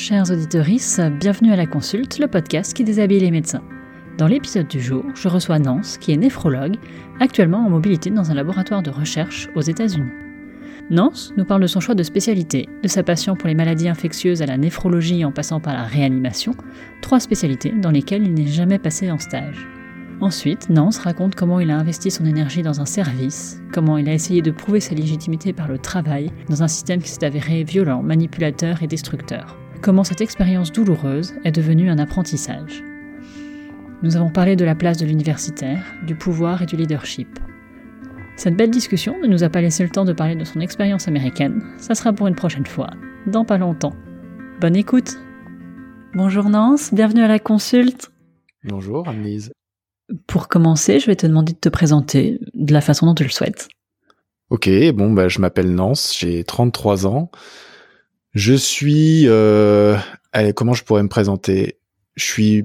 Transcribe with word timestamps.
Chers 0.00 0.30
auditeurs, 0.30 0.64
bienvenue 1.10 1.52
à 1.52 1.56
la 1.56 1.66
consulte, 1.66 2.18
le 2.18 2.26
podcast 2.26 2.72
qui 2.72 2.84
déshabille 2.84 3.20
les 3.20 3.30
médecins. 3.30 3.62
Dans 4.16 4.28
l'épisode 4.28 4.66
du 4.66 4.80
jour, 4.80 5.04
je 5.14 5.28
reçois 5.28 5.58
Nance, 5.58 5.98
qui 5.98 6.10
est 6.10 6.16
néphrologue, 6.16 6.76
actuellement 7.20 7.58
en 7.58 7.68
mobilité 7.68 8.08
dans 8.08 8.30
un 8.30 8.34
laboratoire 8.34 8.82
de 8.82 8.88
recherche 8.88 9.50
aux 9.54 9.60
États-Unis. 9.60 10.10
Nance 10.88 11.34
nous 11.36 11.44
parle 11.44 11.60
de 11.60 11.66
son 11.66 11.80
choix 11.80 11.94
de 11.94 12.02
spécialité, 12.02 12.66
de 12.82 12.88
sa 12.88 13.02
passion 13.02 13.36
pour 13.36 13.48
les 13.48 13.54
maladies 13.54 13.90
infectieuses 13.90 14.40
à 14.40 14.46
la 14.46 14.56
néphrologie 14.56 15.22
en 15.22 15.32
passant 15.32 15.60
par 15.60 15.74
la 15.74 15.84
réanimation, 15.84 16.54
trois 17.02 17.20
spécialités 17.20 17.70
dans 17.70 17.90
lesquelles 17.90 18.26
il 18.26 18.32
n'est 18.32 18.46
jamais 18.46 18.78
passé 18.78 19.10
en 19.10 19.18
stage. 19.18 19.68
Ensuite, 20.22 20.70
Nance 20.70 20.96
raconte 20.96 21.34
comment 21.34 21.60
il 21.60 21.70
a 21.70 21.76
investi 21.76 22.10
son 22.10 22.24
énergie 22.24 22.62
dans 22.62 22.80
un 22.80 22.86
service, 22.86 23.60
comment 23.70 23.98
il 23.98 24.08
a 24.08 24.14
essayé 24.14 24.40
de 24.40 24.50
prouver 24.50 24.80
sa 24.80 24.94
légitimité 24.94 25.52
par 25.52 25.68
le 25.68 25.76
travail 25.76 26.30
dans 26.48 26.62
un 26.62 26.68
système 26.68 27.02
qui 27.02 27.10
s'est 27.10 27.26
avéré 27.26 27.64
violent, 27.64 28.02
manipulateur 28.02 28.82
et 28.82 28.86
destructeur 28.86 29.59
comment 29.80 30.04
cette 30.04 30.20
expérience 30.20 30.72
douloureuse 30.72 31.34
est 31.44 31.52
devenue 31.52 31.90
un 31.90 31.98
apprentissage. 31.98 32.84
Nous 34.02 34.16
avons 34.16 34.30
parlé 34.30 34.56
de 34.56 34.64
la 34.64 34.74
place 34.74 34.98
de 34.98 35.06
l'universitaire, 35.06 35.84
du 36.06 36.14
pouvoir 36.14 36.62
et 36.62 36.66
du 36.66 36.76
leadership. 36.76 37.28
Cette 38.36 38.56
belle 38.56 38.70
discussion 38.70 39.16
ne 39.20 39.26
nous 39.26 39.44
a 39.44 39.50
pas 39.50 39.60
laissé 39.60 39.82
le 39.82 39.90
temps 39.90 40.04
de 40.04 40.12
parler 40.12 40.34
de 40.34 40.44
son 40.44 40.60
expérience 40.60 41.08
américaine, 41.08 41.62
ça 41.78 41.94
sera 41.94 42.12
pour 42.12 42.26
une 42.26 42.34
prochaine 42.34 42.66
fois, 42.66 42.88
dans 43.26 43.44
pas 43.44 43.58
longtemps. 43.58 43.94
Bonne 44.60 44.76
écoute 44.76 45.18
Bonjour 46.14 46.48
Nance, 46.48 46.92
bienvenue 46.92 47.22
à 47.22 47.28
la 47.28 47.38
consulte 47.38 48.10
Bonjour 48.64 49.08
Annelise. 49.08 49.52
Pour 50.26 50.48
commencer, 50.48 51.00
je 51.00 51.06
vais 51.06 51.16
te 51.16 51.26
demander 51.26 51.52
de 51.52 51.58
te 51.58 51.68
présenter 51.68 52.38
de 52.52 52.72
la 52.72 52.80
façon 52.80 53.06
dont 53.06 53.14
tu 53.14 53.22
le 53.22 53.30
souhaites. 53.30 53.68
Ok, 54.50 54.68
bon, 54.92 55.12
bah, 55.12 55.28
je 55.28 55.38
m'appelle 55.38 55.72
Nance, 55.72 56.16
j'ai 56.18 56.42
33 56.42 57.06
ans. 57.06 57.30
Je 58.32 58.54
suis, 58.54 59.24
euh, 59.26 59.96
allez, 60.32 60.52
comment 60.52 60.74
je 60.74 60.84
pourrais 60.84 61.02
me 61.02 61.08
présenter? 61.08 61.78
Je 62.14 62.24
suis 62.24 62.64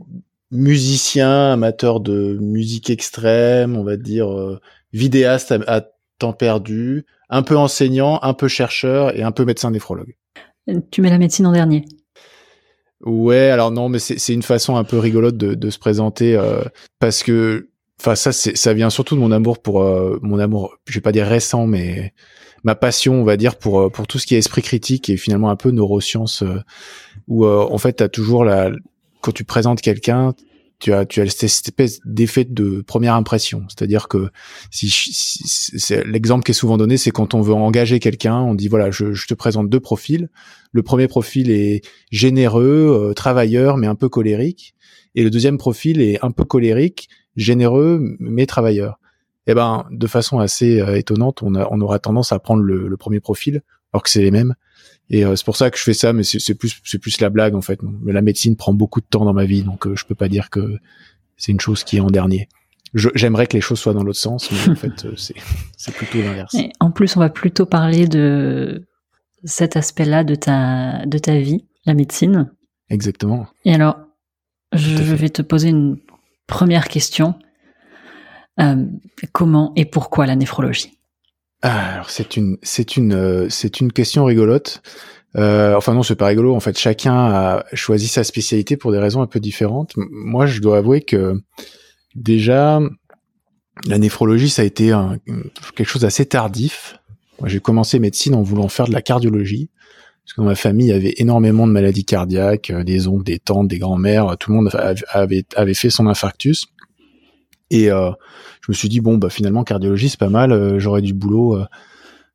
musicien, 0.51 1.53
amateur 1.53 1.99
de 1.99 2.37
musique 2.39 2.89
extrême, 2.89 3.75
on 3.75 3.83
va 3.83 3.97
dire 3.97 4.31
euh, 4.31 4.59
vidéaste 4.93 5.53
à, 5.67 5.87
temps 6.17 6.33
perdu, 6.33 7.05
un 7.29 7.43
peu 7.43 7.57
enseignant, 7.57 8.19
un 8.21 8.33
peu 8.33 8.47
chercheur 8.47 9.17
et 9.17 9.23
un 9.23 9.31
peu 9.31 9.43
médecin 9.43 9.71
néphrologue. 9.71 10.15
Tu 10.91 11.01
mets 11.01 11.09
la 11.09 11.17
médecine 11.17 11.45
en 11.45 11.51
dernier. 11.51 11.83
Ouais, 13.03 13.49
alors 13.49 13.71
non, 13.71 13.89
mais 13.89 13.99
c'est 13.99 14.33
une 14.33 14.41
façon 14.41 14.77
un 14.77 14.83
peu 14.83 14.97
rigolote 14.97 15.35
de, 15.35 15.53
de 15.53 15.69
se 15.69 15.77
présenter 15.77 16.35
euh, 16.35 16.63
parce 16.99 17.21
que, 17.21 17.69
enfin 17.99 18.15
ça, 18.15 18.31
ça 18.31 18.73
vient 18.73 18.89
surtout 18.89 19.15
de 19.15 19.19
mon 19.19 19.31
amour 19.31 19.61
pour 19.61 19.83
euh, 19.83 20.17
mon 20.21 20.39
amour, 20.39 20.77
je 20.87 20.93
vais 20.95 21.01
pas 21.01 21.11
dire 21.11 21.27
récent, 21.27 21.67
mais 21.67 22.13
ma 22.65 22.75
passion, 22.75 23.21
on 23.21 23.23
va 23.23 23.37
dire, 23.37 23.55
pour 23.55 23.79
euh, 23.79 23.89
pour 23.89 24.07
tout 24.07 24.19
ce 24.19 24.25
qui 24.25 24.35
est 24.35 24.39
esprit 24.39 24.63
critique 24.63 25.09
et 25.09 25.15
finalement 25.15 25.49
un 25.49 25.55
peu 25.55 25.71
neurosciences, 25.71 26.43
euh, 26.43 26.59
où 27.27 27.45
euh, 27.45 27.65
en 27.69 27.77
fait, 27.77 27.97
tu 27.97 28.03
as 28.03 28.09
toujours 28.09 28.43
la 28.43 28.71
quand 29.21 29.31
tu 29.31 29.43
présentes 29.43 29.81
quelqu'un, 29.81 30.33
tu 30.79 30.91
as 30.91 31.05
tu 31.05 31.21
as 31.21 31.29
cette 31.29 31.67
espèce 31.67 32.01
d'effet 32.05 32.43
de 32.43 32.81
première 32.81 33.13
impression, 33.13 33.63
c'est-à-dire 33.69 34.07
que 34.07 34.29
si, 34.71 34.89
c'est 34.89 36.05
l'exemple 36.05 36.43
qui 36.43 36.51
est 36.51 36.55
souvent 36.55 36.77
donné, 36.77 36.97
c'est 36.97 37.11
quand 37.11 37.35
on 37.35 37.41
veut 37.41 37.53
engager 37.53 37.99
quelqu'un, 37.99 38.39
on 38.39 38.55
dit 38.55 38.67
voilà, 38.67 38.89
je, 38.91 39.13
je, 39.13 39.27
te 39.27 39.35
présente 39.35 39.69
deux 39.69 39.79
profils. 39.79 40.29
Le 40.71 40.83
premier 40.83 41.07
profil 41.07 41.51
est 41.51 41.81
généreux, 42.11 43.13
travailleur 43.15 43.77
mais 43.77 43.87
un 43.87 43.95
peu 43.95 44.09
colérique, 44.09 44.75
et 45.13 45.23
le 45.23 45.29
deuxième 45.29 45.57
profil 45.57 46.01
est 46.01 46.23
un 46.25 46.31
peu 46.31 46.43
colérique, 46.43 47.09
généreux 47.37 48.01
mais 48.19 48.47
travailleur 48.47 48.99
eh 49.47 49.53
ben, 49.53 49.85
de 49.91 50.07
façon 50.07 50.39
assez 50.39 50.81
euh, 50.81 50.95
étonnante, 50.97 51.43
on, 51.43 51.55
a, 51.55 51.67
on 51.71 51.79
aura 51.81 51.99
tendance 51.99 52.31
à 52.31 52.39
prendre 52.39 52.61
le, 52.61 52.87
le 52.87 52.97
premier 52.97 53.19
profil, 53.19 53.61
alors 53.93 54.03
que 54.03 54.09
c'est 54.09 54.21
les 54.21 54.31
mêmes. 54.31 54.55
Et 55.09 55.23
euh, 55.23 55.35
c'est 55.35 55.45
pour 55.45 55.55
ça 55.55 55.69
que 55.69 55.77
je 55.77 55.83
fais 55.83 55.93
ça, 55.93 56.13
mais 56.13 56.23
c'est 56.23 56.55
plus, 56.55 56.81
c'est 56.83 56.97
plus 56.97 57.19
la 57.21 57.29
blague 57.29 57.55
en 57.55 57.61
fait. 57.61 57.79
Mais 57.83 58.11
la 58.11 58.21
médecine 58.21 58.55
prend 58.55 58.73
beaucoup 58.73 59.01
de 59.01 59.05
temps 59.05 59.25
dans 59.25 59.33
ma 59.33 59.45
vie, 59.45 59.63
donc 59.63 59.85
euh, 59.85 59.95
je 59.95 60.05
peux 60.05 60.15
pas 60.15 60.27
dire 60.27 60.49
que 60.49 60.77
c'est 61.37 61.51
une 61.51 61.59
chose 61.59 61.83
qui 61.83 61.97
est 61.97 62.01
en 62.01 62.07
dernier. 62.07 62.47
J'aimerais 62.93 63.45
que 63.45 63.57
les 63.57 63.61
choses 63.61 63.79
soient 63.79 63.93
dans 63.93 64.03
l'autre 64.03 64.19
sens, 64.19 64.49
mais 64.51 64.71
en 64.71 64.75
fait, 64.75 65.05
c'est 65.17 65.93
plutôt 65.93 66.19
l'inverse. 66.19 66.55
En 66.79 66.91
plus, 66.91 67.17
on 67.17 67.19
va 67.19 67.29
plutôt 67.29 67.65
parler 67.65 68.07
de 68.07 68.87
cet 69.43 69.75
aspect-là 69.75 70.23
de 70.23 70.35
ta, 70.35 71.05
de 71.05 71.17
ta 71.17 71.37
vie, 71.37 71.65
la 71.85 71.93
médecine. 71.93 72.51
Exactement. 72.89 73.47
Et 73.65 73.73
alors, 73.73 73.97
je 74.71 75.13
vais 75.13 75.29
te 75.29 75.41
poser 75.41 75.69
une 75.69 75.97
première 76.47 76.87
question. 76.87 77.35
Euh, 78.59 78.85
comment 79.31 79.73
et 79.75 79.85
pourquoi 79.85 80.25
la 80.25 80.35
néphrologie? 80.35 80.97
Alors 81.61 82.09
c'est 82.09 82.37
une 82.37 82.57
c'est 82.61 82.95
une 82.95 83.13
euh, 83.13 83.47
c'est 83.49 83.79
une 83.79 83.91
question 83.91 84.25
rigolote. 84.25 84.81
Euh, 85.35 85.75
enfin 85.75 85.93
non, 85.93 86.03
c'est 86.03 86.15
pas 86.15 86.27
rigolo. 86.27 86.55
En 86.55 86.59
fait, 86.59 86.77
chacun 86.77 87.13
a 87.13 87.65
choisi 87.73 88.07
sa 88.07 88.23
spécialité 88.23 88.77
pour 88.77 88.91
des 88.91 88.99
raisons 88.99 89.21
un 89.21 89.27
peu 89.27 89.39
différentes. 89.39 89.93
Moi, 89.97 90.45
je 90.45 90.61
dois 90.61 90.77
avouer 90.77 91.01
que 91.01 91.41
déjà 92.15 92.79
la 93.85 93.97
néphrologie, 93.97 94.49
ça 94.49 94.61
a 94.61 94.65
été 94.65 94.91
un, 94.91 95.17
quelque 95.75 95.89
chose 95.89 96.03
d'assez 96.03 96.25
tardif. 96.25 96.99
J'ai 97.43 97.59
commencé 97.59 97.99
médecine 97.99 98.33
en 98.33 98.43
voulant 98.43 98.69
faire 98.69 98.87
de 98.87 98.93
la 98.93 99.01
cardiologie. 99.01 99.69
Parce 100.23 100.33
que 100.33 100.41
dans 100.41 100.47
ma 100.47 100.55
famille, 100.55 100.87
il 100.87 100.91
y 100.91 100.93
avait 100.93 101.13
énormément 101.17 101.67
de 101.67 101.71
maladies 101.73 102.05
cardiaques, 102.05 102.71
des 102.71 103.07
oncles, 103.07 103.25
des 103.25 103.37
tantes, 103.37 103.67
des 103.67 103.77
grands-mères, 103.77 104.37
tout 104.39 104.51
le 104.51 104.57
monde 104.57 104.69
avait, 105.09 105.45
avait 105.55 105.73
fait 105.73 105.89
son 105.91 106.07
infarctus. 106.07 106.65
Et 107.69 107.89
euh, 107.89 108.11
je 108.61 108.71
me 108.71 108.73
suis 108.73 108.89
dit 108.89 108.99
bon 108.99 109.17
bah 109.17 109.29
finalement 109.29 109.63
cardiologie 109.63 110.09
c'est 110.09 110.19
pas 110.19 110.29
mal, 110.29 110.51
euh, 110.51 110.79
j'aurais 110.79 111.01
du 111.01 111.13
boulot 111.13 111.55
euh, 111.55 111.65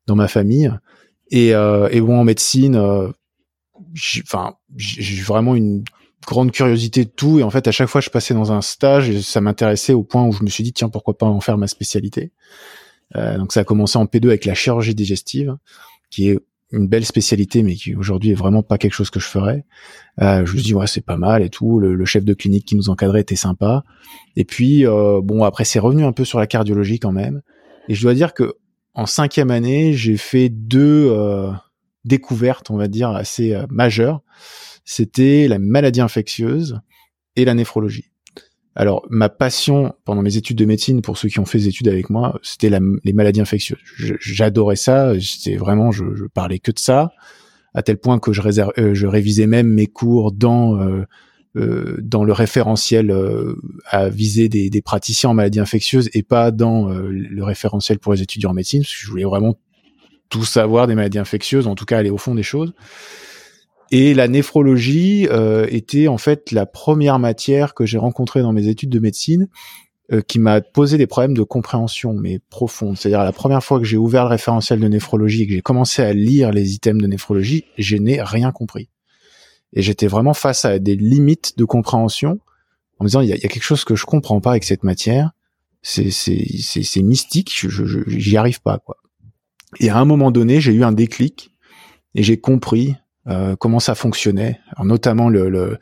dans 0.07 0.15
ma 0.15 0.27
famille. 0.27 0.71
Et, 1.33 1.51
et 1.51 2.01
bon 2.01 2.19
en 2.19 2.25
médecine, 2.25 2.75
enfin 4.21 4.55
j'ai 4.75 5.21
vraiment 5.21 5.55
une 5.55 5.85
grande 6.27 6.51
curiosité 6.51 7.05
de 7.05 7.09
tout 7.09 7.39
et 7.39 7.43
en 7.43 7.49
fait 7.49 7.69
à 7.69 7.71
chaque 7.71 7.87
fois 7.87 8.01
je 8.01 8.09
passais 8.09 8.33
dans 8.33 8.51
un 8.51 8.61
stage 8.61 9.09
et 9.09 9.21
ça 9.21 9.39
m'intéressait 9.39 9.93
au 9.93 10.03
point 10.03 10.25
où 10.25 10.33
je 10.33 10.43
me 10.43 10.49
suis 10.49 10.61
dit 10.61 10.73
tiens 10.73 10.89
pourquoi 10.89 11.17
pas 11.17 11.27
en 11.27 11.39
faire 11.39 11.57
ma 11.57 11.67
spécialité. 11.67 12.33
donc 13.15 13.53
ça 13.53 13.61
a 13.61 13.63
commencé 13.63 13.97
en 13.97 14.03
P2 14.03 14.25
avec 14.25 14.43
la 14.43 14.53
chirurgie 14.53 14.93
digestive 14.93 15.55
qui 16.09 16.27
est 16.27 16.39
une 16.71 16.87
belle 16.87 17.05
spécialité, 17.05 17.63
mais 17.63 17.75
qui 17.75 17.95
aujourd'hui 17.95 18.31
est 18.31 18.35
vraiment 18.35 18.63
pas 18.63 18.77
quelque 18.77 18.93
chose 18.93 19.09
que 19.09 19.19
je 19.19 19.27
ferais. 19.27 19.65
Euh, 20.21 20.45
je 20.45 20.55
me 20.55 20.61
dis 20.61 20.73
ouais 20.73 20.87
c'est 20.87 21.05
pas 21.05 21.17
mal 21.17 21.41
et 21.41 21.49
tout. 21.49 21.79
Le, 21.79 22.05
chef 22.05 22.23
de 22.23 22.33
clinique 22.33 22.65
qui 22.65 22.75
nous 22.75 22.89
encadrait 22.89 23.21
était 23.21 23.35
sympa. 23.35 23.83
Et 24.35 24.45
puis 24.45 24.85
euh, 24.85 25.21
bon 25.21 25.43
après 25.43 25.65
c'est 25.65 25.79
revenu 25.79 26.03
un 26.03 26.11
peu 26.11 26.25
sur 26.25 26.39
la 26.39 26.47
cardiologie 26.47 26.99
quand 26.99 27.11
même. 27.11 27.41
Et 27.87 27.95
je 27.95 28.01
dois 28.01 28.13
dire 28.13 28.33
que 28.33 28.55
en 28.93 29.05
cinquième 29.05 29.51
année 29.51 29.93
j'ai 29.93 30.17
fait 30.17 30.49
deux 30.49 31.09
euh, 31.11 31.51
découvertes 32.05 32.69
on 32.69 32.77
va 32.77 32.87
dire 32.87 33.09
assez 33.09 33.53
euh, 33.53 33.65
majeures. 33.69 34.21
C'était 34.85 35.47
la 35.47 35.59
maladie 35.59 36.01
infectieuse 36.01 36.79
et 37.35 37.45
la 37.45 37.53
néphrologie. 37.53 38.11
Alors, 38.75 39.05
ma 39.09 39.27
passion 39.29 39.93
pendant 40.05 40.21
mes 40.21 40.37
études 40.37 40.57
de 40.57 40.65
médecine, 40.65 41.01
pour 41.01 41.17
ceux 41.17 41.27
qui 41.27 41.39
ont 41.39 41.45
fait 41.45 41.57
des 41.57 41.67
études 41.67 41.89
avec 41.89 42.09
moi, 42.09 42.39
c'était 42.41 42.69
les 42.69 43.13
maladies 43.13 43.41
infectieuses. 43.41 43.79
J'adorais 43.97 44.77
ça. 44.77 45.13
C'était 45.19 45.57
vraiment, 45.57 45.91
je, 45.91 46.05
parlais 46.33 46.59
que 46.59 46.71
de 46.71 46.79
ça, 46.79 47.11
à 47.73 47.83
tel 47.83 47.97
point 47.97 48.19
que 48.19 48.31
je, 48.31 48.41
euh, 48.41 49.09
révisais 49.09 49.47
même 49.47 49.67
mes 49.67 49.87
cours 49.87 50.31
dans 50.31 50.79
euh, 50.79 51.03
euh 51.57 51.97
le 52.01 52.31
référentiel 52.31 53.13
à 53.87 54.07
viser 54.07 54.47
des, 54.47 54.69
des, 54.69 54.81
praticiens 54.81 55.31
en 55.31 55.33
maladies 55.33 55.59
infectieuses 55.59 56.09
et 56.13 56.23
pas 56.23 56.51
dans 56.51 56.87
le 56.87 57.43
référentiel 57.43 57.99
pour 57.99 58.13
les 58.13 58.21
étudiants 58.21 58.51
en 58.51 58.53
médecine, 58.53 58.83
parce 58.83 58.93
que 58.93 59.01
je 59.01 59.09
voulais 59.09 59.25
vraiment 59.25 59.57
tout 60.29 60.45
savoir 60.45 60.87
des 60.87 60.95
maladies 60.95 61.19
infectieuses, 61.19 61.67
en 61.67 61.75
tout 61.75 61.85
cas 61.85 61.97
aller 61.97 62.09
au 62.09 62.17
fond 62.17 62.35
des 62.35 62.43
choses. 62.43 62.73
Et 63.91 64.13
la 64.13 64.29
néphrologie 64.29 65.27
euh, 65.29 65.67
était 65.69 66.07
en 66.07 66.17
fait 66.17 66.51
la 66.51 66.65
première 66.65 67.19
matière 67.19 67.73
que 67.73 67.85
j'ai 67.85 67.97
rencontrée 67.97 68.41
dans 68.41 68.53
mes 68.53 68.67
études 68.67 68.89
de 68.89 68.99
médecine 68.99 69.49
euh, 70.13 70.21
qui 70.21 70.39
m'a 70.39 70.61
posé 70.61 70.97
des 70.97 71.07
problèmes 71.07 71.35
de 71.35 71.43
compréhension, 71.43 72.13
mais 72.13 72.39
profondes. 72.49 72.97
C'est-à-dire 72.97 73.23
la 73.23 73.33
première 73.33 73.61
fois 73.61 73.79
que 73.79 73.85
j'ai 73.85 73.97
ouvert 73.97 74.23
le 74.23 74.29
référentiel 74.29 74.79
de 74.79 74.87
néphrologie 74.87 75.43
et 75.43 75.47
que 75.47 75.53
j'ai 75.53 75.61
commencé 75.61 76.01
à 76.01 76.13
lire 76.13 76.51
les 76.51 76.73
items 76.73 77.01
de 77.01 77.07
néphrologie, 77.07 77.65
je 77.77 77.97
n'ai 77.97 78.21
rien 78.21 78.53
compris. 78.53 78.89
Et 79.73 79.81
j'étais 79.81 80.07
vraiment 80.07 80.33
face 80.33 80.63
à 80.63 80.79
des 80.79 80.95
limites 80.95 81.57
de 81.57 81.65
compréhension 81.65 82.39
en 82.97 83.03
me 83.03 83.09
disant 83.09 83.21
il 83.21 83.29
y 83.29 83.33
a, 83.33 83.37
quelque 83.37 83.63
chose 83.63 83.83
que 83.83 83.95
je 83.95 84.05
comprends 84.05 84.39
pas 84.39 84.51
avec 84.51 84.63
cette 84.63 84.83
matière. 84.83 85.31
C'est 85.81 87.01
mystique, 87.01 87.51
je 87.53 88.03
j'y 88.07 88.37
arrive 88.37 88.61
pas 88.61 88.79
quoi. 88.79 88.97
Et 89.79 89.89
à 89.89 89.97
un 89.97 90.05
moment 90.05 90.31
donné, 90.31 90.61
j'ai 90.61 90.73
eu 90.73 90.83
un 90.83 90.91
déclic 90.91 91.51
et 92.15 92.23
j'ai 92.23 92.39
compris 92.39 92.95
euh, 93.27 93.55
comment 93.55 93.79
ça 93.79 93.95
fonctionnait, 93.95 94.59
Alors, 94.75 94.85
notamment 94.85 95.29
le, 95.29 95.49
le, 95.49 95.77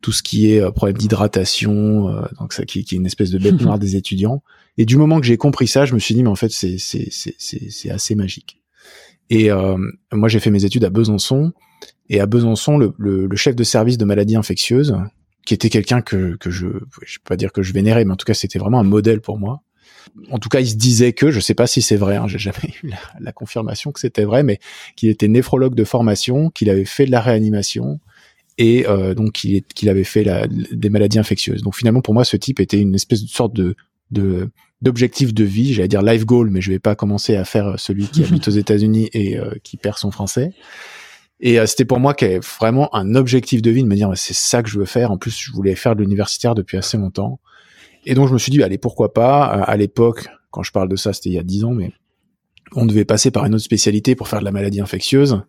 tout 0.00 0.12
ce 0.12 0.22
qui 0.22 0.52
est 0.52 0.60
euh, 0.60 0.70
problème 0.70 0.96
d'hydratation, 0.96 2.08
euh, 2.08 2.22
donc 2.38 2.52
ça 2.52 2.64
qui, 2.64 2.84
qui, 2.84 2.94
est 2.94 2.98
une 2.98 3.06
espèce 3.06 3.30
de 3.30 3.38
bête 3.38 3.60
noire 3.60 3.78
des 3.78 3.96
étudiants. 3.96 4.42
Et 4.76 4.84
du 4.84 4.96
moment 4.96 5.20
que 5.20 5.26
j'ai 5.26 5.36
compris 5.36 5.66
ça, 5.66 5.84
je 5.86 5.94
me 5.94 5.98
suis 5.98 6.14
dit 6.14 6.22
mais 6.22 6.28
en 6.28 6.36
fait 6.36 6.50
c'est 6.50 6.78
c'est 6.78 7.08
c'est 7.10 7.34
c'est 7.38 7.90
assez 7.90 8.14
magique. 8.14 8.62
Et 9.28 9.50
moi 10.12 10.28
j'ai 10.28 10.40
fait 10.40 10.50
mes 10.50 10.64
études 10.64 10.84
à 10.84 10.90
Besançon 10.90 11.52
et 12.08 12.20
à 12.20 12.26
Besançon 12.26 12.78
le, 12.78 12.94
le, 12.96 13.26
le 13.26 13.36
chef 13.36 13.56
de 13.56 13.64
service 13.64 13.98
de 13.98 14.04
maladies 14.06 14.36
infectieuses 14.36 14.96
qui 15.44 15.52
était 15.52 15.68
quelqu'un 15.68 16.00
que 16.00 16.36
que 16.36 16.50
je 16.50 16.68
je 17.04 17.18
peux 17.18 17.28
pas 17.30 17.36
dire 17.36 17.52
que 17.52 17.62
je 17.62 17.74
vénérais 17.74 18.06
mais 18.06 18.12
en 18.12 18.16
tout 18.16 18.24
cas 18.24 18.32
c'était 18.32 18.58
vraiment 18.58 18.80
un 18.80 18.84
modèle 18.84 19.20
pour 19.20 19.38
moi 19.38 19.62
en 20.30 20.38
tout 20.38 20.48
cas, 20.48 20.60
il 20.60 20.68
se 20.68 20.76
disait 20.76 21.12
que, 21.12 21.30
je 21.30 21.40
sais 21.40 21.54
pas 21.54 21.66
si 21.66 21.82
c'est 21.82 21.96
vrai, 21.96 22.16
hein, 22.16 22.26
j'ai 22.26 22.38
jamais 22.38 22.74
eu 22.82 22.90
la, 23.20 23.32
confirmation 23.32 23.92
que 23.92 24.00
c'était 24.00 24.24
vrai, 24.24 24.42
mais 24.42 24.58
qu'il 24.96 25.08
était 25.08 25.28
néphrologue 25.28 25.74
de 25.74 25.84
formation, 25.84 26.50
qu'il 26.50 26.70
avait 26.70 26.84
fait 26.84 27.06
de 27.06 27.10
la 27.10 27.20
réanimation 27.20 28.00
et 28.56 28.84
donc 29.14 29.32
qu'il 29.32 29.88
avait 29.88 30.02
fait 30.02 30.24
la, 30.24 30.48
des 30.48 30.90
maladies 30.90 31.20
infectieuses. 31.20 31.62
Donc 31.62 31.76
finalement, 31.76 32.00
pour 32.00 32.14
moi, 32.14 32.24
ce 32.24 32.36
type 32.36 32.58
était 32.58 32.80
une 32.80 32.94
espèce 32.94 33.22
de 33.22 33.28
sorte 33.28 33.54
de 33.54 33.76
de 34.10 34.48
d'objectif 34.80 35.34
de 35.34 35.44
vie, 35.44 35.74
j'allais 35.74 35.88
dire 35.88 36.02
life 36.02 36.24
goal, 36.24 36.50
mais 36.50 36.60
je 36.60 36.70
vais 36.70 36.78
pas 36.78 36.94
commencer 36.94 37.36
à 37.36 37.44
faire 37.44 37.78
celui 37.78 38.06
qui 38.06 38.24
habite 38.24 38.48
aux 38.48 38.52
États-Unis 38.64 39.10
et 39.12 39.38
qui 39.62 39.76
perd 39.76 39.98
son 39.98 40.10
français. 40.10 40.52
Et 41.40 41.64
c'était 41.66 41.84
pour 41.84 42.00
moi 42.00 42.14
vraiment 42.58 42.94
un 42.94 43.14
objectif 43.14 43.62
de 43.62 43.70
vie 43.70 43.82
de 43.82 43.88
me 43.88 43.94
dire 43.94 44.10
c'est 44.16 44.34
ça 44.34 44.62
que 44.62 44.68
je 44.68 44.78
veux 44.78 44.86
faire. 44.86 45.10
En 45.10 45.18
plus, 45.18 45.36
je 45.36 45.52
voulais 45.52 45.74
faire 45.74 45.94
de 45.94 46.02
l'universitaire 46.02 46.54
depuis 46.54 46.76
assez 46.76 46.96
longtemps. 46.96 47.40
Et 48.08 48.14
donc 48.14 48.26
je 48.26 48.32
me 48.32 48.38
suis 48.38 48.50
dit 48.50 48.62
allez 48.62 48.78
pourquoi 48.78 49.12
pas? 49.12 49.44
À 49.44 49.76
l'époque, 49.76 50.28
quand 50.50 50.62
je 50.62 50.72
parle 50.72 50.88
de 50.88 50.96
ça, 50.96 51.12
c'était 51.12 51.28
il 51.28 51.34
y 51.34 51.38
a 51.38 51.42
dix 51.42 51.62
ans, 51.62 51.72
mais 51.72 51.92
on 52.74 52.86
devait 52.86 53.04
passer 53.04 53.30
par 53.30 53.44
une 53.44 53.54
autre 53.54 53.64
spécialité 53.64 54.14
pour 54.14 54.28
faire 54.28 54.40
de 54.40 54.46
la 54.46 54.50
maladie 54.50 54.80
infectieuse. 54.80 55.42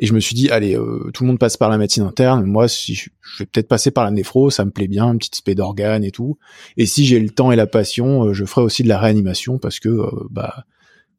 Et 0.00 0.06
je 0.06 0.14
me 0.14 0.18
suis 0.18 0.34
dit, 0.34 0.50
allez, 0.50 0.76
euh, 0.76 1.10
tout 1.14 1.22
le 1.22 1.28
monde 1.28 1.38
passe 1.38 1.56
par 1.56 1.70
la 1.70 1.78
médecine 1.78 2.02
interne. 2.02 2.44
Moi, 2.44 2.66
si 2.66 2.94
je, 2.94 3.10
vais 3.38 3.46
peut-être 3.46 3.68
passer 3.68 3.92
par 3.92 4.02
la 4.04 4.10
néphro, 4.10 4.50
ça 4.50 4.64
me 4.64 4.72
plaît 4.72 4.88
bien, 4.88 5.06
un 5.06 5.16
petit 5.16 5.30
spé 5.32 5.54
d'organes 5.54 6.02
et 6.02 6.10
tout. 6.10 6.38
Et 6.76 6.86
si 6.86 7.06
j'ai 7.06 7.20
le 7.20 7.30
temps 7.30 7.52
et 7.52 7.56
la 7.56 7.68
passion, 7.68 8.24
euh, 8.24 8.32
je 8.32 8.44
ferai 8.44 8.62
aussi 8.62 8.82
de 8.82 8.88
la 8.88 8.98
réanimation 8.98 9.58
parce 9.58 9.78
que, 9.78 9.88
euh, 9.88 10.10
bah, 10.30 10.64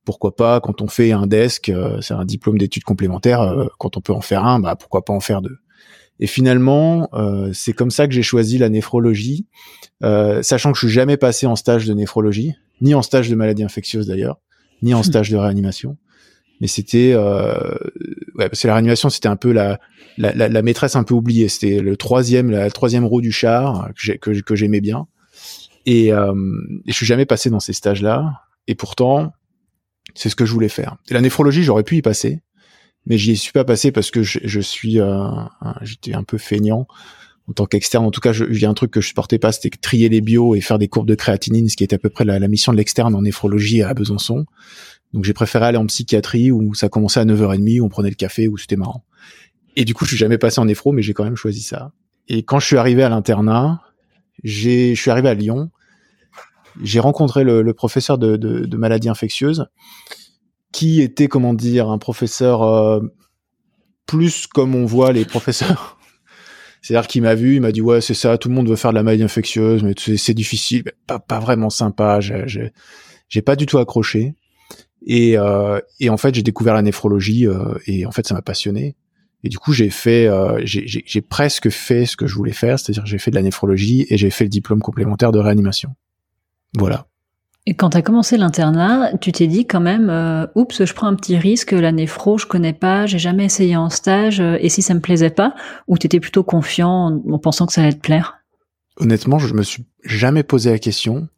pourquoi 0.04 0.36
pas 0.36 0.60
quand 0.60 0.82
on 0.82 0.90
fait 0.90 1.14
un 1.14 1.28
desk, 1.28 1.72
c'est 2.02 2.14
un 2.14 2.26
diplôme 2.26 2.58
d'études 2.58 2.84
complémentaires. 2.84 3.70
quand 3.80 3.96
on 3.96 4.02
peut 4.02 4.12
en 4.12 4.20
faire 4.20 4.44
un, 4.44 4.60
bah 4.60 4.76
pourquoi 4.76 5.06
pas 5.06 5.14
en 5.14 5.22
faire 5.22 5.42
deux. 5.42 5.56
Et 6.20 6.28
finalement, 6.28 7.10
c'est 7.54 7.74
comme 7.74 7.92
ça 7.92 8.08
que 8.08 8.14
j'ai 8.14 8.22
choisi 8.22 8.58
la 8.58 8.70
néphrologie, 8.70 9.48
sachant 10.02 10.72
que 10.72 10.78
je 10.78 10.86
suis 10.86 10.94
jamais 10.94 11.18
passé 11.18 11.48
en 11.48 11.56
stage 11.56 11.86
de 11.86 11.94
néphrologie, 11.94 12.54
ni 12.82 12.94
en 12.94 13.02
stage 13.02 13.30
de 13.30 13.36
maladie 13.36 13.64
infectieuse 13.64 14.08
d'ailleurs 14.08 14.40
ni 14.84 14.94
en 14.94 15.00
hmm. 15.00 15.04
stage 15.04 15.32
de 15.32 15.38
réanimation. 15.38 15.98
Mais 16.62 16.68
c'était, 16.68 17.14
euh, 17.14 17.56
ouais, 18.36 18.50
parce 18.50 18.62
que 18.62 18.68
la 18.68 18.76
réanimation, 18.76 19.10
c'était 19.10 19.28
un 19.28 19.36
peu 19.36 19.52
la, 19.52 19.80
la, 20.18 20.34
la, 20.34 20.62
maîtresse 20.62 20.96
un 20.96 21.04
peu 21.04 21.14
oubliée. 21.14 21.50
C'était 21.50 21.80
le 21.80 21.98
troisième, 21.98 22.52
la 22.52 22.70
troisième 22.70 23.06
roue 23.06 23.22
du 23.22 23.32
char 23.32 23.90
que, 24.22 24.42
que, 24.42 24.56
j'aimais 24.56 24.80
bien. 24.80 25.08
Et, 25.86 26.14
euh, 26.14 26.34
et 26.86 26.92
je 26.92 26.96
suis 26.96 27.06
jamais 27.06 27.26
passé 27.26 27.50
dans 27.50 27.60
ces 27.60 27.74
stages-là. 27.74 28.44
Et 28.68 28.76
pourtant, 28.76 29.34
c'est 30.14 30.30
ce 30.30 30.36
que 30.36 30.46
je 30.46 30.54
voulais 30.54 30.70
faire. 30.70 30.98
Et 31.10 31.14
la 31.14 31.22
néphrologie, 31.22 31.64
j'aurais 31.64 31.84
pu 31.84 31.98
y 31.98 32.02
passer, 32.02 32.42
mais 33.06 33.18
j'y 33.18 33.36
suis 33.36 33.52
pas 33.52 33.66
passé 33.66 33.92
parce 33.92 34.12
que 34.12 34.24
je, 34.24 34.40
je 34.44 34.60
suis, 34.60 35.00
euh, 35.00 35.28
j'étais 35.82 36.14
un 36.14 36.24
peu 36.24 36.38
feignant 36.38 36.88
en 37.50 37.54
tant 37.54 37.66
qu'externe. 37.66 38.06
En 38.06 38.12
tout 38.12 38.22
cas, 38.22 38.34
il 38.34 38.58
y 38.58 38.66
a 38.66 38.70
un 38.70 38.74
truc 38.74 38.92
que 38.92 39.02
je 39.02 39.08
supportais 39.08 39.40
pas, 39.40 39.52
c'était 39.52 39.70
trier 39.78 40.10
les 40.10 40.22
bios 40.22 40.56
et 40.56 40.62
faire 40.62 40.80
des 40.80 40.88
courbes 40.88 41.08
de 41.08 41.16
créatinine, 41.16 41.68
ce 41.70 41.76
qui 41.76 41.84
était 41.84 41.96
à 41.96 42.00
peu 42.00 42.10
près 42.10 42.26
la, 42.26 42.40
mission 42.48 42.72
de 42.72 42.78
l'externe 42.78 43.16
en 43.16 43.22
néphrologie 43.22 43.82
à 43.82 43.94
Besançon. 43.94 44.46
Donc 45.14 45.26
j'ai 45.26 45.34
préféré 45.34 45.66
aller 45.66 45.78
en 45.78 45.86
psychiatrie 45.86 46.52
où 46.52 46.74
ça 46.74 46.90
commençait 46.90 47.20
à 47.20 47.26
9h30, 47.26 47.82
où 47.82 47.86
on 47.86 47.90
prenait 47.90 48.10
le 48.10 48.16
café, 48.16 48.48
où 48.48 48.58
c'était 48.58 48.78
marrant. 48.78 49.04
Et 49.76 49.86
du 49.86 49.94
coup, 49.94 50.06
je 50.06 50.12
suis 50.12 50.18
jamais 50.18 50.38
passé 50.38 50.60
en 50.60 50.66
néphro, 50.66 50.92
mais 50.92 51.02
j'ai 51.02 51.14
quand 51.14 51.24
même 51.24 51.36
choisi 51.36 51.62
ça. 51.62 51.92
Et 52.28 52.44
quand 52.44 52.60
je 52.60 52.66
suis 52.66 52.78
arrivé 52.78 53.04
à 53.04 53.10
l'internat, 53.10 53.82
j'ai, 54.44 54.96
je 54.96 55.02
suis 55.02 55.12
arrivé 55.12 55.30
à 55.30 55.34
Lyon, 55.34 55.70
j'ai 56.82 57.00
rencontré 57.00 57.44
le, 57.44 57.72
professeur 57.74 58.18
de, 58.18 58.38
de, 58.38 58.66
de 58.66 58.78
maladies 58.78 59.10
infectieuses, 59.10 59.68
qui 60.74 61.02
était, 61.02 61.30
comment 61.30 61.54
dire, 61.54 61.90
un 61.90 61.98
professeur 61.98 62.64
euh, 62.64 63.00
plus 64.06 64.48
comme 64.48 64.76
on 64.76 64.86
voit 64.86 65.14
les 65.14 65.24
professeurs 65.24 65.98
c'est-à-dire 66.84 67.08
qu'il 67.08 67.22
m'a 67.22 67.34
vu, 67.34 67.56
il 67.56 67.62
m'a 67.62 67.72
dit 67.72 67.82
ouais 67.82 68.02
c'est 68.02 68.14
ça, 68.14 68.38
tout 68.38 68.50
le 68.50 68.56
monde 68.56 68.68
veut 68.68 68.76
faire 68.76 68.92
de 68.92 68.96
la 68.96 69.04
maladie 69.04 69.24
infectieuse, 69.24 69.84
mais 69.84 69.94
c'est 69.98 70.34
difficile, 70.34 70.84
pas, 71.08 71.40
vraiment 71.40 71.70
sympa. 71.70 72.20
J'ai 72.20 73.42
pas 73.42 73.56
du 73.56 73.66
tout 73.66 73.78
accroché. 73.78 74.36
Et, 75.06 75.38
euh, 75.38 75.80
et 76.00 76.10
en 76.10 76.18
fait 76.18 76.36
j'ai 76.36 76.44
découvert 76.44 76.74
la 76.74 76.82
néphrologie 76.82 77.48
euh, 77.48 77.76
et 77.88 78.06
en 78.06 78.12
fait 78.12 78.28
ça 78.28 78.34
m'a 78.34 78.42
passionné. 78.42 78.98
Et 79.46 79.50
du 79.50 79.58
coup 79.58 79.72
j'ai 79.72 79.90
fait, 79.90 80.28
euh, 80.28 80.62
j'ai 80.66 81.22
presque 81.22 81.70
fait 81.70 82.06
ce 82.06 82.18
que 82.18 82.28
je 82.28 82.36
voulais 82.36 82.54
faire, 82.54 82.78
c'est-à-dire 82.78 83.06
j'ai 83.06 83.18
fait 83.18 83.32
de 83.32 83.36
la 83.36 83.42
néphrologie 83.42 84.06
et 84.10 84.18
j'ai 84.18 84.30
fait 84.30 84.44
le 84.44 84.50
diplôme 84.50 84.82
complémentaire 84.82 85.32
de 85.32 85.40
réanimation. 85.40 85.96
Voilà. 86.78 87.08
Quand 87.78 87.92
tu 87.92 87.98
as 87.98 88.02
commencé 88.02 88.36
l'internat, 88.36 89.18
tu 89.22 89.32
t'es 89.32 89.48
dit 89.48 89.66
quand 89.66 89.80
même, 89.80 90.10
euh, 90.10 90.46
oups, 90.56 90.84
je 90.84 90.94
prends 90.94 91.08
un 91.08 91.16
petit 91.16 91.38
risque, 91.38 91.72
la 91.72 91.94
néphro, 91.94 92.38
je 92.38 92.46
connais 92.46 92.74
pas, 92.74 93.06
j'ai 93.06 93.20
jamais 93.20 93.46
essayé 93.46 93.78
en 93.78 93.90
stage, 93.90 94.42
euh, 94.42 94.58
et 94.60 94.68
si 94.68 94.82
ça 94.82 94.94
me 94.94 95.00
plaisait 95.00 95.30
pas, 95.30 95.56
ou 95.88 95.98
tu 95.98 96.08
étais 96.08 96.20
plutôt 96.20 96.44
confiant 96.44 97.22
en, 97.26 97.40
pensant 97.40 97.66
que 97.66 97.72
ça 97.72 97.82
allait 97.82 97.94
te 97.94 98.02
plaire? 98.02 98.40
Honnêtement, 98.98 99.40
je 99.40 99.54
me 99.54 99.64
suis 99.64 99.86
jamais 100.04 100.44
posé 100.44 100.72
la 100.72 100.80
question 100.80 101.30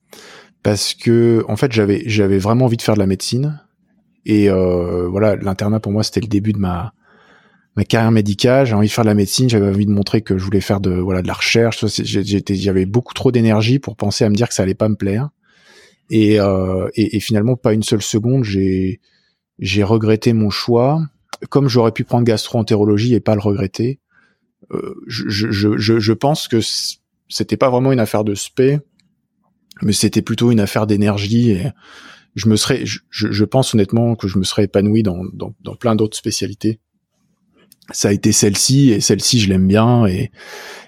parce 0.64 0.96
que 0.96 1.46
en 1.48 1.58
fait, 1.58 1.72
j'avais 1.72 2.02
j'avais 2.08 2.40
vraiment 2.40 2.66
envie 2.66 2.78
de 2.78 2.82
faire 2.82 2.96
de 2.96 3.00
la 3.00 3.06
médecine 3.06 3.62
et 4.26 4.50
euh, 4.50 5.08
voilà, 5.08 5.36
l'internat 5.36 5.80
pour 5.80 5.92
moi 5.92 6.02
c'était 6.02 6.22
le 6.22 6.28
début 6.28 6.54
de 6.54 6.58
ma 6.58 6.92
carrière 7.88 8.12
médicale, 8.12 8.66
j'ai 8.66 8.74
envie 8.74 8.88
de 8.88 8.92
faire 8.92 9.04
de 9.04 9.10
la 9.10 9.16
médecine, 9.16 9.48
j'avais 9.48 9.70
envie 9.70 9.86
de 9.86 9.92
montrer 9.92 10.22
que 10.22 10.40
je 10.40 10.44
voulais 10.44 10.60
faire 10.60 10.80
de 10.80 10.90
voilà 10.90 11.22
de 11.22 11.28
la 11.28 11.34
recherche, 11.34 11.86
j'avais 11.86 12.86
beaucoup 12.88 13.14
trop 13.14 13.32
d'énergie 13.32 13.78
pour 13.78 13.96
penser 13.96 14.26
à 14.26 14.30
me 14.30 14.36
dire 14.36 14.50
que 14.50 14.56
ça 14.56 14.64
allait 14.64 14.74
pas 14.74 14.90
me 14.90 14.96
plaire. 14.96 15.30
Et, 16.10 16.40
euh, 16.40 16.90
et, 16.96 17.16
et, 17.16 17.20
finalement, 17.20 17.56
pas 17.56 17.74
une 17.74 17.84
seule 17.84 18.02
seconde, 18.02 18.44
j'ai 18.44 19.02
j'ai 19.60 19.84
regretté 19.84 20.34
mon 20.34 20.50
choix. 20.50 21.02
Comme 21.50 21.68
j'aurais 21.68 21.92
pu 21.92 22.04
prendre 22.04 22.26
gastro-entérologie 22.26 23.14
et 23.14 23.20
pas 23.20 23.36
le 23.36 23.42
regretter, 23.42 24.00
euh, 24.72 24.96
je, 25.08 25.28
je, 25.30 25.78
je, 25.78 26.00
je, 26.00 26.14
pense 26.14 26.48
que 26.48 26.60
c'était 27.30 27.58
pas 27.58 27.70
vraiment 27.70 27.92
une 27.92 28.00
affaire 28.00 28.24
de 28.24 28.36
spé, 28.36 28.80
mais 29.82 29.94
c'était 29.94 30.22
plutôt 30.22 30.52
une 30.52 30.60
affaire 30.60 30.88
d'énergie. 30.88 31.52
Et 31.52 31.68
je 32.36 32.48
me 32.50 32.56
serais, 32.56 32.86
je, 32.86 33.00
je, 33.10 33.46
pense 33.46 33.74
honnêtement 33.74 34.16
que 34.16 34.28
je 34.28 34.38
me 34.38 34.44
serais 34.44 34.66
épanoui 34.66 35.04
dans, 35.04 35.24
dans, 35.34 35.76
plein 35.76 35.96
d'autres 35.96 36.18
spécialités. 36.18 36.80
Ça 37.92 38.10
a 38.10 38.12
été 38.12 38.32
celle-ci 38.32 38.92
et 38.92 39.00
celle-ci 39.00 39.40
je 39.40 39.50
l'aime 39.50 39.68
bien 39.68 40.08
et 40.08 40.32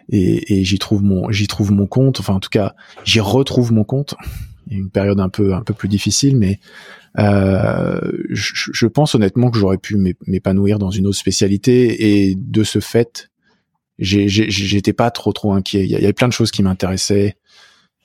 et, 0.10 0.58
et 0.58 0.63
j'y 0.63 0.80
trouve 0.80 1.04
mon 1.04 1.30
j'y 1.30 1.48
trouve 1.48 1.72
mon 1.72 1.86
compte. 1.86 2.20
Enfin 2.20 2.34
en 2.34 2.40
tout 2.40 2.50
cas 2.50 2.74
j'y 3.04 3.20
retrouve 3.20 3.72
mon 3.72 3.84
compte 3.84 4.16
une 4.69 4.90
période 4.90 5.19
un 5.19 5.30
peu 5.30 5.54
un 5.54 5.62
peu 5.62 5.74
plus 5.74 5.90
difficile, 5.90 6.38
mais 6.38 6.60
euh, 7.19 8.00
je, 8.30 8.72
je, 8.72 8.88
pense 8.88 9.16
honnêtement 9.16 9.50
que 9.50 9.58
j'aurais 9.58 9.80
pu 9.80 9.98
m'épanouir 10.28 10.78
dans 10.78 10.92
une 10.92 11.08
autre 11.08 11.18
spécialité 11.18 12.28
et 12.30 12.36
de 12.36 12.64
ce 12.64 12.80
fait, 12.80 13.30
j'étais 13.98 14.94
pas 14.94 15.10
trop 15.10 15.34
trop 15.34 15.54
inquiet. 15.54 15.84
Il 15.84 15.90
y 15.90 15.96
avait 15.96 16.14
plein 16.14 16.28
de 16.28 16.34
choses 16.34 16.52
qui 16.52 16.62
m'intéressaient. 16.62 17.38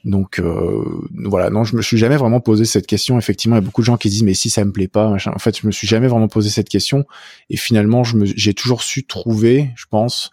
Donc 0.04 0.40
euh, 0.40 0.82
voilà, 1.26 1.50
non, 1.50 1.62
je 1.62 1.76
me 1.76 1.82
suis 1.82 1.98
jamais 1.98 2.16
vraiment 2.16 2.40
posé 2.40 2.64
cette 2.64 2.86
question. 2.86 3.18
Effectivement, 3.18 3.56
il 3.56 3.60
y 3.60 3.62
a 3.62 3.64
beaucoup 3.64 3.82
de 3.82 3.86
gens 3.86 3.96
qui 3.96 4.08
disent 4.08 4.24
mais 4.24 4.34
si 4.34 4.50
ça 4.50 4.64
me 4.64 4.72
plaît 4.72 4.88
pas, 4.88 5.08
machin. 5.10 5.32
En 5.34 5.38
fait, 5.38 5.60
je 5.60 5.66
me 5.66 5.72
suis 5.72 5.86
jamais 5.86 6.08
vraiment 6.08 6.28
posé 6.28 6.48
cette 6.48 6.68
question. 6.68 7.04
Et 7.50 7.56
finalement, 7.56 8.02
je 8.02 8.16
j'ai 8.24 8.54
toujours 8.54 8.82
su 8.82 9.04
trouver, 9.04 9.70
je 9.76 9.84
pense, 9.90 10.32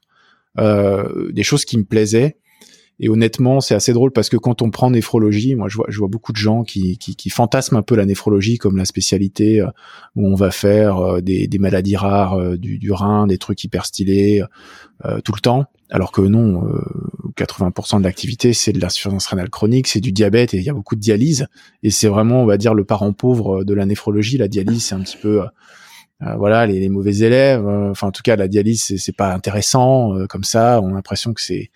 euh, 0.58 1.32
des 1.32 1.44
choses 1.44 1.66
qui 1.66 1.78
me 1.78 1.84
plaisaient 1.84 2.38
et 3.02 3.08
honnêtement, 3.08 3.62
c'est 3.62 3.76
assez 3.76 3.94
drôle 3.94 4.12
parce 4.12 4.28
que 4.28 4.36
quand 4.36 4.62
on 4.62 4.72
prend 4.72 4.92
néphrologie, 4.92 5.56
moi 5.56 5.70
je 5.70 5.78
vois, 5.78 5.86
je 5.88 5.98
vois 6.00 6.10
beaucoup 6.10 6.34
de 6.34 6.38
gens 6.38 6.64
qui, 6.64 6.98
qui, 6.98 7.16
qui 7.16 7.30
fantasment 7.30 7.78
un 7.78 7.82
peu 7.82 7.96
la 7.96 8.06
néphrologie 8.06 8.58
comme 8.58 8.76
la 8.76 8.84
spécialité 8.84 9.62
euh, 9.62 9.68
où 10.18 10.28
on 10.28 10.36
va 10.36 10.52
faire 10.52 10.98
euh, 10.98 11.22
des, 11.22 11.48
des 11.48 11.60
maladies 11.60 11.96
rares 11.96 12.34
euh, 12.34 12.58
du, 12.58 12.78
du, 12.78 12.92
rein, 12.92 13.26
des 13.26 13.38
trucs 13.38 13.64
hyper 13.64 13.86
stylés 13.86 14.44
tout 15.24 15.32
le 15.34 15.40
temps. 15.40 15.66
Alors 15.90 16.12
que 16.12 16.20
non, 16.20 16.62
80% 17.38 18.00
de 18.00 18.04
l'activité 18.04 18.52
c'est 18.52 18.74
de 18.74 18.82
l'insuffisance 18.82 19.28
rénale 19.28 19.50
chronique, 19.50 19.88
c'est 19.88 20.02
du 20.02 20.12
diabète 20.12 20.54
et 20.54 20.58
il 20.58 20.64
y 20.64 20.70
a 20.70 20.74
beaucoup 20.74 20.96
de 20.96 21.00
dialyse. 21.00 21.48
Et 21.84 21.90
c'est 21.90 22.10
vraiment, 22.10 22.44
on 22.44 22.46
va 22.46 22.58
dire, 22.58 22.74
le 22.74 22.84
parent 22.84 23.14
pauvre 23.14 23.64
de 23.64 23.74
la 23.74 23.86
néphrologie. 23.86 24.38
La 24.38 24.50
dialyse, 24.50 24.84
c'est 24.84 24.96
un 24.96 25.00
petit 25.00 25.16
peu 25.16 25.42
voilà 26.38 26.66
les, 26.66 26.82
les, 26.82 26.90
mauvais 26.90 27.20
élèves. 27.20 27.66
enfin, 27.66 28.08
en 28.08 28.12
tout 28.12 28.24
cas, 28.24 28.36
la 28.36 28.50
dialyse, 28.50 28.94
c'est 28.98 29.16
pas 29.16 29.34
intéressant 29.34 30.14
comme 30.28 30.44
ça. 30.44 30.82
On 30.84 30.90
a 30.90 30.96
l'impression 30.96 31.34
que 31.34 31.42
c'est 31.42 31.72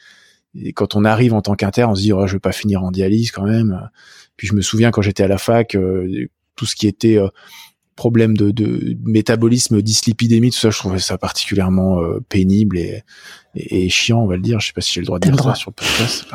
et 0.55 0.73
quand 0.73 0.95
on 0.95 1.03
arrive 1.03 1.33
en 1.33 1.41
tant 1.41 1.55
qu'inter, 1.55 1.87
on 1.87 1.95
se 1.95 2.01
dit 2.01 2.13
oh, 2.13 2.27
je 2.27 2.33
vais 2.33 2.39
pas 2.39 2.51
finir 2.51 2.83
en 2.83 2.91
dialyse 2.91 3.31
quand 3.31 3.45
même. 3.45 3.89
Puis 4.37 4.47
je 4.47 4.53
me 4.53 4.61
souviens 4.61 4.91
quand 4.91 5.01
j'étais 5.01 5.23
à 5.23 5.27
la 5.27 5.37
fac, 5.37 5.75
euh, 5.75 6.27
tout 6.55 6.65
ce 6.65 6.75
qui 6.75 6.87
était 6.87 7.17
euh, 7.17 7.27
problème 7.95 8.37
de, 8.37 8.51
de, 8.51 8.97
métabolisme, 9.03 9.81
dyslipidémie, 9.81 10.51
tout 10.51 10.59
ça, 10.59 10.69
je 10.69 10.77
trouvais 10.77 10.99
ça 10.99 11.17
particulièrement 11.17 12.01
euh, 12.01 12.19
pénible 12.29 12.77
et, 12.77 13.03
et, 13.55 13.89
chiant, 13.89 14.21
on 14.21 14.27
va 14.27 14.35
le 14.35 14.41
dire. 14.41 14.59
Je 14.59 14.67
sais 14.67 14.73
pas 14.73 14.81
si 14.81 14.93
j'ai 14.93 15.01
le 15.01 15.07
droit 15.07 15.19
de 15.19 15.29
dire 15.29 15.43
ça 15.43 15.55
sur 15.55 15.71
le 15.71 15.75
podcast. 15.75 16.25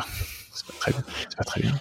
C'est 0.53 0.65
pas, 0.65 0.73
très 0.79 0.91
bien. 0.91 1.03
Pas 1.37 1.43
très 1.43 1.61
bien. 1.61 1.79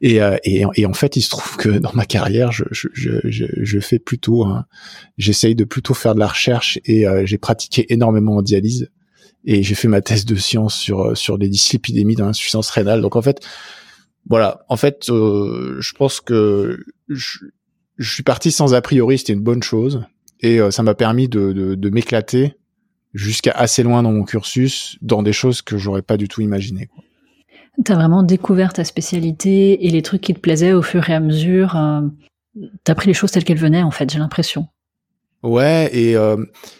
Et, 0.00 0.16
et, 0.44 0.64
et, 0.74 0.86
en 0.86 0.92
fait, 0.94 1.16
il 1.16 1.22
se 1.22 1.30
trouve 1.30 1.56
que 1.56 1.70
dans 1.70 1.92
ma 1.94 2.04
carrière, 2.04 2.52
je, 2.52 2.64
je, 2.70 2.88
je, 2.94 3.46
je 3.56 3.80
fais 3.80 3.98
plutôt, 3.98 4.46
j'essaye 5.16 5.54
de 5.54 5.64
plutôt 5.64 5.94
faire 5.94 6.14
de 6.14 6.20
la 6.20 6.28
recherche 6.28 6.78
et 6.84 7.04
j'ai 7.24 7.38
pratiqué 7.38 7.92
énormément 7.92 8.36
en 8.36 8.42
dialyse 8.42 8.90
et 9.50 9.62
j'ai 9.62 9.74
fait 9.74 9.88
ma 9.88 10.02
thèse 10.02 10.26
de 10.26 10.36
science 10.36 10.76
sur 10.76 11.00
euh, 11.00 11.14
sur 11.14 11.38
des 11.38 11.48
dyslipidémies 11.48 12.16
d'insuffisance 12.16 12.68
rénale. 12.68 13.00
Donc 13.00 13.16
en 13.16 13.22
fait, 13.22 13.40
voilà, 14.28 14.64
en 14.68 14.76
fait, 14.76 15.08
euh, 15.08 15.76
je 15.80 15.92
pense 15.94 16.20
que 16.20 16.84
je, 17.08 17.38
suis 17.98 18.22
parti 18.22 18.52
sans 18.52 18.74
a 18.74 18.82
priori, 18.82 19.18
c'était 19.18 19.32
une 19.32 19.42
bonne 19.42 19.62
chose, 19.62 20.02
et 20.40 20.60
euh, 20.60 20.70
ça 20.70 20.82
m'a 20.82 20.94
permis 20.94 21.28
de, 21.28 21.52
de, 21.52 21.74
de 21.74 21.90
m'éclater 21.90 22.56
jusqu'à 23.14 23.52
assez 23.52 23.82
loin 23.82 24.02
dans 24.02 24.12
mon 24.12 24.24
cursus, 24.24 24.98
dans 25.00 25.22
des 25.22 25.32
choses 25.32 25.62
que 25.62 25.78
j'aurais 25.78 26.02
pas 26.02 26.18
du 26.18 26.28
tout 26.28 26.42
imaginé. 26.42 26.90
T'as 27.84 27.94
vraiment 27.94 28.22
découvert 28.22 28.74
ta 28.74 28.84
spécialité 28.84 29.86
et 29.86 29.90
les 29.90 30.02
trucs 30.02 30.20
qui 30.20 30.34
te 30.34 30.40
plaisaient 30.40 30.74
au 30.74 30.82
fur 30.82 31.08
et 31.08 31.14
à 31.14 31.20
mesure. 31.20 31.74
Euh, 31.74 32.02
T'as 32.82 32.96
pris 32.96 33.06
les 33.06 33.14
choses 33.14 33.30
telles 33.30 33.44
qu'elles 33.44 33.58
venaient, 33.58 33.82
en 33.82 33.92
fait, 33.92 34.10
j'ai 34.10 34.18
l'impression. 34.18 34.66
Ouais, 35.42 35.88
et 35.92 36.16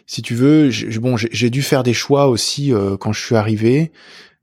si 0.06 0.22
tu 0.22 0.34
veux, 0.34 0.70
bon, 1.00 1.16
j'ai 1.16 1.50
dû 1.50 1.62
faire 1.62 1.82
des 1.82 1.94
choix 1.94 2.28
aussi 2.28 2.72
quand 2.98 3.12
je 3.12 3.24
suis 3.24 3.36
arrivé. 3.36 3.92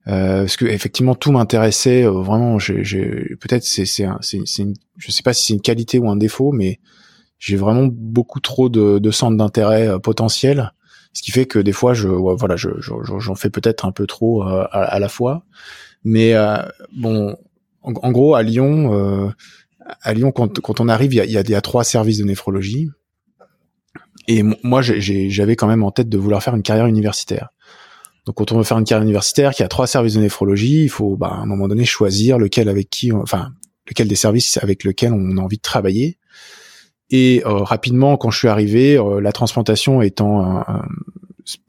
Euh, 0.07 0.41
parce 0.41 0.55
que 0.55 0.65
effectivement 0.65 1.15
tout 1.15 1.31
m'intéressait 1.31 2.03
vraiment. 2.03 2.59
J'ai 2.59 3.35
peut-être 3.39 3.63
c'est 3.63 3.85
c'est 3.85 4.05
je 4.97 5.11
sais 5.11 5.23
pas 5.23 5.33
si 5.33 5.47
c'est 5.47 5.53
une 5.53 5.61
qualité 5.61 5.97
ou 5.97 6.09
un 6.09 6.15
défaut, 6.15 6.51
mais 6.51 6.79
j'ai 7.39 7.57
vraiment 7.57 7.87
beaucoup 7.91 8.39
trop 8.39 8.69
de, 8.69 8.99
de 8.99 9.11
centres 9.11 9.37
d'intérêt 9.37 9.99
potentiels, 9.99 10.73
ce 11.13 11.23
qui 11.23 11.31
fait 11.31 11.47
que 11.47 11.59
des 11.59 11.71
fois 11.71 11.93
je 11.93 12.07
voilà 12.07 12.55
je 12.55 12.69
j'en 12.79 13.35
fais 13.35 13.49
peut-être 13.49 13.85
un 13.85 13.91
peu 13.91 14.05
trop 14.05 14.43
à, 14.43 14.65
à, 14.65 14.99
la 14.99 15.09
fois. 15.09 15.43
Mais 16.03 16.35
bon, 16.95 17.35
en, 17.81 18.11
gros 18.11 18.35
à 18.35 18.43
Lyon, 18.43 19.33
à 20.01 20.13
Lyon 20.13 20.31
quand 20.31 20.59
quand 20.61 20.79
on 20.81 20.87
arrive, 20.87 21.13
il 21.13 21.17
y 21.17 21.37
a, 21.37 21.41
il 21.41 21.49
y 21.49 21.55
a 21.55 21.61
trois 21.61 21.83
services 21.83 22.19
de 22.19 22.25
néphrologie. 22.25 22.91
Et 24.27 24.43
moi, 24.63 24.81
j'avais 24.81 25.55
quand 25.55 25.67
même 25.67 25.83
en 25.83 25.91
tête 25.91 26.09
de 26.09 26.17
vouloir 26.17 26.41
faire 26.41 26.55
une 26.55 26.63
carrière 26.63 26.87
universitaire. 26.87 27.49
Donc, 28.25 28.35
quand 28.35 28.51
on 28.51 28.57
veut 28.57 28.63
faire 28.63 28.79
une 28.79 28.85
carrière 28.85 29.03
universitaire, 29.03 29.53
qui 29.53 29.61
a 29.61 29.67
trois 29.67 29.87
services 29.87 30.15
de 30.15 30.21
néphrologie, 30.21 30.83
il 30.83 30.89
faut, 30.89 31.15
bah, 31.15 31.27
à 31.27 31.35
un 31.35 31.45
moment 31.45 31.67
donné, 31.67 31.85
choisir 31.85 32.39
lequel 32.39 32.69
avec 32.69 32.89
qui, 32.89 33.11
enfin, 33.11 33.51
lequel 33.87 34.07
des 34.07 34.15
services 34.15 34.57
avec 34.57 34.83
lequel 34.83 35.13
on 35.13 35.37
a 35.37 35.41
envie 35.41 35.57
de 35.57 35.61
travailler. 35.61 36.17
Et 37.11 37.43
euh, 37.45 37.57
rapidement, 37.57 38.17
quand 38.17 38.31
je 38.31 38.39
suis 38.39 38.47
arrivé, 38.47 38.97
euh, 38.97 39.21
la 39.21 39.31
transplantation 39.31 40.01
étant 40.01 40.41
un, 40.41 40.87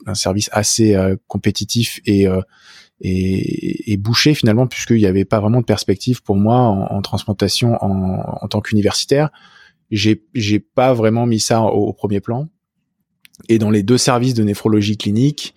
un, 0.06 0.14
service 0.14 0.48
assez 0.52 0.94
euh, 0.94 1.16
compétitif 1.28 2.00
et, 2.06 2.26
et, 3.02 3.92
et, 3.92 3.96
bouché 3.98 4.32
finalement, 4.32 4.66
puisqu'il 4.66 4.96
n'y 4.96 5.04
avait 5.04 5.26
pas 5.26 5.40
vraiment 5.40 5.60
de 5.60 5.66
perspective 5.66 6.22
pour 6.22 6.36
moi 6.36 6.56
en, 6.56 6.86
en 6.86 7.02
transplantation 7.02 7.76
en, 7.84 8.38
en 8.40 8.48
tant 8.48 8.62
qu'universitaire, 8.62 9.28
j'ai 9.90 10.24
j'ai 10.34 10.58
pas 10.58 10.92
vraiment 10.92 11.26
mis 11.26 11.40
ça 11.40 11.62
au, 11.62 11.92
premier 11.92 12.20
plan. 12.20 12.48
Et 13.48 13.58
dans 13.58 13.70
les 13.70 13.82
deux 13.82 13.98
services 13.98 14.34
de 14.34 14.42
néphrologie 14.42 14.96
clinique, 14.96 15.54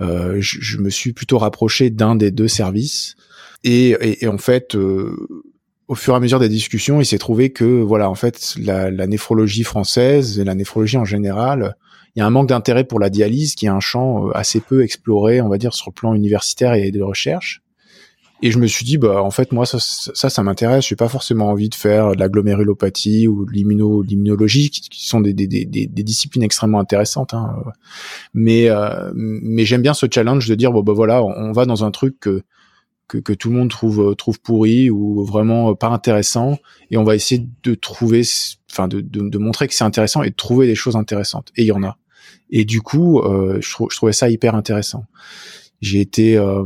euh, 0.00 0.36
je, 0.40 0.58
je, 0.60 0.78
me 0.78 0.90
suis 0.90 1.12
plutôt 1.12 1.38
rapproché 1.38 1.90
d'un 1.90 2.14
des 2.14 2.30
deux 2.30 2.48
services. 2.48 3.16
Et, 3.64 3.90
et, 3.90 4.24
et 4.24 4.28
en 4.28 4.38
fait, 4.38 4.76
euh, 4.76 5.16
au 5.88 5.94
fur 5.94 6.14
et 6.14 6.16
à 6.16 6.20
mesure 6.20 6.38
des 6.38 6.48
discussions, 6.48 7.00
il 7.00 7.06
s'est 7.06 7.18
trouvé 7.18 7.50
que 7.50 7.64
voilà, 7.64 8.10
en 8.10 8.14
fait, 8.14 8.54
la, 8.58 8.90
la, 8.90 9.06
néphrologie 9.06 9.64
française 9.64 10.38
et 10.38 10.44
la 10.44 10.54
néphrologie 10.54 10.98
en 10.98 11.04
général, 11.04 11.76
il 12.14 12.20
y 12.20 12.22
a 12.22 12.26
un 12.26 12.30
manque 12.30 12.48
d'intérêt 12.48 12.84
pour 12.84 12.98
la 12.98 13.10
dialyse, 13.10 13.54
qui 13.54 13.66
est 13.66 13.70
un 13.70 13.80
champ 13.80 14.28
euh, 14.28 14.36
assez 14.36 14.60
peu 14.60 14.82
exploré, 14.82 15.40
on 15.40 15.48
va 15.48 15.58
dire, 15.58 15.74
sur 15.74 15.90
le 15.90 15.94
plan 15.94 16.14
universitaire 16.14 16.74
et 16.74 16.90
de 16.90 17.02
recherche. 17.02 17.62
Et 18.42 18.50
je 18.50 18.58
me 18.58 18.66
suis 18.66 18.84
dit, 18.84 18.98
bah 18.98 19.22
en 19.22 19.30
fait 19.30 19.52
moi 19.52 19.64
ça 19.64 19.78
ça, 19.80 20.28
ça 20.28 20.42
m'intéresse. 20.42 20.86
J'ai 20.86 20.96
pas 20.96 21.08
forcément 21.08 21.48
envie 21.48 21.70
de 21.70 21.74
faire 21.74 22.12
de 22.12 22.18
la 22.18 22.28
glomérulopathie 22.28 23.26
ou 23.28 23.46
de 23.46 23.52
l'immuno 23.52 24.02
l'immunologie, 24.02 24.70
qui, 24.70 25.08
sont 25.08 25.20
des, 25.20 25.32
des, 25.32 25.46
des, 25.46 25.64
des, 25.64 26.02
disciplines 26.02 26.42
extrêmement 26.42 26.78
intéressantes. 26.78 27.32
Hein. 27.32 27.56
Mais 28.34 28.68
euh, 28.68 29.10
mais 29.14 29.64
j'aime 29.64 29.82
bien 29.82 29.94
ce 29.94 30.06
challenge 30.12 30.48
de 30.48 30.54
dire 30.54 30.72
bon 30.72 30.82
bah 30.82 30.92
voilà, 30.92 31.24
on, 31.24 31.52
va 31.52 31.64
dans 31.64 31.84
un 31.84 31.90
truc 31.90 32.20
que, 32.20 32.42
que 33.08 33.16
que 33.18 33.32
tout 33.32 33.48
le 33.48 33.56
monde 33.56 33.70
trouve 33.70 34.14
trouve 34.16 34.38
pourri 34.40 34.90
ou 34.90 35.24
vraiment 35.24 35.74
pas 35.74 35.88
intéressant, 35.88 36.58
et 36.90 36.98
on 36.98 37.04
va 37.04 37.14
essayer 37.14 37.46
de 37.62 37.74
trouver, 37.74 38.22
enfin 38.70 38.86
de, 38.86 39.00
de, 39.00 39.28
de 39.30 39.38
montrer 39.38 39.66
que 39.66 39.74
c'est 39.74 39.84
intéressant 39.84 40.22
et 40.22 40.30
de 40.30 40.36
trouver 40.36 40.66
des 40.66 40.74
choses 40.74 40.96
intéressantes. 40.96 41.52
Et 41.56 41.62
il 41.62 41.68
y 41.68 41.72
en 41.72 41.82
a. 41.82 41.96
Et 42.50 42.64
du 42.64 42.82
coup, 42.82 43.20
euh, 43.20 43.58
je, 43.60 43.68
je 43.90 43.96
trouvais 43.96 44.12
ça 44.12 44.28
hyper 44.28 44.54
intéressant. 44.54 45.06
J'ai 45.80 46.00
été 46.00 46.36
euh, 46.36 46.64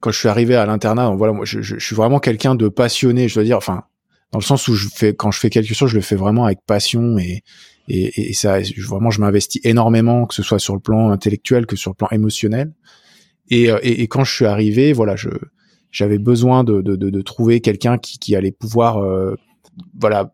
quand 0.00 0.10
je 0.10 0.18
suis 0.18 0.28
arrivé 0.28 0.54
à 0.54 0.66
l'internat, 0.66 1.10
voilà, 1.10 1.32
moi, 1.32 1.44
je, 1.44 1.60
je, 1.60 1.78
suis 1.78 1.96
vraiment 1.96 2.20
quelqu'un 2.20 2.54
de 2.54 2.68
passionné. 2.68 3.28
Je 3.28 3.34
dois 3.34 3.44
dire, 3.44 3.56
enfin, 3.56 3.84
dans 4.32 4.38
le 4.38 4.44
sens 4.44 4.68
où 4.68 4.74
je 4.74 4.88
fais, 4.88 5.14
quand 5.14 5.30
je 5.30 5.40
fais 5.40 5.50
quelque 5.50 5.74
chose, 5.74 5.90
je 5.90 5.96
le 5.96 6.02
fais 6.02 6.16
vraiment 6.16 6.44
avec 6.44 6.60
passion 6.66 7.18
et 7.18 7.42
et, 7.88 8.30
et 8.30 8.32
ça, 8.34 8.58
vraiment, 8.86 9.10
je 9.10 9.20
m'investis 9.20 9.62
énormément, 9.64 10.26
que 10.26 10.34
ce 10.34 10.42
soit 10.42 10.58
sur 10.58 10.74
le 10.74 10.80
plan 10.80 11.10
intellectuel 11.10 11.66
que 11.66 11.74
sur 11.74 11.90
le 11.90 11.94
plan 11.94 12.08
émotionnel. 12.10 12.72
Et, 13.50 13.70
euh, 13.70 13.78
et, 13.82 14.02
et 14.02 14.08
quand 14.08 14.24
je 14.24 14.34
suis 14.34 14.44
arrivé, 14.44 14.92
voilà, 14.92 15.16
je 15.16 15.30
j'avais 15.90 16.18
besoin 16.18 16.64
de, 16.64 16.82
de, 16.82 16.96
de, 16.96 17.08
de 17.08 17.20
trouver 17.22 17.60
quelqu'un 17.62 17.96
qui, 17.96 18.18
qui 18.18 18.36
allait 18.36 18.52
pouvoir, 18.52 18.98
euh, 18.98 19.36
voilà, 19.98 20.32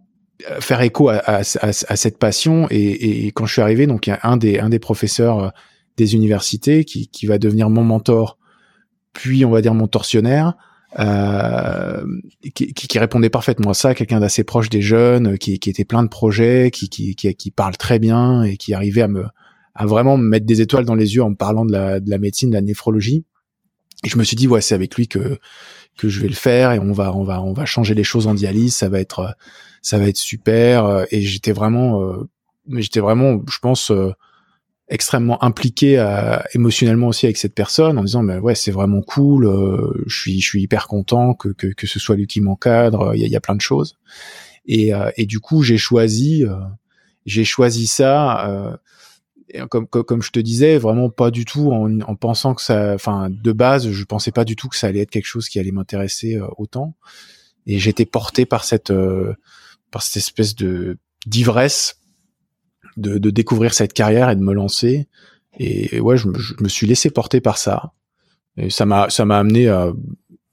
faire 0.59 0.81
écho 0.81 1.09
à, 1.09 1.19
à, 1.19 1.37
à, 1.39 1.69
à 1.69 1.97
cette 1.97 2.19
passion. 2.19 2.67
Et, 2.71 3.27
et, 3.27 3.31
quand 3.31 3.47
je 3.47 3.53
suis 3.53 3.63
arrivé, 3.63 3.87
donc 3.87 4.09
il 4.09 4.11
y 4.11 4.13
a 4.13 4.21
un 4.25 4.37
des 4.37 4.59
un 4.59 4.69
des 4.69 4.81
professeurs 4.81 5.39
euh, 5.39 5.49
des 5.97 6.17
universités 6.17 6.85
qui, 6.85 7.07
qui 7.07 7.27
va 7.27 7.39
devenir 7.39 7.71
mon 7.71 7.85
mentor 7.85 8.37
puis 9.15 9.45
on 9.47 9.51
va 9.51 9.63
dire 9.63 9.73
mon 9.73 9.87
tortionnaire, 9.87 10.55
euh, 10.99 12.05
qui, 12.55 12.73
qui, 12.73 12.99
répondait 12.99 13.31
parfaitement 13.31 13.71
à 13.71 13.75
ça, 13.75 13.95
quelqu'un 13.95 14.21
d'assez 14.21 14.45
proche 14.45 14.69
des 14.69 14.83
jeunes, 14.83 15.39
qui, 15.39 15.59
qui 15.59 15.71
était 15.71 15.85
plein 15.85 16.03
de 16.03 16.09
projets, 16.09 16.71
qui, 16.71 16.89
qui, 16.89 17.15
qui, 17.17 17.51
parle 17.51 17.77
très 17.77 17.99
bien 17.99 18.45
et 18.45 18.57
qui 18.57 18.75
arrivait 18.75 19.03
à 19.03 19.09
me 19.09 19.25
à 19.75 19.87
vraiment 19.87 20.17
me 20.17 20.29
mettre 20.29 20.47
des 20.47 20.61
étoiles 20.61 20.85
dans 20.85 20.95
les 20.95 21.17
yeux 21.17 21.25
en 21.25 21.31
me 21.31 21.35
parlant 21.35 21.65
de 21.65 21.73
la, 21.73 21.99
de 21.99 22.09
la 22.09 22.19
médecine, 22.19 22.51
de 22.51 22.55
la 22.55 22.61
néphrologie. 22.61 23.25
Et 24.05 24.09
je 24.09 24.17
me 24.19 24.23
suis 24.23 24.37
dit 24.37 24.47
ouais 24.47 24.61
c'est 24.61 24.75
avec 24.77 24.95
lui 24.95 25.09
que 25.09 25.39
que 25.99 26.09
je 26.09 26.21
vais 26.21 26.29
le 26.29 26.35
faire 26.35 26.71
et 26.71 26.79
on 26.79 26.93
va 26.93 27.13
on 27.13 27.25
va 27.25 27.43
on 27.43 27.55
va 27.55 27.65
changer 27.65 27.95
les 27.95 28.05
choses 28.05 28.29
en 28.29 28.35
dialyse, 28.35 28.75
ça 28.77 28.89
va 28.89 29.01
être 29.01 29.35
ça 29.83 29.99
va 29.99 30.07
être 30.07 30.17
super. 30.17 31.07
Et 31.11 31.23
j'étais 31.23 31.53
vraiment 31.53 32.03
euh, 32.03 32.29
j'étais 32.77 33.01
vraiment 33.01 33.43
je 33.49 33.59
pense 33.59 33.91
euh, 33.91 34.13
extrêmement 34.95 35.43
impliqué 35.43 35.99
euh, 35.99 36.39
émotionnellement 36.55 37.09
aussi 37.09 37.27
avec 37.27 37.37
cette 37.37 37.55
personne 37.55 37.99
en 37.99 38.05
disant 38.05 38.23
mais 38.23 38.39
ouais 38.39 38.55
c'est 38.55 38.71
vraiment 38.71 39.03
cool 39.03 39.45
euh, 39.45 39.93
je 40.07 40.17
suis 40.17 40.41
je 40.41 40.49
suis 40.49 40.63
hyper 40.63 40.87
content 40.87 41.35
que 41.35 41.49
que, 41.49 41.67
que 41.67 41.89
ce 41.89 41.99
soit 41.99 42.15
lui 42.15 42.29
qui 42.29 42.41
m'encadre 42.41 43.13
il 43.13 43.21
y 43.21 43.25
a, 43.25 43.27
y 43.27 43.35
a, 43.35 43.41
plein 43.41 43.57
de 43.57 43.61
choses. 43.61 43.99
Et 44.67 44.95
euh, 44.95 45.11
et 45.17 45.27
du 45.27 45.41
coup 45.41 45.65
j'ai 45.65 45.79
choisi 45.79 46.45
j'ai 47.27 47.45
choisi 47.45 47.89
ça 47.89 48.79
comme, 49.69 49.89
comme, 49.89 50.05
comme 50.05 50.23
je 50.23 50.31
te 50.31 50.39
disais 50.39 50.79
vraiment 50.79 51.11
pas 51.11 51.33
du 51.33 51.45
tout 51.45 51.73
en, 51.73 52.01
en 52.01 52.15
pensant 52.15 52.55
que 52.55 52.63
ça 52.63 52.95
enfin 52.95 53.31
de 53.31 53.53
base 53.53 53.91
je 53.91 54.05
pensais 54.05 54.31
pas 54.31 54.45
du 54.45 54.55
tout 54.55 54.69
que 54.69 54.77
ça 54.77 54.87
allait 54.87 55.01
être 55.01 55.11
quelque 55.11 55.27
chose 55.27 55.49
qui 55.49 55.59
allait 55.59 55.73
m'intéresser 55.73 56.39
autant. 56.57 56.95
Et 57.67 57.81
j'étais 57.81 58.07
porté 58.07 58.47
par 58.47 58.63
cette 58.63 58.93
par 59.91 60.03
cette 60.03 60.19
espèce 60.19 60.55
de 60.55 60.99
d'ivresse 61.27 61.97
de, 62.97 63.19
de, 63.19 63.31
découvrir 63.31 63.75
cette 63.75 63.93
carrière 63.93 64.31
et 64.31 64.37
de 64.37 64.43
me 64.43 64.53
lancer. 64.53 65.09
Et, 65.59 66.01
ouais, 66.01 66.17
je, 66.17 66.29
me 66.29 66.69
suis 66.69 66.87
laissé 66.87 67.11
porter 67.11 67.41
par 67.41 67.59
ça. 67.59 67.93
Et 68.57 68.71
ça 68.71 68.87
m'a 68.87 69.11
ça 69.11 69.25
m'a 69.25 69.39
amené 69.39 69.69
à 69.69 69.93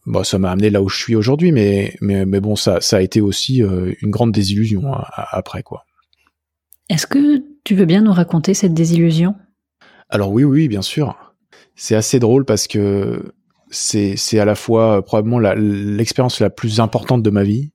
bah, 0.08 0.24
ça 0.24 0.40
m'a 0.40 0.52
amené 0.52 0.70
là 0.70 0.82
où 0.82 0.90
je 0.90 0.98
suis 0.98 1.16
aujourd'hui, 1.16 1.52
mais, 1.52 1.96
mais, 2.02 2.26
mais 2.26 2.40
bon, 2.40 2.56
ça, 2.56 2.82
ça 2.82 2.98
a 2.98 3.02
été 3.02 3.22
aussi 3.22 3.62
euh, 3.62 3.94
une 4.02 4.10
grande 4.10 4.32
désillusion 4.32 4.92
hein, 4.92 5.04
après, 5.32 5.62
quoi. 5.62 5.86
Est-ce 6.90 7.06
que 7.06 7.44
tu 7.64 7.76
veux 7.76 7.86
bien 7.86 8.02
nous 8.02 8.12
raconter 8.12 8.54
cette 8.54 8.74
désillusion? 8.74 9.36
Alors 10.10 10.32
oui, 10.32 10.44
oui, 10.44 10.68
bien 10.68 10.82
sûr. 10.82 11.36
C'est 11.76 11.96
assez 11.96 12.20
drôle 12.20 12.46
parce 12.46 12.68
que 12.68 13.32
c'est, 13.70 14.18
c'est 14.18 14.40
à 14.40 14.46
la 14.46 14.56
fois 14.56 14.98
euh, 14.98 15.02
probablement 15.02 15.40
l'expérience 15.40 16.40
la, 16.40 16.50
plus 16.50 16.80
importante 16.80 17.22
de 17.22 17.30
ma 17.30 17.44
vie 17.44 17.72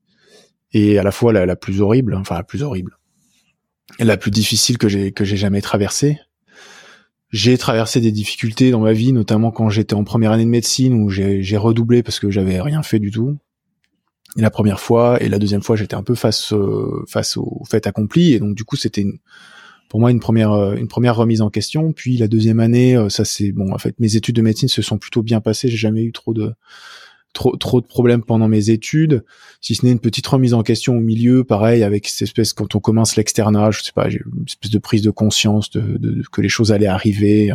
et 0.72 0.98
à 0.98 1.02
la 1.02 1.12
fois 1.12 1.32
la, 1.32 1.46
la 1.46 1.56
plus 1.56 1.80
horrible, 1.80 2.14
enfin 2.14 2.34
la 2.34 2.44
plus 2.44 2.62
horrible 2.62 2.98
la 3.98 4.16
plus 4.16 4.30
difficile 4.30 4.78
que 4.78 4.88
j'ai 4.88 5.12
que 5.12 5.24
j'ai 5.24 5.36
jamais 5.36 5.60
traversée. 5.60 6.18
J'ai 7.30 7.58
traversé 7.58 8.00
des 8.00 8.12
difficultés 8.12 8.70
dans 8.70 8.80
ma 8.80 8.92
vie, 8.92 9.12
notamment 9.12 9.50
quand 9.50 9.68
j'étais 9.68 9.94
en 9.94 10.04
première 10.04 10.32
année 10.32 10.44
de 10.44 10.50
médecine 10.50 10.94
où 10.94 11.10
j'ai 11.10 11.56
redoublé 11.56 12.02
parce 12.02 12.20
que 12.20 12.30
j'avais 12.30 12.60
rien 12.60 12.82
fait 12.82 12.98
du 12.98 13.10
tout. 13.10 13.36
Et 14.36 14.42
la 14.42 14.50
première 14.50 14.80
fois 14.80 15.22
et 15.22 15.28
la 15.28 15.38
deuxième 15.38 15.62
fois, 15.62 15.76
j'étais 15.76 15.96
un 15.96 16.02
peu 16.02 16.14
face 16.14 16.52
euh, 16.52 17.04
face 17.08 17.36
au 17.36 17.62
fait 17.68 17.86
accompli 17.86 18.34
et 18.34 18.38
donc 18.38 18.54
du 18.54 18.64
coup 18.64 18.76
c'était 18.76 19.04
pour 19.88 19.98
moi 20.00 20.10
une 20.10 20.20
première 20.20 20.52
euh, 20.52 20.76
une 20.76 20.88
première 20.88 21.16
remise 21.16 21.40
en 21.42 21.50
question. 21.50 21.92
Puis 21.92 22.16
la 22.16 22.28
deuxième 22.28 22.60
année, 22.60 22.96
euh, 22.96 23.08
ça 23.08 23.24
c'est 23.24 23.52
bon. 23.52 23.72
En 23.72 23.78
fait, 23.78 23.98
mes 23.98 24.16
études 24.16 24.36
de 24.36 24.42
médecine 24.42 24.68
se 24.68 24.82
sont 24.82 24.98
plutôt 24.98 25.22
bien 25.22 25.40
passées. 25.40 25.68
J'ai 25.68 25.76
jamais 25.76 26.02
eu 26.02 26.12
trop 26.12 26.34
de 26.34 26.52
trop 27.36 27.54
trop 27.56 27.80
de 27.82 27.86
problèmes 27.86 28.24
pendant 28.24 28.48
mes 28.48 28.70
études, 28.70 29.24
si 29.60 29.74
ce 29.74 29.84
n'est 29.84 29.92
une 29.92 30.00
petite 30.00 30.26
remise 30.26 30.54
en 30.54 30.62
question 30.62 30.96
au 30.96 31.00
milieu, 31.00 31.44
pareil 31.44 31.82
avec 31.82 32.08
cette 32.08 32.22
espèce 32.22 32.54
quand 32.54 32.74
on 32.74 32.80
commence 32.80 33.16
l'externat, 33.16 33.70
je 33.70 33.82
sais 33.82 33.92
pas, 33.94 34.08
j'ai 34.08 34.22
une 34.34 34.44
espèce 34.46 34.70
de 34.70 34.78
prise 34.78 35.02
de 35.02 35.10
conscience 35.10 35.70
de, 35.70 35.98
de, 35.98 36.22
que 36.32 36.40
les 36.40 36.48
choses 36.48 36.72
allaient 36.72 36.86
arriver. 36.86 37.52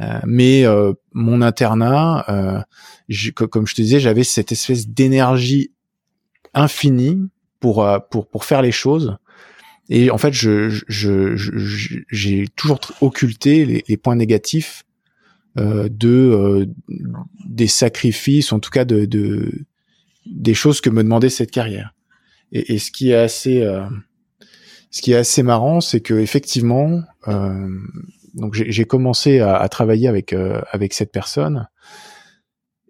Euh, 0.00 0.20
mais 0.26 0.64
euh, 0.64 0.92
mon 1.12 1.42
internat, 1.42 2.24
euh, 2.28 2.60
comme 3.34 3.66
je 3.66 3.74
te 3.74 3.82
disais, 3.82 4.00
j'avais 4.00 4.24
cette 4.24 4.52
espèce 4.52 4.88
d'énergie 4.88 5.70
infinie 6.54 7.20
pour 7.60 7.84
euh, 7.84 7.98
pour 8.10 8.28
pour 8.28 8.44
faire 8.44 8.62
les 8.62 8.72
choses. 8.72 9.16
Et 9.90 10.10
en 10.10 10.18
fait, 10.18 10.32
je 10.32 10.68
je, 10.88 12.02
j'ai 12.10 12.46
toujours 12.56 12.80
occulté 13.00 13.64
les, 13.64 13.84
les 13.88 13.96
points 13.96 14.16
négatifs 14.16 14.84
de 15.56 16.08
euh, 16.08 16.66
des 17.46 17.66
sacrifices, 17.66 18.52
en 18.52 18.60
tout 18.60 18.70
cas 18.70 18.84
de, 18.84 19.04
de, 19.04 19.66
des 20.26 20.54
choses 20.54 20.80
que 20.80 20.90
me 20.90 21.02
demandait 21.02 21.30
cette 21.30 21.50
carrière. 21.50 21.94
Et, 22.52 22.74
et 22.74 22.78
ce 22.78 22.90
qui 22.90 23.10
est 23.10 23.16
assez 23.16 23.62
euh, 23.62 23.84
ce 24.90 25.02
qui 25.02 25.12
est 25.12 25.16
assez 25.16 25.42
marrant, 25.42 25.80
c'est 25.80 26.00
que 26.00 26.14
effectivement, 26.14 27.02
donc 28.34 28.54
j'ai 28.54 28.84
commencé 28.84 29.40
à, 29.40 29.56
à, 29.56 29.68
travailler 29.68 30.08
avec 30.08 30.34
avec 30.72 30.94
cette 30.94 31.12
personne. 31.12 31.68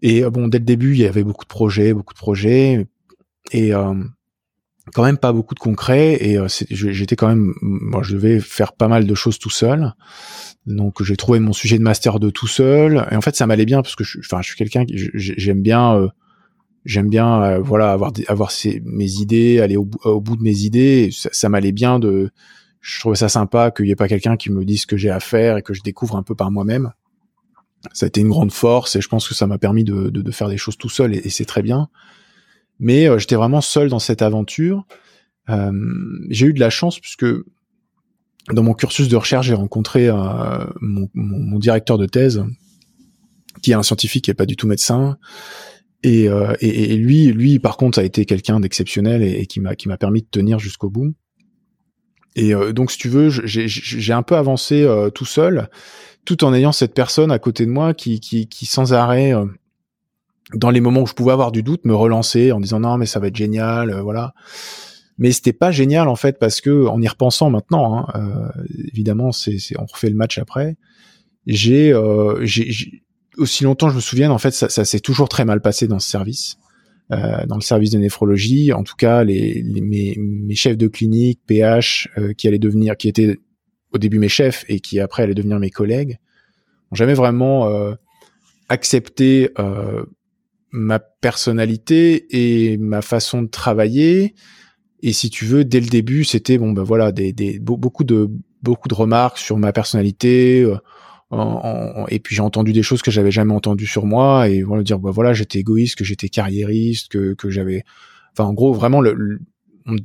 Et 0.00 0.22
bon, 0.22 0.46
dès 0.46 0.58
le 0.58 0.64
début, 0.64 0.92
il 0.92 1.00
y 1.00 1.06
avait 1.06 1.24
beaucoup 1.24 1.44
de 1.44 1.48
projets, 1.48 1.92
beaucoup 1.92 2.14
de 2.14 2.18
projets. 2.18 2.86
Et 3.50 3.72
quand 4.92 5.02
même 5.02 5.18
pas 5.18 5.32
beaucoup 5.32 5.54
de 5.54 5.60
concret 5.60 6.18
et 6.20 6.38
j'étais 6.70 7.16
quand 7.16 7.28
même 7.28 7.54
moi 7.62 8.02
je 8.02 8.14
devais 8.14 8.40
faire 8.40 8.72
pas 8.72 8.88
mal 8.88 9.06
de 9.06 9.14
choses 9.14 9.38
tout 9.38 9.50
seul 9.50 9.94
donc 10.66 11.02
j'ai 11.02 11.16
trouvé 11.16 11.38
mon 11.38 11.52
sujet 11.52 11.78
de 11.78 11.82
master 11.82 12.20
de 12.20 12.30
tout 12.30 12.46
seul 12.46 13.06
et 13.10 13.16
en 13.16 13.20
fait 13.20 13.36
ça 13.36 13.46
m'allait 13.46 13.66
bien 13.66 13.82
parce 13.82 13.96
que 13.96 14.04
je 14.04 14.18
enfin 14.20 14.40
je 14.42 14.48
suis 14.48 14.56
quelqu'un 14.56 14.84
qui 14.84 14.96
j'aime 15.14 15.62
bien 15.62 16.08
j'aime 16.84 17.08
bien 17.08 17.58
voilà 17.58 17.92
avoir 17.92 18.12
avoir 18.28 18.52
mes 18.84 19.10
idées 19.12 19.60
aller 19.60 19.76
au, 19.76 19.84
bout 19.84 20.36
de 20.36 20.42
mes 20.42 20.58
idées 20.60 21.10
ça, 21.12 21.28
ça 21.32 21.48
m'allait 21.48 21.72
bien 21.72 21.98
de 21.98 22.30
je 22.80 23.00
trouvais 23.00 23.16
ça 23.16 23.28
sympa 23.28 23.70
qu'il 23.70 23.86
y 23.86 23.90
ait 23.90 23.96
pas 23.96 24.08
quelqu'un 24.08 24.36
qui 24.36 24.50
me 24.50 24.64
dise 24.64 24.82
ce 24.82 24.86
que 24.86 24.96
j'ai 24.96 25.10
à 25.10 25.20
faire 25.20 25.56
et 25.56 25.62
que 25.62 25.74
je 25.74 25.82
découvre 25.82 26.16
un 26.16 26.22
peu 26.22 26.34
par 26.34 26.50
moi-même. 26.50 26.92
Ça 27.92 28.06
a 28.06 28.08
été 28.08 28.20
une 28.20 28.28
grande 28.28 28.52
force 28.52 28.96
et 28.96 29.00
je 29.00 29.08
pense 29.08 29.28
que 29.28 29.34
ça 29.34 29.46
m'a 29.46 29.58
permis 29.58 29.84
de, 29.84 30.10
de, 30.10 30.22
de, 30.22 30.30
faire 30.30 30.48
des 30.48 30.56
choses 30.56 30.76
tout 30.76 30.88
seul 30.88 31.14
et, 31.14 31.28
c'est 31.30 31.44
très 31.44 31.62
bien. 31.62 31.88
Mais 32.78 33.08
euh, 33.08 33.18
j'étais 33.18 33.34
vraiment 33.34 33.60
seul 33.60 33.88
dans 33.88 33.98
cette 33.98 34.22
aventure. 34.22 34.86
Euh, 35.48 35.72
j'ai 36.30 36.46
eu 36.46 36.52
de 36.52 36.60
la 36.60 36.70
chance 36.70 37.00
puisque 37.00 37.26
dans 38.52 38.62
mon 38.62 38.74
cursus 38.74 39.08
de 39.08 39.16
recherche, 39.16 39.46
j'ai 39.46 39.54
rencontré 39.54 40.08
euh, 40.08 40.14
mon, 40.80 41.08
mon, 41.14 41.58
directeur 41.58 41.98
de 41.98 42.06
thèse, 42.06 42.44
qui 43.62 43.72
est 43.72 43.74
un 43.74 43.82
scientifique 43.82 44.28
et 44.28 44.34
pas 44.34 44.46
du 44.46 44.56
tout 44.56 44.66
médecin. 44.66 45.18
Et, 46.02 46.28
euh, 46.28 46.54
et, 46.60 46.92
et, 46.92 46.96
lui, 46.96 47.26
lui, 47.26 47.58
par 47.58 47.76
contre, 47.76 47.98
a 47.98 48.04
été 48.04 48.24
quelqu'un 48.24 48.60
d'exceptionnel 48.60 49.22
et, 49.22 49.40
et, 49.40 49.46
qui 49.46 49.60
m'a 49.60 49.74
qui 49.74 49.88
m'a 49.88 49.96
permis 49.96 50.22
de 50.22 50.28
tenir 50.30 50.58
jusqu'au 50.58 50.88
bout. 50.88 51.14
Et 52.36 52.54
euh, 52.54 52.72
donc, 52.72 52.92
si 52.92 52.98
tu 52.98 53.08
veux, 53.08 53.30
j'ai 53.30 54.12
un 54.12 54.22
peu 54.22 54.36
avancé 54.36 54.82
euh, 54.84 55.10
tout 55.10 55.24
seul, 55.24 55.68
tout 56.24 56.44
en 56.44 56.54
ayant 56.54 56.70
cette 56.70 56.94
personne 56.94 57.32
à 57.32 57.40
côté 57.40 57.66
de 57.66 57.70
moi 57.70 57.94
qui, 57.94 58.20
qui, 58.20 58.48
qui 58.48 58.64
sans 58.64 58.92
arrêt, 58.92 59.34
euh, 59.34 59.46
dans 60.54 60.70
les 60.70 60.80
moments 60.80 61.02
où 61.02 61.06
je 61.06 61.12
pouvais 61.12 61.32
avoir 61.32 61.52
du 61.52 61.62
doute, 61.62 61.84
me 61.84 61.94
relançait 61.94 62.52
en 62.52 62.60
disant 62.60 62.80
non, 62.80 62.96
mais 62.96 63.06
ça 63.06 63.20
va 63.20 63.28
être 63.28 63.36
génial, 63.36 64.00
voilà. 64.00 64.34
Mais 65.18 65.32
c'était 65.32 65.52
pas 65.52 65.72
génial 65.72 66.08
en 66.08 66.16
fait 66.16 66.38
parce 66.38 66.60
que 66.60 66.86
en 66.86 67.02
y 67.02 67.08
repensant 67.08 67.50
maintenant, 67.50 68.06
hein, 68.14 68.50
évidemment, 68.92 69.32
c'est 69.32 69.58
on 69.78 69.86
refait 69.86 70.10
le 70.10 70.16
match 70.16 70.38
après. 70.38 70.76
J'ai 71.46 71.92
aussi 73.36 73.64
longtemps 73.64 73.88
je 73.88 73.94
me 73.96 74.00
souviens 74.00 74.30
en 74.30 74.38
fait 74.38 74.50
ça, 74.50 74.68
ça 74.68 74.84
s'est 74.84 75.00
toujours 75.00 75.28
très 75.28 75.44
mal 75.44 75.60
passé 75.60 75.86
dans 75.86 75.98
ce 75.98 76.08
service. 76.08 76.56
Euh, 77.10 77.46
dans 77.46 77.54
le 77.54 77.62
service 77.62 77.88
de 77.88 77.98
néphrologie. 77.98 78.74
En 78.74 78.82
tout 78.82 78.94
cas, 78.94 79.24
les, 79.24 79.62
mes, 79.64 80.14
mes, 80.18 80.54
chefs 80.54 80.76
de 80.76 80.88
clinique, 80.88 81.40
PH, 81.46 82.10
euh, 82.18 82.34
qui 82.34 82.46
allaient 82.46 82.58
devenir, 82.58 82.98
qui 82.98 83.08
étaient 83.08 83.38
au 83.92 83.96
début 83.96 84.18
mes 84.18 84.28
chefs 84.28 84.66
et 84.68 84.80
qui 84.80 85.00
après 85.00 85.22
allaient 85.22 85.32
devenir 85.32 85.58
mes 85.58 85.70
collègues, 85.70 86.18
n'ont 86.90 86.96
jamais 86.96 87.14
vraiment 87.14 87.66
euh, 87.66 87.94
accepté 88.68 89.48
ma 90.70 90.98
personnalité 90.98 92.26
et 92.30 92.76
ma 92.78 93.02
façon 93.02 93.42
de 93.42 93.48
travailler. 93.48 94.34
Et 95.02 95.12
si 95.12 95.30
tu 95.30 95.44
veux, 95.44 95.64
dès 95.64 95.80
le 95.80 95.86
début, 95.86 96.24
c'était 96.24 96.58
bon, 96.58 96.72
ben 96.72 96.82
voilà, 96.82 97.12
des, 97.12 97.32
des 97.32 97.58
beaucoup 97.58 98.04
de 98.04 98.30
beaucoup 98.62 98.88
de 98.88 98.94
remarques 98.94 99.38
sur 99.38 99.56
ma 99.56 99.72
personnalité 99.72 100.66
et 102.08 102.20
puis 102.20 102.36
j'ai 102.36 102.42
entendu 102.42 102.72
des 102.72 102.82
choses 102.82 103.02
que 103.02 103.10
j'avais 103.10 103.30
jamais 103.30 103.52
entendues 103.52 103.86
sur 103.86 104.06
moi 104.06 104.48
et 104.48 104.62
voilà 104.62 104.82
dire 104.82 104.98
bah 104.98 105.10
voilà 105.10 105.34
j'étais 105.34 105.58
égoïste 105.58 105.96
que 105.96 106.04
j'étais 106.04 106.30
carriériste 106.30 107.08
que 107.08 107.34
que 107.34 107.50
j'avais 107.50 107.84
enfin 108.32 108.44
en 108.44 108.54
gros 108.54 108.72
vraiment 108.72 109.02
le, 109.02 109.38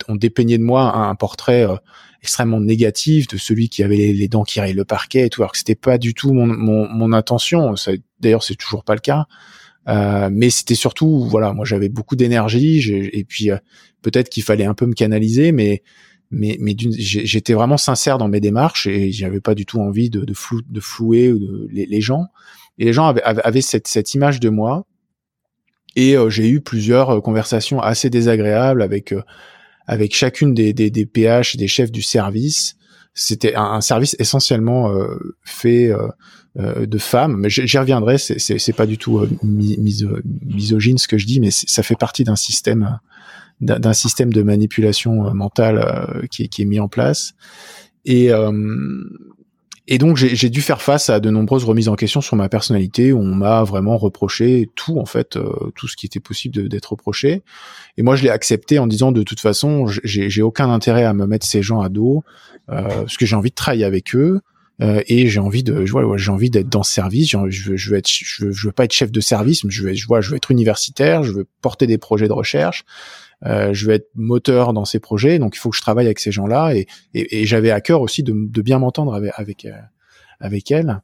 on, 0.09 0.15
dépeignait 0.15 0.57
de 0.57 0.63
moi 0.63 0.95
un, 0.95 1.15
portrait 1.15 1.65
euh, 1.65 1.75
extrêmement 2.21 2.59
négatif 2.59 3.27
de 3.27 3.37
celui 3.37 3.69
qui 3.69 3.83
avait 3.83 3.95
les, 3.95 4.27
dents 4.27 4.43
qui 4.43 4.59
rayent 4.59 4.73
le 4.73 4.83
parquet 4.83 5.25
et 5.25 5.29
tout 5.29 5.41
alors 5.41 5.53
que 5.53 5.57
c'était 5.57 5.75
pas 5.75 5.97
du 5.97 6.13
tout 6.13 6.33
mon 6.33 6.45
mon, 6.45 6.89
mon 6.89 7.13
intention 7.13 7.73
d'ailleurs 8.19 8.43
c'est 8.43 8.55
toujours 8.55 8.83
pas 8.83 8.95
le 8.95 9.01
cas 9.01 9.25
euh, 9.87 10.29
mais 10.31 10.49
c'était 10.49 10.75
surtout 10.75 11.25
voilà 11.25 11.53
moi 11.53 11.65
j'avais 11.65 11.89
beaucoup 11.89 12.15
d'énergie 12.15 12.89
et 12.89 13.23
puis 13.25 13.51
euh, 13.51 13.57
peut-être 14.01 14.29
qu'il 14.29 14.43
fallait 14.43 14.65
un 14.65 14.73
peu 14.73 14.85
me 14.85 14.93
canaliser 14.93 15.51
mais 15.51 15.83
mais, 16.33 16.57
mais 16.59 16.75
j'étais 16.77 17.53
vraiment 17.53 17.77
sincère 17.77 18.17
dans 18.17 18.27
mes 18.27 18.39
démarches 18.39 18.87
et 18.87 19.11
j'avais 19.11 19.39
pas 19.39 19.53
du 19.53 19.65
tout 19.67 19.79
envie 19.79 20.09
de, 20.09 20.25
de, 20.25 20.33
flou, 20.33 20.61
de 20.67 20.79
flouer 20.79 21.31
les, 21.69 22.01
gens. 22.01 22.25
Et 22.79 22.85
les 22.85 22.93
gens 22.93 23.05
avaient, 23.05 23.21
avaient 23.21 23.61
cette, 23.61 23.87
cette 23.87 24.15
image 24.15 24.39
de 24.39 24.49
moi. 24.49 24.87
Et 25.95 26.17
euh, 26.17 26.29
j'ai 26.29 26.49
eu 26.49 26.59
plusieurs 26.59 27.11
euh, 27.11 27.21
conversations 27.21 27.79
assez 27.79 28.09
désagréables 28.09 28.81
avec 28.81 29.13
euh, 29.13 29.21
avec 29.85 30.15
chacune 30.15 30.53
des, 30.53 30.73
des, 30.73 30.89
des 30.89 31.05
PH, 31.05 31.55
des 31.55 31.67
chefs 31.67 31.91
du 31.91 32.01
service. 32.01 32.75
C'était 33.13 33.53
un, 33.55 33.81
service 33.81 34.15
essentiellement 34.17 34.91
fait 35.43 35.91
de 36.55 36.97
femmes, 36.97 37.37
mais 37.37 37.49
j'y 37.49 37.77
reviendrai. 37.77 38.17
C'est 38.17 38.75
pas 38.75 38.85
du 38.85 38.97
tout 38.97 39.25
misogyne 39.43 40.97
ce 40.97 41.07
que 41.07 41.17
je 41.17 41.25
dis, 41.25 41.39
mais 41.39 41.49
ça 41.51 41.83
fait 41.83 41.95
partie 41.95 42.23
d'un 42.23 42.35
système 42.35 42.99
d'un 43.63 43.93
système 43.93 44.31
de 44.33 44.41
manipulation 44.41 45.27
euh, 45.27 45.33
mentale 45.33 45.77
euh, 45.77 46.27
qui, 46.27 46.49
qui, 46.49 46.63
est 46.63 46.65
mis 46.65 46.79
en 46.79 46.87
place. 46.87 47.33
Et, 48.05 48.31
euh, 48.31 48.51
et 49.87 49.97
donc 49.97 50.15
j'ai 50.15 50.49
dû 50.49 50.61
faire 50.61 50.81
face 50.81 51.09
à 51.09 51.19
de 51.19 51.29
nombreuses 51.29 51.65
remises 51.65 51.89
en 51.89 51.95
question 51.95 52.21
sur 52.21 52.37
ma 52.37 52.47
personnalité. 52.47 53.11
Où 53.11 53.19
on 53.19 53.35
m'a 53.35 53.63
vraiment 53.63 53.97
reproché 53.97 54.69
tout 54.75 54.97
en 54.97 55.05
fait, 55.05 55.37
tout 55.75 55.87
ce 55.89 55.97
qui 55.97 56.05
était 56.05 56.21
possible 56.21 56.69
d'être 56.69 56.91
reproché. 56.93 57.43
Et 57.97 58.01
moi 58.01 58.15
je 58.15 58.23
l'ai 58.23 58.29
accepté 58.29 58.79
en 58.79 58.87
disant 58.87 59.11
de 59.11 59.23
toute 59.23 59.41
façon 59.41 59.85
j'ai 59.87 60.41
aucun 60.41 60.69
intérêt 60.69 61.03
à 61.03 61.13
me 61.13 61.27
mettre 61.27 61.45
ces 61.45 61.61
gens 61.61 61.81
à 61.81 61.89
dos 61.89 62.23
parce 62.67 63.17
que 63.17 63.25
j'ai 63.25 63.35
envie 63.35 63.49
de 63.49 63.55
travailler 63.55 63.83
avec 63.83 64.15
eux. 64.15 64.39
Et 64.79 65.27
j'ai 65.27 65.39
envie 65.39 65.63
de, 65.63 65.85
vois, 65.89 66.17
j'ai 66.17 66.31
envie 66.31 66.49
d'être 66.49 66.69
dans 66.69 66.83
ce 66.83 66.91
service. 66.91 67.29
Je 67.29 67.37
veux, 67.37 67.77
je 67.77 67.89
veux 67.89 67.97
être, 67.97 68.09
je 68.09 68.45
veux, 68.45 68.51
je 68.51 68.67
veux, 68.67 68.73
pas 68.73 68.85
être 68.85 68.91
chef 68.91 69.11
de 69.11 69.21
service, 69.21 69.63
mais 69.63 69.71
je 69.71 69.83
veux, 69.83 69.93
je 69.93 70.07
vois, 70.07 70.19
je 70.19 70.31
veux 70.31 70.35
être 70.35 70.51
universitaire. 70.51 71.23
Je 71.23 71.31
veux 71.31 71.47
porter 71.61 71.87
des 71.87 71.97
projets 71.97 72.27
de 72.27 72.33
recherche. 72.33 72.83
Euh, 73.45 73.73
je 73.73 73.87
vais 73.87 73.95
être 73.95 74.09
moteur 74.15 74.73
dans 74.73 74.85
ces 74.85 74.99
projets, 74.99 75.37
donc 75.37 75.55
il 75.55 75.59
faut 75.59 75.69
que 75.69 75.75
je 75.75 75.81
travaille 75.81 76.05
avec 76.05 76.19
ces 76.19 76.31
gens-là. 76.31 76.73
Et, 76.75 76.87
et, 77.13 77.45
j'avais 77.45 77.71
à 77.71 77.81
cœur 77.81 78.01
aussi 78.01 78.23
de, 78.23 78.33
de 78.33 78.61
bien 78.61 78.79
m'entendre 78.79 79.13
avec 79.13 79.33
avec, 79.35 79.65
euh, 79.65 79.71
avec 80.39 80.71
elle. 80.71 81.01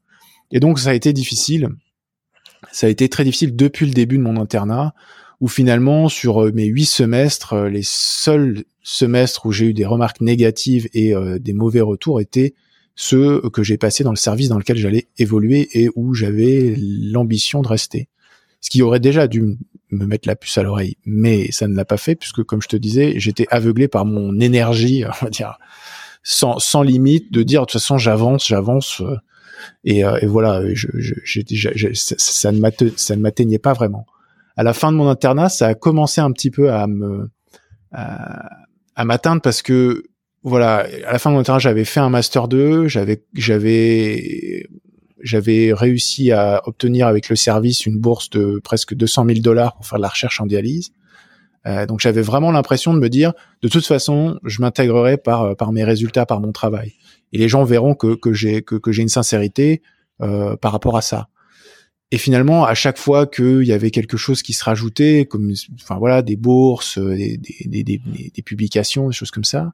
Et 0.52 0.60
donc 0.60 0.80
ça 0.80 0.92
a 0.92 0.94
été 0.94 1.12
difficile. 1.12 1.70
Ça 2.72 2.88
a 2.88 2.90
été 2.90 3.10
très 3.10 3.24
difficile 3.24 3.56
depuis 3.56 3.86
le 3.86 3.94
début 3.94 4.18
de 4.18 4.24
mon 4.24 4.38
internat, 4.38 4.94
où 5.42 5.48
finalement 5.48 6.08
sur 6.08 6.44
euh, 6.44 6.52
mes 6.54 6.66
huit 6.66 6.86
semestres, 6.86 7.56
les 7.56 7.84
seuls 7.84 8.64
semestres 8.84 9.46
où 9.46 9.52
j'ai 9.52 9.68
eu 9.68 9.74
des 9.74 9.86
remarques 9.86 10.22
négatives 10.22 10.88
et 10.94 11.14
des 11.40 11.54
mauvais 11.54 11.82
retours 11.82 12.22
étaient 12.22 12.56
ceux 13.02 13.42
que 13.54 13.64
j'ai 13.64 13.78
passés 13.78 14.04
dans 14.04 14.12
le 14.12 14.18
service 14.18 14.50
dans 14.50 14.58
lequel 14.58 14.76
j'allais 14.76 15.08
évoluer 15.18 15.70
et 15.72 15.90
où 15.96 16.14
j'avais 16.14 16.76
l'ambition 16.78 17.62
de 17.62 17.68
rester 17.70 18.10
ce 18.60 18.70
qui 18.70 18.82
aurait 18.82 19.00
déjà 19.00 19.30
dû 19.30 19.58
me 19.92 20.06
mettre 20.06 20.28
la 20.28 20.36
puce 20.36 20.58
à 20.58 20.64
l'oreille, 20.64 20.98
mais 21.06 21.50
ça 21.54 21.70
ne 21.70 21.76
l'a 21.78 21.86
pas 21.86 21.96
fait 21.96 22.16
puisque, 22.16 22.44
comme 22.44 22.62
je 22.62 22.68
te 22.68 22.76
disais, 22.76 23.14
j'étais 23.16 23.48
aveuglé 23.50 23.88
par 23.88 24.04
mon 24.04 24.38
énergie, 24.42 25.06
on 25.22 25.26
va 25.26 25.30
dire, 25.30 25.58
sans, 26.24 26.60
sans 26.60 26.84
limite, 26.84 27.32
de 27.32 27.42
dire 27.42 27.62
de 27.62 27.66
toute 27.68 27.80
façon 27.80 27.98
j'avance, 27.98 28.46
j'avance, 28.46 29.00
euh, 29.00 29.16
et, 29.86 30.04
euh, 30.04 30.18
et, 30.22 30.26
voilà, 30.26 30.62
je, 30.74 30.88
je, 30.94 31.94
ça, 31.94 32.52
ne 32.52 33.20
m'atteignait 33.22 33.60
pas 33.60 33.72
vraiment. 33.72 34.06
À 34.58 34.64
la 34.64 34.74
fin 34.74 34.92
de 34.92 34.98
mon 34.98 35.08
internat, 35.08 35.48
ça 35.48 35.68
a 35.68 35.74
commencé 35.74 36.20
un 36.20 36.34
petit 36.34 36.52
peu 36.52 36.70
à 36.72 36.86
me 36.86 37.30
à, 37.94 38.50
à 38.96 39.06
m'atteindre 39.06 39.42
parce 39.42 39.62
que 39.62 40.04
voilà, 40.44 40.88
à 41.06 41.14
la 41.14 41.20
fin 41.20 41.30
de 41.30 41.36
mon 41.36 41.42
internat, 41.42 41.60
j'avais 41.60 41.86
fait 41.86 42.00
un 42.00 42.10
master 42.10 42.48
2, 42.48 42.88
j'avais 42.88 43.24
j'avais 43.34 44.68
j'avais 45.22 45.74
réussi 45.74 46.32
à 46.32 46.62
obtenir 46.66 47.08
avec 47.08 47.28
le 47.28 47.36
service 47.36 47.86
une 47.86 48.00
bourse 48.00 48.30
de 48.30 48.62
presque 48.64 48.94
200 48.94 49.26
000 49.26 49.40
dollars 49.40 49.76
pour 49.76 49.86
faire 49.86 49.98
de 49.98 50.04
la 50.04 50.08
recherche 50.08 50.40
en 50.40 50.46
dialyse. 50.46 50.92
Euh, 51.68 51.86
donc 51.86 52.00
j'avais 52.00 52.22
vraiment 52.22 52.52
l'impression 52.52 52.94
de 52.94 53.00
me 53.00 53.10
dire, 53.10 53.34
de 53.62 53.68
toute 53.68 53.86
façon, 53.86 54.40
je 54.46 54.62
m'intégrerai 54.62 55.18
par 55.18 55.58
par 55.58 55.74
mes 55.74 55.84
résultats, 55.84 56.26
par 56.26 56.40
mon 56.40 56.54
travail. 56.54 56.94
Et 57.34 57.38
les 57.38 57.50
gens 57.50 57.66
verront 57.66 57.94
que 57.96 58.16
que 58.16 58.32
j'ai 58.32 58.62
que, 58.62 58.76
que 58.76 58.94
j'ai 58.94 59.02
une 59.02 59.10
sincérité 59.10 59.82
euh, 60.22 60.56
par 60.56 60.72
rapport 60.72 60.96
à 60.96 61.02
ça. 61.02 61.28
Et 62.12 62.18
finalement, 62.18 62.66
à 62.66 62.74
chaque 62.74 62.98
fois 62.98 63.28
qu'il 63.28 63.66
y 63.66 63.72
avait 63.72 63.92
quelque 63.92 64.18
chose 64.18 64.42
qui 64.42 64.54
se 64.54 64.64
rajoutait, 64.64 65.28
comme 65.30 65.54
enfin 65.76 65.98
voilà, 66.00 66.22
des 66.24 66.38
bourses, 66.38 66.98
des, 66.98 67.38
des, 67.38 67.84
des, 67.84 68.02
des, 68.34 68.42
publications, 68.42 69.10
des 69.10 69.14
choses 69.14 69.30
comme 69.30 69.44
ça, 69.44 69.74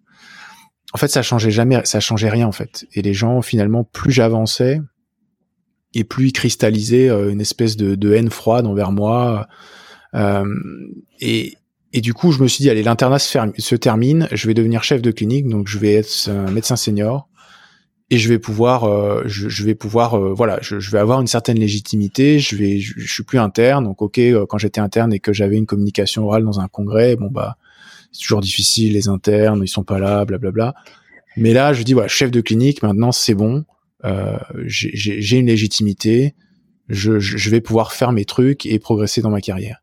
en 0.96 0.98
fait, 0.98 1.10
ça 1.10 1.22
changeait 1.22 1.52
jamais, 1.52 1.82
ça 1.84 2.00
changeait 2.00 2.30
rien 2.30 2.48
en 2.48 2.54
fait. 2.54 2.86
Et 2.94 3.02
les 3.02 3.14
gens, 3.14 3.42
finalement, 3.42 3.84
plus 3.84 4.14
j'avançais, 4.14 4.80
et 5.94 6.06
plus 6.06 6.28
il 6.28 6.32
cristallisait 6.32 7.10
euh, 7.10 7.34
une 7.34 7.42
espèce 7.42 7.76
de, 7.76 8.14
haine 8.14 8.30
froide 8.30 8.66
envers 8.66 8.94
moi. 8.94 9.46
Euh, 10.14 10.46
et, 11.20 11.58
et 11.92 12.00
du 12.00 12.14
coup, 12.14 12.32
je 12.32 12.42
me 12.42 12.48
suis 12.48 12.62
dit, 12.62 12.70
allez, 12.70 12.82
l'internat 12.82 13.20
se, 13.20 13.38
se, 13.58 13.76
termine, 13.76 14.30
je 14.32 14.48
vais 14.48 14.54
devenir 14.54 14.86
chef 14.86 15.02
de 15.02 15.12
clinique, 15.12 15.50
donc 15.50 15.68
je 15.68 15.80
vais 15.80 15.96
être 15.96 16.30
un 16.30 16.50
médecin 16.52 16.78
senior 16.78 17.28
et 18.10 18.18
je 18.18 18.30
vais 18.30 18.40
pouvoir, 18.40 18.86
euh, 18.86 19.24
je, 19.26 19.66
vais 19.66 19.76
pouvoir, 19.76 20.14
euh, 20.14 20.34
voilà, 20.34 20.60
je, 20.62 20.78
vais 20.92 21.00
avoir 21.00 21.20
une 21.20 21.28
certaine 21.28 21.60
légitimité. 21.60 22.40
Je 22.40 22.56
vais, 22.56 22.80
je, 22.80 23.06
suis 23.06 23.24
plus 23.24 23.40
interne, 23.40 23.84
donc 23.84 24.02
ok, 24.02 24.18
quand 24.48 24.58
j'étais 24.60 24.80
interne 24.80 25.12
et 25.12 25.20
que 25.20 25.34
j'avais 25.34 25.58
une 25.58 25.66
communication 25.66 26.24
orale 26.24 26.46
dans 26.46 26.62
un 26.62 26.70
congrès, 26.70 27.18
bon 27.18 27.28
bah, 27.30 27.58
c'est 28.16 28.22
toujours 28.22 28.42
difficile, 28.42 28.94
les 28.94 29.10
internes, 29.10 29.62
ils 29.64 29.68
sont 29.68 29.84
pas 29.84 30.00
là, 30.00 30.24
blablabla. 30.26 30.52
Bla, 30.52 30.72
bla. 30.72 30.82
Mais 31.38 31.54
là, 31.54 31.74
je 31.74 31.84
dis 31.84 31.94
voilà, 31.94 32.08
chef 32.08 32.32
de 32.32 32.40
clinique, 32.42 32.82
maintenant 32.82 33.12
c'est 33.12 33.36
bon. 33.36 33.66
Euh, 34.06 34.38
j'ai 34.66 35.38
une 35.38 35.48
légitimité, 35.48 36.36
je, 36.88 37.20
je, 37.20 37.50
vais 37.50 37.60
pouvoir 37.60 37.92
faire 37.92 38.12
mes 38.12 38.24
trucs 38.24 38.66
et 38.66 38.80
progresser 38.80 39.22
dans 39.22 39.32
ma 39.32 39.42
carrière. 39.42 39.82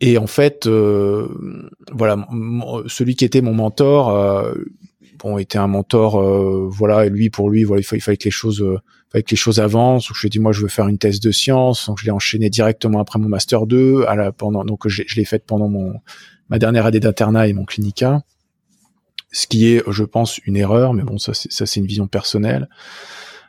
Et 0.00 0.18
en 0.18 0.26
fait, 0.26 0.66
voilà, 0.66 2.26
celui 2.86 3.14
qui 3.14 3.24
était 3.24 3.40
mon 3.40 3.54
mentor, 3.54 4.54
bon, 5.18 5.38
était 5.38 5.58
un 5.58 5.66
mentor, 5.68 6.20
voilà, 6.68 7.06
et 7.06 7.10
lui 7.10 7.30
pour 7.30 7.50
lui, 7.50 7.64
voilà, 7.64 7.80
il 7.80 7.84
fallait, 7.84 8.00
fallait 8.00 8.16
que 8.16 8.24
les 8.24 8.30
choses 8.30 8.64
avec 9.14 9.30
les 9.30 9.36
choses 9.36 9.60
avancent. 9.60 10.08
Donc 10.08 10.16
je 10.16 10.20
lui 10.22 10.26
ai 10.26 10.30
dit 10.30 10.38
moi 10.38 10.52
je 10.52 10.62
veux 10.62 10.68
faire 10.68 10.88
une 10.88 10.98
thèse 10.98 11.20
de 11.20 11.30
sciences, 11.30 11.86
donc 11.86 11.98
je 11.98 12.04
l'ai 12.04 12.10
enchaîné 12.10 12.50
directement 12.50 13.00
après 13.00 13.18
mon 13.18 13.28
master 13.28 13.66
2 13.66 14.04
à 14.06 14.14
la 14.16 14.32
pendant 14.32 14.64
donc 14.64 14.86
je 14.88 15.02
l'ai 15.16 15.24
faite 15.24 15.44
pendant 15.46 15.68
mon 15.68 15.94
ma 16.48 16.58
dernière 16.58 16.86
année 16.86 17.00
d'internat 17.00 17.48
et 17.48 17.52
mon 17.52 17.64
clinica. 17.64 18.22
Ce 19.30 19.46
qui 19.46 19.66
est 19.68 19.82
je 19.88 20.04
pense 20.04 20.38
une 20.38 20.56
erreur, 20.56 20.94
mais 20.94 21.02
bon 21.02 21.18
ça 21.18 21.32
c'est 21.34 21.76
une 21.76 21.86
vision 21.86 22.06
personnelle. 22.06 22.68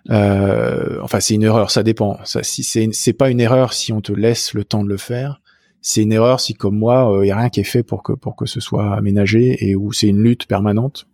Euh, 0.09 0.99
enfin 1.01 1.19
c'est 1.19 1.35
une 1.35 1.43
erreur, 1.43 1.71
ça 1.71 1.83
dépend. 1.83 2.19
Ça 2.25 2.43
si 2.43 2.63
c'est 2.63 2.89
c'est 2.91 3.13
pas 3.13 3.29
une 3.29 3.39
erreur 3.39 3.73
si 3.73 3.93
on 3.93 4.01
te 4.01 4.11
laisse 4.11 4.53
le 4.53 4.65
temps 4.65 4.83
de 4.83 4.89
le 4.89 4.97
faire. 4.97 5.41
C'est 5.81 6.01
une 6.01 6.11
erreur 6.11 6.41
si 6.41 6.53
comme 6.53 6.77
moi 6.77 7.09
il 7.13 7.17
euh, 7.17 7.25
y 7.27 7.31
a 7.31 7.37
rien 7.37 7.49
qui 7.49 7.61
est 7.61 7.65
fait 7.65 7.83
pour 7.83 8.03
que 8.03 8.11
pour 8.11 8.35
que 8.35 8.45
ce 8.45 8.59
soit 8.59 8.93
aménagé 8.93 9.69
et 9.69 9.75
où 9.75 9.93
c'est 9.93 10.07
une 10.07 10.21
lutte 10.21 10.45
permanente 10.45 11.07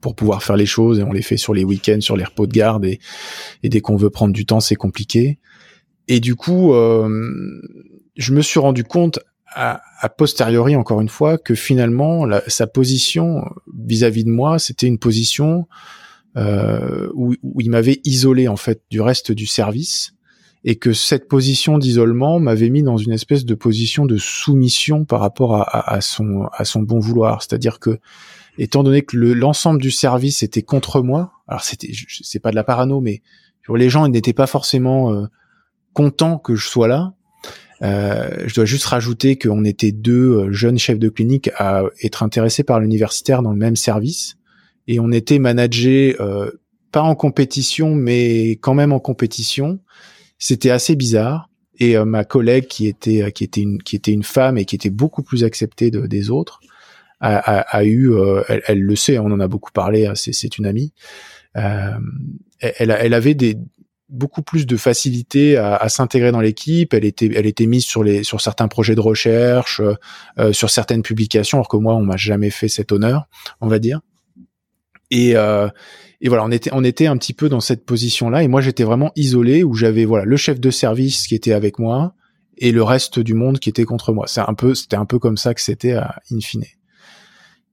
pour 0.00 0.14
pouvoir 0.14 0.42
faire 0.42 0.56
les 0.56 0.66
choses 0.66 0.98
et 0.98 1.02
on 1.02 1.12
les 1.12 1.22
fait 1.22 1.36
sur 1.36 1.54
les 1.54 1.64
week-ends, 1.64 2.00
sur 2.00 2.16
les 2.16 2.24
repos 2.24 2.46
de 2.46 2.52
garde 2.52 2.84
et, 2.84 3.00
et 3.62 3.68
dès 3.68 3.80
qu'on 3.80 3.96
veut 3.96 4.10
prendre 4.10 4.32
du 4.32 4.46
temps, 4.46 4.60
c'est 4.60 4.76
compliqué. 4.76 5.38
Et 6.08 6.20
du 6.20 6.34
coup, 6.34 6.72
euh, 6.72 7.60
je 8.16 8.32
me 8.32 8.40
suis 8.40 8.58
rendu 8.60 8.84
compte 8.84 9.20
à, 9.54 10.08
posteriori, 10.16 10.76
encore 10.76 11.00
une 11.00 11.08
fois, 11.08 11.38
que 11.38 11.54
finalement, 11.54 12.26
sa 12.46 12.66
position 12.66 13.44
vis-à-vis 13.74 14.24
de 14.24 14.30
moi, 14.30 14.58
c'était 14.58 14.86
une 14.86 14.98
position 14.98 15.66
euh, 16.36 17.08
où, 17.14 17.34
où, 17.42 17.60
il 17.60 17.70
m'avait 17.70 18.00
isolé 18.04 18.46
en 18.48 18.56
fait 18.56 18.82
du 18.90 19.00
reste 19.00 19.32
du 19.32 19.46
service 19.46 20.12
et 20.64 20.76
que 20.76 20.92
cette 20.92 21.28
position 21.28 21.78
d'isolement 21.78 22.38
m'avait 22.38 22.68
mis 22.68 22.82
dans 22.82 22.96
une 22.98 23.12
espèce 23.12 23.44
de 23.44 23.54
position 23.54 24.04
de 24.06 24.18
soumission 24.18 25.04
par 25.04 25.20
rapport 25.20 25.56
à, 25.56 25.62
à, 25.62 25.94
à 25.94 26.00
son 26.00 26.48
à 26.52 26.64
son 26.64 26.82
bon 26.82 27.00
vouloir. 27.00 27.42
C'est-à-dire 27.42 27.78
que 27.80 27.98
étant 28.58 28.82
donné 28.82 29.02
que 29.02 29.16
l'ensemble 29.16 29.80
du 29.80 29.90
service 29.90 30.42
était 30.42 30.62
contre 30.62 31.00
moi, 31.00 31.32
alors 31.46 31.62
c'était, 31.62 31.90
c'est 32.22 32.40
pas 32.40 32.50
de 32.50 32.56
la 32.56 32.64
parano, 32.64 33.00
mais 33.00 33.22
les 33.74 33.90
gens 33.90 34.06
n'étaient 34.08 34.32
pas 34.32 34.46
forcément 34.46 35.12
euh, 35.12 35.26
contents 35.92 36.38
que 36.38 36.54
je 36.54 36.66
sois 36.66 36.88
là. 36.88 37.14
Euh, 37.82 38.44
je 38.46 38.54
dois 38.54 38.64
juste 38.64 38.86
rajouter 38.86 39.38
qu'on 39.38 39.64
était 39.64 39.92
deux 39.92 40.32
euh, 40.32 40.52
jeunes 40.52 40.78
chefs 40.78 40.98
de 40.98 41.08
clinique 41.08 41.50
à 41.56 41.84
être 42.02 42.22
intéressés 42.22 42.64
par 42.64 42.80
l'universitaire 42.80 43.42
dans 43.42 43.52
le 43.52 43.58
même 43.58 43.76
service, 43.76 44.36
et 44.88 44.98
on 45.00 45.12
était 45.12 45.38
managés 45.38 46.16
euh, 46.18 46.50
pas 46.90 47.02
en 47.02 47.14
compétition, 47.14 47.94
mais 47.94 48.52
quand 48.52 48.74
même 48.74 48.92
en 48.92 49.00
compétition. 49.00 49.78
C'était 50.38 50.70
assez 50.70 50.96
bizarre. 50.96 51.50
Et 51.80 51.96
ma 51.96 52.24
collègue 52.24 52.66
qui 52.66 52.88
était 52.88 53.30
qui 53.30 53.44
était 53.44 53.60
une 53.60 53.80
qui 53.80 53.94
était 53.94 54.10
une 54.10 54.24
femme 54.24 54.58
et 54.58 54.64
qui 54.64 54.74
était 54.74 54.90
beaucoup 54.90 55.22
plus 55.22 55.44
acceptée 55.44 55.92
de, 55.92 56.06
des 56.06 56.28
autres, 56.28 56.58
a, 57.20 57.84
eu, 57.84 58.12
elle, 58.48 58.80
le 58.80 58.96
sait, 58.96 59.18
on 59.20 59.26
en 59.26 59.38
a 59.38 59.46
beaucoup 59.46 59.70
parlé, 59.70 60.06
hein, 60.06 60.14
c'est 60.16 60.58
une 60.58 60.66
amie. 60.66 60.92
Elle, 61.54 62.00
elle 62.90 63.14
avait 63.14 63.34
des 63.34 63.58
beaucoup 64.08 64.42
plus 64.42 64.66
de 64.66 64.76
facilité 64.76 65.56
à, 65.56 65.76
à 65.76 65.88
s'intégrer 65.88 66.32
dans 66.32 66.40
l'équipe. 66.40 66.94
Elle 66.94 67.04
était, 67.04 67.30
elle 67.34 67.46
était 67.46 67.66
mise 67.66 67.84
sur 67.84 68.02
les, 68.02 68.24
sur 68.24 68.40
certains 68.40 68.68
projets 68.68 68.94
de 68.94 69.00
recherche, 69.00 69.82
euh, 70.38 70.52
sur 70.52 70.70
certaines 70.70 71.02
publications, 71.02 71.58
alors 71.58 71.68
que 71.68 71.76
moi, 71.76 71.94
on 71.94 72.02
m'a 72.02 72.16
jamais 72.16 72.50
fait 72.50 72.68
cet 72.68 72.92
honneur, 72.92 73.28
on 73.60 73.68
va 73.68 73.78
dire. 73.78 74.00
Et, 75.10 75.36
euh, 75.36 75.68
et 76.20 76.28
voilà, 76.28 76.44
on 76.44 76.50
était, 76.50 76.70
on 76.72 76.84
était 76.84 77.06
un 77.06 77.16
petit 77.16 77.34
peu 77.34 77.48
dans 77.48 77.60
cette 77.60 77.84
position-là. 77.84 78.42
Et 78.42 78.48
moi, 78.48 78.60
j'étais 78.60 78.84
vraiment 78.84 79.12
isolé, 79.16 79.62
où 79.62 79.74
j'avais 79.74 80.04
voilà 80.04 80.24
le 80.24 80.36
chef 80.36 80.60
de 80.60 80.70
service 80.70 81.26
qui 81.26 81.34
était 81.34 81.52
avec 81.52 81.78
moi 81.78 82.14
et 82.58 82.72
le 82.72 82.82
reste 82.82 83.18
du 83.18 83.34
monde 83.34 83.58
qui 83.58 83.68
était 83.68 83.84
contre 83.84 84.12
moi. 84.12 84.26
C'est 84.26 84.40
un 84.40 84.54
peu, 84.54 84.74
c'était 84.74 84.96
un 84.96 85.06
peu 85.06 85.18
comme 85.18 85.36
ça 85.36 85.54
que 85.54 85.60
c'était 85.60 85.92
à 85.92 86.16
in 86.32 86.40
fine. 86.40 86.64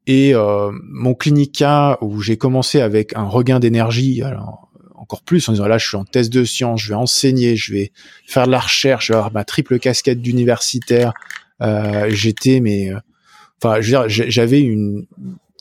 Et 0.08 0.36
euh, 0.36 0.72
mon 0.84 1.16
clinica, 1.16 1.98
où 2.02 2.22
j'ai 2.22 2.38
commencé 2.38 2.80
avec 2.80 3.16
un 3.16 3.24
regain 3.24 3.60
d'énergie, 3.60 4.22
alors 4.22 4.65
encore 5.06 5.22
plus 5.22 5.48
en 5.48 5.54
disant 5.54 5.68
là 5.68 5.78
je 5.78 5.88
suis 5.88 5.98
en 5.98 6.06
thèse 6.06 6.30
de 6.30 6.44
sciences, 6.44 6.82
je 6.82 6.90
vais 6.90 6.96
enseigner, 6.96 7.56
je 7.56 7.74
vais 7.74 7.92
faire 8.26 8.46
de 8.46 8.52
la 8.52 8.60
recherche, 8.60 9.08
je 9.08 9.14
vais 9.14 9.18
avoir 9.18 9.32
ma 9.32 9.44
triple 9.44 9.80
casquette 9.80 10.22
d'universitaire. 10.22 11.14
Euh, 11.62 12.10
J'étais 12.10 12.60
mais 12.60 12.92
euh, 12.92 13.00
enfin 13.62 13.82
je 13.82 13.96
veux 13.96 14.08
dire 14.08 14.30
j'avais 14.30 14.62
une 14.62 15.06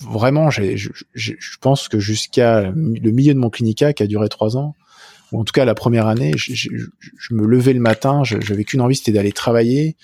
vraiment 0.02 0.50
je, 0.50 0.76
je, 1.14 1.32
pense 1.60 1.88
que 1.88 2.00
jusqu'à 2.00 2.62
le 2.62 3.10
milieu 3.12 3.32
de 3.32 3.38
mon 3.38 3.50
clinica 3.50 3.92
qui 3.92 4.02
a 4.02 4.06
duré 4.08 4.28
trois 4.28 4.56
ans 4.56 4.74
ou 5.30 5.40
en 5.40 5.44
tout 5.44 5.52
cas 5.52 5.64
la 5.64 5.76
première 5.76 6.08
année 6.08 6.32
je, 6.36 6.52
je 6.52 7.34
me 7.34 7.46
levais 7.46 7.72
le 7.72 7.80
matin 7.80 8.22
j'avais 8.24 8.64
qu'une 8.64 8.80
envie 8.80 8.96
c'était 8.96 9.12
d'aller 9.12 9.30
travailler 9.30 9.96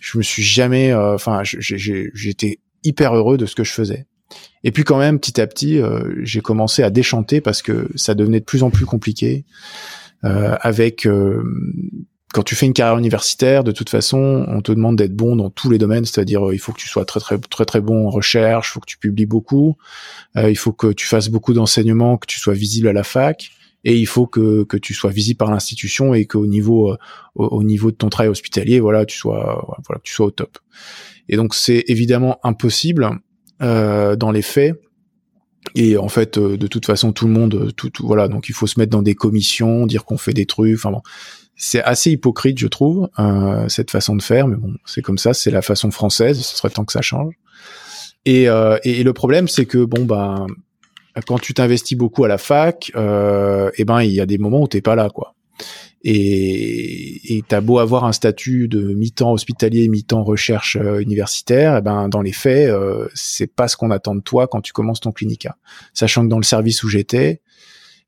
je 0.00 0.16
me 0.16 0.22
suis 0.22 0.42
jamais 0.42 0.92
euh, 0.92 1.14
enfin 1.14 1.42
j'étais 1.44 2.58
hyper 2.84 3.16
heureux 3.16 3.38
de 3.38 3.46
ce 3.46 3.54
que 3.54 3.64
je 3.64 3.72
faisais. 3.72 4.06
Et 4.64 4.72
puis 4.72 4.82
quand 4.82 4.98
même, 4.98 5.20
petit 5.20 5.40
à 5.40 5.46
petit, 5.46 5.78
euh, 5.78 6.14
j'ai 6.22 6.40
commencé 6.40 6.82
à 6.82 6.90
déchanter 6.90 7.40
parce 7.40 7.62
que 7.62 7.88
ça 7.94 8.14
devenait 8.14 8.40
de 8.40 8.44
plus 8.44 8.62
en 8.62 8.70
plus 8.70 8.86
compliqué. 8.86 9.44
Euh, 10.24 10.56
avec 10.62 11.06
euh, 11.06 11.42
quand 12.32 12.42
tu 12.42 12.54
fais 12.54 12.64
une 12.64 12.72
carrière 12.72 12.98
universitaire, 12.98 13.62
de 13.62 13.72
toute 13.72 13.90
façon, 13.90 14.46
on 14.48 14.62
te 14.62 14.72
demande 14.72 14.96
d'être 14.96 15.14
bon 15.14 15.36
dans 15.36 15.50
tous 15.50 15.70
les 15.70 15.76
domaines, 15.76 16.06
c'est-à-dire 16.06 16.52
il 16.52 16.58
faut 16.58 16.72
que 16.72 16.80
tu 16.80 16.88
sois 16.88 17.04
très 17.04 17.20
très 17.20 17.38
très 17.38 17.66
très 17.66 17.80
bon 17.82 18.06
en 18.06 18.10
recherche, 18.10 18.70
il 18.70 18.72
faut 18.72 18.80
que 18.80 18.88
tu 18.88 18.98
publies 18.98 19.26
beaucoup, 19.26 19.76
il 20.34 20.56
faut 20.56 20.72
que 20.72 20.92
tu 20.92 21.06
fasses 21.06 21.28
beaucoup 21.28 21.52
d'enseignements, 21.52 22.16
que 22.16 22.26
tu 22.26 22.40
sois 22.40 22.54
visible 22.54 22.88
à 22.88 22.92
la 22.92 23.04
fac, 23.04 23.50
et 23.84 23.96
il 23.96 24.06
faut 24.06 24.26
que, 24.26 24.64
que 24.64 24.78
tu 24.78 24.94
sois 24.94 25.10
visible 25.10 25.36
par 25.36 25.50
l'institution 25.50 26.12
et 26.14 26.24
qu'au 26.24 26.46
niveau 26.46 26.96
au, 27.36 27.62
niveau 27.62 27.92
de 27.92 27.96
ton 27.96 28.08
travail 28.08 28.30
hospitalier, 28.30 28.80
voilà, 28.80 29.04
tu 29.04 29.16
sois 29.16 29.78
voilà, 29.86 30.00
tu 30.02 30.12
sois 30.12 30.26
au 30.26 30.32
top. 30.32 30.58
Et 31.28 31.36
donc 31.36 31.54
c'est 31.54 31.84
évidemment 31.86 32.40
impossible 32.42 33.04
euh, 33.04 33.10
dans 33.64 34.30
les 34.30 34.42
faits. 34.42 34.80
Et 35.74 35.96
en 35.96 36.08
fait, 36.08 36.38
euh, 36.38 36.56
de 36.56 36.66
toute 36.66 36.86
façon, 36.86 37.12
tout 37.12 37.26
le 37.26 37.32
monde, 37.32 37.72
tout, 37.76 37.90
voilà, 38.00 38.28
donc 38.28 38.48
il 38.48 38.54
faut 38.54 38.66
se 38.66 38.78
mettre 38.78 38.90
dans 38.90 39.02
des 39.02 39.14
commissions, 39.14 39.86
dire 39.86 40.04
qu'on 40.04 40.18
fait 40.18 40.32
des 40.32 40.46
trucs. 40.46 40.74
Enfin 40.74 40.90
bon, 40.90 41.02
c'est 41.56 41.82
assez 41.82 42.10
hypocrite, 42.12 42.58
je 42.58 42.66
trouve, 42.66 43.08
euh, 43.18 43.68
cette 43.68 43.90
façon 43.90 44.14
de 44.16 44.22
faire. 44.22 44.46
Mais 44.46 44.56
bon, 44.56 44.74
c'est 44.84 45.02
comme 45.02 45.18
ça, 45.18 45.34
c'est 45.34 45.50
la 45.50 45.62
façon 45.62 45.90
française. 45.90 46.40
Ce 46.40 46.56
serait 46.56 46.70
temps 46.70 46.84
que 46.84 46.92
ça 46.92 47.02
change. 47.02 47.34
Et, 48.24 48.48
euh, 48.48 48.78
et, 48.84 49.02
le 49.02 49.12
problème, 49.12 49.48
c'est 49.48 49.66
que 49.66 49.84
bon, 49.84 50.04
bah, 50.04 50.46
quand 51.26 51.38
tu 51.38 51.52
t'investis 51.54 51.96
beaucoup 51.96 52.24
à 52.24 52.28
la 52.28 52.38
fac, 52.38 52.90
euh, 52.96 53.70
eh 53.76 53.84
ben, 53.84 54.02
il 54.02 54.12
y 54.12 54.20
a 54.20 54.26
des 54.26 54.38
moments 54.38 54.62
où 54.62 54.68
t'es 54.68 54.80
pas 54.80 54.94
là, 54.94 55.10
quoi. 55.10 55.34
Et 56.06 57.42
t'as 57.48 57.62
beau 57.62 57.78
avoir 57.78 58.04
un 58.04 58.12
statut 58.12 58.68
de 58.68 58.92
mi-temps 58.92 59.32
hospitalier, 59.32 59.88
mi-temps 59.88 60.22
recherche 60.22 60.76
euh, 60.76 60.98
universitaire, 61.00 61.78
eh 61.78 61.80
ben 61.80 62.10
dans 62.10 62.20
les 62.20 62.32
faits, 62.32 62.68
euh, 62.68 63.08
c'est 63.14 63.46
pas 63.46 63.68
ce 63.68 63.76
qu'on 63.78 63.90
attend 63.90 64.14
de 64.14 64.20
toi 64.20 64.46
quand 64.46 64.60
tu 64.60 64.74
commences 64.74 65.00
ton 65.00 65.12
clinica. 65.12 65.56
Sachant 65.94 66.22
que 66.24 66.28
dans 66.28 66.36
le 66.36 66.44
service 66.44 66.82
où 66.82 66.88
j'étais, 66.88 67.40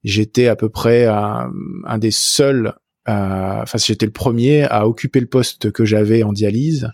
j'étais 0.05 0.47
à 0.47 0.57
peu 0.57 0.69
près 0.69 1.07
un, 1.07 1.99
des 1.99 2.11
seuls, 2.11 2.75
enfin 3.07 3.79
j'étais 3.79 4.05
le 4.05 4.13
premier 4.13 4.65
à 4.65 4.87
occuper 4.87 5.21
le 5.21 5.27
poste 5.27 5.73
que 5.73 5.87
j'avais 5.87 6.23
en 6.23 6.35
dialyse, 6.35 6.91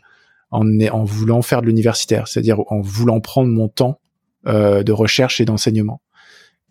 en, 0.53 0.65
en 0.93 1.03
voulant 1.03 1.43
faire 1.43 1.62
de 1.62 1.67
l'universitaire, 1.67 2.29
c'est-à-dire 2.29 2.61
en 2.69 2.81
voulant 2.81 3.21
prendre 3.21 3.49
mon 3.49 3.69
temps 3.69 3.99
euh, 4.47 4.83
de 4.83 4.91
recherche 4.91 5.41
et 5.41 5.45
d'enseignement. 5.45 6.01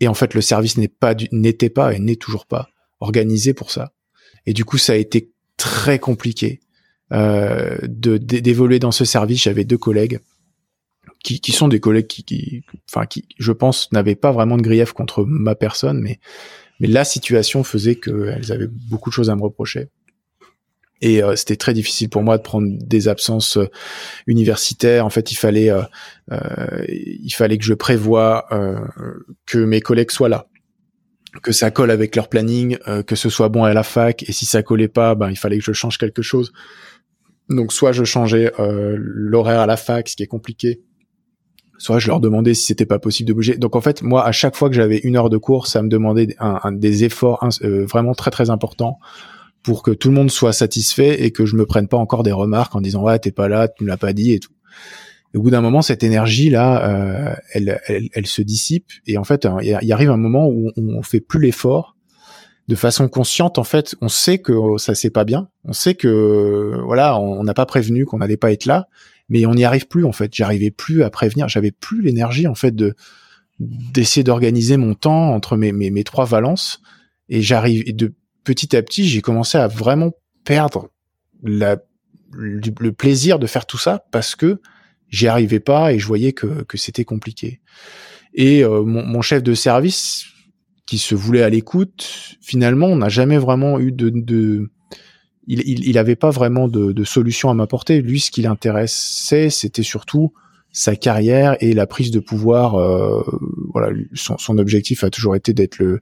Et 0.00 0.06
en 0.06 0.12
fait, 0.12 0.34
le 0.34 0.40
service 0.40 0.76
n'est 0.76 0.88
pas 0.88 1.14
n'était 1.32 1.70
pas 1.70 1.94
et 1.94 1.98
n'est 2.00 2.16
toujours 2.16 2.44
pas 2.44 2.68
organisé 3.02 3.54
pour 3.54 3.70
ça. 3.70 3.92
Et 4.46 4.52
du 4.52 4.64
coup, 4.64 4.78
ça 4.78 4.94
a 4.94 4.96
été 4.96 5.30
très 5.56 5.98
compliqué 5.98 6.60
euh, 7.12 7.78
d'évoluer 7.82 8.78
dans 8.78 8.92
ce 8.92 9.04
service. 9.04 9.42
J'avais 9.42 9.64
deux 9.64 9.78
collègues 9.78 10.20
qui, 11.22 11.40
qui 11.40 11.52
sont 11.52 11.68
des 11.68 11.80
collègues 11.80 12.06
qui, 12.06 12.24
qui, 12.24 12.64
enfin, 12.90 13.06
qui, 13.06 13.26
je 13.38 13.52
pense, 13.52 13.92
n'avaient 13.92 14.16
pas 14.16 14.32
vraiment 14.32 14.56
de 14.56 14.62
grief 14.62 14.92
contre 14.92 15.24
ma 15.24 15.54
personne, 15.54 16.00
mais 16.00 16.18
mais 16.80 16.88
la 16.88 17.04
situation 17.04 17.62
faisait 17.62 17.94
qu'elles 17.94 18.50
avaient 18.50 18.66
beaucoup 18.66 19.08
de 19.08 19.14
choses 19.14 19.30
à 19.30 19.36
me 19.36 19.42
reprocher. 19.42 19.88
Et 21.00 21.22
euh, 21.22 21.36
c'était 21.36 21.56
très 21.56 21.74
difficile 21.74 22.08
pour 22.08 22.22
moi 22.22 22.38
de 22.38 22.42
prendre 22.42 22.68
des 22.80 23.08
absences 23.08 23.56
euh, 23.56 23.68
universitaires. 24.26 25.06
En 25.06 25.10
fait, 25.10 25.30
il 25.30 25.36
fallait, 25.36 25.70
euh, 25.70 25.82
euh 26.32 26.84
il 26.88 27.30
fallait 27.30 27.58
que 27.58 27.64
je 27.64 27.74
prévoie 27.74 28.48
que 29.46 29.58
mes 29.58 29.80
collègues 29.80 30.10
soient 30.10 30.28
là 30.28 30.46
que 31.40 31.52
ça 31.52 31.70
colle 31.70 31.90
avec 31.90 32.14
leur 32.14 32.28
planning, 32.28 32.76
euh, 32.88 33.02
que 33.02 33.16
ce 33.16 33.28
soit 33.28 33.48
bon 33.48 33.64
à 33.64 33.72
la 33.72 33.82
fac, 33.82 34.22
et 34.28 34.32
si 34.32 34.44
ça 34.44 34.62
collait 34.62 34.88
pas, 34.88 35.14
ben 35.14 35.30
il 35.30 35.36
fallait 35.36 35.58
que 35.58 35.64
je 35.64 35.72
change 35.72 35.98
quelque 35.98 36.22
chose. 36.22 36.52
Donc 37.48 37.72
soit 37.72 37.92
je 37.92 38.04
changeais 38.04 38.52
euh, 38.58 38.96
l'horaire 38.98 39.60
à 39.60 39.66
la 39.66 39.76
fac, 39.76 40.08
ce 40.08 40.16
qui 40.16 40.22
est 40.22 40.28
compliqué, 40.28 40.82
soit 41.78 41.98
je 41.98 42.08
leur 42.08 42.20
demandais 42.20 42.54
si 42.54 42.64
c'était 42.66 42.86
pas 42.86 42.98
possible 42.98 43.28
de 43.28 43.34
bouger. 43.34 43.56
Donc 43.56 43.76
en 43.76 43.80
fait, 43.80 44.02
moi, 44.02 44.24
à 44.24 44.32
chaque 44.32 44.56
fois 44.56 44.68
que 44.68 44.74
j'avais 44.74 44.98
une 44.98 45.16
heure 45.16 45.30
de 45.30 45.38
cours, 45.38 45.66
ça 45.66 45.82
me 45.82 45.88
demandait 45.88 46.36
un, 46.38 46.72
des 46.72 47.04
efforts 47.04 47.44
euh, 47.64 47.86
vraiment 47.86 48.14
très 48.14 48.30
très 48.30 48.50
importants 48.50 48.98
pour 49.62 49.82
que 49.82 49.90
tout 49.90 50.08
le 50.08 50.14
monde 50.14 50.30
soit 50.30 50.52
satisfait 50.52 51.22
et 51.24 51.30
que 51.30 51.46
je 51.46 51.56
me 51.56 51.66
prenne 51.66 51.88
pas 51.88 51.96
encore 51.96 52.22
des 52.24 52.32
remarques 52.32 52.74
en 52.74 52.80
disant 52.80 53.02
ouais 53.02 53.18
t'es 53.18 53.32
pas 53.32 53.48
là, 53.48 53.68
tu 53.68 53.84
me 53.84 53.88
l'as 53.88 53.96
pas 53.96 54.12
dit 54.12 54.32
et 54.32 54.40
tout 54.40 54.52
au 55.38 55.42
bout 55.42 55.50
d'un 55.50 55.60
moment, 55.60 55.82
cette 55.82 56.02
énergie-là, 56.02 56.88
euh, 56.88 57.34
elle, 57.52 57.80
elle, 57.86 58.08
elle, 58.12 58.26
se 58.26 58.42
dissipe. 58.42 58.90
Et 59.06 59.16
en 59.16 59.24
fait, 59.24 59.46
il 59.62 59.92
arrive 59.92 60.10
un 60.10 60.16
moment 60.16 60.46
où 60.46 60.70
on 60.76 61.02
fait 61.02 61.20
plus 61.20 61.40
l'effort 61.40 61.96
de 62.68 62.74
façon 62.74 63.08
consciente, 63.08 63.58
en 63.58 63.64
fait, 63.64 63.96
on 64.00 64.08
sait 64.08 64.38
que 64.38 64.52
ça 64.78 64.94
c'est 64.94 65.10
pas 65.10 65.24
bien, 65.24 65.48
on 65.64 65.72
sait 65.72 65.94
que 65.94 66.80
voilà, 66.84 67.18
on 67.18 67.42
n'a 67.42 67.54
pas 67.54 67.66
prévenu 67.66 68.06
qu'on 68.06 68.18
n'allait 68.18 68.36
pas 68.36 68.52
être 68.52 68.66
là, 68.66 68.86
mais 69.28 69.46
on 69.46 69.54
n'y 69.54 69.64
arrive 69.64 69.88
plus 69.88 70.04
en 70.04 70.12
fait. 70.12 70.34
J'arrivais 70.34 70.70
plus 70.70 71.02
à 71.02 71.10
prévenir, 71.10 71.48
j'avais 71.48 71.72
plus 71.72 72.02
l'énergie 72.02 72.46
en 72.46 72.54
fait 72.54 72.74
de 72.74 72.94
d'essayer 73.58 74.24
d'organiser 74.24 74.76
mon 74.76 74.94
temps 74.94 75.34
entre 75.34 75.56
mes, 75.56 75.72
mes, 75.72 76.04
trois 76.04 76.24
valences. 76.24 76.80
Et 77.28 77.42
j'arrive 77.42 77.94
de 77.94 78.14
petit 78.44 78.76
à 78.76 78.82
petit 78.82 79.06
j'ai 79.06 79.20
commencé 79.20 79.58
à 79.58 79.68
vraiment 79.68 80.12
perdre 80.44 80.88
la, 81.42 81.76
le, 82.32 82.90
plaisir 82.92 83.38
de 83.38 83.46
faire 83.46 83.66
tout 83.66 83.78
ça 83.78 84.04
parce 84.10 84.34
que 84.34 84.60
j'y 85.12 85.28
arrivais 85.28 85.60
pas 85.60 85.92
et 85.92 86.00
je 86.00 86.06
voyais 86.06 86.32
que, 86.32 86.64
que 86.64 86.76
c'était 86.76 87.04
compliqué 87.04 87.60
et 88.34 88.64
euh, 88.64 88.82
mon, 88.82 89.04
mon, 89.04 89.22
chef 89.22 89.44
de 89.44 89.54
service 89.54 90.24
qui 90.86 90.98
se 90.98 91.14
voulait 91.14 91.42
à 91.42 91.48
l'écoute 91.48 92.36
finalement 92.40 92.86
on 92.86 92.96
n'a 92.96 93.08
jamais 93.08 93.38
vraiment 93.38 93.78
eu 93.78 93.92
de, 93.92 94.10
de 94.10 94.70
il, 95.46 95.60
il, 95.64 95.86
il 95.86 95.98
avait 95.98 96.16
pas 96.16 96.30
vraiment 96.30 96.66
de, 96.66 96.90
de 96.90 97.04
solution 97.04 97.50
à 97.50 97.54
m'apporter 97.54 98.02
lui 98.02 98.18
ce 98.18 98.32
qui 98.32 98.42
l'intéressait 98.42 99.50
c'était 99.50 99.84
surtout 99.84 100.32
sa 100.72 100.96
carrière 100.96 101.56
et 101.60 101.74
la 101.74 101.86
prise 101.86 102.10
de 102.10 102.18
pouvoir. 102.18 102.74
Euh, 102.76 103.22
voilà, 103.72 103.94
son, 104.14 104.38
son, 104.38 104.58
objectif 104.58 105.04
a 105.04 105.10
toujours 105.10 105.36
été 105.36 105.52
d'être 105.52 105.78
le, 105.78 106.00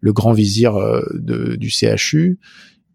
le, 0.00 0.12
grand 0.12 0.32
vizir 0.32 0.76
euh, 0.76 1.02
de, 1.14 1.56
du 1.56 1.70
CHU. 1.70 2.38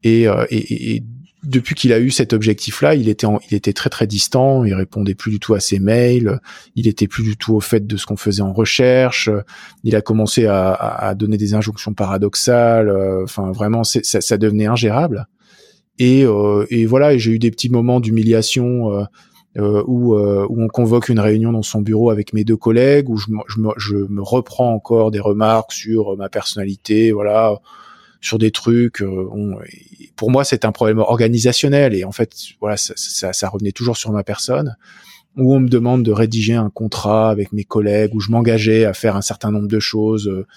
Et, 0.03 0.27
euh, 0.27 0.45
et, 0.51 0.95
et 0.95 1.03
depuis 1.45 1.75
qu'il 1.75 1.93
a 1.93 1.99
eu 1.99 2.11
cet 2.11 2.33
objectif-là, 2.33 2.95
il 2.95 3.09
était, 3.09 3.27
il 3.49 3.55
était 3.55 3.73
très 3.73 3.89
très 3.89 4.07
distant. 4.07 4.63
Il 4.65 4.73
répondait 4.73 5.15
plus 5.15 5.31
du 5.31 5.39
tout 5.39 5.53
à 5.53 5.59
ses 5.59 5.79
mails. 5.79 6.39
Il 6.75 6.87
était 6.87 7.07
plus 7.07 7.23
du 7.23 7.37
tout 7.37 7.55
au 7.55 7.59
fait 7.59 7.85
de 7.85 7.97
ce 7.97 8.05
qu'on 8.05 8.17
faisait 8.17 8.41
en 8.41 8.53
recherche. 8.53 9.29
Il 9.83 9.95
a 9.95 10.01
commencé 10.01 10.45
à, 10.45 10.73
à 10.73 11.15
donner 11.15 11.37
des 11.37 11.53
injonctions 11.53 11.93
paradoxales. 11.93 12.91
Enfin, 13.23 13.51
vraiment, 13.51 13.83
ça, 13.83 14.01
ça, 14.03 14.37
devenait 14.37 14.67
ingérable. 14.67 15.27
Et, 15.99 16.23
euh, 16.25 16.65
et 16.69 16.85
voilà, 16.85 17.17
j'ai 17.17 17.31
eu 17.31 17.39
des 17.39 17.51
petits 17.51 17.69
moments 17.69 17.99
d'humiliation 17.99 19.07
euh, 19.57 19.81
où, 19.87 20.15
euh, 20.15 20.45
où 20.49 20.61
on 20.61 20.67
convoque 20.67 21.07
une 21.07 21.19
réunion 21.19 21.53
dans 21.53 21.61
son 21.61 21.81
bureau 21.81 22.09
avec 22.09 22.33
mes 22.33 22.43
deux 22.43 22.57
collègues, 22.57 23.09
où 23.09 23.15
je, 23.15 23.27
je, 23.47 23.59
me, 23.61 23.69
je 23.77 23.95
me 23.95 24.21
reprends 24.21 24.73
encore 24.73 25.11
des 25.11 25.21
remarques 25.21 25.71
sur 25.71 26.17
ma 26.17 26.27
personnalité, 26.27 27.13
voilà, 27.13 27.55
sur 28.21 28.37
des 28.37 28.51
trucs. 28.51 29.01
Euh, 29.01 29.27
pour 30.15 30.31
moi, 30.31 30.43
c'est 30.43 30.65
un 30.65 30.71
problème 30.71 30.99
organisationnel 30.99 31.93
et 31.93 32.03
en 32.03 32.11
fait, 32.11 32.31
voilà, 32.59 32.77
ça, 32.77 32.93
ça, 32.95 33.33
ça, 33.33 33.49
revenait 33.49 33.71
toujours 33.71 33.97
sur 33.97 34.11
ma 34.11 34.23
personne. 34.23 34.75
Où 35.37 35.53
on 35.53 35.59
me 35.59 35.67
demande 35.67 36.03
de 36.03 36.13
rédiger 36.13 36.53
un 36.53 36.69
contrat 36.69 37.29
avec 37.29 37.51
mes 37.51 37.65
collègues, 37.65 38.15
où 38.15 38.21
je 38.21 38.31
m'engageais 38.31 38.85
à 38.85 38.93
faire 38.93 39.17
un 39.17 39.21
certain 39.21 39.51
nombre 39.51 39.67
de 39.67 39.79
choses. 39.79 40.27
Euh, 40.29 40.47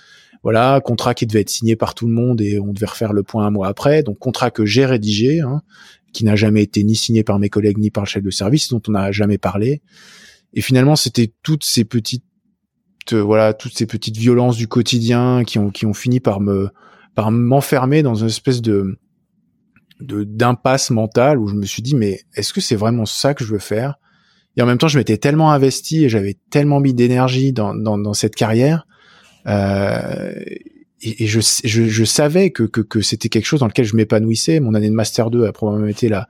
voilà, 0.42 0.81
contrat 0.81 1.14
qui 1.14 1.27
devait 1.27 1.40
être 1.40 1.51
signé 1.51 1.75
par 1.75 1.94
tout 1.94 2.07
le 2.07 2.12
monde 2.12 2.40
et 2.40 2.61
on 2.61 2.73
devait 2.73 2.87
refaire 2.87 3.12
le 3.12 3.23
point 3.25 3.47
un 3.47 3.51
mois 3.51 3.68
après. 3.68 4.03
Donc 4.03 4.18
contrat 4.18 4.51
que 4.51 4.64
j'ai 4.64 4.87
rédigé, 4.87 5.40
hein, 5.40 5.62
qui 6.12 6.25
n'a 6.25 6.37
jamais 6.37 6.62
été 6.62 6.85
ni 6.85 6.94
signé 6.94 7.25
par 7.25 7.38
mes 7.38 7.49
collègues 7.49 7.79
ni 7.79 7.90
par 7.90 8.05
le 8.05 8.09
chef 8.09 8.23
de 8.23 8.31
service, 8.31 8.68
dont 8.68 8.81
on 8.88 8.92
n'a 8.92 9.12
jamais 9.12 9.38
parlé. 9.38 9.83
Et 10.55 10.61
finalement, 10.61 10.97
c'était 10.97 11.33
toutes 11.42 11.64
ces 11.64 11.85
petites, 11.85 12.25
euh, 13.12 13.21
voilà, 13.21 13.53
toutes 13.53 13.77
ces 13.77 13.87
petites 13.87 14.16
violences 14.16 14.57
du 14.57 14.68
quotidien 14.68 15.44
qui 15.44 15.59
ont 15.59 15.71
qui 15.71 15.87
ont 15.87 15.94
fini 15.94 16.21
par 16.21 16.40
me 16.40 16.71
par 17.18 17.33
m'enfermer 17.33 18.04
dans 18.04 18.14
une 18.14 18.28
espèce 18.28 18.62
de 18.62 18.96
d'impasse 20.00 20.90
mentale 20.90 21.40
où 21.40 21.48
je 21.48 21.57
me 21.57 21.66
suis 21.66 21.83
dit 21.83 21.96
mais 21.96 22.20
est-ce 22.37 22.52
que 22.52 22.61
c'est 22.61 22.76
vraiment 22.76 23.07
ça 23.07 23.35
que 23.35 23.42
je 23.42 23.52
veux 23.52 23.59
faire? 23.59 23.98
Et 24.57 24.62
en 24.62 24.66
même 24.66 24.78
temps, 24.78 24.87
je 24.87 24.96
m'étais 24.96 25.16
tellement 25.16 25.50
investi 25.50 26.04
et 26.04 26.09
j'avais 26.09 26.37
tellement 26.50 26.78
mis 26.78 26.94
d'énergie 26.94 27.52
dans, 27.52 27.74
dans, 27.74 27.98
dans 27.98 28.14
cette 28.14 28.37
carrière. 28.37 28.87
Euh, 29.48 30.31
et, 31.00 31.26
je, 31.26 31.40
je, 31.64 31.88
je, 31.88 32.04
savais 32.04 32.50
que, 32.50 32.62
que, 32.62 32.83
que 32.83 33.00
c'était 33.00 33.28
quelque 33.28 33.46
chose 33.46 33.59
dans 33.59 33.66
lequel 33.66 33.85
je 33.85 33.96
m'épanouissais. 33.96 34.61
Mon 34.61 34.74
année 34.74 34.88
de 34.88 34.94
master 34.94 35.31
2 35.31 35.44
a 35.44 35.52
probablement 35.52 35.88
été 35.88 36.09
la, 36.09 36.28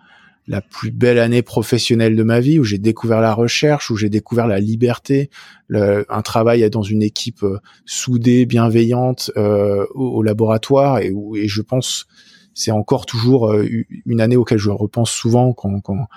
la 0.49 0.63
plus 0.63 0.91
belle 0.91 1.19
année 1.19 1.43
professionnelle 1.43 2.17
de 2.17 2.23
ma 2.23 2.41
vie, 2.41 2.59
où 2.59 2.65
j'ai 2.65 2.79
découvert 2.79 3.21
la 3.21 3.35
recherche, 3.35 3.91
où 3.91 3.97
j'ai 3.97 4.09
découvert 4.09 4.47
la 4.47 4.61
liberté, 4.61 5.29
le, 5.69 6.07
un 6.09 6.23
travail 6.23 6.69
dans 6.71 6.83
une 6.83 7.03
équipe 7.03 7.43
euh, 7.43 7.59
soudée, 7.85 8.47
bienveillante 8.47 9.31
euh, 9.37 9.87
au, 9.95 10.23
laboratoire, 10.23 11.01
et, 11.01 11.11
où, 11.11 11.37
et 11.37 11.49
je 11.49 11.61
pense 11.61 12.07
c'est 12.55 12.71
encore 12.71 13.07
toujours 13.07 13.53
euh, 13.53 13.69
une 14.07 14.21
année 14.21 14.37
auquel 14.37 14.59
je 14.59 14.71
repense 14.71 15.13
souvent 15.13 15.53
quand, 15.53 15.81
quand, 15.81 16.09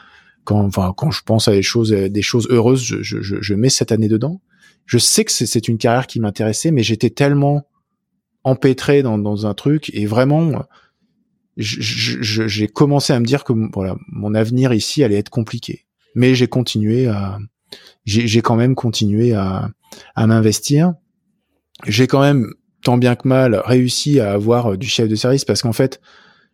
quand, 0.45 0.65
enfin, 0.65 0.93
quand 0.95 1.11
je 1.11 1.21
pense 1.23 1.47
à 1.47 1.51
des 1.51 1.61
choses, 1.61 1.91
des 1.91 2.21
choses 2.21 2.47
heureuses, 2.49 2.81
je, 2.81 3.03
je, 3.03 3.19
je 3.21 3.53
mets 3.53 3.69
cette 3.69 3.91
année 3.91 4.07
dedans. 4.07 4.41
Je 4.87 4.97
sais 4.97 5.23
que 5.23 5.31
c'est 5.31 5.67
une 5.67 5.77
carrière 5.77 6.07
qui 6.07 6.19
m'intéressait, 6.19 6.71
mais 6.71 6.81
j'étais 6.81 7.11
tellement 7.11 7.67
empêtré 8.43 9.03
dans, 9.03 9.19
dans 9.19 9.45
un 9.45 9.53
truc 9.53 9.91
et 9.93 10.07
vraiment 10.07 10.63
j'ai 11.57 12.67
commencé 12.67 13.13
à 13.13 13.19
me 13.19 13.25
dire 13.25 13.43
que 13.43 13.53
voilà 13.73 13.95
mon 14.07 14.33
avenir 14.33 14.73
ici 14.73 15.03
allait 15.03 15.17
être 15.17 15.29
compliqué. 15.29 15.85
Mais 16.15 16.35
j'ai 16.35 16.47
continué 16.47 17.07
à 17.07 17.39
j'ai 18.05 18.41
quand 18.41 18.55
même 18.55 18.75
continué 18.75 19.33
à, 19.33 19.69
à 20.15 20.27
m'investir. 20.27 20.93
J'ai 21.87 22.07
quand 22.07 22.21
même 22.21 22.53
tant 22.83 22.97
bien 22.97 23.15
que 23.15 23.27
mal 23.27 23.61
réussi 23.65 24.19
à 24.19 24.33
avoir 24.33 24.77
du 24.77 24.87
chef 24.87 25.07
de 25.07 25.15
service 25.15 25.45
parce 25.45 25.61
qu'en 25.61 25.73
fait 25.73 26.01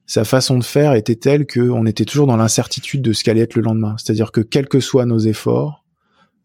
sa 0.06 0.24
façon 0.24 0.58
de 0.58 0.64
faire 0.64 0.94
était 0.94 1.16
telle 1.16 1.46
que 1.46 1.60
on 1.60 1.86
était 1.86 2.06
toujours 2.06 2.28
dans 2.28 2.38
l'incertitude 2.38 3.02
de 3.02 3.14
ce 3.14 3.24
qu'allait 3.24 3.42
être 3.42 3.56
le 3.56 3.62
lendemain. 3.62 3.96
C'est-à-dire 3.98 4.32
que 4.32 4.42
quels 4.42 4.68
que 4.68 4.80
soient 4.80 5.06
nos 5.06 5.20
efforts 5.20 5.84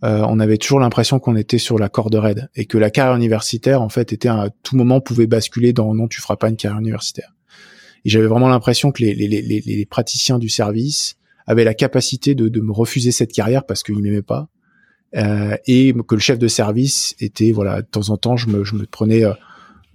euh, 0.04 0.24
on 0.28 0.40
avait 0.40 0.58
toujours 0.58 0.80
l'impression 0.80 1.20
qu'on 1.20 1.36
était 1.36 1.58
sur 1.58 1.78
la 1.78 1.88
corde 1.88 2.16
raide 2.16 2.50
et 2.56 2.66
que 2.66 2.76
la 2.76 2.90
carrière 2.90 3.14
universitaire 3.14 3.82
en 3.82 3.88
fait 3.88 4.12
était 4.12 4.28
à 4.28 4.48
tout 4.64 4.76
moment 4.76 5.00
pouvait 5.00 5.28
basculer 5.28 5.72
dans 5.72 5.94
non 5.94 6.08
tu 6.08 6.20
feras 6.20 6.36
pas 6.36 6.48
une 6.48 6.56
carrière 6.56 6.80
universitaire. 6.80 7.32
Et 8.04 8.10
j'avais 8.10 8.26
vraiment 8.26 8.48
l'impression 8.48 8.92
que 8.92 9.02
les, 9.02 9.14
les, 9.14 9.28
les, 9.28 9.60
les, 9.60 9.86
praticiens 9.86 10.38
du 10.38 10.48
service 10.48 11.16
avaient 11.46 11.64
la 11.64 11.74
capacité 11.74 12.34
de, 12.34 12.48
de 12.48 12.60
me 12.60 12.72
refuser 12.72 13.12
cette 13.12 13.32
carrière 13.32 13.64
parce 13.64 13.82
qu'ils 13.82 13.98
m'aimaient 13.98 14.22
pas 14.22 14.48
euh, 15.16 15.56
et 15.66 15.94
que 16.06 16.14
le 16.14 16.20
chef 16.20 16.38
de 16.38 16.48
service 16.48 17.14
était 17.20 17.52
voilà 17.52 17.82
de 17.82 17.86
temps 17.86 18.08
en 18.10 18.16
temps 18.16 18.36
je 18.36 18.48
me, 18.48 18.64
je 18.64 18.74
me 18.74 18.86
prenais 18.86 19.24
euh, 19.24 19.32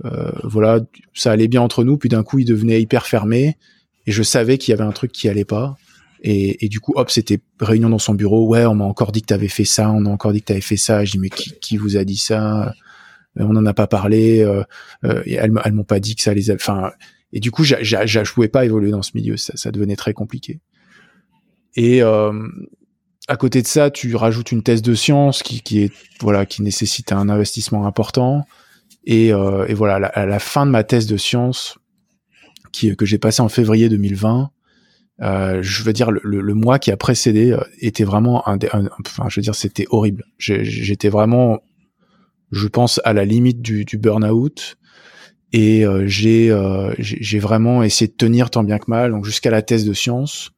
euh 0.05 0.31
voilà 0.43 0.79
ça 1.15 1.31
allait 1.31 1.47
bien 1.47 1.61
entre 1.61 1.83
nous 1.83 1.97
puis 1.97 2.09
d'un 2.09 2.21
coup 2.21 2.37
il 2.39 2.45
devenait 2.45 2.81
hyper 2.81 3.07
fermé 3.07 3.57
et 4.05 4.11
je 4.11 4.21
savais 4.21 4.57
qu'il 4.57 4.71
y 4.71 4.75
avait 4.75 4.83
un 4.83 4.91
truc 4.91 5.11
qui 5.11 5.27
allait 5.27 5.45
pas 5.45 5.75
et, 6.21 6.65
et, 6.65 6.69
du 6.69 6.79
coup, 6.79 6.93
hop, 6.95 7.09
c'était 7.11 7.39
réunion 7.59 7.89
dans 7.89 7.99
son 7.99 8.13
bureau. 8.13 8.47
Ouais, 8.47 8.65
on 8.65 8.75
m'a 8.75 8.85
encore 8.85 9.11
dit 9.11 9.21
que 9.21 9.27
t'avais 9.27 9.47
fait 9.47 9.65
ça. 9.65 9.91
On 9.91 10.01
m'a 10.01 10.09
encore 10.09 10.33
dit 10.33 10.41
que 10.41 10.47
t'avais 10.47 10.61
fait 10.61 10.77
ça. 10.77 11.05
Je 11.05 11.11
dis 11.11 11.19
mais 11.19 11.29
qui, 11.29 11.53
qui 11.59 11.77
vous 11.77 11.97
a 11.97 12.03
dit 12.03 12.17
ça? 12.17 12.73
Euh, 13.39 13.43
On 13.43 13.53
n'en 13.53 13.65
a 13.65 13.73
pas 13.73 13.87
parlé. 13.87 14.41
Euh, 14.41 14.63
elles, 15.03 15.51
elles 15.63 15.73
m'ont 15.73 15.83
pas 15.83 15.99
dit 15.99 16.15
que 16.15 16.21
ça 16.21 16.33
les. 16.33 16.49
A... 16.49 16.55
Enfin, 16.55 16.91
et 17.37 17.39
du 17.39 17.51
coup, 17.51 17.63
je 17.63 18.33
pouvais 18.33 18.47
pas 18.47 18.65
évoluer 18.65 18.89
dans 18.89 19.03
ce 19.03 19.11
milieu. 19.13 19.37
Ça, 19.37 19.69
devenait 19.69 19.95
très 19.95 20.11
compliqué. 20.11 20.59
Et 21.75 22.01
euh, 22.01 22.33
à 23.27 23.37
côté 23.37 23.61
de 23.61 23.67
ça, 23.67 23.91
tu 23.91 24.15
rajoutes 24.15 24.51
une 24.51 24.63
thèse 24.63 24.81
de 24.81 24.95
science 24.95 25.43
qui, 25.43 25.83
est 25.83 25.93
voilà, 26.19 26.47
qui 26.47 26.63
nécessite 26.63 27.11
un 27.11 27.29
investissement 27.29 27.85
important. 27.85 28.43
Et, 29.03 29.31
euh, 29.31 29.71
voilà, 29.75 30.07
à 30.07 30.25
la, 30.25 30.39
fin 30.39 30.65
de 30.65 30.71
ma 30.71 30.83
thèse 30.83 31.05
de 31.05 31.15
science, 31.15 31.77
que 32.73 33.05
j'ai 33.05 33.19
passé 33.19 33.43
en 33.43 33.49
février 33.49 33.87
2020 33.87 34.49
euh, 35.21 35.61
je 35.61 35.83
veux 35.83 35.93
dire 35.93 36.09
le, 36.11 36.53
mois 36.53 36.77
qui 36.77 36.91
a 36.91 36.97
précédé 36.97 37.51
euh, 37.51 37.63
était 37.79 38.03
vraiment 38.03 38.47
un, 38.47 38.59
enfin 38.99 39.29
je 39.29 39.39
veux 39.39 39.41
dire 39.41 39.55
c'était 39.55 39.87
horrible 39.89 40.23
j'étais 40.37 41.09
vraiment 41.09 41.59
je 42.51 42.67
pense 42.67 43.01
à 43.03 43.13
la 43.13 43.25
limite 43.25 43.63
du 43.63 43.97
burn-out 43.97 44.77
et 45.53 45.85
euh, 45.85 46.03
j'ai 46.07 46.53
j'ai 46.99 47.39
vraiment 47.39 47.83
essayé 47.83 48.07
de 48.07 48.15
tenir 48.15 48.49
tant 48.49 48.63
bien 48.63 48.79
que 48.79 48.89
mal 48.89 49.11
donc 49.11 49.25
jusqu'à 49.25 49.49
la 49.49 49.61
thèse 49.61 49.85
de 49.85 49.93
sciences 49.93 50.51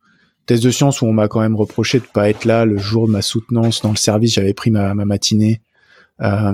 thèse 0.45 0.61
de 0.61 0.71
sciences 0.71 1.01
où 1.01 1.05
on 1.05 1.13
m'a 1.13 1.27
quand 1.27 1.41
même 1.41 1.55
reproché 1.55 1.99
de 1.99 2.05
pas 2.05 2.29
être 2.29 2.45
là 2.45 2.65
le 2.65 2.77
jour 2.77 3.07
de 3.07 3.11
ma 3.11 3.21
soutenance 3.21 3.81
dans 3.81 3.91
le 3.91 3.97
service 3.97 4.33
j'avais 4.33 4.53
pris 4.53 4.71
ma, 4.71 4.93
ma 4.93 5.05
matinée 5.05 5.61
euh, 6.21 6.53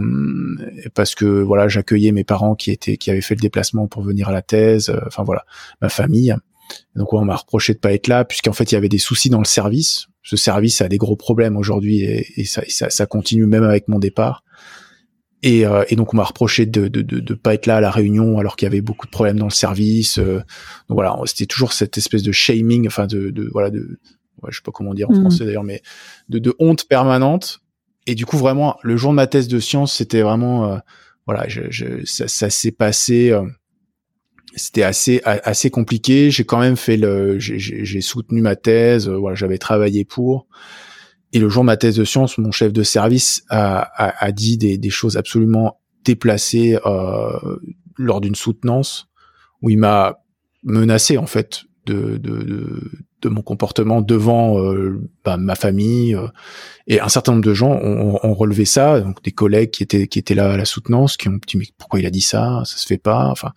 parce 0.94 1.16
que 1.16 1.26
voilà 1.26 1.68
j'accueillais 1.68 2.12
mes 2.12 2.24
parents 2.24 2.56
qui 2.56 2.72
étaient 2.72 2.98
qui 2.98 3.10
avaient 3.10 3.22
fait 3.22 3.36
le 3.36 3.42
déplacement 3.42 3.88
pour 3.88 4.04
venir 4.04 4.30
à 4.30 4.32
la 4.32 4.42
thèse 4.42 4.94
enfin 5.08 5.24
voilà 5.24 5.46
ma 5.82 5.90
famille 5.90 6.36
donc 6.96 7.14
on 7.14 7.24
m'a 7.24 7.36
reproché 7.36 7.74
de 7.74 7.80
pas 7.80 7.94
être 7.94 8.08
là, 8.08 8.26
puisqu'en 8.26 8.54
fait 8.54 8.72
il 8.72 8.76
y 8.76 8.78
avait 8.78 8.90
des 8.90 8.98
soucis 8.98 9.30
dans 9.30 9.40
le 9.40 9.46
service. 9.46 10.08
Ce 10.24 10.38
service 10.38 10.82
a 10.82 10.88
des 10.88 10.98
gros 10.98 11.16
problèmes 11.16 11.58
aujourd'hui 11.58 12.02
et, 12.02 12.46
ça, 12.46 12.64
ça, 12.68 13.06
continue 13.06 13.46
même 13.46 13.64
avec 13.64 13.88
mon 13.88 14.00
départ. 14.00 14.44
Et, 15.46 15.66
euh, 15.66 15.86
et 15.90 15.96
donc 15.96 16.14
on 16.14 16.18
m'a 16.18 16.24
reproché 16.24 16.66
de, 16.66 16.88
de, 16.88 17.04
de, 17.04 17.20
de, 17.20 17.34
pas 17.36 17.54
être 17.54 17.68
là 17.68 17.78
à 17.78 17.82
la 17.82 17.92
réunion 17.92 18.40
alors 18.40 18.56
qu'il 18.56 18.66
y 18.66 18.68
avait 18.68 18.82
beaucoup 18.82 19.06
de 19.06 19.12
problèmes 19.12 19.38
dans 19.38 19.46
le 19.46 19.52
service. 19.52 20.18
Euh. 20.18 20.40
donc 20.90 20.96
voilà, 20.98 21.16
c'était 21.26 21.46
toujours 21.46 21.72
cette 21.72 21.98
espèce 21.98 22.24
de 22.24 22.32
shaming, 22.32 22.88
enfin 22.88 23.06
de, 23.06 23.30
de 23.30 23.48
voilà 23.54 23.70
de, 23.70 24.00
ouais, 24.42 24.50
je 24.50 24.58
sais 24.58 24.64
pas 24.66 24.72
comment 24.72 24.96
dire 24.96 25.10
en 25.10 25.14
mmh. 25.14 25.22
français 25.22 25.46
d'ailleurs, 25.46 25.64
mais 25.64 25.84
de, 26.30 26.40
de 26.40 26.54
honte 26.58 26.88
permanente. 26.88 27.60
Et 28.08 28.16
du 28.16 28.26
coup 28.26 28.38
vraiment 28.38 28.78
le 28.82 28.98
jour 28.98 29.12
de 29.12 29.16
ma 29.16 29.28
thèse 29.28 29.48
de 29.48 29.60
science, 29.60 29.94
c'était 29.94 30.22
vraiment 30.22 30.66
euh, 30.66 30.78
voilà, 31.28 31.48
je, 31.48 31.62
je, 31.70 32.04
ça, 32.06 32.28
ça 32.28 32.50
s'est 32.50 32.72
passé 32.72 33.32
c'était 34.56 34.84
assez 34.84 35.22
assez 35.24 35.70
compliqué. 35.70 36.32
J'ai 36.32 36.46
quand 36.46 36.60
même 36.60 36.78
fait 36.78 36.98
le, 36.98 37.38
j'ai 37.40 38.02
soutenu 38.02 38.42
ma 38.42 38.56
thèse. 38.56 39.08
Euh, 39.08 39.18
voilà, 39.18 39.36
j'avais 39.36 39.58
travaillé 39.58 40.06
pour. 40.06 40.48
Et 41.36 41.40
le 41.40 41.50
jour 41.50 41.64
de 41.64 41.66
ma 41.66 41.76
thèse 41.76 41.98
de 41.98 42.06
science, 42.06 42.38
mon 42.38 42.54
chef 42.54 42.72
de 42.72 42.82
service 42.82 43.44
a, 43.50 43.80
a, 43.82 44.26
a 44.26 44.32
dit 44.32 44.58
des, 44.58 44.78
des, 44.78 44.90
choses 44.90 45.18
absolument 45.18 45.82
déplacées 46.06 46.80
euh, 46.86 47.58
lors 47.98 48.22
d'une 48.22 48.36
soutenance 48.36 49.10
où 49.62 49.70
il 49.70 49.78
m'a 49.78 50.22
menacé 50.64 51.18
en 51.18 51.26
fait 51.26 51.66
de, 51.88 52.18
de, 52.18 52.38
de, 52.42 52.92
de 53.22 53.30
mon 53.30 53.42
comportement 53.42 54.02
devant 54.02 54.64
euh, 54.64 55.02
bah, 55.26 55.36
ma 55.36 55.56
famille 55.56 56.16
euh, 56.16 56.28
et 56.88 57.02
un 57.02 57.10
certain 57.10 57.34
nombre 57.34 57.44
de 57.44 57.54
gens 57.54 57.74
ont, 57.84 58.18
ont, 58.24 58.34
relevé 58.34 58.64
ça 58.64 59.02
donc 59.02 59.22
des 59.22 59.32
collègues 59.32 59.72
qui 59.72 59.84
étaient 59.84 60.08
qui 60.08 60.20
étaient 60.20 60.36
là 60.36 60.54
à 60.54 60.58
la 60.58 60.66
soutenance 60.66 61.18
qui 61.18 61.28
ont 61.28 61.38
dit 61.46 61.58
mais 61.58 61.68
pourquoi 61.78 62.00
il 62.00 62.06
a 62.06 62.12
dit 62.12 62.22
ça? 62.22 62.64
Ça 62.64 62.78
se 62.78 62.86
fait 62.86 62.98
pas? 62.98 63.28
Enfin 63.28 63.52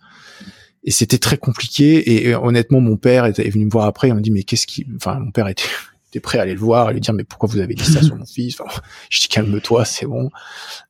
et 0.83 0.91
c'était 0.91 1.17
très 1.17 1.37
compliqué. 1.37 2.27
Et, 2.27 2.35
honnêtement 2.35 2.81
mon 2.81 2.97
père 2.97 3.25
est, 3.25 3.49
venu 3.49 3.65
me 3.65 3.71
voir 3.71 3.85
après 3.85 4.09
il 4.09 4.13
m'a 4.13 4.19
dit 4.19 4.31
mais 4.31 4.43
qu'est-ce 4.43 4.67
qui 4.67 4.85
enfin 4.97 5.17
mon 5.19 5.31
père 5.31 5.47
était 5.47 5.63
était 6.09 6.19
prêt 6.19 6.39
à 6.39 6.41
aller 6.43 6.53
le 6.53 6.59
voir 6.59 6.89
et 6.89 6.93
lui 6.93 7.01
dire 7.01 7.13
mais 7.13 7.23
pourquoi 7.23 7.49
vous 7.49 7.59
avez 7.59 7.73
dit 7.73 7.85
ça 7.85 8.01
sur 8.01 8.15
mon 8.15 8.25
fils? 8.27 8.59
Enfin, 8.61 8.81
je 9.09 9.21
dis 9.21 9.27
calme-toi 9.27 9.85
c'est 9.85 10.05
bon 10.05 10.29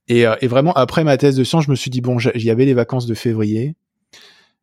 et, 0.08 0.26
euh, 0.26 0.36
et 0.42 0.48
vraiment 0.48 0.74
après 0.74 1.04
ma 1.04 1.18
thèse 1.18 1.36
de 1.36 1.44
science 1.44 1.66
je 1.66 1.72
me 1.72 1.76
suis 1.76 1.92
dit 1.92 2.02
bon 2.02 2.18
il 2.36 2.44
y 2.44 2.50
avait 2.50 2.66
les 2.66 2.74
vacances 2.74 3.06
de 3.06 3.14
février 3.14 3.76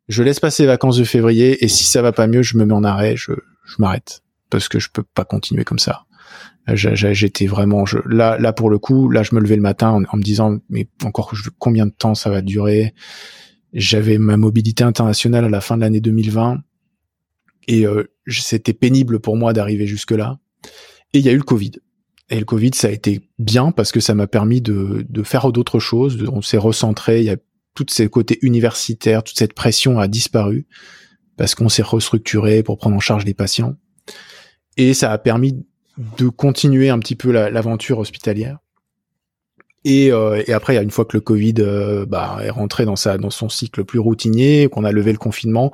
je 0.08 0.22
laisse 0.22 0.40
passer 0.40 0.62
les 0.62 0.68
vacances 0.68 0.96
de 0.96 1.04
février 1.04 1.64
et 1.64 1.68
si 1.68 1.84
ça 1.84 2.02
va 2.02 2.12
pas 2.12 2.26
mieux, 2.26 2.42
je 2.42 2.56
me 2.56 2.64
mets 2.64 2.74
en 2.74 2.84
arrêt, 2.84 3.16
je, 3.16 3.32
je 3.64 3.74
m'arrête 3.78 4.22
parce 4.50 4.68
que 4.68 4.78
je 4.78 4.88
peux 4.90 5.02
pas 5.02 5.24
continuer 5.24 5.64
comme 5.64 5.78
ça. 5.78 6.04
J'étais 6.74 7.46
vraiment 7.46 7.86
je, 7.86 7.98
là, 8.08 8.38
là 8.38 8.52
pour 8.52 8.70
le 8.70 8.78
coup, 8.78 9.08
là 9.08 9.22
je 9.22 9.34
me 9.34 9.40
levais 9.40 9.56
le 9.56 9.62
matin 9.62 10.04
en, 10.10 10.16
me 10.16 10.22
disant 10.22 10.58
mais 10.68 10.88
encore 11.04 11.32
combien 11.58 11.86
de 11.86 11.92
temps 11.92 12.14
ça 12.14 12.30
va 12.30 12.40
durer? 12.40 12.94
J'avais 13.72 14.18
ma 14.18 14.36
mobilité 14.36 14.82
internationale 14.84 15.44
à 15.44 15.48
la 15.48 15.60
fin 15.60 15.76
de 15.76 15.82
l'année 15.82 16.00
2020 16.00 16.58
et 17.68 17.86
euh, 17.86 18.04
c'était 18.28 18.72
pénible 18.72 19.20
pour 19.20 19.36
moi 19.36 19.52
d'arriver 19.52 19.86
jusque 19.86 20.12
là. 20.12 20.38
Et 21.12 21.18
il 21.18 21.24
y 21.24 21.28
a 21.28 21.32
eu 21.32 21.36
le 21.36 21.42
Covid. 21.42 21.72
Et 22.28 22.38
le 22.38 22.44
Covid, 22.44 22.72
ça 22.74 22.88
a 22.88 22.90
été 22.90 23.20
bien 23.38 23.70
parce 23.70 23.92
que 23.92 24.00
ça 24.00 24.14
m'a 24.14 24.26
permis 24.26 24.60
de, 24.60 25.06
de 25.08 25.22
faire 25.22 25.52
d'autres 25.52 25.78
choses. 25.78 26.24
on 26.32 26.42
s'est 26.42 26.58
recentré. 26.58 27.20
Il 27.20 27.24
y 27.24 27.30
a 27.30 27.36
tous 27.74 27.86
ces 27.90 28.08
côtés 28.08 28.38
universitaires, 28.42 29.22
toute 29.22 29.38
cette 29.38 29.52
pression 29.52 29.98
a 29.98 30.08
disparu 30.08 30.66
parce 31.36 31.54
qu'on 31.54 31.68
s'est 31.68 31.82
restructuré 31.82 32.62
pour 32.62 32.78
prendre 32.78 32.96
en 32.96 33.00
charge 33.00 33.24
les 33.24 33.34
patients. 33.34 33.76
Et 34.76 34.94
ça 34.94 35.12
a 35.12 35.18
permis 35.18 35.64
de 36.18 36.28
continuer 36.28 36.88
un 36.88 36.98
petit 36.98 37.14
peu 37.14 37.30
l'aventure 37.30 37.98
hospitalière. 37.98 38.58
Et, 39.84 40.10
euh, 40.10 40.42
et, 40.46 40.52
après, 40.52 40.82
une 40.82 40.90
fois 40.90 41.04
que 41.04 41.16
le 41.16 41.20
Covid 41.20 41.54
euh, 41.60 42.06
bah, 42.06 42.38
est 42.42 42.50
rentré 42.50 42.84
dans 42.84 42.96
sa 42.96 43.18
dans 43.18 43.30
son 43.30 43.48
cycle 43.48 43.84
plus 43.84 44.00
routinier, 44.00 44.68
qu'on 44.68 44.82
a 44.82 44.90
levé 44.90 45.12
le 45.12 45.18
confinement, 45.18 45.72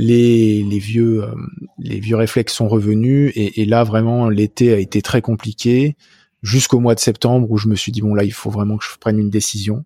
les, 0.00 0.62
les 0.62 0.78
vieux 0.78 1.24
euh, 1.24 1.34
les 1.78 1.98
vieux 1.98 2.14
réflexes 2.14 2.54
sont 2.54 2.68
revenus. 2.68 3.32
Et, 3.34 3.60
et 3.60 3.64
là, 3.64 3.82
vraiment, 3.82 4.28
l'été 4.28 4.72
a 4.72 4.78
été 4.78 5.02
très 5.02 5.20
compliqué 5.20 5.96
jusqu'au 6.42 6.78
mois 6.78 6.94
de 6.94 7.00
septembre 7.00 7.50
où 7.50 7.58
je 7.58 7.66
me 7.66 7.74
suis 7.74 7.90
dit 7.90 8.00
bon 8.00 8.14
là, 8.14 8.22
il 8.22 8.32
faut 8.32 8.48
vraiment 8.48 8.76
que 8.78 8.84
je 8.84 8.96
prenne 8.98 9.18
une 9.18 9.28
décision. 9.28 9.84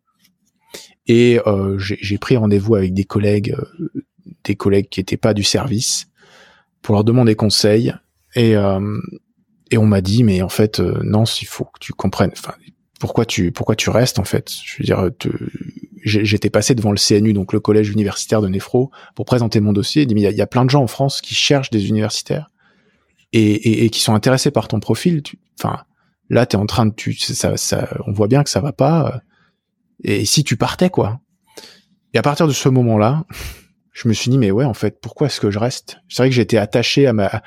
Et 1.07 1.41
euh, 1.47 1.79
j'ai 1.79 2.19
pris 2.19 2.37
rendez-vous 2.37 2.75
avec 2.75 2.93
des 2.93 3.05
collègues, 3.05 3.57
euh, 3.59 4.03
des 4.45 4.55
collègues 4.55 4.89
qui 4.89 5.01
étaient 5.01 5.17
pas 5.17 5.35
du 5.35 5.43
service, 5.43 6.09
pour 6.83 6.95
leur 6.95 7.05
demander 7.05 7.35
conseil. 7.35 7.95
Et, 8.37 8.55
euh, 8.55 9.01
et 9.71 9.79
on 9.79 9.87
m'a 9.87 10.03
dit, 10.03 10.23
mais 10.25 10.43
en 10.43 10.49
fait, 10.49 10.79
non, 10.79 11.25
il 11.25 11.47
faut 11.47 11.65
que 11.65 11.81
tu 11.81 11.93
comprennes. 11.93 12.33
Pourquoi 13.01 13.25
tu 13.25 13.51
pourquoi 13.51 13.75
tu 13.75 13.91
restes 13.91 14.19
en 14.21 14.25
fait? 14.25 14.53
Je 14.65 14.77
veux 14.79 14.85
dire, 14.85 15.11
j'étais 16.03 16.51
passé 16.51 16.75
devant 16.75 16.91
le 16.91 16.99
CNU, 16.99 17.33
donc 17.33 17.53
le 17.53 17.61
collège 17.61 17.91
universitaire 17.91 18.43
de 18.43 18.49
Néphro, 18.49 18.91
pour 19.15 19.25
présenter 19.25 19.61
mon 19.61 19.73
dossier. 19.73 20.03
Il 20.09 20.19
y, 20.19 20.41
a 20.43 20.47
plein 20.47 20.65
de 20.65 20.71
gens 20.71 20.83
en 20.83 20.87
France 20.87 21.21
qui 21.21 21.35
cherchent 21.35 21.71
des 21.71 21.89
universitaires 21.89 22.51
et, 23.33 23.41
et, 23.41 23.85
et 23.85 23.91
qui 23.91 24.01
sont 24.01 24.15
intéressés 24.15 24.51
par 24.51 24.69
ton 24.69 24.81
profil. 24.81 25.23
Enfin, 25.59 25.85
là, 26.29 26.47
t'es 26.47 26.57
en 26.57 26.67
train 26.67 26.87
de, 26.87 26.93
tu, 26.95 27.15
ça, 27.15 27.57
ça, 27.57 27.89
on 28.07 28.13
voit 28.13 28.29
bien 28.29 28.43
que 28.43 28.51
ça 28.51 28.61
va 28.61 28.73
pas 28.73 29.23
et 30.05 30.25
si 30.25 30.45
tu 30.45 30.57
partais, 30.57 30.91
quoi. 30.91 31.21
Et 32.15 32.19
à 32.19 32.23
partir 32.23 32.47
de 32.47 32.53
ce 32.53 32.69
moment-là, 32.69 33.25
je 33.93 34.09
me 34.09 34.13
suis 34.13 34.31
dit, 34.31 34.39
mais 34.39 34.51
ouais, 34.51 34.65
en 34.65 34.75
fait, 34.75 35.01
pourquoi 35.01 35.29
est-ce 35.29 35.41
que 35.41 35.51
je 35.51 35.59
reste? 35.59 35.99
C'est 36.09 36.23
vrai 36.23 36.31
que 36.31 36.35
j'étais 36.35 36.59
attaché 36.59 37.07
à 37.07 37.13
ma 37.13 37.43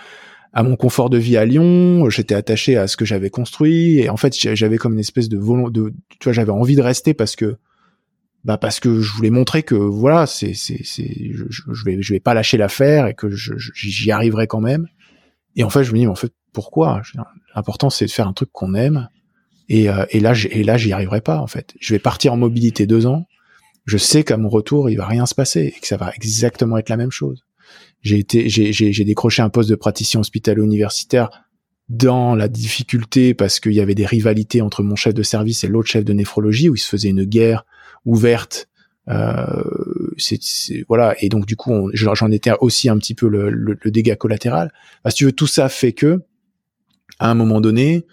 à 0.57 0.63
mon 0.63 0.77
confort 0.77 1.09
de 1.09 1.17
vie 1.17 1.35
à 1.35 1.43
Lyon, 1.43 2.09
j'étais 2.09 2.33
attaché 2.33 2.77
à 2.77 2.87
ce 2.87 2.95
que 2.95 3.03
j'avais 3.03 3.29
construit, 3.29 3.99
et 3.99 4.09
en 4.09 4.15
fait, 4.15 4.33
j'avais 4.55 4.77
comme 4.77 4.93
une 4.93 5.01
espèce 5.01 5.27
de 5.27 5.37
volonté, 5.37 5.73
de, 5.73 5.93
tu 6.07 6.23
vois, 6.23 6.31
j'avais 6.31 6.53
envie 6.53 6.77
de 6.77 6.81
rester 6.81 7.13
parce 7.13 7.35
que, 7.35 7.57
bah, 8.45 8.57
parce 8.57 8.79
que 8.79 9.01
je 9.01 9.11
voulais 9.11 9.31
montrer 9.31 9.63
que, 9.63 9.73
voilà, 9.75 10.27
c'est, 10.27 10.53
c'est, 10.53 10.81
c'est, 10.83 11.31
je, 11.49 11.83
vais, 11.83 11.99
je 11.99 12.13
vais 12.13 12.19
pas 12.19 12.35
lâcher 12.35 12.57
l'affaire 12.57 13.07
et 13.07 13.15
que 13.15 13.27
j'y 13.31 14.11
arriverai 14.11 14.45
quand 14.45 14.61
même. 14.61 14.87
Et 15.55 15.63
en 15.63 15.69
fait, 15.71 15.83
je 15.83 15.91
me 15.91 15.97
dis, 15.97 16.05
mais 16.05 16.11
en 16.11 16.15
fait, 16.15 16.31
pourquoi? 16.53 17.01
L'important, 17.55 17.89
c'est 17.89 18.05
de 18.05 18.11
faire 18.11 18.27
un 18.27 18.33
truc 18.33 18.49
qu'on 18.51 18.75
aime, 18.75 19.09
et, 19.67 19.89
euh, 19.89 20.05
et 20.11 20.19
là, 20.19 20.33
et 20.51 20.63
là, 20.63 20.77
j'y 20.77 20.93
arriverai 20.93 21.21
pas 21.21 21.39
en 21.39 21.47
fait. 21.47 21.73
Je 21.79 21.93
vais 21.93 21.99
partir 21.99 22.33
en 22.33 22.37
mobilité 22.37 22.85
deux 22.85 23.07
ans. 23.07 23.25
Je 23.85 23.97
sais 23.97 24.23
qu'à 24.23 24.37
mon 24.37 24.49
retour, 24.49 24.91
il 24.91 24.95
va 24.95 25.07
rien 25.07 25.25
se 25.25 25.33
passer 25.33 25.73
et 25.75 25.79
que 25.79 25.87
ça 25.87 25.97
va 25.97 26.11
exactement 26.15 26.77
être 26.77 26.89
la 26.89 26.97
même 26.97 27.11
chose. 27.11 27.43
J'ai 28.01 28.19
été, 28.19 28.47
j'ai 28.47 29.05
décroché 29.05 29.41
un 29.41 29.49
poste 29.49 29.71
de 29.71 29.75
praticien 29.75 30.19
hospitalo-universitaire 30.19 31.29
dans 31.89 32.35
la 32.35 32.47
difficulté 32.47 33.33
parce 33.33 33.59
qu'il 33.59 33.73
y 33.73 33.81
avait 33.81 33.95
des 33.95 34.05
rivalités 34.05 34.61
entre 34.61 34.83
mon 34.83 34.95
chef 34.95 35.15
de 35.15 35.23
service 35.23 35.63
et 35.63 35.67
l'autre 35.67 35.89
chef 35.89 36.05
de 36.05 36.13
néphrologie 36.13 36.69
où 36.69 36.75
il 36.75 36.79
se 36.79 36.87
faisait 36.87 37.09
une 37.09 37.23
guerre 37.23 37.65
ouverte. 38.05 38.69
Euh, 39.07 39.61
c'est 40.17 40.39
voilà 40.87 41.15
et 41.19 41.29
donc 41.29 41.45
du 41.45 41.55
coup 41.55 41.91
j'en 41.93 42.31
étais 42.31 42.51
aussi 42.59 42.89
un 42.89 42.97
petit 42.97 43.13
peu 43.13 43.27
le, 43.27 43.51
le, 43.51 43.77
le 43.79 43.91
dégât 43.91 44.15
collatéral. 44.15 44.71
Parce 45.03 45.13
que 45.15 45.19
tu 45.19 45.25
veux, 45.25 45.31
tout 45.31 45.47
ça 45.47 45.69
fait 45.69 45.93
que 45.93 46.23
à 47.19 47.29
un 47.29 47.35
moment 47.35 47.61
donné, 47.61 48.05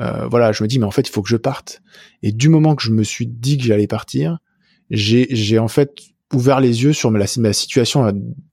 euh, 0.00 0.26
voilà, 0.28 0.52
je 0.52 0.62
me 0.62 0.68
dis 0.68 0.78
mais 0.78 0.86
en 0.86 0.90
fait 0.90 1.08
il 1.08 1.12
faut 1.12 1.22
que 1.22 1.28
je 1.28 1.36
parte. 1.36 1.82
Et 2.22 2.32
du 2.32 2.48
moment 2.48 2.74
que 2.74 2.82
je 2.82 2.90
me 2.90 3.02
suis 3.02 3.26
dit 3.26 3.58
que 3.58 3.64
j'allais 3.64 3.86
partir, 3.86 4.38
j'ai 4.90 5.58
en 5.58 5.68
fait 5.68 5.92
ouvert 6.32 6.60
les 6.60 6.84
yeux 6.84 6.92
sur 6.92 7.10
ma, 7.10 7.24
ma 7.38 7.52
situation 7.52 8.06
euh, 8.06 8.12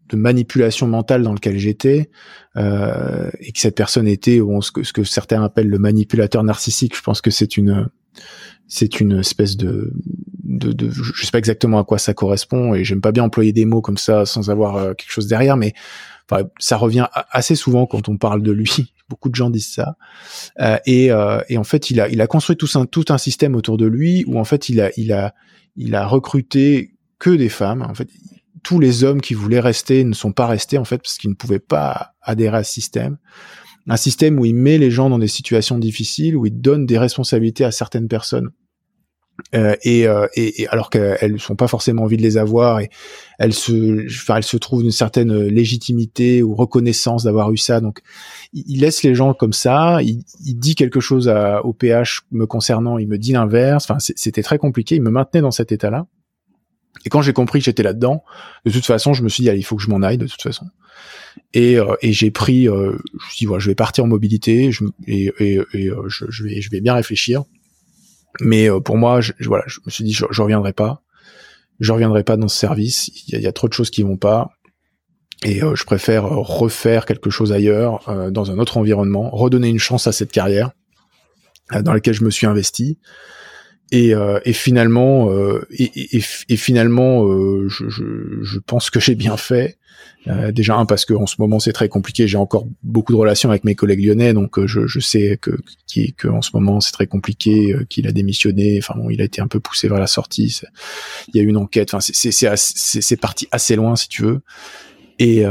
de 0.09 0.15
manipulation 0.15 0.87
mentale 0.87 1.23
dans 1.23 1.33
laquelle 1.33 1.57
j'étais 1.57 2.09
euh, 2.55 3.29
et 3.39 3.51
que 3.51 3.59
cette 3.59 3.75
personne 3.75 4.07
était 4.07 4.39
ce, 4.61 4.71
que, 4.71 4.83
ce 4.83 4.93
que 4.93 5.03
certains 5.03 5.43
appellent 5.43 5.67
le 5.67 5.79
manipulateur 5.79 6.43
narcissique. 6.43 6.95
Je 6.95 7.01
pense 7.01 7.21
que 7.21 7.31
c'est 7.31 7.57
une 7.57 7.89
c'est 8.67 8.99
une 8.99 9.19
espèce 9.19 9.55
de, 9.55 9.93
de, 10.47 10.71
de, 10.71 10.89
je 10.89 11.25
sais 11.25 11.31
pas 11.31 11.37
exactement 11.37 11.79
à 11.79 11.83
quoi 11.83 11.97
ça 11.97 12.13
correspond 12.13 12.73
et 12.73 12.83
j'aime 12.83 13.01
pas 13.01 13.11
bien 13.11 13.23
employer 13.23 13.53
des 13.53 13.65
mots 13.65 13.81
comme 13.81 13.97
ça 13.97 14.25
sans 14.25 14.49
avoir 14.49 14.77
euh, 14.77 14.93
quelque 14.93 15.11
chose 15.11 15.27
derrière, 15.27 15.57
mais 15.57 15.73
ça 16.59 16.77
revient 16.77 17.07
assez 17.31 17.55
souvent 17.55 17.85
quand 17.85 18.09
on 18.09 18.17
parle 18.17 18.41
de 18.41 18.51
lui 18.51 18.93
beaucoup 19.09 19.29
de 19.29 19.35
gens 19.35 19.49
disent 19.49 19.73
ça. 19.73 19.95
Euh, 20.59 20.77
et, 20.85 21.11
euh, 21.11 21.39
et, 21.49 21.57
en 21.57 21.63
fait, 21.63 21.89
il 21.89 22.01
a, 22.01 22.09
il 22.09 22.21
a 22.21 22.27
construit 22.27 22.57
tout 22.57 22.67
un, 22.75 22.85
tout 22.85 23.05
un 23.09 23.17
système 23.17 23.55
autour 23.55 23.77
de 23.77 23.85
lui 23.85 24.23
où 24.27 24.37
en 24.39 24.43
fait, 24.43 24.69
il 24.69 24.81
a, 24.81 24.91
il 24.97 25.13
a, 25.13 25.33
il 25.75 25.95
a 25.95 26.05
recruté 26.05 26.95
que 27.19 27.29
des 27.29 27.49
femmes. 27.49 27.81
En 27.81 27.93
fait, 27.93 28.09
tous 28.63 28.79
les 28.79 29.03
hommes 29.03 29.21
qui 29.21 29.33
voulaient 29.33 29.59
rester 29.59 30.03
ne 30.03 30.13
sont 30.13 30.33
pas 30.33 30.47
restés 30.47 30.77
en 30.77 30.83
fait 30.83 30.97
parce 30.97 31.17
qu'ils 31.17 31.29
ne 31.29 31.35
pouvaient 31.35 31.59
pas 31.59 32.13
adhérer 32.21 32.57
à 32.57 32.63
ce 32.63 32.73
système. 32.73 33.17
Un 33.87 33.97
système 33.97 34.37
où 34.39 34.45
il 34.45 34.55
met 34.55 34.77
les 34.77 34.91
gens 34.91 35.09
dans 35.09 35.19
des 35.19 35.29
situations 35.29 35.79
difficiles, 35.79 36.35
où 36.35 36.45
il 36.45 36.59
donne 36.59 36.85
des 36.85 36.97
responsabilités 36.97 37.63
à 37.63 37.71
certaines 37.71 38.09
personnes 38.09 38.49
euh, 39.55 39.75
et, 39.83 40.07
euh, 40.07 40.27
et, 40.35 40.63
et, 40.63 40.67
alors 40.67 40.89
qu'elles 40.89 41.39
sont 41.39 41.55
pas 41.55 41.67
forcément 41.67 42.03
envie 42.03 42.17
de 42.17 42.21
les 42.21 42.37
avoir 42.37 42.79
et 42.79 42.89
elles 43.37 43.53
se 43.53 44.05
enfin 44.07 44.37
elles 44.37 44.43
se 44.43 44.57
trouvent 44.57 44.83
une 44.83 44.91
certaine 44.91 45.31
légitimité 45.43 46.41
ou 46.41 46.55
reconnaissance 46.55 47.23
d'avoir 47.23 47.51
eu 47.51 47.57
ça. 47.57 47.79
Donc 47.79 47.99
il, 48.53 48.81
laisse 48.81 49.03
les 49.03 49.13
gens 49.13 49.33
comme 49.33 49.53
ça. 49.53 49.99
Il, 50.01 50.23
dit 50.57 50.75
quelque 50.75 50.99
chose 50.99 51.29
à, 51.29 51.63
au 51.63 51.73
PH 51.73 52.21
me 52.31 52.45
concernant. 52.47 52.97
Il 52.97 53.07
me 53.07 53.17
dit 53.17 53.33
l'inverse. 53.33 53.85
Enfin 53.87 53.99
c'était 53.99 54.43
très 54.43 54.57
compliqué. 54.57 54.95
Il 54.95 55.03
me 55.03 55.11
maintenait 55.11 55.41
dans 55.41 55.51
cet 55.51 55.71
état 55.71 55.91
là 55.91 56.07
et 57.05 57.09
quand 57.09 57.21
j'ai 57.21 57.33
compris 57.33 57.59
que 57.59 57.65
j'étais 57.65 57.83
là 57.83 57.93
dedans 57.93 58.23
de 58.65 58.71
toute 58.71 58.85
façon 58.85 59.13
je 59.13 59.23
me 59.23 59.29
suis 59.29 59.43
dit 59.43 59.49
allez, 59.51 59.59
il 59.59 59.63
faut 59.63 59.75
que 59.75 59.83
je 59.83 59.89
m'en 59.89 60.01
aille 60.01 60.17
de 60.17 60.25
toute 60.25 60.41
façon. 60.41 60.65
Et, 61.53 61.77
euh, 61.77 61.95
et 62.01 62.11
j'ai 62.11 62.31
pris 62.31 62.67
euh, 62.67 62.97
je 63.07 63.13
me 63.13 63.29
suis 63.29 63.37
dit 63.37 63.45
voilà 63.45 63.59
je 63.59 63.69
vais 63.69 63.75
partir 63.75 64.03
en 64.03 64.07
mobilité. 64.07 64.71
Je, 64.71 64.83
et, 65.05 65.31
et, 65.37 65.59
et 65.73 65.91
je, 66.07 66.25
je 66.27 66.43
vais 66.43 66.59
je 66.59 66.71
vais 66.71 66.81
bien 66.81 66.95
réfléchir 66.95 67.43
mais 68.41 68.69
euh, 68.69 68.79
pour 68.79 68.97
moi, 68.97 69.21
je, 69.21 69.33
voilà, 69.45 69.63
je 69.67 69.79
me 69.85 69.91
suis 69.91 70.03
dit, 70.03 70.13
je, 70.13 70.25
je 70.29 70.41
reviendrai 70.41 70.73
pas. 70.73 71.01
Je 71.79 71.91
reviendrai 71.91 72.23
pas 72.23 72.37
dans 72.37 72.47
ce 72.47 72.57
service. 72.57 73.09
Il 73.27 73.39
y 73.39 73.47
a, 73.47 73.51
trop 73.51 73.67
de 73.67 73.73
choses 73.73 73.89
qui 73.89 74.03
vont 74.03 74.17
pas. 74.17 74.49
Et 75.45 75.63
euh, 75.63 75.75
je 75.75 75.83
préfère 75.83 76.23
refaire 76.23 77.05
quelque 77.05 77.29
chose 77.29 77.53
ailleurs, 77.53 78.07
euh, 78.09 78.31
dans 78.31 78.49
un 78.49 78.57
autre 78.57 78.77
environnement, 78.77 79.29
redonner 79.29 79.69
une 79.69 79.79
chance 79.79 80.07
à 80.07 80.11
cette 80.11 80.31
carrière 80.31 80.71
dans 81.83 81.93
laquelle 81.93 82.13
je 82.13 82.23
me 82.23 82.31
suis 82.31 82.47
investi. 82.47 82.97
Et, 83.91 84.13
et 84.43 84.53
finalement, 84.53 85.31
et, 85.71 86.17
et, 86.17 86.23
et, 86.49 86.57
finalement, 86.57 87.23
je, 87.69 87.89
je, 87.89 88.03
je, 88.41 88.59
pense 88.59 88.89
que 88.89 88.99
j'ai 88.99 89.15
bien 89.15 89.37
fait. 89.37 89.77
Euh, 90.29 90.51
déjà 90.51 90.75
un 90.75 90.85
parce 90.85 91.05
que 91.05 91.13
en 91.13 91.25
ce 91.25 91.35
moment 91.39 91.59
c'est 91.59 91.71
très 91.71 91.89
compliqué. 91.89 92.27
J'ai 92.27 92.37
encore 92.37 92.67
beaucoup 92.83 93.13
de 93.13 93.17
relations 93.17 93.49
avec 93.49 93.63
mes 93.63 93.75
collègues 93.75 94.05
lyonnais, 94.05 94.33
donc 94.33 94.59
euh, 94.59 94.67
je, 94.67 94.85
je, 94.85 94.99
sais 94.99 95.37
que, 95.41 95.51
qui, 95.85 96.13
que 96.13 96.27
en 96.27 96.41
ce 96.41 96.51
moment 96.53 96.81
c'est 96.81 96.91
très 96.91 97.07
compliqué, 97.07 97.73
euh, 97.73 97.85
qu'il 97.85 98.07
a 98.07 98.11
démissionné. 98.11 98.79
Enfin 98.81 98.95
bon, 98.97 99.09
il 99.09 99.21
a 99.21 99.23
été 99.23 99.41
un 99.41 99.47
peu 99.47 99.59
poussé 99.59 99.87
vers 99.87 99.99
la 99.99 100.07
sortie. 100.07 100.59
Il 101.29 101.37
y 101.37 101.39
a 101.39 101.43
eu 101.43 101.47
une 101.47 101.57
enquête. 101.57 101.93
Enfin 101.93 102.01
c'est 102.01 102.31
c'est 102.31 103.17
parti 103.17 103.47
assez 103.51 103.75
loin 103.75 103.95
si 103.95 104.09
tu 104.09 104.23
veux. 104.23 104.41
Et 105.19 105.43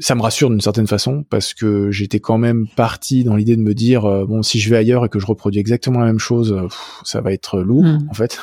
ça 0.00 0.14
me 0.14 0.20
rassure 0.20 0.50
d'une 0.50 0.60
certaine 0.60 0.88
façon 0.88 1.24
parce 1.30 1.54
que 1.54 1.92
j'étais 1.92 2.18
quand 2.18 2.38
même 2.38 2.66
parti 2.74 3.22
dans 3.22 3.36
l'idée 3.36 3.56
de 3.56 3.62
me 3.62 3.72
dire 3.72 4.02
bon 4.26 4.42
si 4.42 4.58
je 4.58 4.68
vais 4.68 4.76
ailleurs 4.76 5.04
et 5.04 5.08
que 5.08 5.20
je 5.20 5.26
reproduis 5.26 5.60
exactement 5.60 6.00
la 6.00 6.06
même 6.06 6.18
chose, 6.18 6.56
ça 7.04 7.20
va 7.20 7.32
être 7.32 7.60
lourd 7.60 7.84
mmh. 7.84 8.08
en 8.10 8.14
fait. 8.14 8.40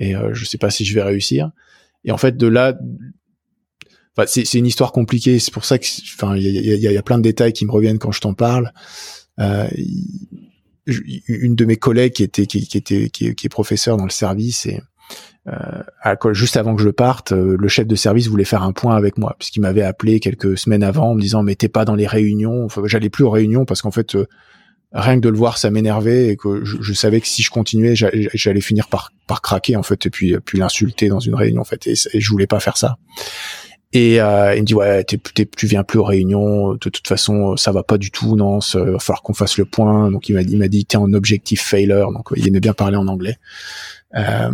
Et 0.00 0.14
je 0.32 0.44
sais 0.44 0.58
pas 0.58 0.70
si 0.70 0.84
je 0.84 0.94
vais 0.94 1.02
réussir. 1.02 1.52
Et 2.04 2.10
en 2.10 2.18
fait 2.18 2.36
de 2.36 2.46
là 2.48 2.76
enfin, 4.16 4.26
c'est 4.26 4.58
une 4.58 4.66
histoire 4.66 4.92
compliquée. 4.92 5.38
C'est 5.38 5.52
pour 5.52 5.64
ça 5.64 5.78
que, 5.78 5.86
enfin, 6.14 6.36
il 6.36 6.42
y 6.42 6.72
a, 6.72 6.76
y, 6.76 6.86
a, 6.86 6.92
y 6.92 6.96
a, 6.96 7.02
plein 7.02 7.18
de 7.18 7.22
détails 7.22 7.52
qui 7.52 7.64
me 7.64 7.72
reviennent 7.72 7.98
quand 7.98 8.12
je 8.12 8.20
t'en 8.20 8.34
parle. 8.34 8.72
Euh, 9.38 9.68
une 11.28 11.54
de 11.54 11.64
mes 11.64 11.76
collègues 11.76 12.14
qui 12.14 12.22
était 12.22 12.46
qui, 12.46 12.66
qui 12.66 12.78
était 12.78 13.10
qui, 13.10 13.34
qui, 13.34 13.46
est 13.46 13.50
professeur 13.50 13.96
dans 13.96 14.04
le 14.04 14.10
service 14.10 14.66
et 14.66 14.80
euh, 15.48 16.32
juste 16.32 16.56
avant 16.56 16.76
que 16.76 16.82
je 16.82 16.90
parte, 16.90 17.32
euh, 17.32 17.56
le 17.58 17.68
chef 17.68 17.86
de 17.86 17.94
service 17.94 18.28
voulait 18.28 18.44
faire 18.44 18.62
un 18.62 18.72
point 18.72 18.96
avec 18.96 19.16
moi 19.18 19.36
puisqu'il 19.38 19.60
m'avait 19.60 19.82
appelé 19.82 20.20
quelques 20.20 20.58
semaines 20.58 20.82
avant 20.82 21.10
en 21.10 21.14
me 21.14 21.20
disant 21.20 21.42
mais 21.42 21.54
t'es 21.54 21.68
pas 21.68 21.84
dans 21.84 21.94
les 21.94 22.06
réunions. 22.06 22.64
Enfin, 22.64 22.82
j'allais 22.84 23.10
plus 23.10 23.24
aux 23.24 23.30
réunions 23.30 23.64
parce 23.64 23.82
qu'en 23.82 23.90
fait 23.90 24.14
euh, 24.14 24.26
rien 24.92 25.16
que 25.16 25.20
de 25.20 25.28
le 25.28 25.38
voir 25.38 25.56
ça 25.56 25.70
m'énervait 25.70 26.28
et 26.28 26.36
que 26.36 26.64
je, 26.64 26.92
savais 26.92 27.20
que 27.20 27.26
si 27.26 27.42
je 27.42 27.50
continuais 27.50 27.94
j'allais 27.94 28.60
finir 28.60 28.88
par 28.88 29.12
par 29.26 29.40
craquer 29.40 29.76
en 29.76 29.82
fait 29.82 30.04
et 30.06 30.10
puis 30.10 30.36
puis 30.44 30.58
l'insulter 30.58 31.08
dans 31.08 31.20
une 31.20 31.36
réunion 31.36 31.62
en 31.62 31.64
fait 31.64 31.86
et, 31.86 31.94
et 32.12 32.20
je 32.20 32.30
voulais 32.30 32.48
pas 32.48 32.60
faire 32.60 32.76
ça. 32.76 32.98
Et 33.92 34.20
euh, 34.20 34.54
il 34.54 34.60
me 34.60 34.66
dit 34.66 34.74
ouais, 34.74 35.02
t'es, 35.02 35.18
t'es, 35.18 35.46
tu 35.46 35.66
viens 35.66 35.82
plus 35.82 35.98
aux 35.98 36.04
réunions. 36.04 36.74
De 36.74 36.78
toute 36.78 37.08
façon, 37.08 37.56
ça 37.56 37.72
va 37.72 37.82
pas 37.82 37.98
du 37.98 38.12
tout. 38.12 38.36
Non, 38.36 38.60
il 38.60 38.78
va 38.78 38.98
falloir 39.00 39.22
qu'on 39.22 39.34
fasse 39.34 39.58
le 39.58 39.64
point. 39.64 40.10
Donc 40.12 40.28
il 40.28 40.34
m'a 40.34 40.44
dit, 40.44 40.52
il 40.52 40.58
m'a 40.58 40.68
dit 40.68 40.84
t'es 40.84 40.96
en 40.96 41.12
objectif 41.12 41.62
failure. 41.62 42.12
Donc 42.12 42.28
il 42.36 42.46
aimait 42.46 42.60
bien 42.60 42.72
parler 42.72 42.96
en 42.96 43.08
anglais. 43.08 43.36
Euh, 44.14 44.50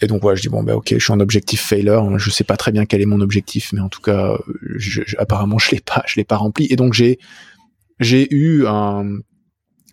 et 0.00 0.06
donc 0.06 0.22
voilà, 0.22 0.36
je 0.36 0.42
dis 0.42 0.48
bon 0.48 0.62
bah 0.62 0.76
ok, 0.76 0.88
je 0.90 0.98
suis 0.98 1.12
en 1.12 1.20
objectif 1.20 1.60
failure. 1.62 2.18
Je 2.18 2.30
sais 2.30 2.44
pas 2.44 2.56
très 2.56 2.72
bien 2.72 2.86
quel 2.86 3.00
est 3.00 3.06
mon 3.06 3.20
objectif, 3.20 3.72
mais 3.72 3.80
en 3.80 3.88
tout 3.88 4.00
cas, 4.00 4.38
je, 4.76 5.02
je, 5.06 5.16
apparemment 5.18 5.58
je 5.58 5.72
l'ai 5.72 5.80
pas, 5.80 6.02
je 6.06 6.16
l'ai 6.16 6.24
pas 6.24 6.36
rempli. 6.36 6.66
Et 6.70 6.76
donc 6.76 6.94
j'ai 6.94 7.18
j'ai 8.00 8.32
eu 8.34 8.66
un 8.66 9.18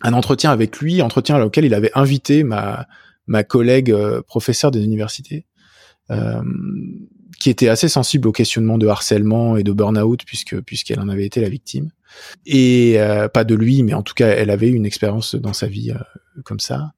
un 0.02 0.12
entretien 0.12 0.50
avec 0.50 0.78
lui, 0.78 1.02
entretien 1.02 1.40
auquel 1.42 1.64
il 1.64 1.74
avait 1.74 1.90
invité 1.94 2.44
ma 2.44 2.86
ma 3.26 3.42
collègue 3.42 3.90
euh, 3.90 4.22
professeure 4.22 4.70
des 4.70 4.82
universités. 4.84 5.46
Euh, 6.10 6.40
qui 7.38 7.50
était 7.50 7.68
assez 7.68 7.88
sensible 7.88 8.28
au 8.28 8.32
questionnement 8.32 8.78
de 8.78 8.86
harcèlement 8.86 9.56
et 9.56 9.62
de 9.62 9.72
burn-out 9.72 10.22
puisque 10.24 10.60
puisqu'elle 10.60 11.00
en 11.00 11.08
avait 11.08 11.26
été 11.26 11.40
la 11.40 11.48
victime 11.48 11.90
et 12.46 12.94
euh, 12.98 13.28
pas 13.28 13.44
de 13.44 13.54
lui 13.54 13.82
mais 13.82 13.94
en 13.94 14.02
tout 14.02 14.14
cas 14.14 14.28
elle 14.28 14.50
avait 14.50 14.70
une 14.70 14.86
expérience 14.86 15.34
dans 15.34 15.52
sa 15.52 15.66
vie 15.66 15.90
euh, 15.90 16.40
comme 16.44 16.60
ça 16.60 16.92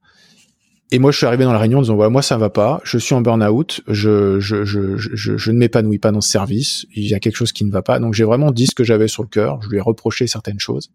et 0.90 0.98
moi 0.98 1.10
je 1.10 1.18
suis 1.18 1.26
arrivé 1.26 1.44
dans 1.44 1.52
la 1.52 1.58
réunion 1.58 1.78
en 1.78 1.82
disant 1.82 1.96
voilà 1.96 2.10
moi 2.10 2.22
ça 2.22 2.38
va 2.38 2.50
pas. 2.50 2.80
Je 2.84 2.98
suis 2.98 3.14
en 3.14 3.20
burn-out. 3.20 3.80
Je 3.88 4.40
je, 4.40 4.64
je 4.64 4.96
je 4.96 5.50
ne 5.50 5.58
m'épanouis 5.58 5.98
pas 5.98 6.12
dans 6.12 6.20
ce 6.20 6.30
service. 6.30 6.86
Il 6.94 7.06
y 7.06 7.14
a 7.14 7.20
quelque 7.20 7.36
chose 7.36 7.52
qui 7.52 7.64
ne 7.64 7.70
va 7.70 7.82
pas. 7.82 7.98
Donc 7.98 8.14
j'ai 8.14 8.24
vraiment 8.24 8.50
dit 8.50 8.66
ce 8.66 8.74
que 8.74 8.84
j'avais 8.84 9.08
sur 9.08 9.22
le 9.22 9.28
cœur. 9.28 9.60
Je 9.62 9.68
lui 9.68 9.76
ai 9.76 9.80
reproché 9.80 10.26
certaines 10.26 10.60
choses. 10.60 10.90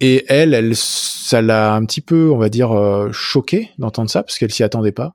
Et 0.00 0.24
elle 0.28 0.54
elle 0.54 0.74
ça 0.74 1.42
l'a 1.42 1.74
un 1.74 1.84
petit 1.84 2.00
peu 2.00 2.30
on 2.30 2.38
va 2.38 2.48
dire 2.48 2.72
euh, 2.72 3.10
choqué 3.12 3.70
d'entendre 3.78 4.10
ça 4.10 4.22
parce 4.22 4.38
qu'elle 4.38 4.52
s'y 4.52 4.62
attendait 4.62 4.92
pas. 4.92 5.14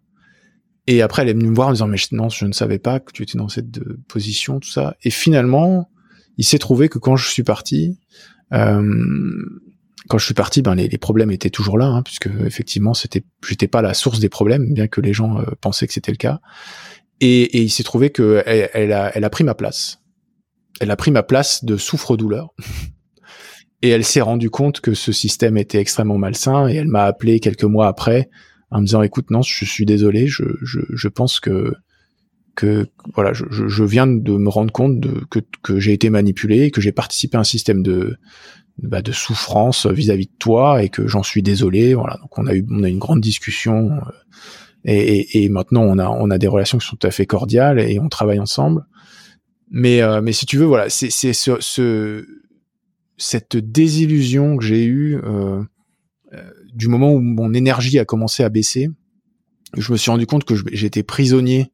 Et 0.87 1.03
après, 1.03 1.21
elle 1.21 1.29
est 1.29 1.33
venue 1.33 1.49
me 1.49 1.55
voir 1.55 1.67
en 1.67 1.73
disant, 1.73 1.87
mais 1.87 1.97
non, 2.13 2.29
je 2.29 2.45
ne 2.45 2.51
savais 2.51 2.79
pas 2.79 2.99
que 2.99 3.11
tu 3.11 3.21
étais 3.21 3.37
dans 3.37 3.47
cette 3.47 3.77
euh, 3.77 3.99
position, 4.07 4.59
tout 4.59 4.71
ça. 4.71 4.95
Et 5.03 5.11
finalement, 5.11 5.91
il 6.37 6.45
s'est 6.45 6.57
trouvé 6.57 6.89
que 6.89 6.97
quand 6.97 7.15
je 7.15 7.29
suis 7.29 7.43
parti, 7.43 7.99
euh, 8.53 8.81
quand 10.09 10.17
je 10.17 10.25
suis 10.25 10.33
parti, 10.33 10.61
ben 10.61 10.75
les, 10.75 10.87
les 10.87 10.97
problèmes 10.97 11.31
étaient 11.31 11.49
toujours 11.49 11.77
là, 11.77 11.85
hein, 11.85 12.01
puisque 12.01 12.27
effectivement, 12.45 12.93
c'était, 12.93 13.23
j'étais 13.47 13.67
pas 13.67 13.81
la 13.81 13.93
source 13.93 14.19
des 14.19 14.27
problèmes, 14.27 14.73
bien 14.73 14.87
que 14.87 14.99
les 14.99 15.13
gens 15.13 15.39
euh, 15.39 15.43
pensaient 15.61 15.87
que 15.87 15.93
c'était 15.93 16.11
le 16.11 16.17
cas. 16.17 16.41
Et, 17.21 17.43
et 17.43 17.61
il 17.61 17.69
s'est 17.69 17.83
trouvé 17.83 18.09
que 18.09 18.43
elle, 18.45 18.69
elle, 18.73 18.91
a, 18.91 19.15
elle 19.15 19.23
a 19.23 19.29
pris 19.29 19.43
ma 19.43 19.53
place. 19.53 20.01
Elle 20.81 20.91
a 20.91 20.95
pris 20.95 21.11
ma 21.11 21.23
place 21.23 21.63
de 21.63 21.77
souffre-douleur. 21.77 22.49
et 23.81 23.89
elle 23.89 24.03
s'est 24.03 24.21
rendue 24.21 24.49
compte 24.49 24.81
que 24.81 24.93
ce 24.93 25.11
système 25.11 25.57
était 25.57 25.79
extrêmement 25.79 26.17
malsain. 26.17 26.67
Et 26.67 26.75
elle 26.75 26.87
m'a 26.87 27.03
appelé 27.03 27.39
quelques 27.39 27.63
mois 27.63 27.87
après 27.87 28.29
en 28.71 28.81
me 28.81 28.85
disant 28.85 29.01
écoute 29.01 29.31
non 29.31 29.41
je 29.41 29.65
suis 29.65 29.85
désolé 29.85 30.27
je, 30.27 30.43
je, 30.61 30.79
je 30.93 31.07
pense 31.07 31.39
que 31.39 31.73
que 32.55 32.87
voilà 33.15 33.33
je, 33.33 33.45
je 33.49 33.83
viens 33.83 34.05
de 34.05 34.31
me 34.33 34.49
rendre 34.49 34.71
compte 34.71 34.99
de, 34.99 35.23
que, 35.29 35.39
que 35.63 35.79
j'ai 35.79 35.93
été 35.93 36.09
manipulé 36.09 36.71
que 36.71 36.81
j'ai 36.81 36.91
participé 36.91 37.37
à 37.37 37.39
un 37.39 37.45
système 37.45 37.81
de 37.81 38.17
bah, 38.83 39.01
de 39.01 39.11
souffrance 39.11 39.85
vis-à-vis 39.85 40.27
de 40.27 40.37
toi 40.39 40.83
et 40.83 40.89
que 40.89 41.07
j'en 41.07 41.23
suis 41.23 41.41
désolé. 41.41 41.93
Voilà 41.93 42.17
donc 42.21 42.37
on 42.37 42.47
a 42.47 42.53
eu 42.53 42.65
on 42.69 42.83
a 42.83 42.89
une 42.89 42.99
grande 42.99 43.21
discussion 43.21 43.91
euh, 43.91 44.11
et, 44.85 45.19
et, 45.19 45.43
et, 45.43 45.49
maintenant 45.49 45.83
on 45.83 45.97
a 45.97 46.09
on 46.09 46.29
a 46.29 46.37
des 46.37 46.47
relations 46.47 46.77
qui 46.77 46.87
sont 46.87 46.95
tout 46.95 47.07
à 47.07 47.11
fait 47.11 47.25
cordiales 47.25 47.79
et 47.79 47.99
on 47.99 48.09
travaille 48.09 48.39
ensemble. 48.39 48.85
Mais 49.71 50.01
euh, 50.01 50.21
mais 50.21 50.31
si 50.31 50.45
tu 50.45 50.57
veux 50.57 50.65
voilà 50.65 50.89
c'est 50.89 51.09
c'est 51.09 51.33
ce, 51.33 51.57
ce, 51.59 52.25
cette 53.19 53.57
désillusion 53.57 54.57
que 54.57 54.63
j'ai 54.63 54.85
eue 54.85 55.17
euh, 55.23 55.61
euh, 56.33 56.49
du 56.73 56.87
moment 56.87 57.11
où 57.11 57.19
mon 57.19 57.53
énergie 57.53 57.99
a 57.99 58.05
commencé 58.05 58.43
à 58.43 58.49
baisser, 58.49 58.89
je 59.77 59.91
me 59.91 59.97
suis 59.97 60.09
rendu 60.09 60.25
compte 60.25 60.45
que 60.45 60.55
j'étais 60.71 61.03
prisonnier 61.03 61.71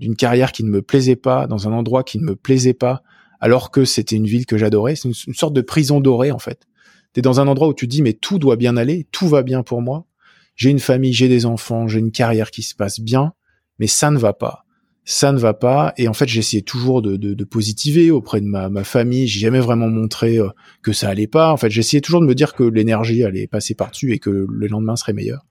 d'une 0.00 0.16
carrière 0.16 0.52
qui 0.52 0.64
ne 0.64 0.70
me 0.70 0.82
plaisait 0.82 1.16
pas, 1.16 1.46
dans 1.46 1.68
un 1.68 1.72
endroit 1.72 2.02
qui 2.02 2.18
ne 2.18 2.24
me 2.24 2.34
plaisait 2.34 2.74
pas, 2.74 3.02
alors 3.42 3.70
que 3.70 3.84
c'était 3.84 4.16
une 4.16 4.26
ville 4.26 4.46
que 4.46 4.56
j'adorais. 4.56 4.96
C'est 4.96 5.08
une, 5.08 5.34
sorte 5.34 5.52
de 5.52 5.60
prison 5.60 6.00
dorée 6.00 6.30
en 6.30 6.38
fait. 6.38 6.66
T'es 7.12 7.20
dans 7.20 7.40
un 7.40 7.48
endroit 7.48 7.68
où 7.68 7.74
tu 7.74 7.86
dis 7.86 8.00
mais 8.00 8.14
tout 8.14 8.38
doit 8.38 8.56
bien 8.56 8.78
aller, 8.78 9.06
tout 9.12 9.28
va 9.28 9.42
bien 9.42 9.62
pour 9.62 9.82
moi. 9.82 10.06
J'ai 10.54 10.70
une 10.70 10.78
famille, 10.78 11.12
j'ai 11.12 11.28
des 11.28 11.44
enfants, 11.44 11.88
j'ai 11.88 11.98
une 11.98 12.12
carrière 12.12 12.50
qui 12.50 12.62
se 12.62 12.74
passe 12.74 13.00
bien, 13.00 13.34
mais 13.78 13.86
ça 13.86 14.10
ne 14.10 14.18
va 14.18 14.32
pas 14.32 14.64
ça 15.04 15.32
ne 15.32 15.38
va 15.38 15.54
pas. 15.54 15.92
Et 15.96 16.08
en 16.08 16.12
fait, 16.12 16.28
j'essayais 16.28 16.62
toujours 16.62 17.02
de, 17.02 17.16
de, 17.16 17.34
de, 17.34 17.44
positiver 17.44 18.10
auprès 18.10 18.40
de 18.40 18.46
ma, 18.46 18.68
ma 18.68 18.84
famille. 18.84 19.26
J'ai 19.26 19.40
jamais 19.40 19.58
vraiment 19.58 19.88
montré 19.88 20.38
euh, 20.38 20.48
que 20.82 20.92
ça 20.92 21.08
allait 21.08 21.26
pas. 21.26 21.52
En 21.52 21.56
fait, 21.56 21.70
j'essayais 21.70 22.00
toujours 22.00 22.20
de 22.20 22.26
me 22.26 22.34
dire 22.34 22.54
que 22.54 22.62
l'énergie 22.62 23.24
allait 23.24 23.46
passer 23.48 23.74
par-dessus 23.74 24.12
et 24.12 24.18
que 24.18 24.46
le 24.48 24.66
lendemain 24.68 24.96
serait 24.96 25.12
meilleur. 25.12 25.44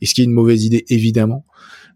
Et 0.00 0.06
ce 0.06 0.14
qui 0.14 0.22
est 0.22 0.24
une 0.24 0.32
mauvaise 0.32 0.64
idée, 0.64 0.84
évidemment. 0.88 1.44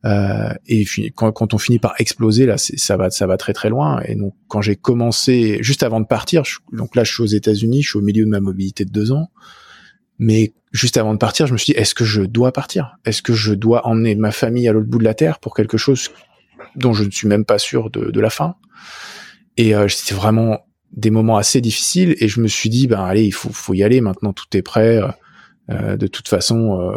Euh, 0.05 0.53
et 0.67 0.85
quand, 1.15 1.33
quand, 1.33 1.55
on 1.55 1.59
finit 1.59 1.79
par 1.79 1.95
exploser, 1.99 2.47
là, 2.47 2.57
ça 2.59 2.97
va, 2.97 3.11
ça 3.11 3.27
va 3.27 3.37
très 3.37 3.53
très 3.53 3.69
loin. 3.69 4.01
Et 4.07 4.15
donc, 4.15 4.35
quand 4.47 4.61
j'ai 4.61 4.77
commencé, 4.77 5.59
juste 5.61 5.83
avant 5.83 6.01
de 6.01 6.07
partir, 6.07 6.43
donc 6.73 6.95
là, 6.95 7.05
je 7.05 7.13
suis 7.13 7.23
aux 7.23 7.27
États-Unis, 7.27 7.83
je 7.83 7.91
suis 7.91 7.99
au 7.99 8.03
milieu 8.03 8.25
de 8.25 8.31
ma 8.31 8.41
mobilité 8.41 8.85
de 8.85 8.91
deux 8.91 9.13
ans. 9.13 9.31
Mais 10.19 10.53
juste 10.73 10.97
avant 10.97 11.15
de 11.15 11.19
partir, 11.19 11.47
je 11.47 11.53
me 11.53 11.59
suis 11.59 11.73
dit, 11.73 11.79
est-ce 11.79 11.95
que 11.95 12.05
je 12.05 12.23
dois 12.23 12.53
partir? 12.53 12.99
Est-ce 13.05 13.23
que 13.23 13.33
je 13.33 13.55
dois 13.55 13.87
emmener 13.87 14.15
ma 14.15 14.31
famille 14.31 14.69
à 14.69 14.73
l'autre 14.73 14.89
bout 14.89 14.99
de 14.99 15.05
la 15.05 15.15
terre 15.15 15.39
pour 15.39 15.55
quelque 15.55 15.77
chose 15.77 16.11
dont 16.77 16.93
je 16.93 17.05
ne 17.05 17.11
suis 17.11 17.29
même 17.29 17.45
pas 17.45 17.59
sûr 17.59 17.91
de, 17.91 18.11
de 18.11 18.21
la 18.21 18.31
fin? 18.31 18.57
Et 19.57 19.75
euh, 19.75 19.89
c'était 19.89 20.15
vraiment 20.15 20.61
des 20.93 21.11
moments 21.11 21.37
assez 21.37 21.61
difficiles 21.61 22.17
et 22.19 22.29
je 22.29 22.41
me 22.41 22.49
suis 22.49 22.71
dit 22.71 22.87
ben 22.87 23.05
allez 23.05 23.25
il 23.25 23.33
faut 23.33 23.51
faut 23.53 23.75
y 23.75 23.83
aller 23.83 24.01
maintenant 24.01 24.33
tout 24.33 24.47
est 24.55 24.63
prêt 24.63 25.03
euh, 25.71 25.97
de 25.97 26.07
toute 26.07 26.29
façon 26.29 26.81
euh, 26.81 26.97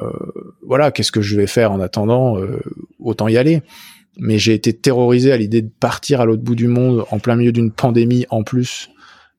voilà 0.66 0.92
qu'est-ce 0.92 1.12
que 1.12 1.22
je 1.22 1.36
vais 1.36 1.48
faire 1.48 1.74
en 1.74 1.82
attendant 1.82 2.40
euh, 2.40 2.62
autant 3.00 3.28
y 3.28 3.38
aller. 3.38 3.62
Mais 4.18 4.38
j'ai 4.38 4.54
été 4.54 4.74
terrorisé 4.74 5.32
à 5.32 5.38
l'idée 5.38 5.62
de 5.62 5.72
partir 5.80 6.22
à 6.22 6.26
l'autre 6.26 6.44
bout 6.44 6.56
du 6.56 6.68
monde 6.68 7.06
en 7.12 7.20
plein 7.20 7.36
milieu 7.36 7.52
d'une 7.52 7.72
pandémie 7.72 8.26
en 8.30 8.44
plus 8.44 8.90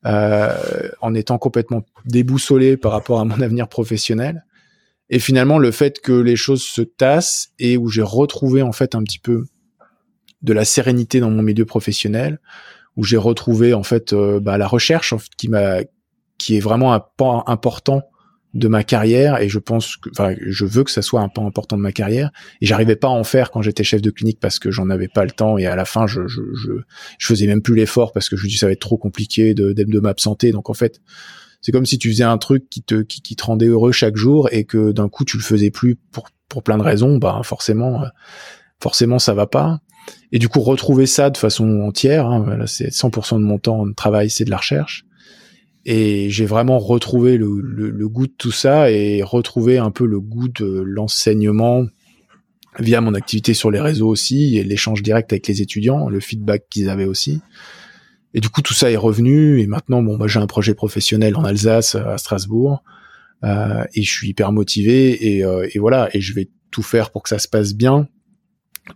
en 0.04 1.14
étant 1.14 1.38
complètement 1.38 1.84
déboussolé 2.06 2.76
par 2.76 2.90
rapport 2.90 3.20
à 3.20 3.24
mon 3.24 3.40
avenir 3.40 3.68
professionnel. 3.68 4.44
Et 5.10 5.20
finalement 5.20 5.58
le 5.58 5.70
fait 5.70 6.00
que 6.00 6.12
les 6.12 6.34
choses 6.34 6.64
se 6.64 6.82
tassent 6.82 7.52
et 7.60 7.76
où 7.76 7.88
j'ai 7.88 8.02
retrouvé 8.02 8.62
en 8.62 8.72
fait 8.72 8.96
un 8.96 9.04
petit 9.04 9.20
peu 9.20 9.44
de 10.40 10.52
la 10.52 10.64
sérénité 10.64 11.20
dans 11.20 11.30
mon 11.30 11.42
milieu 11.42 11.66
professionnel, 11.66 12.40
où 12.96 13.04
j'ai 13.04 13.16
retrouvé 13.16 13.74
en 13.74 13.84
fait 13.84 14.12
bah, 14.12 14.58
la 14.58 14.66
recherche 14.66 15.14
qui 15.36 15.48
m'a, 15.48 15.82
qui 16.38 16.56
est 16.56 16.60
vraiment 16.60 16.94
un 16.94 17.00
pan 17.00 17.44
important 17.46 18.02
de 18.54 18.68
ma 18.68 18.84
carrière 18.84 19.40
et 19.40 19.48
je 19.48 19.58
pense 19.58 19.96
que, 19.96 20.10
enfin, 20.10 20.34
je 20.46 20.64
veux 20.64 20.84
que 20.84 20.90
ça 20.90 21.02
soit 21.02 21.20
un 21.20 21.28
pan 21.28 21.46
important 21.46 21.76
de 21.76 21.82
ma 21.82 21.92
carrière. 21.92 22.30
Et 22.60 22.66
j'arrivais 22.66 22.96
pas 22.96 23.08
à 23.08 23.12
en 23.12 23.24
faire 23.24 23.50
quand 23.50 23.62
j'étais 23.62 23.84
chef 23.84 24.02
de 24.02 24.10
clinique 24.10 24.40
parce 24.40 24.58
que 24.58 24.70
j'en 24.70 24.90
avais 24.90 25.08
pas 25.08 25.24
le 25.24 25.30
temps 25.30 25.56
et 25.58 25.66
à 25.66 25.76
la 25.76 25.84
fin 25.84 26.06
je 26.06 26.26
je 26.26 26.42
je, 26.54 26.72
je 27.18 27.26
faisais 27.26 27.46
même 27.46 27.62
plus 27.62 27.74
l'effort 27.74 28.12
parce 28.12 28.28
que 28.28 28.36
je 28.36 28.44
me 28.44 28.48
dis 28.48 28.56
ça 28.56 28.66
va 28.66 28.72
être 28.72 28.80
trop 28.80 28.98
compliqué 28.98 29.54
de 29.54 29.72
de, 29.72 29.84
de 29.84 30.00
m'absenter. 30.00 30.52
Donc 30.52 30.68
en 30.68 30.74
fait 30.74 31.00
c'est 31.60 31.72
comme 31.72 31.86
si 31.86 31.98
tu 31.98 32.10
faisais 32.10 32.24
un 32.24 32.38
truc 32.38 32.68
qui 32.68 32.82
te 32.82 33.02
qui, 33.02 33.22
qui 33.22 33.36
te 33.36 33.44
rendait 33.44 33.66
heureux 33.66 33.92
chaque 33.92 34.16
jour 34.16 34.48
et 34.52 34.64
que 34.64 34.92
d'un 34.92 35.08
coup 35.08 35.24
tu 35.24 35.36
le 35.38 35.42
faisais 35.42 35.70
plus 35.70 35.96
pour 35.96 36.28
pour 36.48 36.62
plein 36.62 36.76
de 36.76 36.82
raisons 36.82 37.16
bah 37.16 37.40
forcément 37.44 38.04
forcément 38.80 39.18
ça 39.18 39.32
va 39.32 39.46
pas. 39.46 39.80
Et 40.32 40.38
du 40.38 40.48
coup, 40.48 40.60
retrouver 40.60 41.06
ça 41.06 41.30
de 41.30 41.36
façon 41.36 41.80
entière, 41.80 42.26
hein, 42.26 42.64
c'est 42.66 42.88
100% 42.88 43.36
de 43.38 43.44
mon 43.44 43.58
temps 43.58 43.86
de 43.86 43.92
travail, 43.92 44.30
c'est 44.30 44.44
de 44.44 44.50
la 44.50 44.56
recherche. 44.56 45.04
Et 45.84 46.30
j'ai 46.30 46.46
vraiment 46.46 46.78
retrouvé 46.78 47.36
le, 47.36 47.60
le, 47.60 48.08
goût 48.08 48.26
de 48.26 48.32
tout 48.36 48.52
ça 48.52 48.90
et 48.90 49.22
retrouvé 49.22 49.78
un 49.78 49.90
peu 49.90 50.06
le 50.06 50.20
goût 50.20 50.48
de 50.48 50.82
l'enseignement 50.86 51.86
via 52.78 53.00
mon 53.00 53.14
activité 53.14 53.52
sur 53.52 53.70
les 53.70 53.80
réseaux 53.80 54.08
aussi 54.08 54.56
et 54.56 54.64
l'échange 54.64 55.02
direct 55.02 55.32
avec 55.32 55.46
les 55.48 55.60
étudiants, 55.60 56.08
le 56.08 56.20
feedback 56.20 56.64
qu'ils 56.70 56.88
avaient 56.88 57.04
aussi. 57.04 57.40
Et 58.32 58.40
du 58.40 58.48
coup, 58.48 58.62
tout 58.62 58.74
ça 58.74 58.90
est 58.90 58.96
revenu. 58.96 59.60
Et 59.60 59.66
maintenant, 59.66 60.02
bon, 60.02 60.16
moi, 60.16 60.28
j'ai 60.28 60.38
un 60.38 60.46
projet 60.46 60.74
professionnel 60.74 61.36
en 61.36 61.44
Alsace, 61.44 61.96
à 61.96 62.16
Strasbourg, 62.16 62.82
euh, 63.44 63.84
et 63.94 64.02
je 64.02 64.10
suis 64.10 64.28
hyper 64.28 64.52
motivé. 64.52 65.36
Et, 65.36 65.44
euh, 65.44 65.68
et 65.74 65.78
voilà, 65.78 66.08
et 66.14 66.20
je 66.20 66.32
vais 66.32 66.48
tout 66.70 66.82
faire 66.82 67.10
pour 67.10 67.24
que 67.24 67.28
ça 67.28 67.38
se 67.38 67.48
passe 67.48 67.74
bien 67.74 68.08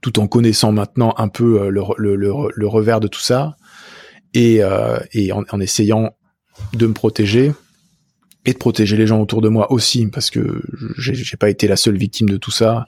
tout 0.00 0.18
en 0.18 0.26
connaissant 0.26 0.72
maintenant 0.72 1.14
un 1.16 1.28
peu 1.28 1.62
euh, 1.62 1.70
le, 1.70 1.82
le, 1.96 2.48
le, 2.54 2.66
revers 2.66 3.00
de 3.00 3.08
tout 3.08 3.20
ça 3.20 3.56
et, 4.34 4.62
euh, 4.62 4.98
et 5.12 5.32
en, 5.32 5.60
essayant 5.60 6.16
de 6.72 6.86
me 6.86 6.92
protéger 6.92 7.52
et 8.46 8.52
de 8.52 8.58
protéger 8.58 8.96
les 8.96 9.06
gens 9.06 9.20
autour 9.20 9.42
de 9.42 9.48
moi 9.48 9.70
aussi 9.72 10.06
parce 10.06 10.30
que 10.30 10.62
j'ai 10.98 11.36
pas 11.36 11.50
été 11.50 11.68
la 11.68 11.76
seule 11.76 11.98
victime 11.98 12.28
de 12.28 12.36
tout 12.36 12.52
ça. 12.52 12.86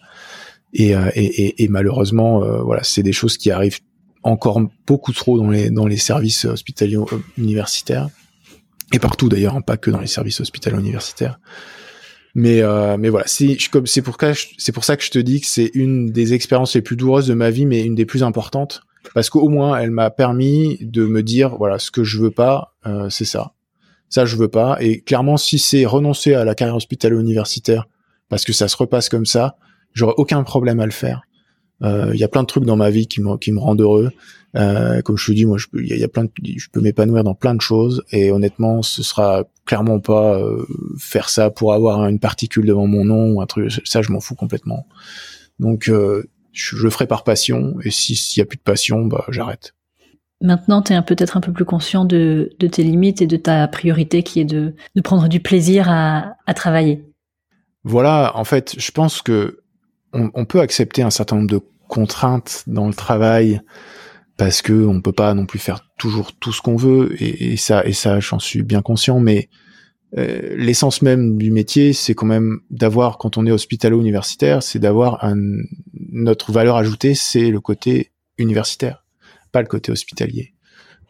Et, 0.72 0.94
euh, 0.94 1.10
et, 1.14 1.66
malheureusement 1.68 2.44
euh, 2.44 2.60
voilà 2.60 2.82
c'est 2.84 3.02
des 3.02 3.14
choses 3.14 3.38
qui 3.38 3.50
arrivent 3.50 3.78
encore 4.22 4.60
beaucoup 4.86 5.14
trop 5.14 5.38
dans 5.38 5.48
les 5.48 5.70
dans 5.70 5.86
les 5.86 5.96
services 5.96 6.44
hospitaliers 6.44 6.96
euh, 6.96 7.18
universitaires. 7.38 8.08
Et 8.92 8.98
partout 8.98 9.28
d'ailleurs, 9.28 9.56
hein, 9.56 9.60
pas 9.60 9.76
que 9.76 9.90
dans 9.90 10.00
les 10.00 10.06
services 10.06 10.40
hospitaliers 10.40 10.78
universitaires. 10.78 11.40
Mais 12.34 12.62
mais 12.98 13.08
voilà, 13.08 13.26
c'est 13.26 13.56
comme 13.70 13.86
c'est 13.86 14.02
pour 14.02 14.16
c'est 14.58 14.72
pour 14.72 14.84
ça 14.84 14.96
que 14.96 15.02
je 15.02 15.10
te 15.10 15.18
dis 15.18 15.40
que 15.40 15.46
c'est 15.46 15.70
une 15.74 16.10
des 16.12 16.34
expériences 16.34 16.74
les 16.74 16.82
plus 16.82 16.96
douloureuses 16.96 17.26
de 17.26 17.34
ma 17.34 17.50
vie, 17.50 17.66
mais 17.66 17.82
une 17.82 17.94
des 17.94 18.06
plus 18.06 18.22
importantes 18.22 18.82
parce 19.14 19.30
qu'au 19.30 19.48
moins 19.48 19.78
elle 19.78 19.90
m'a 19.90 20.10
permis 20.10 20.78
de 20.80 21.06
me 21.06 21.22
dire 21.22 21.56
voilà 21.56 21.78
ce 21.78 21.90
que 21.90 22.04
je 22.04 22.18
veux 22.18 22.30
pas, 22.30 22.74
c'est 23.10 23.24
ça, 23.24 23.54
ça 24.08 24.24
je 24.24 24.36
veux 24.36 24.48
pas. 24.48 24.76
Et 24.80 25.00
clairement, 25.00 25.36
si 25.36 25.58
c'est 25.58 25.84
renoncer 25.84 26.34
à 26.34 26.44
la 26.44 26.54
carrière 26.54 26.76
hospitalière 26.76 27.20
universitaire 27.20 27.88
parce 28.28 28.44
que 28.44 28.52
ça 28.52 28.68
se 28.68 28.76
repasse 28.76 29.08
comme 29.08 29.26
ça, 29.26 29.56
j'aurais 29.94 30.14
aucun 30.16 30.42
problème 30.42 30.80
à 30.80 30.86
le 30.86 30.92
faire. 30.92 31.22
Euh, 31.82 32.10
il 32.12 32.18
y 32.18 32.24
a 32.24 32.28
plein 32.28 32.42
de 32.42 32.46
trucs 32.46 32.64
dans 32.64 32.76
ma 32.76 32.90
vie 32.90 33.06
qui 33.06 33.20
me 33.20 33.36
qui 33.36 33.52
me 33.52 33.60
rendent 33.60 33.80
heureux. 33.80 34.10
Euh, 34.56 35.02
comme 35.02 35.16
je 35.16 35.26
te 35.26 35.32
dis, 35.32 35.44
moi, 35.44 35.58
je 35.58 35.66
peux, 35.66 35.82
il 35.82 35.96
y, 35.96 36.04
a 36.04 36.08
plein 36.08 36.24
de, 36.24 36.30
je 36.56 36.68
peux 36.70 36.80
m'épanouir 36.80 37.22
dans 37.22 37.34
plein 37.34 37.54
de 37.54 37.60
choses. 37.60 38.02
Et 38.12 38.30
honnêtement, 38.30 38.82
ce 38.82 39.02
sera 39.02 39.44
clairement 39.66 40.00
pas 40.00 40.38
euh, 40.38 40.64
faire 40.98 41.28
ça 41.28 41.50
pour 41.50 41.74
avoir 41.74 42.06
une 42.08 42.18
particule 42.18 42.66
devant 42.66 42.86
mon 42.86 43.04
nom 43.04 43.32
ou 43.32 43.40
un 43.42 43.46
truc. 43.46 43.70
Ça, 43.84 44.02
je 44.02 44.10
m'en 44.10 44.20
fous 44.20 44.34
complètement. 44.34 44.86
Donc, 45.58 45.88
euh, 45.88 46.28
je, 46.52 46.76
je, 46.76 46.82
le 46.82 46.90
ferai 46.90 47.06
par 47.06 47.24
passion. 47.24 47.76
Et 47.84 47.90
s'il 47.90 48.40
y 48.40 48.42
a 48.42 48.46
plus 48.46 48.56
de 48.56 48.62
passion, 48.62 49.04
bah, 49.04 49.24
j'arrête. 49.28 49.74
Maintenant, 50.40 50.82
tu 50.82 50.92
es 50.92 51.02
peut-être 51.02 51.36
un 51.36 51.40
peu 51.40 51.52
plus 51.52 51.64
conscient 51.64 52.04
de, 52.04 52.50
tes 52.58 52.84
limites 52.84 53.20
et 53.20 53.26
de 53.26 53.36
ta 53.36 53.66
priorité 53.66 54.22
qui 54.22 54.40
est 54.40 54.44
de, 54.44 54.74
prendre 55.02 55.28
du 55.28 55.40
plaisir 55.40 55.88
à, 55.90 56.36
travailler. 56.54 57.04
Voilà, 57.82 58.32
en 58.36 58.44
fait, 58.44 58.74
je 58.78 58.90
pense 58.92 59.22
que 59.22 59.60
on, 60.12 60.44
peut 60.44 60.60
accepter 60.60 61.02
un 61.02 61.10
certain 61.10 61.36
nombre 61.36 61.50
de 61.50 61.60
contraintes 61.88 62.64
dans 62.66 62.86
le 62.86 62.94
travail 62.94 63.60
parce 64.36 64.62
que 64.62 64.72
on 64.72 65.00
peut 65.02 65.12
pas 65.12 65.34
non 65.34 65.44
plus 65.44 65.58
faire 65.58 65.80
toujours 65.98 66.32
tout 66.32 66.52
ce 66.52 66.62
qu'on 66.62 66.76
veut 66.76 67.14
et, 67.20 67.52
et, 67.52 67.56
ça 67.56 67.84
et 67.84 67.92
ça 67.92 68.20
j'en 68.20 68.38
suis 68.38 68.62
bien 68.62 68.80
conscient 68.80 69.20
mais 69.20 69.48
euh, 70.16 70.54
l'essence 70.56 71.02
même 71.02 71.36
du 71.36 71.50
métier 71.50 71.92
c'est 71.92 72.14
quand 72.14 72.26
même 72.26 72.60
d'avoir 72.70 73.18
quand 73.18 73.36
on 73.36 73.44
est 73.44 73.50
hospitalo-universitaire 73.50 74.62
c'est 74.62 74.78
d'avoir 74.78 75.24
un 75.24 75.36
notre 76.10 76.52
valeur 76.52 76.76
ajoutée 76.76 77.14
c'est 77.14 77.50
le 77.50 77.60
côté 77.60 78.12
universitaire 78.38 79.04
le 79.62 79.68
côté 79.68 79.92
hospitalier. 79.92 80.54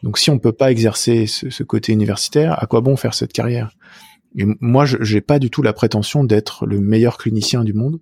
Donc 0.03 0.17
si 0.17 0.29
on 0.29 0.39
peut 0.39 0.53
pas 0.53 0.71
exercer 0.71 1.27
ce, 1.27 1.49
ce 1.49 1.63
côté 1.63 1.91
universitaire 1.91 2.61
à 2.61 2.67
quoi 2.67 2.81
bon 2.81 2.95
faire 2.95 3.13
cette 3.13 3.33
carrière? 3.33 3.71
Et 4.37 4.45
moi 4.61 4.85
je 4.85 4.97
j'ai 5.01 5.21
pas 5.21 5.39
du 5.39 5.49
tout 5.49 5.61
la 5.61 5.73
prétention 5.73 6.23
d'être 6.23 6.65
le 6.65 6.79
meilleur 6.79 7.17
clinicien 7.17 7.63
du 7.63 7.73
monde. 7.73 7.99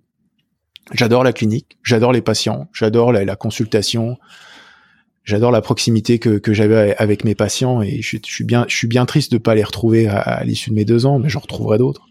J'adore 0.92 1.24
la 1.24 1.32
clinique 1.32 1.78
j'adore 1.82 2.12
les 2.12 2.22
patients 2.22 2.68
j'adore 2.72 3.12
la, 3.12 3.24
la 3.24 3.36
consultation 3.36 4.16
j'adore 5.24 5.50
la 5.50 5.60
proximité 5.60 6.18
que, 6.18 6.38
que 6.38 6.54
j'avais 6.54 6.96
avec 6.96 7.24
mes 7.24 7.34
patients 7.34 7.82
et 7.82 8.00
je, 8.00 8.16
suis 8.22 8.44
bien 8.44 8.64
je 8.68 8.76
suis 8.76 8.88
bien 8.88 9.04
triste 9.04 9.30
de 9.32 9.38
pas 9.38 9.54
les 9.54 9.64
retrouver 9.64 10.08
à, 10.08 10.18
à 10.18 10.44
l'issue 10.44 10.70
de 10.70 10.74
mes 10.74 10.86
deux 10.86 11.04
ans 11.04 11.18
mais 11.18 11.28
j'en 11.28 11.40
retrouverai 11.40 11.78
d'autres. 11.78 12.06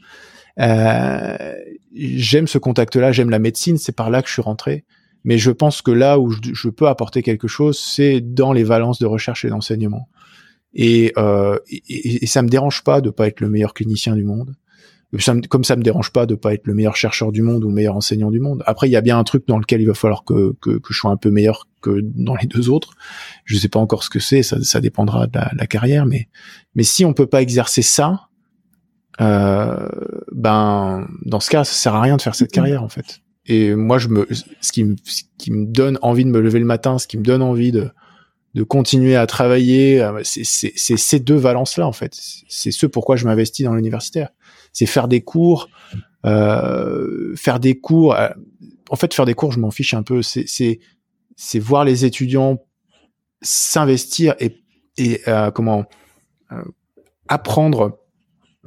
Euh, 0.59 1.55
j'aime 1.95 2.47
ce 2.47 2.57
contact 2.57 2.95
là 2.95 3.11
j'aime 3.11 3.29
la 3.29 3.39
médecine 3.39 3.77
c'est 3.77 3.95
par 3.95 4.09
là 4.09 4.21
que 4.21 4.27
je 4.27 4.33
suis 4.33 4.41
rentré 4.41 4.85
mais 5.27 5.37
je 5.37 5.51
pense 5.51 5.83
que 5.83 5.91
là 5.91 6.17
où 6.17 6.31
je, 6.31 6.39
je 6.53 6.69
peux 6.69 6.87
apporter 6.87 7.21
quelque 7.21 7.47
chose 7.47 7.77
c'est 7.77 8.21
dans 8.21 8.53
les 8.53 8.63
valences 8.63 8.99
de 8.99 9.05
recherche 9.05 9.45
et 9.45 9.49
d'enseignement 9.49 10.07
et, 10.73 11.13
euh, 11.17 11.57
et, 11.69 12.23
et, 12.23 12.27
ça 12.27 12.41
me 12.41 12.49
dérange 12.49 12.83
pas 12.83 13.01
de 13.01 13.09
pas 13.09 13.27
être 13.27 13.41
le 13.41 13.49
meilleur 13.49 13.73
clinicien 13.73 14.15
du 14.15 14.23
monde 14.23 14.55
ça 15.19 15.33
me, 15.33 15.41
comme 15.41 15.63
ça 15.63 15.75
me 15.75 15.83
dérange 15.83 16.11
pas 16.11 16.25
de 16.25 16.35
pas 16.35 16.53
être 16.53 16.67
le 16.67 16.73
meilleur 16.73 16.95
chercheur 16.95 17.31
du 17.31 17.41
monde 17.41 17.63
ou 17.63 17.69
le 17.69 17.73
meilleur 17.73 17.95
enseignant 17.95 18.29
du 18.29 18.39
monde. 18.39 18.61
Après, 18.65 18.89
il 18.89 18.91
y 18.91 18.95
a 18.95 19.01
bien 19.01 19.17
un 19.17 19.23
truc 19.23 19.47
dans 19.47 19.57
lequel 19.57 19.81
il 19.81 19.87
va 19.87 19.93
falloir 19.93 20.23
que, 20.25 20.53
que, 20.61 20.71
que 20.71 20.93
je 20.93 20.97
sois 20.97 21.11
un 21.11 21.17
peu 21.17 21.31
meilleur 21.31 21.67
que 21.81 22.01
dans 22.03 22.35
les 22.35 22.47
deux 22.47 22.69
autres. 22.69 22.89
Je 23.45 23.57
sais 23.57 23.69
pas 23.69 23.79
encore 23.79 24.03
ce 24.03 24.09
que 24.09 24.19
c'est, 24.19 24.43
ça, 24.43 24.61
ça 24.61 24.81
dépendra 24.81 25.27
de 25.27 25.37
la, 25.37 25.51
la, 25.55 25.67
carrière, 25.67 26.05
mais 26.05 26.27
mais 26.75 26.83
si 26.83 27.05
on 27.05 27.13
peut 27.13 27.25
pas 27.27 27.41
exercer 27.41 27.81
ça, 27.81 28.27
euh, 29.21 29.87
ben 30.33 31.07
dans 31.25 31.39
ce 31.39 31.49
cas, 31.49 31.63
ça 31.63 31.73
sert 31.73 31.95
à 31.95 32.01
rien 32.01 32.17
de 32.17 32.21
faire 32.21 32.35
cette 32.35 32.51
carrière 32.51 32.83
en 32.83 32.89
fait. 32.89 33.21
Et 33.47 33.73
moi, 33.75 33.97
je 33.97 34.09
me, 34.09 34.27
ce 34.61 34.71
qui 34.71 34.83
me, 34.83 34.95
ce 35.05 35.23
qui 35.37 35.51
me 35.51 35.65
donne 35.65 35.97
envie 36.01 36.25
de 36.25 36.29
me 36.29 36.41
lever 36.41 36.59
le 36.59 36.65
matin, 36.65 36.99
ce 36.99 37.07
qui 37.07 37.17
me 37.17 37.23
donne 37.23 37.41
envie 37.41 37.71
de 37.71 37.89
de 38.55 38.63
continuer 38.63 39.15
à 39.15 39.27
travailler, 39.27 40.01
euh, 40.01 40.21
c'est 40.23 40.71
ces 40.75 41.19
deux 41.19 41.35
valences-là 41.35 41.85
en 41.85 41.91
fait. 41.91 42.17
C'est 42.47 42.71
ce 42.71 42.87
pourquoi 42.87 43.15
je 43.15 43.25
m'investis 43.25 43.63
dans 43.63 43.75
l'universitaire 43.75 44.29
c'est 44.77 44.85
faire 44.85 45.07
des 45.07 45.21
cours, 45.21 45.69
euh, 46.23 47.35
faire 47.35 47.59
des 47.59 47.79
cours. 47.79 48.13
Euh, 48.13 48.29
en 48.91 48.95
fait, 48.95 49.11
faire 49.11 49.25
des 49.25 49.33
cours, 49.33 49.51
je 49.51 49.59
m'en 49.59 49.71
fiche 49.71 49.95
un 49.95 50.03
peu. 50.03 50.21
C'est 50.21 50.45
c'est 51.35 51.59
voir 51.59 51.83
les 51.83 52.05
étudiants 52.05 52.63
s'investir 53.41 54.35
et 54.39 54.61
et 54.97 55.21
euh, 55.27 55.49
comment 55.49 55.85
euh, 56.51 56.63
apprendre, 57.27 57.99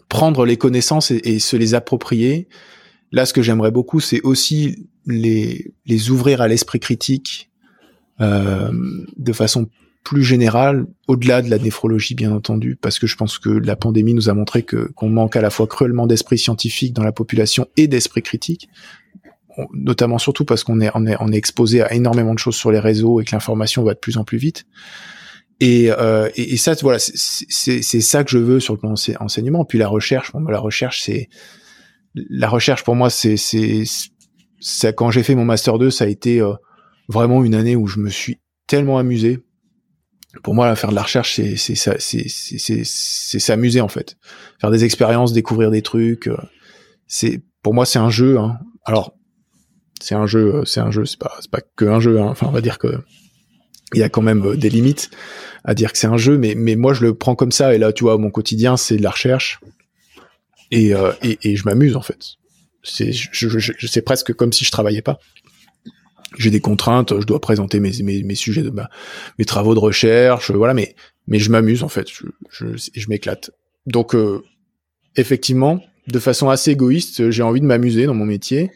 prendre 0.09 0.47
les 0.47 0.57
connaissances 0.57 1.13
et, 1.13 1.39
se 1.39 1.57
les 1.57 1.75
approprier. 1.75 2.49
Là, 3.13 3.27
ce 3.27 3.33
que 3.33 3.43
j'aimerais 3.43 3.71
beaucoup, 3.71 4.01
c'est 4.01 4.21
aussi 4.23 4.89
les 5.07 5.73
les 5.87 6.11
ouvrir 6.11 6.41
à 6.41 6.49
l'esprit 6.49 6.81
critique 6.81 7.51
euh, 8.21 8.71
de 9.17 9.33
façon 9.33 9.69
plus 10.05 10.23
général, 10.25 10.87
au-delà 11.09 11.43
de 11.43 11.51
la 11.51 11.59
néphrologie 11.59 12.15
bien 12.15 12.33
entendu, 12.33 12.77
parce 12.77 12.99
que 12.99 13.07
je 13.07 13.17
pense 13.17 13.39
que 13.39 13.51
la 13.51 13.77
pandémie 13.77 14.15
nous 14.15 14.29
a 14.29 14.35
montré 14.35 14.63
que 14.63 14.91
qu'on 14.95 15.11
manque 15.11 15.37
à 15.37 15.41
la 15.41 15.51
fois 15.51 15.67
cruellement 15.67 16.07
d'esprit 16.07 16.39
scientifique 16.39 16.95
dans 16.95 17.03
la 17.03 17.13
population 17.13 17.67
et 17.77 17.87
d'esprit 17.87 18.23
critique, 18.23 18.69
notamment 19.75 20.19
surtout 20.19 20.45
parce 20.45 20.65
qu'on 20.65 20.81
est, 20.81 20.91
on 20.95 21.07
est, 21.07 21.17
on 21.21 21.33
est 21.33 21.37
exposé 21.37 21.83
à 21.83 21.93
énormément 21.93 22.35
de 22.35 22.39
choses 22.39 22.57
sur 22.57 22.71
les 22.71 22.79
réseaux 22.79 23.21
et 23.21 23.25
que 23.25 23.33
l'information 23.33 23.83
va 23.85 23.95
de 23.95 23.99
plus 23.99 24.17
en 24.17 24.25
plus 24.25 24.39
vite. 24.39 24.65
Et, 25.61 25.91
euh, 25.91 26.31
et, 26.37 26.57
ça, 26.57 26.75
voilà, 26.81 26.99
c'est 26.99 27.83
ça 27.83 28.25
que 28.25 28.31
je 28.31 28.39
veux 28.39 28.61
sur 28.61 28.73
le 28.73 28.79
plan 28.79 28.95
enseignement. 29.21 29.67
Puis 29.67 29.79
la 29.79 29.89
recherche, 29.89 30.33
bon, 30.33 30.41
la 30.41 30.59
recherche, 30.59 31.03
c'est 31.03 31.29
la 32.15 32.49
recherche 32.49 32.85
pour 32.85 32.97
moi, 32.97 33.11
c'est 33.11 33.37
c'est 33.37 34.95
quand 34.95 35.11
j'ai 35.11 35.23
fait 35.23 35.35
mon 35.35 35.45
master 35.45 35.79
2, 35.79 35.91
ça 35.91 36.05
a 36.05 36.09
été 36.09 36.41
euh, 36.41 36.55
vraiment 37.09 37.45
une 37.45 37.55
année 37.55 37.77
où 37.77 37.87
je 37.87 37.99
me 37.99 38.11
suis 38.11 38.41
tellement 38.67 38.99
amusé 38.99 39.43
pour 40.43 40.55
moi, 40.55 40.75
faire 40.77 40.91
de 40.91 40.95
la 40.95 41.03
recherche, 41.03 41.35
c'est 41.35 41.57
c'est 41.57 42.85
s'amuser 43.41 43.81
en 43.81 43.89
fait, 43.89 44.17
faire 44.61 44.71
des 44.71 44.85
expériences, 44.85 45.33
découvrir 45.33 45.71
des 45.71 45.83
trucs. 45.83 46.29
Euh, 46.29 46.37
c'est 47.09 47.43
pour 47.63 47.75
moi, 47.75 47.85
c'est 47.85 47.99
un 47.99 48.11
jeu. 48.11 48.39
Hein. 48.39 48.59
Alors, 48.85 49.15
c'est 50.01 50.15
un 50.15 50.27
jeu, 50.27 50.55
euh, 50.55 50.65
c'est 50.65 50.81
un 50.81 50.91
jeu, 50.91 51.05
c'est 51.05 51.19
pas 51.19 51.37
c'est 51.41 51.51
pas 51.51 51.61
que 51.77 51.85
un 51.85 51.99
jeu. 51.99 52.21
Hein. 52.21 52.29
Enfin, 52.29 52.47
on 52.49 52.53
va 52.53 52.61
dire 52.61 52.79
que 52.79 53.03
il 53.93 53.99
y 53.99 54.05
a 54.05 54.09
quand 54.09 54.23
même 54.23 54.57
des 54.57 54.71
limites 54.71 55.11
à 55.65 55.75
dire 55.75 55.93
que 55.93 55.99
c'est 55.99 56.07
un 56.07 56.17
jeu, 56.17 56.39
mais 56.39 56.55
mais 56.55 56.77
moi, 56.77 56.95
je 56.95 57.03
le 57.03 57.15
prends 57.15 57.35
comme 57.35 57.53
ça. 57.53 57.75
Et 57.75 57.79
là, 57.79 57.93
tu 57.93 58.05
vois, 58.05 58.17
mon 58.17 58.31
quotidien, 58.31 58.77
c'est 58.77 58.99
de 58.99 59.03
la 59.03 59.11
recherche 59.11 59.61
et 60.71 60.93
et, 61.23 61.39
et 61.43 61.57
je 61.57 61.65
m'amuse 61.65 61.97
en 61.97 62.03
fait. 62.03 62.37
C'est 62.83 63.13
je, 63.13 63.29
je, 63.33 63.73
je 63.77 64.01
presque 64.01 64.33
comme 64.33 64.53
si 64.53 64.65
je 64.65 64.71
travaillais 64.71 65.03
pas 65.03 65.19
j'ai 66.39 66.51
des 66.51 66.61
contraintes, 66.61 67.19
je 67.21 67.27
dois 67.27 67.41
présenter 67.41 67.81
mes, 67.81 67.91
mes, 68.03 68.23
mes 68.23 68.35
sujets 68.35 68.63
de 68.63 68.73
mes 69.39 69.45
travaux 69.45 69.75
de 69.75 69.81
recherche, 69.81 70.51
voilà, 70.51 70.75
mais 70.75 70.95
mais 71.27 71.39
je 71.39 71.51
m'amuse 71.51 71.83
en 71.83 71.89
fait, 71.89 72.09
je, 72.09 72.27
je, 72.51 72.67
je 72.95 73.09
m'éclate. 73.09 73.51
Donc 73.87 74.15
euh, 74.15 74.43
effectivement, 75.17 75.83
de 76.07 76.19
façon 76.19 76.49
assez 76.49 76.71
égoïste, 76.71 77.31
j'ai 77.31 77.43
envie 77.43 77.61
de 77.61 77.67
m'amuser 77.67 78.07
dans 78.07 78.15
mon 78.15 78.27
métier 78.27 78.71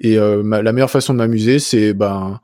et 0.00 0.18
euh, 0.18 0.42
la 0.62 0.72
meilleure 0.72 0.90
façon 0.90 1.12
de 1.12 1.18
m'amuser, 1.18 1.58
c'est 1.58 1.92
ben 1.92 2.40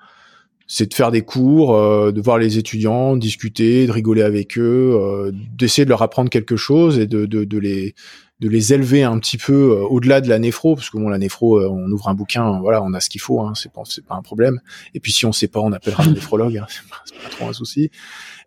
c'est 0.71 0.91
de 0.91 0.95
faire 0.95 1.11
des 1.11 1.23
cours, 1.23 1.75
euh, 1.75 2.13
de 2.13 2.21
voir 2.21 2.37
les 2.37 2.59
étudiants, 2.59 3.17
discuter, 3.17 3.87
de 3.87 3.93
rigoler 3.93 4.21
avec 4.21 4.59
eux, 4.59 4.93
euh, 4.95 5.33
d'essayer 5.57 5.87
de 5.87 5.89
leur 5.89 6.03
apprendre 6.03 6.29
quelque 6.29 6.57
chose 6.57 6.99
et 6.99 7.07
de, 7.07 7.25
de, 7.25 7.45
de 7.45 7.59
les 7.59 7.95
de 8.41 8.49
les 8.49 8.73
élever 8.73 9.03
un 9.03 9.19
petit 9.19 9.37
peu 9.37 9.53
euh, 9.53 9.83
au-delà 9.89 10.21
de 10.21 10.29
la 10.29 10.39
néphro, 10.39 10.77
parce 10.77 10.91
que 10.91 10.97
bon, 10.97 11.09
la 11.09 11.19
néphro, 11.19 11.59
euh, 11.59 11.69
on 11.69 11.91
ouvre 11.91 12.09
un 12.09 12.15
bouquin, 12.15 12.61
voilà, 12.61 12.83
on 12.83 12.93
a 12.95 13.01
ce 13.01 13.09
qu'il 13.09 13.21
faut, 13.21 13.41
hein, 13.41 13.53
c'est 13.57 13.73
pas, 13.73 13.83
c'est 13.85 14.05
pas 14.05 14.15
un 14.15 14.23
problème. 14.23 14.61
Et 14.95 15.01
puis 15.01 15.13
si 15.13 15.27
on 15.27 15.33
sait 15.33 15.49
pas, 15.49 15.61
on 15.61 15.73
appellera 15.73 16.05
un 16.05 16.11
néphrologue, 16.13 16.57
hein, 16.57 16.67
c'est, 16.69 16.89
pas, 16.89 17.31
trop 17.31 17.49
un 17.49 17.53
souci. 17.53 17.91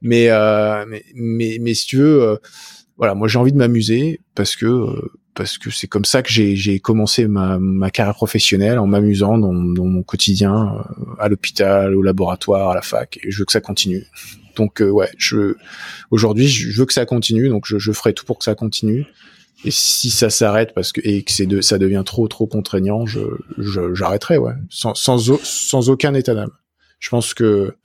Mais, 0.02 0.30
euh, 0.30 0.86
mais, 0.88 1.04
mais, 1.14 1.58
mais, 1.60 1.74
si 1.74 1.88
tu 1.88 1.98
veux, 1.98 2.40
voilà, 2.98 3.16
moi 3.16 3.28
j'ai 3.28 3.38
envie 3.38 3.52
de 3.52 3.58
m'amuser 3.58 4.22
parce 4.34 4.56
que 4.56 5.12
parce 5.34 5.58
que 5.58 5.70
c'est 5.70 5.88
comme 5.88 6.04
ça 6.04 6.22
que 6.24 6.30
j'ai, 6.30 6.58
j'ai 6.58 6.80
commencé 6.80 7.26
ma, 7.26 7.58
ma 7.58 7.90
carrière 7.90 8.16
professionnelle 8.16 8.78
en 8.80 8.86
m'amusant 8.86 9.38
dans, 9.38 9.54
dans 9.54 9.86
mon 9.86 10.04
quotidien 10.04 10.84
à 11.20 11.30
l'hôpital, 11.30 11.96
au 11.96 12.02
laboratoire, 12.02 12.72
à 12.72 12.76
la 12.76 12.82
fac, 12.82 13.18
et 13.24 13.32
je 13.32 13.40
veux 13.40 13.46
que 13.46 13.54
ça 13.54 13.62
continue. 13.62 14.06
Donc 14.58 14.82
ouais, 14.86 15.10
je 15.18 15.56
aujourd'hui 16.12 16.48
je 16.48 16.78
veux 16.78 16.86
que 16.86 16.94
ça 16.94 17.06
continue, 17.06 17.50
donc 17.50 17.66
je, 17.66 17.78
je 17.78 17.92
ferai 17.92 18.14
tout 18.14 18.26
pour 18.26 18.40
que 18.40 18.44
ça 18.46 18.56
continue. 18.56 19.06
Et 19.64 19.72
si 19.72 20.10
ça 20.10 20.30
s'arrête 20.30 20.74
parce 20.74 20.92
que 20.92 21.02
et 21.04 21.24
que 21.24 21.32
c'est 21.32 21.46
de, 21.46 21.62
ça 21.62 21.78
devient 21.78 22.04
trop 22.06 22.28
trop 22.28 22.48
contraignant, 22.48 23.06
je, 23.06 23.22
j'arrêterai 23.94 24.38
ouais, 24.38 24.54
sans, 24.70 24.96
sans 24.96 25.20
sans 25.44 25.90
aucun 25.90 26.14
état 26.14 26.34
d'âme. 26.34 26.52
Je 27.00 27.10
pense 27.10 27.34
que 27.34 27.76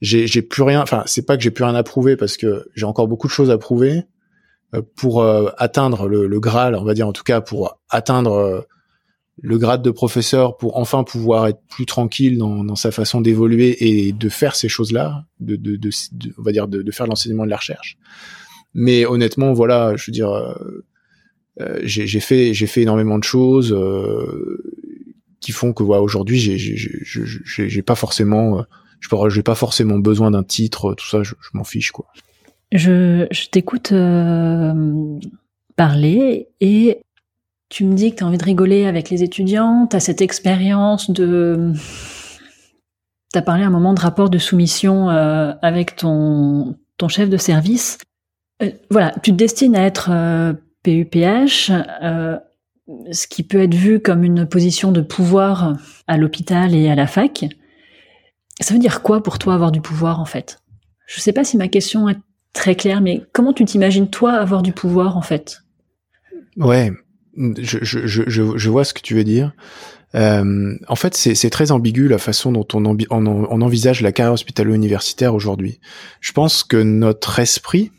j'ai 0.00 0.26
j'ai 0.26 0.42
plus 0.42 0.62
rien. 0.62 0.82
Enfin, 0.82 1.04
c'est 1.06 1.24
pas 1.24 1.36
que 1.36 1.42
j'ai 1.42 1.50
plus 1.50 1.64
rien 1.64 1.74
à 1.74 1.82
prouver 1.82 2.16
parce 2.16 2.36
que 2.36 2.68
j'ai 2.74 2.84
encore 2.84 3.06
beaucoup 3.06 3.28
de 3.28 3.32
choses 3.32 3.50
à 3.50 3.58
prouver 3.58 4.02
euh, 4.74 4.82
pour 4.96 5.22
euh, 5.22 5.50
atteindre 5.56 6.08
le, 6.08 6.26
le, 6.26 6.40
Graal, 6.40 6.74
on 6.74 6.84
va 6.84 6.94
dire 6.94 7.06
en 7.06 7.12
tout 7.12 7.24
cas 7.24 7.40
pour 7.40 7.78
atteindre 7.90 8.66
le 9.42 9.58
grade 9.58 9.82
de 9.82 9.90
professeur 9.90 10.56
pour 10.56 10.76
enfin 10.76 11.04
pouvoir 11.04 11.46
être 11.48 11.60
plus 11.68 11.86
tranquille 11.86 12.38
dans, 12.38 12.64
dans 12.64 12.76
sa 12.76 12.90
façon 12.90 13.20
d'évoluer 13.20 13.76
et 13.80 14.12
de 14.12 14.28
faire 14.28 14.54
ces 14.54 14.68
choses-là, 14.68 15.24
de, 15.40 15.56
de, 15.56 15.76
de, 15.76 15.90
on 16.38 16.42
va 16.42 16.52
dire 16.52 16.68
de, 16.68 16.82
de 16.82 16.90
faire 16.90 17.06
l'enseignement 17.06 17.44
de 17.44 17.50
la 17.50 17.56
recherche. 17.56 17.98
Mais 18.74 19.06
honnêtement, 19.06 19.52
voilà, 19.52 19.96
je 19.96 20.06
veux 20.06 20.12
dire, 20.12 20.30
euh, 20.30 20.54
euh 20.60 20.84
j'ai 21.82 22.20
fait 22.20 22.54
j'ai 22.54 22.66
fait 22.66 22.82
énormément 22.82 23.18
de 23.18 23.24
choses 23.24 23.72
euh, 23.72 24.62
qui 25.40 25.52
font 25.52 25.72
que 25.72 25.82
voilà, 25.82 26.02
aujourd'hui, 26.02 26.38
j'ai 26.38 27.82
pas 27.82 27.94
forcément, 27.94 28.58
euh, 28.58 28.62
je 29.00 29.08
j'ai 29.28 29.42
pas 29.42 29.54
forcément 29.54 29.98
besoin 29.98 30.30
d'un 30.30 30.42
titre, 30.42 30.94
tout 30.94 31.06
ça, 31.06 31.22
je, 31.22 31.34
m'en 31.52 31.64
fiche 31.64 31.92
quoi. 31.92 32.06
Je, 32.72 33.26
t'écoute 33.50 33.92
parler 35.76 36.48
et 36.60 37.00
tu 37.68 37.84
me 37.84 37.94
dis 37.94 38.12
que 38.12 38.16
tu 38.16 38.24
as 38.24 38.26
envie 38.26 38.38
de 38.38 38.44
rigoler 38.44 38.86
avec 38.86 39.10
les 39.10 39.22
étudiants, 39.22 39.86
tu 39.90 39.96
as 39.96 40.00
cette 40.00 40.22
expérience 40.22 41.10
de... 41.10 41.72
Tu 43.32 43.38
as 43.38 43.42
parlé 43.42 43.64
un 43.64 43.70
moment 43.70 43.94
de 43.94 44.00
rapport 44.00 44.30
de 44.30 44.38
soumission 44.38 45.10
euh, 45.10 45.52
avec 45.60 45.96
ton, 45.96 46.76
ton 46.98 47.08
chef 47.08 47.28
de 47.28 47.36
service. 47.36 47.98
Euh, 48.62 48.70
voilà, 48.90 49.12
tu 49.22 49.32
te 49.32 49.36
destines 49.36 49.74
à 49.74 49.82
être 49.82 50.10
euh, 50.86 51.04
PUPH, 51.04 51.70
ce 53.12 53.26
qui 53.26 53.42
peut 53.42 53.62
être 53.62 53.74
vu 53.74 54.00
comme 54.00 54.24
une 54.24 54.46
position 54.46 54.92
de 54.92 55.00
pouvoir 55.00 55.76
à 56.06 56.16
l'hôpital 56.16 56.74
et 56.74 56.90
à 56.90 56.94
la 56.94 57.06
fac. 57.06 57.46
Ça 58.60 58.74
veut 58.74 58.80
dire 58.80 59.02
quoi 59.02 59.22
pour 59.22 59.38
toi 59.38 59.54
avoir 59.54 59.72
du 59.72 59.80
pouvoir 59.80 60.20
en 60.20 60.24
fait? 60.24 60.58
Je 61.06 61.20
sais 61.20 61.32
pas 61.32 61.44
si 61.44 61.56
ma 61.56 61.68
question 61.68 62.08
est 62.08 62.18
très 62.52 62.76
claire, 62.76 63.00
mais 63.00 63.22
comment 63.32 63.52
tu 63.52 63.64
t'imagines 63.64 64.08
toi 64.08 64.32
avoir 64.32 64.62
du 64.62 64.72
pouvoir 64.72 65.16
en 65.16 65.22
fait? 65.22 65.62
Ouais, 66.56 66.92
je, 67.36 67.78
je, 67.82 68.70
vois 68.70 68.84
ce 68.84 68.94
que 68.94 69.00
tu 69.00 69.14
veux 69.14 69.24
dire. 69.24 69.52
Euh, 70.14 70.76
en 70.86 70.94
fait, 70.94 71.14
c'est 71.16 71.50
très 71.50 71.72
ambigu 71.72 72.06
la 72.06 72.18
façon 72.18 72.52
dont 72.52 72.66
on, 72.72 72.84
on, 73.10 73.60
envisage 73.60 74.00
la 74.00 74.12
carrière 74.12 74.34
hospitalo-universitaire 74.34 75.34
aujourd'hui. 75.34 75.80
Je 76.20 76.32
pense 76.32 76.62
que 76.62 76.76
notre 76.76 77.40
esprit, 77.40 77.90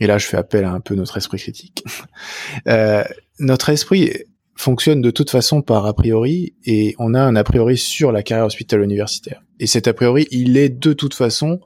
et 0.00 0.06
là 0.06 0.18
je 0.18 0.26
fais 0.26 0.36
appel 0.36 0.64
à 0.64 0.72
un 0.72 0.80
peu 0.80 0.94
notre 0.94 1.16
esprit 1.16 1.38
critique, 1.38 1.84
euh, 2.66 3.04
notre 3.38 3.68
esprit 3.68 4.12
fonctionne 4.56 5.00
de 5.00 5.10
toute 5.10 5.30
façon 5.30 5.62
par 5.62 5.86
a 5.86 5.94
priori, 5.94 6.54
et 6.64 6.94
on 6.98 7.14
a 7.14 7.20
un 7.20 7.36
a 7.36 7.44
priori 7.44 7.78
sur 7.78 8.12
la 8.12 8.22
carrière 8.22 8.46
hospitalo-universitaire. 8.46 9.42
Et 9.58 9.66
cet 9.66 9.88
a 9.88 9.94
priori, 9.94 10.26
il 10.30 10.58
est 10.58 10.68
de 10.68 10.92
toute 10.92 11.14
façon 11.14 11.60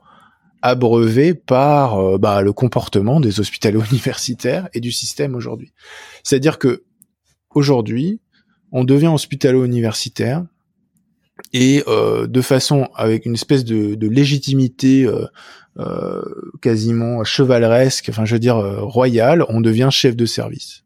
abreuvé 0.61 1.33
par 1.33 1.99
euh, 1.99 2.17
bah, 2.17 2.41
le 2.41 2.53
comportement 2.53 3.19
des 3.19 3.39
hospitalo-universitaires 3.39 4.69
et 4.73 4.79
du 4.79 4.91
système 4.91 5.35
aujourd'hui. 5.35 5.73
C'est-à-dire 6.23 6.57
que 6.57 6.83
aujourd'hui, 7.53 8.21
on 8.71 8.83
devient 8.83 9.07
hospitalo-universitaire 9.07 10.43
et 11.53 11.83
euh, 11.87 12.27
de 12.27 12.41
façon 12.41 12.87
avec 12.95 13.25
une 13.25 13.35
espèce 13.35 13.63
de, 13.63 14.07
légitimité 14.07 15.05
euh, 15.05 15.25
euh, 15.77 16.21
quasiment 16.61 17.23
chevaleresque, 17.23 18.07
enfin 18.09 18.25
je 18.25 18.35
veux 18.35 18.39
dire 18.39 18.57
royale, 18.57 19.43
on 19.49 19.61
devient 19.61 19.89
chef 19.91 20.15
de 20.15 20.25
service. 20.25 20.83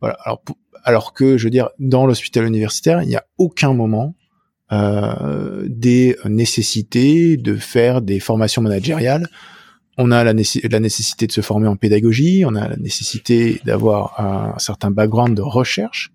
Voilà. 0.00 0.16
Alors, 0.24 0.42
alors 0.84 1.12
que 1.12 1.38
je 1.38 1.44
veux 1.44 1.50
dire 1.50 1.70
dans 1.78 2.06
l'hôpital 2.06 2.44
universitaire, 2.44 3.02
il 3.02 3.08
n'y 3.08 3.16
a 3.16 3.24
aucun 3.38 3.72
moment 3.72 4.14
des 4.70 6.16
nécessités 6.24 7.36
de 7.36 7.54
faire 7.54 8.02
des 8.02 8.18
formations 8.18 8.62
managériales. 8.62 9.28
On 9.96 10.10
a 10.10 10.24
la, 10.24 10.32
la, 10.32 10.80
nécessité 10.80 11.28
de 11.28 11.32
se 11.32 11.40
former 11.40 11.68
en 11.68 11.76
pédagogie, 11.76 12.44
on 12.44 12.56
a 12.56 12.68
la 12.68 12.76
nécessité 12.76 13.60
d'avoir 13.64 14.20
un 14.20 14.58
certain 14.58 14.90
background 14.90 15.36
de 15.36 15.42
recherche, 15.42 16.12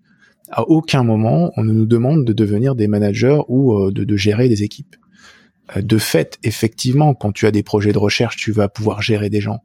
à 0.52 0.68
aucun 0.68 1.02
moment 1.02 1.50
on 1.56 1.64
ne 1.64 1.72
nous 1.72 1.86
demande 1.86 2.24
de 2.24 2.32
devenir 2.32 2.74
des 2.74 2.86
managers 2.86 3.40
ou 3.48 3.74
euh, 3.74 3.90
de, 3.90 4.16
gérer 4.16 4.48
des 4.48 4.62
équipes. 4.62 4.96
Euh, 5.76 5.82
de 5.82 5.98
fait, 5.98 6.38
effectivement, 6.42 7.14
quand 7.14 7.32
tu 7.32 7.46
as 7.46 7.50
des 7.50 7.62
projets 7.62 7.92
de 7.92 7.98
recherche, 7.98 8.36
tu 8.36 8.52
vas 8.52 8.68
pouvoir 8.68 9.02
gérer 9.02 9.30
des 9.30 9.40
gens. 9.40 9.60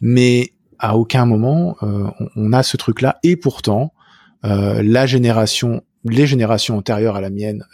Mais 0.00 0.52
à 0.78 0.96
aucun 0.96 1.26
moment 1.26 1.76
euh, 1.82 2.08
on, 2.36 2.52
a 2.52 2.62
ce 2.62 2.76
truc-là. 2.76 3.18
Et 3.22 3.36
pourtant, 3.36 3.92
la 4.42 5.04
génération, 5.04 5.82
les 6.04 6.26
générations 6.26 6.78
antérieures 6.78 7.16
à 7.16 7.20
la 7.20 7.28
mienne 7.28 7.66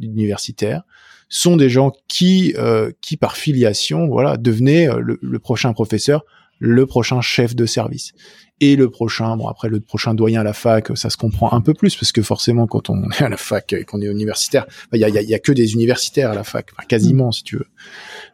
universitaire, 0.00 0.82
sont 1.28 1.56
des 1.56 1.70
gens 1.70 1.92
qui, 2.08 2.56
qui 3.00 3.16
par 3.16 3.36
filiation, 3.36 4.08
voilà, 4.08 4.36
devenaient 4.36 4.88
le 4.98 5.38
prochain 5.38 5.72
professeur, 5.72 6.24
le 6.58 6.86
prochain 6.86 7.20
chef 7.20 7.54
de 7.54 7.66
service 7.66 8.14
et 8.60 8.76
le 8.76 8.90
prochain, 8.90 9.36
bon 9.36 9.46
après 9.46 9.68
le 9.68 9.80
prochain 9.80 10.14
doyen 10.14 10.40
à 10.40 10.44
la 10.44 10.52
fac, 10.52 10.96
ça 10.96 11.10
se 11.10 11.16
comprend 11.16 11.52
un 11.52 11.60
peu 11.60 11.74
plus 11.74 11.94
parce 11.94 12.10
que 12.10 12.22
forcément 12.22 12.66
quand 12.66 12.90
on 12.90 13.08
est 13.10 13.22
à 13.22 13.28
la 13.28 13.36
fac 13.36 13.72
et 13.72 13.84
qu'on 13.84 14.00
est 14.00 14.06
universitaire, 14.06 14.66
il 14.92 15.00
y 15.00 15.04
a, 15.04 15.08
y, 15.08 15.34
a, 15.34 15.38
que 15.38 15.52
des 15.52 15.74
universitaires 15.74 16.30
à 16.30 16.34
la 16.34 16.44
fac, 16.44 16.70
quasiment 16.88 17.30
si 17.30 17.44
tu 17.44 17.56
veux. 17.56 17.68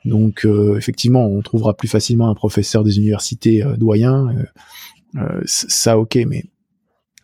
Donc 0.05 0.47
euh, 0.47 0.77
effectivement, 0.79 1.27
on 1.27 1.41
trouvera 1.43 1.75
plus 1.75 1.89
facilement 1.89 2.31
un 2.31 2.35
professeur 2.35 2.85
des 2.85 2.99
universités 2.99 3.63
euh, 3.63 3.77
doyen, 3.77 4.29
euh, 4.29 5.21
euh 5.21 5.41
ça 5.45 5.99
ok, 5.99 6.19
mais 6.27 6.45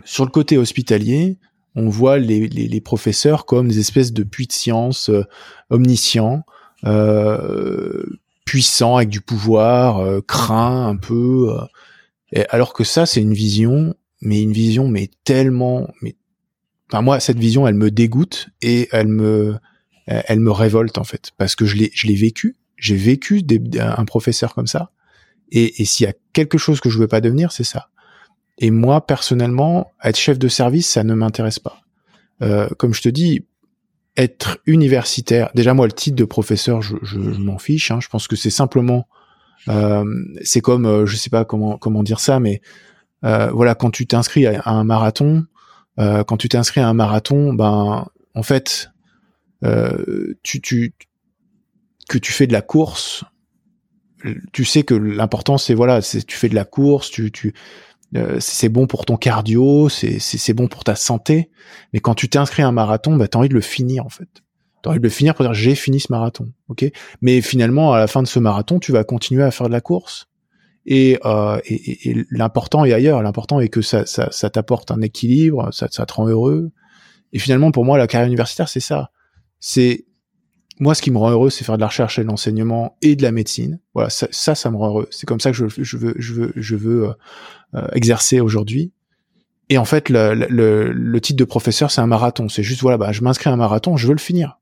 sur 0.04 0.24
le 0.24 0.30
côté 0.30 0.58
hospitalier, 0.58 1.38
on 1.76 1.88
voit 1.88 2.18
les, 2.18 2.48
les, 2.48 2.68
les 2.68 2.80
professeurs 2.80 3.46
comme 3.46 3.68
des 3.68 3.78
espèces 3.78 4.12
de 4.12 4.24
puits 4.24 4.46
de 4.46 4.52
science 4.52 5.10
omniscients. 5.70 6.44
puissants 8.44 8.96
avec 8.96 9.08
du 9.08 9.20
pouvoir, 9.20 10.22
craint 10.26 10.88
un 10.88 10.96
peu, 10.96 11.56
alors 12.48 12.72
que 12.72 12.84
ça, 12.84 13.06
c'est 13.06 13.20
une 13.20 13.34
vision, 13.34 13.94
mais 14.20 14.42
une 14.42 14.52
vision, 14.52 14.88
mais 14.88 15.10
tellement, 15.24 15.88
mais, 16.02 16.16
enfin 16.90 17.02
moi, 17.02 17.20
cette 17.20 17.38
vision, 17.38 17.66
elle 17.66 17.74
me 17.74 17.90
dégoûte 17.90 18.48
et 18.62 18.88
elle 18.92 19.08
me, 19.08 19.56
elle 20.06 20.40
me 20.40 20.50
révolte 20.50 20.98
en 20.98 21.04
fait, 21.04 21.30
parce 21.38 21.56
que 21.56 21.66
je 21.66 21.76
l'ai, 21.76 21.90
je 21.94 22.06
l'ai 22.06 22.14
vécu. 22.14 22.56
J'ai 22.76 22.96
vécu 22.96 23.44
un 23.78 24.04
professeur 24.04 24.54
comme 24.54 24.66
ça. 24.66 24.90
Et, 25.52 25.82
et 25.82 25.84
s'il 25.84 26.06
y 26.06 26.08
a 26.08 26.14
quelque 26.32 26.58
chose 26.58 26.80
que 26.80 26.88
je 26.88 26.98
veux 26.98 27.08
pas 27.08 27.20
devenir, 27.20 27.52
c'est 27.52 27.64
ça. 27.64 27.90
Et 28.60 28.70
moi, 28.70 29.06
personnellement, 29.06 29.90
être 30.04 30.18
chef 30.18 30.38
de 30.38 30.48
service, 30.48 30.88
ça 30.88 31.02
ne 31.02 31.14
m'intéresse 31.14 31.58
pas. 31.58 31.80
Euh, 32.42 32.68
comme 32.78 32.92
je 32.92 33.00
te 33.00 33.08
dis, 33.08 33.46
être 34.16 34.58
universitaire, 34.66 35.50
déjà 35.54 35.72
moi, 35.72 35.86
le 35.86 35.92
titre 35.92 36.16
de 36.16 36.24
professeur, 36.24 36.82
je, 36.82 36.96
je, 37.02 37.18
m'en 37.18 37.58
fiche. 37.58 37.90
Hein, 37.90 38.00
je 38.00 38.08
pense 38.08 38.28
que 38.28 38.36
c'est 38.36 38.50
simplement 38.50 39.08
c'est 39.66 40.60
comme, 40.60 40.86
euh, 40.86 41.06
je 41.06 41.16
sais 41.16 41.30
pas 41.30 41.44
comment 41.44 41.78
comment 41.78 42.02
dire 42.02 42.20
ça, 42.20 42.40
mais 42.40 42.60
euh, 43.24 43.50
voilà, 43.50 43.74
quand 43.74 43.90
tu 43.90 44.06
t'inscris 44.06 44.46
à, 44.46 44.62
un 44.64 44.84
marathon, 44.84 45.46
quand 45.98 46.38
tu 46.38 46.48
t'inscris 46.48 46.80
à 46.80 46.88
un 46.88 46.94
marathon, 46.94 47.52
ben 47.52 48.06
en 48.34 48.42
fait, 48.42 48.90
tu, 50.42 50.60
tu 50.62 50.94
que 52.08 52.16
tu 52.16 52.32
fais 52.32 52.46
de 52.46 52.54
la 52.54 52.62
course, 52.62 53.24
tu 54.52 54.64
sais 54.64 54.82
que 54.82 54.94
l'important 54.94 55.58
c'est 55.58 55.74
voilà, 55.74 56.00
c'est 56.00 56.24
tu 56.24 56.38
fais 56.38 56.48
de 56.48 56.54
la 56.54 56.64
course, 56.64 57.10
tu 57.10 57.30
tu 57.30 57.52
c'est 58.38 58.70
bon 58.70 58.86
pour 58.86 59.04
ton 59.04 59.18
cardio, 59.18 59.90
c'est 59.90 60.54
bon 60.54 60.68
pour 60.68 60.84
ta 60.84 60.94
santé, 60.94 61.50
mais 61.92 62.00
quand 62.00 62.14
tu 62.14 62.30
t'inscris 62.30 62.62
à 62.62 62.68
un 62.68 62.72
marathon, 62.72 63.16
bah 63.16 63.28
t'as 63.28 63.38
envie 63.38 63.50
de 63.50 63.54
le 63.54 63.60
finir 63.60 64.06
en 64.06 64.10
fait. 64.10 64.42
Envie 64.86 64.98
de 64.98 65.04
le 65.04 65.10
finir 65.10 65.34
pour 65.34 65.44
dire 65.44 65.54
j'ai 65.54 65.74
fini 65.74 66.00
ce 66.00 66.06
marathon, 66.10 66.52
ok? 66.68 66.86
Mais 67.20 67.40
finalement, 67.40 67.92
à 67.92 67.98
la 67.98 68.06
fin 68.06 68.22
de 68.22 68.26
ce 68.28 68.38
marathon, 68.38 68.78
tu 68.78 68.92
vas 68.92 69.04
continuer 69.04 69.42
à 69.42 69.50
faire 69.50 69.66
de 69.66 69.72
la 69.72 69.80
course. 69.80 70.26
Et, 70.86 71.18
euh, 71.24 71.60
et, 71.66 72.10
et, 72.10 72.24
l'important 72.30 72.84
est 72.84 72.92
ailleurs. 72.92 73.22
L'important 73.22 73.60
est 73.60 73.68
que 73.68 73.82
ça, 73.82 74.06
ça, 74.06 74.28
ça 74.30 74.48
t'apporte 74.48 74.90
un 74.90 75.02
équilibre, 75.02 75.68
ça, 75.72 75.88
ça 75.90 76.06
te 76.06 76.14
rend 76.14 76.26
heureux. 76.26 76.70
Et 77.32 77.38
finalement, 77.38 77.70
pour 77.70 77.84
moi, 77.84 77.98
la 77.98 78.06
carrière 78.06 78.26
universitaire, 78.26 78.68
c'est 78.68 78.80
ça. 78.80 79.10
C'est 79.60 80.06
moi, 80.80 80.94
ce 80.94 81.02
qui 81.02 81.10
me 81.10 81.18
rend 81.18 81.30
heureux, 81.30 81.50
c'est 81.50 81.64
faire 81.64 81.76
de 81.76 81.80
la 81.80 81.88
recherche 81.88 82.18
et 82.18 82.22
de 82.22 82.26
l'enseignement 82.26 82.96
et 83.02 83.14
de 83.14 83.22
la 83.22 83.32
médecine. 83.32 83.80
Voilà, 83.92 84.08
ça, 84.08 84.26
ça, 84.30 84.54
ça 84.54 84.70
me 84.70 84.76
rend 84.76 84.88
heureux. 84.88 85.08
C'est 85.10 85.26
comme 85.26 85.40
ça 85.40 85.50
que 85.50 85.56
je, 85.56 85.66
je 85.68 85.96
veux, 85.98 86.14
je 86.18 86.32
veux, 86.32 86.52
je 86.56 86.76
veux 86.76 87.08
euh, 87.08 87.12
euh 87.74 87.86
exercer 87.92 88.40
aujourd'hui. 88.40 88.92
Et 89.68 89.78
en 89.78 89.84
fait, 89.84 90.08
le, 90.08 90.34
le, 90.34 90.90
le, 90.90 91.20
titre 91.20 91.38
de 91.38 91.44
professeur, 91.44 91.90
c'est 91.90 92.00
un 92.00 92.06
marathon. 92.06 92.48
C'est 92.48 92.62
juste, 92.62 92.80
voilà, 92.80 92.96
bah, 92.96 93.12
je 93.12 93.22
m'inscris 93.22 93.50
à 93.50 93.52
un 93.52 93.56
marathon, 93.56 93.96
je 93.96 94.06
veux 94.06 94.14
le 94.14 94.18
finir. 94.18 94.58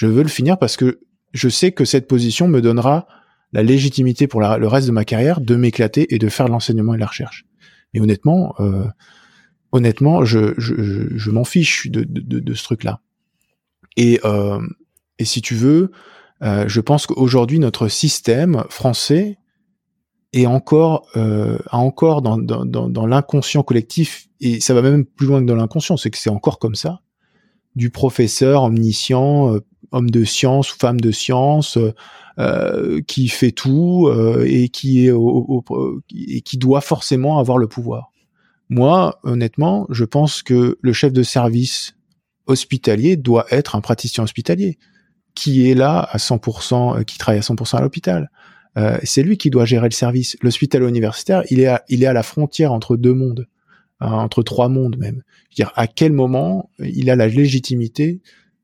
Je 0.00 0.06
veux 0.06 0.22
le 0.22 0.30
finir 0.30 0.58
parce 0.58 0.78
que 0.78 1.00
je 1.34 1.50
sais 1.50 1.72
que 1.72 1.84
cette 1.84 2.08
position 2.08 2.48
me 2.48 2.62
donnera 2.62 3.06
la 3.52 3.62
légitimité 3.62 4.26
pour 4.28 4.40
le 4.40 4.66
reste 4.66 4.86
de 4.86 4.92
ma 4.92 5.04
carrière 5.04 5.42
de 5.42 5.56
m'éclater 5.56 6.14
et 6.14 6.18
de 6.18 6.30
faire 6.30 6.48
l'enseignement 6.48 6.94
et 6.94 6.98
la 6.98 7.04
recherche. 7.04 7.44
Mais 7.92 8.00
honnêtement, 8.00 8.54
euh, 8.60 8.86
honnêtement, 9.72 10.24
je, 10.24 10.54
je, 10.56 10.74
je 11.14 11.30
m'en 11.30 11.44
fiche 11.44 11.90
de, 11.90 12.04
de, 12.04 12.40
de 12.40 12.54
ce 12.54 12.64
truc-là. 12.64 13.02
Et, 13.98 14.20
euh, 14.24 14.66
et 15.18 15.26
si 15.26 15.42
tu 15.42 15.54
veux, 15.54 15.90
euh, 16.42 16.64
je 16.66 16.80
pense 16.80 17.06
qu'aujourd'hui 17.06 17.58
notre 17.58 17.88
système 17.88 18.64
français 18.70 19.36
est 20.32 20.46
encore, 20.46 21.08
euh, 21.14 21.58
a 21.66 21.76
encore 21.76 22.22
dans, 22.22 22.38
dans, 22.38 22.64
dans, 22.64 22.88
dans 22.88 23.06
l'inconscient 23.06 23.62
collectif 23.62 24.28
et 24.40 24.60
ça 24.60 24.72
va 24.72 24.80
même 24.80 25.04
plus 25.04 25.26
loin 25.26 25.42
que 25.42 25.46
dans 25.46 25.56
l'inconscient, 25.56 25.98
c'est 25.98 26.10
que 26.10 26.16
c'est 26.16 26.30
encore 26.30 26.58
comme 26.58 26.74
ça 26.74 27.02
du 27.76 27.90
professeur 27.90 28.64
omniscient, 28.64 29.54
euh, 29.54 29.60
homme 29.92 30.10
de 30.10 30.24
science 30.24 30.74
ou 30.74 30.78
femme 30.78 31.00
de 31.00 31.10
science, 31.10 31.76
euh, 31.76 31.92
euh, 32.38 33.00
qui 33.06 33.28
fait 33.28 33.50
tout 33.50 34.10
et 34.44 34.68
qui 34.68 35.06
est 35.06 35.12
et 36.14 36.40
qui 36.40 36.58
doit 36.58 36.80
forcément 36.80 37.38
avoir 37.38 37.58
le 37.58 37.66
pouvoir. 37.66 38.12
Moi, 38.70 39.18
honnêtement, 39.24 39.86
je 39.90 40.04
pense 40.04 40.42
que 40.42 40.78
le 40.80 40.92
chef 40.92 41.12
de 41.12 41.24
service 41.24 41.94
hospitalier 42.46 43.16
doit 43.16 43.46
être 43.50 43.74
un 43.76 43.80
praticien 43.80 44.24
hospitalier 44.24 44.78
qui 45.34 45.70
est 45.70 45.74
là 45.74 46.00
à 46.00 46.18
100%, 46.18 46.98
euh, 46.98 47.02
qui 47.02 47.18
travaille 47.18 47.38
à 47.38 47.42
100% 47.42 47.78
à 47.78 47.80
l'hôpital. 47.80 48.30
Euh, 48.78 48.98
c'est 49.02 49.22
lui 49.22 49.36
qui 49.36 49.50
doit 49.50 49.64
gérer 49.64 49.88
le 49.88 49.94
service. 49.94 50.36
L'hôpital 50.42 50.82
universitaire, 50.82 51.42
il 51.50 51.60
est 51.60 51.66
à, 51.66 51.84
il 51.88 52.02
est 52.02 52.06
à 52.06 52.12
la 52.12 52.22
frontière 52.22 52.72
entre 52.72 52.96
deux 52.96 53.14
mondes, 53.14 53.46
hein, 54.00 54.12
entre 54.12 54.42
trois 54.42 54.68
mondes 54.68 54.96
même. 54.98 55.22
dire, 55.54 55.72
à 55.74 55.86
quel 55.86 56.12
moment 56.12 56.70
il 56.78 57.10
a 57.10 57.16
la 57.16 57.26
légitimité 57.26 58.20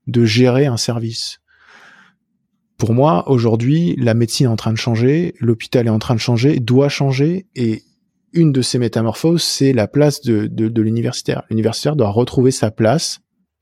de 0.06 0.24
gérer 0.24 0.66
un 0.66 0.76
service 0.76 1.40
Pour 2.78 2.94
moi, 2.94 3.28
aujourd'hui, 3.30 3.94
la 3.98 4.14
médecine 4.14 4.46
est 4.46 4.50
en 4.50 4.56
train 4.56 4.72
de 4.72 4.78
changer, 4.78 5.34
l'hôpital 5.40 5.86
est 5.86 5.90
en 5.90 5.98
train 5.98 6.14
de 6.14 6.20
changer, 6.20 6.60
doit 6.60 6.88
changer, 6.88 7.46
et 7.54 7.82
une 8.32 8.52
de 8.52 8.62
ces 8.62 8.78
métamorphoses, 8.78 9.42
c'est 9.42 9.72
la 9.72 9.88
place 9.88 10.20
de, 10.20 10.46
de, 10.46 10.68
de 10.68 10.82
l'universitaire. 10.82 11.42
L'universitaire 11.50 11.96
doit 11.96 12.10
retrouver 12.10 12.50
sa 12.50 12.70
place 12.70 13.20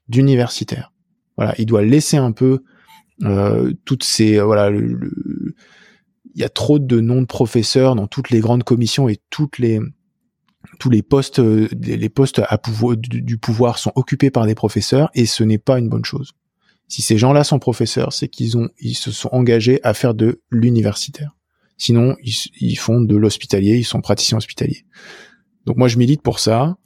d'universitaire. 0.09 0.93
Voilà, 1.37 1.55
il 1.59 1.67
doit 1.67 1.83
laisser 1.83 2.17
un 2.17 2.33
peu 2.33 2.63
euh, 3.23 3.73
toutes 3.85 4.03
ces 4.03 4.41
voilà 4.41 4.71
il 6.35 6.41
y 6.41 6.43
a 6.43 6.49
trop 6.49 6.81
de 6.81 7.01
noms 7.01 7.21
de 7.21 7.27
professeurs 7.27 7.95
dans 7.95 8.09
toutes 8.09 8.31
les 8.31 8.41
grandes 8.41 8.65
commissions 8.65 9.09
et 9.09 9.21
toutes 9.31 9.59
les 9.59 9.79
tous 10.79 10.91
les 10.91 11.03
postes 11.03 11.39
euh, 11.39 11.69
les 11.81 12.09
postes 12.09 12.41
du, 12.97 13.39
pouvoir 13.39 13.79
sont 13.79 13.93
occupés 13.95 14.31
par 14.31 14.47
des 14.47 14.55
professeurs 14.55 15.11
et 15.15 15.27
ce 15.27 15.45
n'est 15.45 15.59
pas 15.59 15.79
une 15.79 15.89
bonne 15.89 16.05
chose. 16.05 16.33
Si 16.89 17.03
ces 17.03 17.19
gens-là 17.19 17.45
sont 17.45 17.59
professeurs, 17.59 18.13
c'est 18.13 18.29
qu'ils 18.29 18.51
se 18.95 19.11
sont 19.11 19.29
engagés 19.33 19.81
à 19.85 19.95
faire 19.95 20.15
de 20.15 20.43
l'universitaire. 20.51 21.35
Sinon, 21.77 22.15
ils, 22.23 22.77
font 22.77 23.01
de 23.01 23.17
l'hospitalier, 23.17 23.79
ils 23.79 23.85
sont 23.85 24.01
praticiens 24.01 24.39
hospitaliers. 24.39 24.85
Donc 25.67 25.77
moi 25.77 25.89
je 25.89 25.99
milite 25.99 26.23
pour 26.23 26.39
ça. 26.39 26.77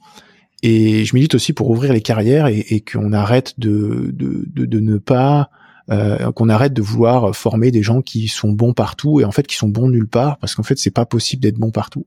Et 0.61 1.05
je 1.05 1.15
milite 1.15 1.35
aussi 1.35 1.53
pour 1.53 1.69
ouvrir 1.69 1.93
les 1.93 2.01
carrières 2.01 2.47
et, 2.47 2.81
qu'on 2.81 3.13
arrête 3.13 3.59
de, 3.59 4.13
ne 4.57 4.97
pas 4.97 5.49
euh, 5.89 6.31
qu'on 6.33 6.49
arrête 6.49 6.73
de 6.73 6.81
vouloir 6.81 7.35
former 7.35 7.71
des 7.71 7.81
gens 7.81 8.01
qui 8.01 8.27
sont 8.27 8.51
bons 8.51 8.73
partout 8.73 9.21
et 9.21 9.25
en 9.25 9.31
fait 9.31 9.47
qui 9.47 9.55
sont 9.55 9.69
bons 9.69 9.89
nulle 9.89 10.07
part 10.07 10.37
parce 10.37 10.53
qu'en 10.53 10.63
fait 10.63 10.77
c'est 10.77 10.91
pas 10.91 11.05
possible 11.05 11.41
d'être 11.41 11.57
bon 11.57 11.71
partout 11.71 12.05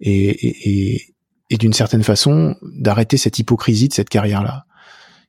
et, 0.00 0.92
et, 0.94 1.14
et 1.50 1.56
d'une 1.56 1.72
certaine 1.72 2.02
façon 2.02 2.56
d'arrêter 2.62 3.16
cette 3.16 3.38
hypocrisie 3.38 3.88
de 3.88 3.94
cette 3.94 4.08
carrière 4.08 4.42
là 4.42 4.66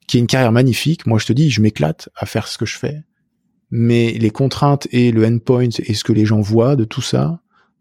qui 0.07 0.17
est 0.17 0.19
une 0.19 0.27
carrière 0.27 0.51
magnifique. 0.51 1.05
Moi 1.05 1.19
je 1.19 1.25
te 1.25 1.33
dis 1.33 1.49
je 1.49 1.61
m'éclate 1.61 2.09
à 2.17 2.25
faire 2.25 2.47
ce 2.47 2.57
que 2.57 2.65
je 2.65 2.77
fais. 2.77 3.03
Mais 3.69 4.11
les 4.11 4.29
contraintes 4.29 4.87
et 4.91 5.11
le 5.11 5.25
endpoint 5.25 5.69
et 5.79 5.93
ce 5.93 6.03
que 6.03 6.11
les 6.11 6.25
gens 6.25 6.41
voient 6.41 6.75
de 6.75 6.83
tout 6.83 7.01
ça 7.01 7.39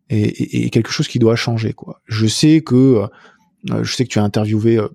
est, 0.08 0.64
est 0.64 0.70
quelque 0.70 0.92
chose 0.92 1.08
qui 1.08 1.18
doit 1.18 1.34
changer 1.34 1.72
quoi. 1.72 2.00
Je 2.06 2.26
sais 2.26 2.60
que 2.60 3.02
euh, 3.70 3.82
je 3.82 3.94
sais 3.94 4.04
que 4.04 4.10
tu 4.10 4.18
as 4.20 4.22
interviewé 4.22 4.78
euh, 4.78 4.88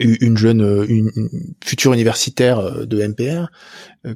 une 0.00 0.36
jeune, 0.36 0.60
euh, 0.60 0.84
une, 0.86 1.10
future 1.64 1.94
universitaire 1.94 2.86
de 2.86 3.06
MPR 3.06 3.46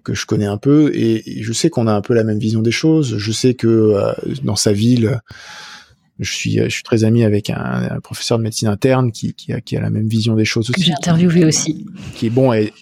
que 0.04 0.12
je 0.12 0.26
connais 0.26 0.46
un 0.46 0.58
peu 0.58 0.94
et 0.94 1.42
je 1.42 1.52
sais 1.52 1.70
qu'on 1.70 1.86
a 1.86 1.94
un 1.94 2.02
peu 2.02 2.14
la 2.14 2.24
même 2.24 2.38
vision 2.38 2.60
des 2.60 2.70
choses. 2.70 3.16
Je 3.16 3.32
sais 3.32 3.54
que 3.54 4.14
dans 4.42 4.56
sa 4.56 4.72
ville, 4.72 5.20
je 6.18 6.32
suis, 6.32 6.58
je 6.58 6.68
suis 6.68 6.82
très 6.82 7.04
ami 7.04 7.24
avec 7.24 7.50
un, 7.50 7.98
professeur 8.02 8.38
de 8.38 8.42
médecine 8.42 8.68
interne 8.68 9.12
qui, 9.12 9.34
qui, 9.34 9.52
a, 9.52 9.60
qui 9.60 9.76
a 9.76 9.80
la 9.80 9.90
même 9.90 10.08
vision 10.08 10.34
des 10.34 10.44
choses 10.44 10.70
aussi. 10.70 10.82
J'ai 10.82 10.92
interviewé 10.92 11.44
aussi. 11.44 11.86
Qui 12.14 12.26
est 12.26 12.30
bon 12.30 12.52
et 12.52 12.72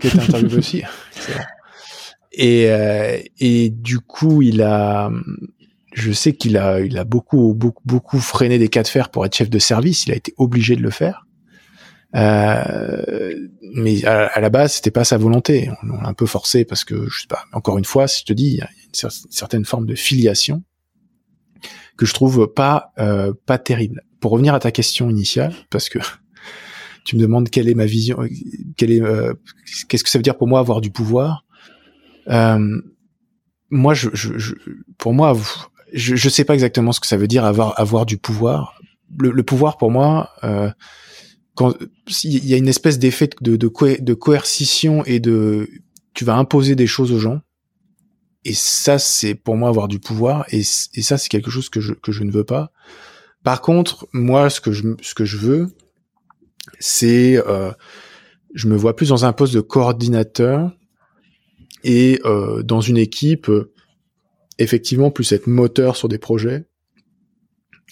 qui 0.00 0.08
est 0.08 0.18
interviewé 0.18 0.56
aussi. 0.56 0.82
Et, 2.32 2.70
et 3.40 3.70
du 3.70 3.98
coup, 3.98 4.40
il 4.40 4.62
a, 4.62 5.10
je 5.92 6.12
sais 6.12 6.32
qu'il 6.32 6.56
a, 6.56 6.80
il 6.80 6.96
a 6.98 7.04
beaucoup, 7.04 7.54
beaucoup, 7.54 7.82
beaucoup 7.84 8.20
freiné 8.20 8.58
des 8.58 8.68
cas 8.68 8.82
de 8.82 8.88
fer 8.88 9.10
pour 9.10 9.26
être 9.26 9.34
chef 9.34 9.50
de 9.50 9.58
service. 9.58 10.06
Il 10.06 10.12
a 10.12 10.16
été 10.16 10.32
obligé 10.36 10.76
de 10.76 10.82
le 10.82 10.90
faire. 10.90 11.26
Euh, 12.16 13.34
mais 13.74 14.04
à, 14.04 14.40
la 14.40 14.50
base, 14.50 14.74
c'était 14.74 14.90
pas 14.90 15.04
sa 15.04 15.16
volonté. 15.16 15.70
On 15.82 15.86
l'a 15.86 16.08
un 16.08 16.14
peu 16.14 16.26
forcé 16.26 16.64
parce 16.64 16.84
que, 16.84 17.08
je 17.08 17.20
sais 17.22 17.26
pas, 17.28 17.44
encore 17.52 17.78
une 17.78 17.84
fois, 17.84 18.08
si 18.08 18.20
je 18.20 18.24
te 18.24 18.32
dis, 18.32 18.46
il 18.46 18.56
y 18.56 18.60
a 18.60 18.68
une, 18.68 19.10
certaine 19.30 19.64
forme 19.64 19.86
de 19.86 19.94
filiation 19.94 20.62
que 21.96 22.06
je 22.06 22.14
trouve 22.14 22.52
pas 22.52 22.92
euh, 22.98 23.32
pas 23.46 23.58
terrible. 23.58 24.02
Pour 24.20 24.32
revenir 24.32 24.54
à 24.54 24.60
ta 24.60 24.70
question 24.70 25.08
initiale, 25.08 25.54
parce 25.70 25.88
que 25.88 25.98
tu 27.04 27.16
me 27.16 27.20
demandes 27.20 27.50
quelle 27.50 27.68
est 27.68 27.74
ma 27.74 27.86
vision, 27.86 28.18
quelle 28.76 28.90
est, 28.90 29.02
euh, 29.02 29.34
qu'est-ce 29.88 30.04
que 30.04 30.10
ça 30.10 30.18
veut 30.18 30.22
dire 30.22 30.36
pour 30.36 30.48
moi 30.48 30.60
avoir 30.60 30.80
du 30.80 30.90
pouvoir. 30.90 31.44
Euh, 32.28 32.80
moi, 33.70 33.94
je, 33.94 34.10
je, 34.12 34.36
je, 34.38 34.54
pour 34.98 35.14
moi, 35.14 35.36
je, 35.92 36.16
je 36.16 36.28
sais 36.28 36.44
pas 36.44 36.54
exactement 36.54 36.92
ce 36.92 37.00
que 37.00 37.06
ça 37.06 37.16
veut 37.16 37.28
dire 37.28 37.44
avoir 37.44 37.78
avoir 37.80 38.06
du 38.06 38.18
pouvoir. 38.18 38.74
Le, 39.18 39.30
le 39.30 39.42
pouvoir 39.42 39.76
pour 39.76 39.90
moi, 39.90 40.30
euh, 40.44 40.70
quand 41.54 41.74
il 42.24 42.46
y 42.46 42.54
a 42.54 42.56
une 42.56 42.68
espèce 42.68 42.98
d'effet 42.98 43.28
de, 43.40 43.56
de, 43.56 44.00
de, 44.00 44.14
coercition 44.14 45.04
et 45.04 45.18
de 45.18 45.68
tu 46.14 46.24
vas 46.24 46.36
imposer 46.36 46.76
des 46.76 46.86
choses 46.86 47.12
aux 47.12 47.18
gens 47.18 47.40
et 48.44 48.54
ça 48.54 48.98
c'est 48.98 49.34
pour 49.34 49.56
moi 49.56 49.68
avoir 49.68 49.88
du 49.88 49.98
pouvoir 49.98 50.46
et, 50.50 50.62
ça 50.62 51.18
c'est 51.18 51.28
quelque 51.28 51.50
chose 51.50 51.68
que 51.68 51.80
je, 51.80 51.92
que 51.92 52.12
je 52.12 52.24
ne 52.24 52.30
veux 52.30 52.44
pas. 52.44 52.72
Par 53.44 53.60
contre 53.60 54.08
moi 54.12 54.50
ce 54.50 54.60
que 54.60 54.72
je 54.72 54.84
ce 55.02 55.14
que 55.14 55.24
je 55.24 55.36
veux 55.36 55.68
c'est 56.78 57.36
euh, 57.46 57.72
je 58.54 58.68
me 58.68 58.76
vois 58.76 58.96
plus 58.96 59.10
dans 59.10 59.24
un 59.24 59.32
poste 59.32 59.54
de 59.54 59.60
coordinateur 59.60 60.72
et 61.84 62.20
euh, 62.24 62.62
dans 62.62 62.80
une 62.80 62.98
équipe 62.98 63.48
euh, 63.48 63.72
effectivement 64.58 65.10
plus 65.10 65.32
être 65.32 65.46
moteur 65.46 65.96
sur 65.96 66.08
des 66.08 66.18
projets 66.18 66.66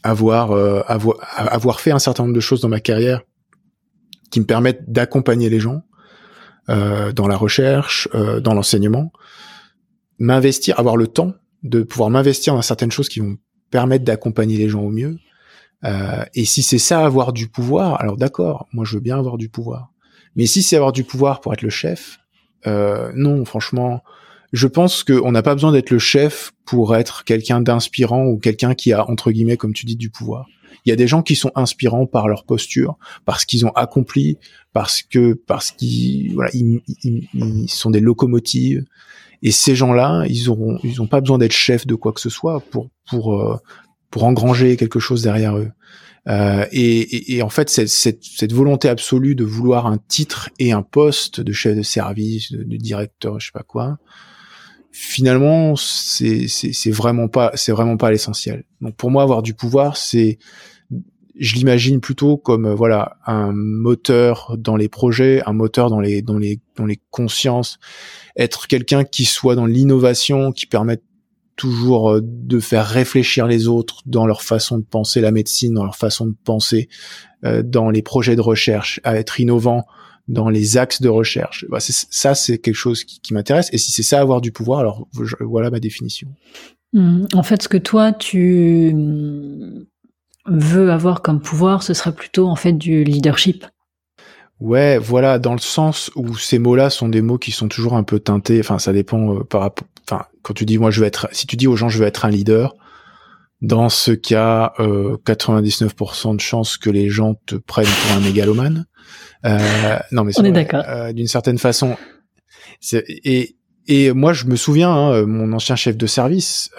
avoir, 0.03 0.53
euh, 0.53 0.83
avoir 0.87 1.17
avoir 1.37 1.81
fait 1.81 1.91
un 1.91 1.99
certain 1.99 2.25
nombre 2.25 2.35
de 2.35 2.41
choses 2.41 2.61
dans 2.61 2.69
ma 2.69 2.81
carrière 2.81 3.23
qui 4.31 4.41
me 4.41 4.47
permettent 4.47 4.91
d'accompagner 4.91 5.49
les 5.49 5.61
gens 5.61 5.83
euh, 6.69 7.13
dans 7.13 7.27
la 7.27 7.37
recherche, 7.37 8.09
dans 8.13 8.53
l'enseignement, 8.53 9.11
m'investir, 10.19 10.79
avoir 10.79 10.97
le 10.97 11.07
temps 11.07 11.35
de 11.63 11.83
pouvoir 11.83 12.11
m'investir 12.11 12.55
dans 12.55 12.63
certaines 12.63 12.93
choses 12.93 13.09
qui 13.09 13.21
vont 13.21 13.37
permettre 13.71 14.05
d'accompagner 14.05 14.57
les 14.57 14.69
gens 14.69 14.83
au 14.83 14.91
mieux. 14.91 15.19
Euh, 15.85 16.25
et 16.35 16.45
si 16.45 16.63
c'est 16.63 16.79
ça 16.79 17.05
avoir 17.05 17.33
du 17.33 17.49
pouvoir, 17.49 18.01
alors 18.01 18.17
d'accord, 18.17 18.67
moi 18.73 18.85
je 18.85 18.95
veux 18.95 19.01
bien 19.01 19.19
avoir 19.19 19.39
du 19.39 19.49
pouvoir. 19.49 19.93
Mais 20.37 20.47
si 20.47 20.63
c'est 20.63 20.77
avoir 20.77 20.93
du 20.93 21.05
pouvoir 21.05 21.41
pour 21.41 21.53
être 21.53 21.63
le 21.63 21.71
chef, 21.71 22.19
euh, 22.67 23.13
non, 23.15 23.45
franchement, 23.45 24.03
je 24.53 24.67
pense 24.67 25.05
qu'on 25.05 25.33
n'a 25.33 25.43
pas 25.43 25.55
besoin 25.55 25.73
d'être 25.73 25.91
le 25.91 25.99
chef 25.99 26.53
pour 26.65 26.97
être 26.97 27.25
quelqu'un 27.25 27.61
d'inspirant 27.61 28.27
ou 28.27 28.39
quelqu'un 28.39 28.75
qui 28.75 28.93
a 28.93 29.09
entre 29.09 29.31
guillemets, 29.31 29.57
comme 29.57 29.73
tu 29.73 29.87
dis, 29.87 29.97
du 29.97 30.11
pouvoir. 30.11 30.47
Il 30.85 30.91
y 30.91 30.93
a 30.93 30.97
des 30.97 31.07
gens 31.07 31.23
qui 31.23 31.35
sont 31.37 31.51
inspirants 31.55 32.07
par 32.07 32.29
leur 32.29 32.45
posture, 32.45 32.97
parce 33.25 33.45
qu'ils 33.45 33.67
ont 33.67 33.71
accompli, 33.71 34.39
parce 34.73 35.03
que 35.03 35.35
parce 35.35 35.71
qu'ils 35.73 36.35
voilà, 36.35 36.51
ils, 36.55 36.81
ils, 37.35 37.69
sont 37.69 37.91
des 37.91 38.01
locomotives. 38.01 38.85
Et 39.43 39.51
ces 39.51 39.75
gens-là, 39.75 40.25
ils 40.29 40.51
auront, 40.51 40.79
ils 40.83 41.01
ont 41.01 41.07
pas 41.07 41.21
besoin 41.21 41.39
d'être 41.39 41.53
chefs 41.53 41.87
de 41.87 41.95
quoi 41.95 42.13
que 42.13 42.21
ce 42.21 42.31
soit 42.31 42.61
pour 42.61 42.91
pour 43.09 43.41
euh, 43.41 43.57
pour 44.11 44.25
engranger 44.25 44.77
quelque 44.77 44.99
chose 44.99 45.23
derrière 45.23 45.57
eux. 45.57 45.71
Euh, 46.29 46.67
et, 46.73 47.01
et, 47.01 47.37
et, 47.37 47.43
en 47.43 47.49
fait, 47.49 47.71
cette, 47.71 47.89
cette, 47.89 48.23
cette, 48.23 48.53
volonté 48.53 48.89
absolue 48.89 49.35
de 49.35 49.45
vouloir 49.45 49.87
un 49.87 49.97
titre 49.97 50.51
et 50.59 50.73
un 50.73 50.83
poste 50.83 51.41
de 51.41 51.53
chef 51.53 51.75
de 51.75 51.83
service, 51.83 52.53
de, 52.53 52.77
directeur, 52.77 53.41
je 53.41 53.47
sais 53.47 53.53
pas 53.53 53.63
quoi, 53.63 53.97
finalement, 54.91 55.75
c'est 55.77 56.91
vraiment 56.91 57.29
pas 57.29 57.53
c'est 57.55 57.73
vraiment 57.73 57.97
pas 57.97 58.11
l'essentiel. 58.11 58.65
Donc 58.81 58.97
pour 58.97 59.11
moi, 59.11 59.23
avoir 59.23 59.43
du 59.43 59.55
pouvoir, 59.55 59.97
c'est 59.97 60.39
je 61.39 61.55
l'imagine 61.55 62.01
plutôt 62.01 62.37
comme 62.37 62.67
euh, 62.67 62.75
voilà 62.75 63.17
un 63.27 63.53
moteur 63.53 64.57
dans 64.59 64.77
les 64.77 64.89
projets, 64.89 65.43
un 65.47 65.53
moteur 65.53 65.91
dans 65.91 66.01
les 66.01 66.23
dans 66.23 66.39
les 66.39 66.61
dans 66.77 66.87
les 66.87 67.01
consciences, 67.11 67.79
être 68.37 68.67
quelqu'un 68.67 69.05
qui 69.05 69.25
soit 69.25 69.55
dans 69.55 69.67
l'innovation, 69.67 70.53
qui 70.53 70.67
permette 70.67 71.03
toujours 71.57 72.13
euh, 72.13 72.21
de 72.23 72.61
faire 72.61 72.87
réfléchir 72.87 73.47
les 73.47 73.69
autres 73.69 74.03
dans 74.07 74.27
leur 74.27 74.43
façon 74.43 74.79
de 74.79 74.85
penser 74.85 75.21
la 75.21 75.31
médecine, 75.31 75.75
dans 75.75 75.85
leur 75.85 75.97
façon 75.97 76.27
de 76.27 76.35
penser 76.45 76.89
euh, 77.45 77.63
dans 77.63 77.91
les 77.91 78.03
projets 78.03 78.37
de 78.37 78.41
recherche, 78.41 79.01
à 79.05 79.17
être 79.17 79.41
innovant 79.41 79.87
dans 80.27 80.51
les 80.51 80.77
axes 80.77 81.01
de 81.01 81.09
recherche. 81.09 81.65
Bah, 81.71 81.79
ça, 81.81 82.35
c'est 82.35 82.59
quelque 82.59 82.75
chose 82.75 83.05
qui, 83.05 83.19
qui 83.21 83.33
m'intéresse. 83.33 83.71
Et 83.73 83.79
si 83.79 83.93
c'est 83.93 84.03
ça 84.03 84.21
avoir 84.21 84.43
du 84.43 84.53
pouvoir, 84.53 84.81
alors 84.81 85.09
voilà 85.41 85.71
ma 85.71 85.81
définition. 85.81 86.29
Mmh. 86.93 87.27
En 87.35 87.43
fait, 87.43 87.63
ce 87.63 87.69
que 87.69 87.79
toi 87.79 88.13
tu 88.13 88.95
veut 90.51 90.91
avoir 90.91 91.23
comme 91.23 91.41
pouvoir, 91.41 91.83
ce 91.83 91.95
sera 91.95 92.13
plutôt 92.13 92.49
en 92.49 92.57
fait 92.57 92.73
du 92.73 93.05
leadership. 93.05 93.67
Ouais, 94.61 94.99
voilà, 94.99 95.39
dans 95.39 95.53
le 95.53 95.61
sens 95.61 96.11
où 96.17 96.37
ces 96.37 96.59
mots-là 96.59 96.91
sont 96.91 97.09
des 97.09 97.23
mots 97.23 97.39
qui 97.39 97.53
sont 97.53 97.69
toujours 97.69 97.95
un 97.95 98.03
peu 98.03 98.19
teintés. 98.19 98.59
Enfin, 98.59 98.79
ça 98.79 98.93
dépend 98.93 99.35
euh, 99.35 99.45
par 99.45 99.61
rapport. 99.61 99.87
Enfin, 100.11 100.25
quand 100.43 100.55
tu 100.55 100.65
dis 100.65 100.79
moi 100.79 100.91
je 100.91 101.01
veux 101.01 101.07
être, 101.07 101.29
si 101.33 101.47
tu 101.47 101.57
dis 101.57 101.67
aux 101.67 101.77
gens 101.77 101.89
je 101.89 101.99
veux 101.99 102.07
être 102.07 102.25
un 102.25 102.31
leader, 102.31 102.75
dans 103.61 103.89
ce 103.89 104.13
cas, 104.13 104.73
euh, 104.79 105.17
99% 105.27 106.37
de 106.37 106.41
chances 106.41 106.77
que 106.77 106.91
les 106.91 107.09
gens 107.09 107.35
te 107.47 107.57
prennent 107.57 107.87
pour 107.87 108.17
un 108.17 108.21
mégalomane. 108.21 108.87
Euh, 109.45 109.99
non, 110.13 110.25
mais 110.25 110.33
on 110.39 110.45
est 110.45 110.53
d'accord. 110.53 110.85
Euh, 110.89 111.13
D'une 111.13 111.27
certaine 111.27 111.59
façon, 111.59 111.97
et 112.93 113.57
et 113.87 114.13
moi 114.13 114.33
je 114.33 114.45
me 114.47 114.57
souviens, 114.57 114.91
hein, 114.91 115.27
mon 115.27 115.53
ancien 115.53 115.77
chef 115.77 115.97
de 115.97 116.07
service. 116.07 116.71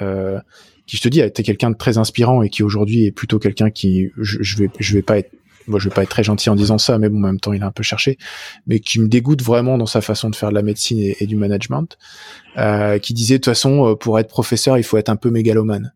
Qui 0.89 0.97
je 0.97 1.03
te 1.03 1.07
dis 1.07 1.21
été 1.21 1.43
quelqu'un 1.43 1.69
de 1.69 1.77
très 1.77 1.99
inspirant 1.99 2.41
et 2.41 2.49
qui 2.49 2.63
aujourd'hui 2.63 3.05
est 3.05 3.11
plutôt 3.11 3.37
quelqu'un 3.37 3.69
qui 3.69 4.09
je, 4.17 4.39
je 4.41 4.57
vais 4.57 4.71
je 4.79 4.95
vais 4.95 5.03
pas 5.03 5.19
être 5.19 5.29
moi 5.67 5.77
je 5.77 5.87
vais 5.87 5.93
pas 5.93 6.01
être 6.01 6.09
très 6.09 6.23
gentil 6.23 6.49
en 6.49 6.55
disant 6.55 6.79
ça, 6.79 6.97
mais 6.97 7.09
bon, 7.09 7.17
en 7.19 7.27
même 7.27 7.39
temps, 7.39 7.53
il 7.53 7.61
a 7.61 7.67
un 7.67 7.71
peu 7.71 7.83
cherché, 7.83 8.17
mais 8.65 8.79
qui 8.79 8.99
me 8.99 9.07
dégoûte 9.07 9.43
vraiment 9.43 9.77
dans 9.77 9.85
sa 9.85 10.01
façon 10.01 10.31
de 10.31 10.35
faire 10.35 10.49
de 10.49 10.55
la 10.55 10.63
médecine 10.63 10.97
et, 11.19 11.27
du 11.27 11.35
management, 11.35 11.95
euh, 12.57 12.97
qui 12.97 13.13
disait 13.13 13.35
de 13.35 13.43
toute 13.43 13.51
façon, 13.51 13.89
euh, 13.91 13.95
pour 13.95 14.17
être 14.17 14.29
professeur, 14.29 14.79
il 14.79 14.83
faut 14.83 14.97
être 14.97 15.09
un 15.09 15.15
peu 15.15 15.29
mégalomane. 15.29 15.93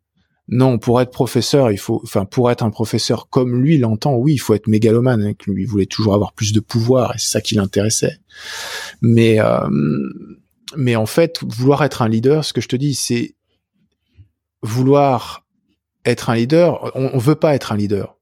Non, 0.47 0.77
pour 0.77 1.01
être 1.01 1.09
professeur, 1.09 1.71
il 1.71 1.79
faut, 1.79 2.01
enfin, 2.03 2.25
pour 2.25 2.51
être 2.51 2.61
un 2.61 2.69
professeur 2.69 3.29
comme 3.29 3.59
lui 3.59 3.79
l'entend, 3.79 4.13
oui, 4.13 4.33
il 4.33 4.37
faut 4.37 4.53
être 4.53 4.67
mégalomane. 4.67 5.23
Hein, 5.23 5.33
lui, 5.47 5.63
il 5.63 5.67
voulait 5.67 5.87
toujours 5.87 6.13
avoir 6.13 6.33
plus 6.33 6.53
de 6.53 6.59
pouvoir 6.59 7.15
et 7.15 7.17
c'est 7.17 7.31
ça 7.31 7.41
qui 7.41 7.55
l'intéressait. 7.55 8.19
Mais, 9.01 9.39
euh, 9.39 9.67
mais 10.77 10.95
en 10.95 11.07
fait, 11.07 11.39
vouloir 11.47 11.83
être 11.83 12.03
un 12.03 12.09
leader, 12.09 12.45
ce 12.45 12.53
que 12.53 12.61
je 12.61 12.67
te 12.67 12.75
dis, 12.75 12.93
c'est 12.93 13.33
vouloir 14.63 15.45
être 16.05 16.29
un 16.31 16.35
leader. 16.35 16.91
On, 16.95 17.11
on 17.13 17.17
veut 17.19 17.35
pas 17.35 17.53
être 17.53 17.71
un 17.71 17.77
leader 17.77 18.17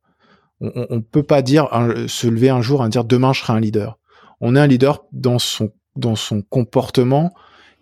on, 0.62 0.86
on 0.90 1.02
peut 1.02 1.24
pas 1.24 1.42
dire 1.42 1.68
se 2.08 2.28
lever 2.28 2.50
un 2.50 2.62
jour 2.62 2.86
et 2.86 2.90
dire 2.90 3.04
demain 3.04 3.34
je 3.34 3.42
serai 3.42 3.54
un 3.54 3.60
leader. 3.60 3.98
On 4.40 4.56
est 4.56 4.60
un 4.60 4.68
leader 4.68 5.06
dans 5.12 5.40
son 5.40 5.72
dans 5.96 6.16
son 6.16 6.42
comportement 6.42 7.34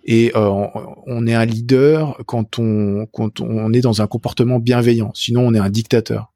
et 0.03 0.31
euh, 0.35 0.65
on 1.05 1.27
est 1.27 1.35
un 1.35 1.45
leader 1.45 2.17
quand 2.25 2.57
on 2.57 3.05
quand 3.11 3.41
on 3.41 3.71
est 3.73 3.81
dans 3.81 4.01
un 4.01 4.07
comportement 4.07 4.59
bienveillant. 4.59 5.11
Sinon 5.13 5.45
on 5.47 5.53
est 5.53 5.59
un 5.59 5.69
dictateur. 5.69 6.28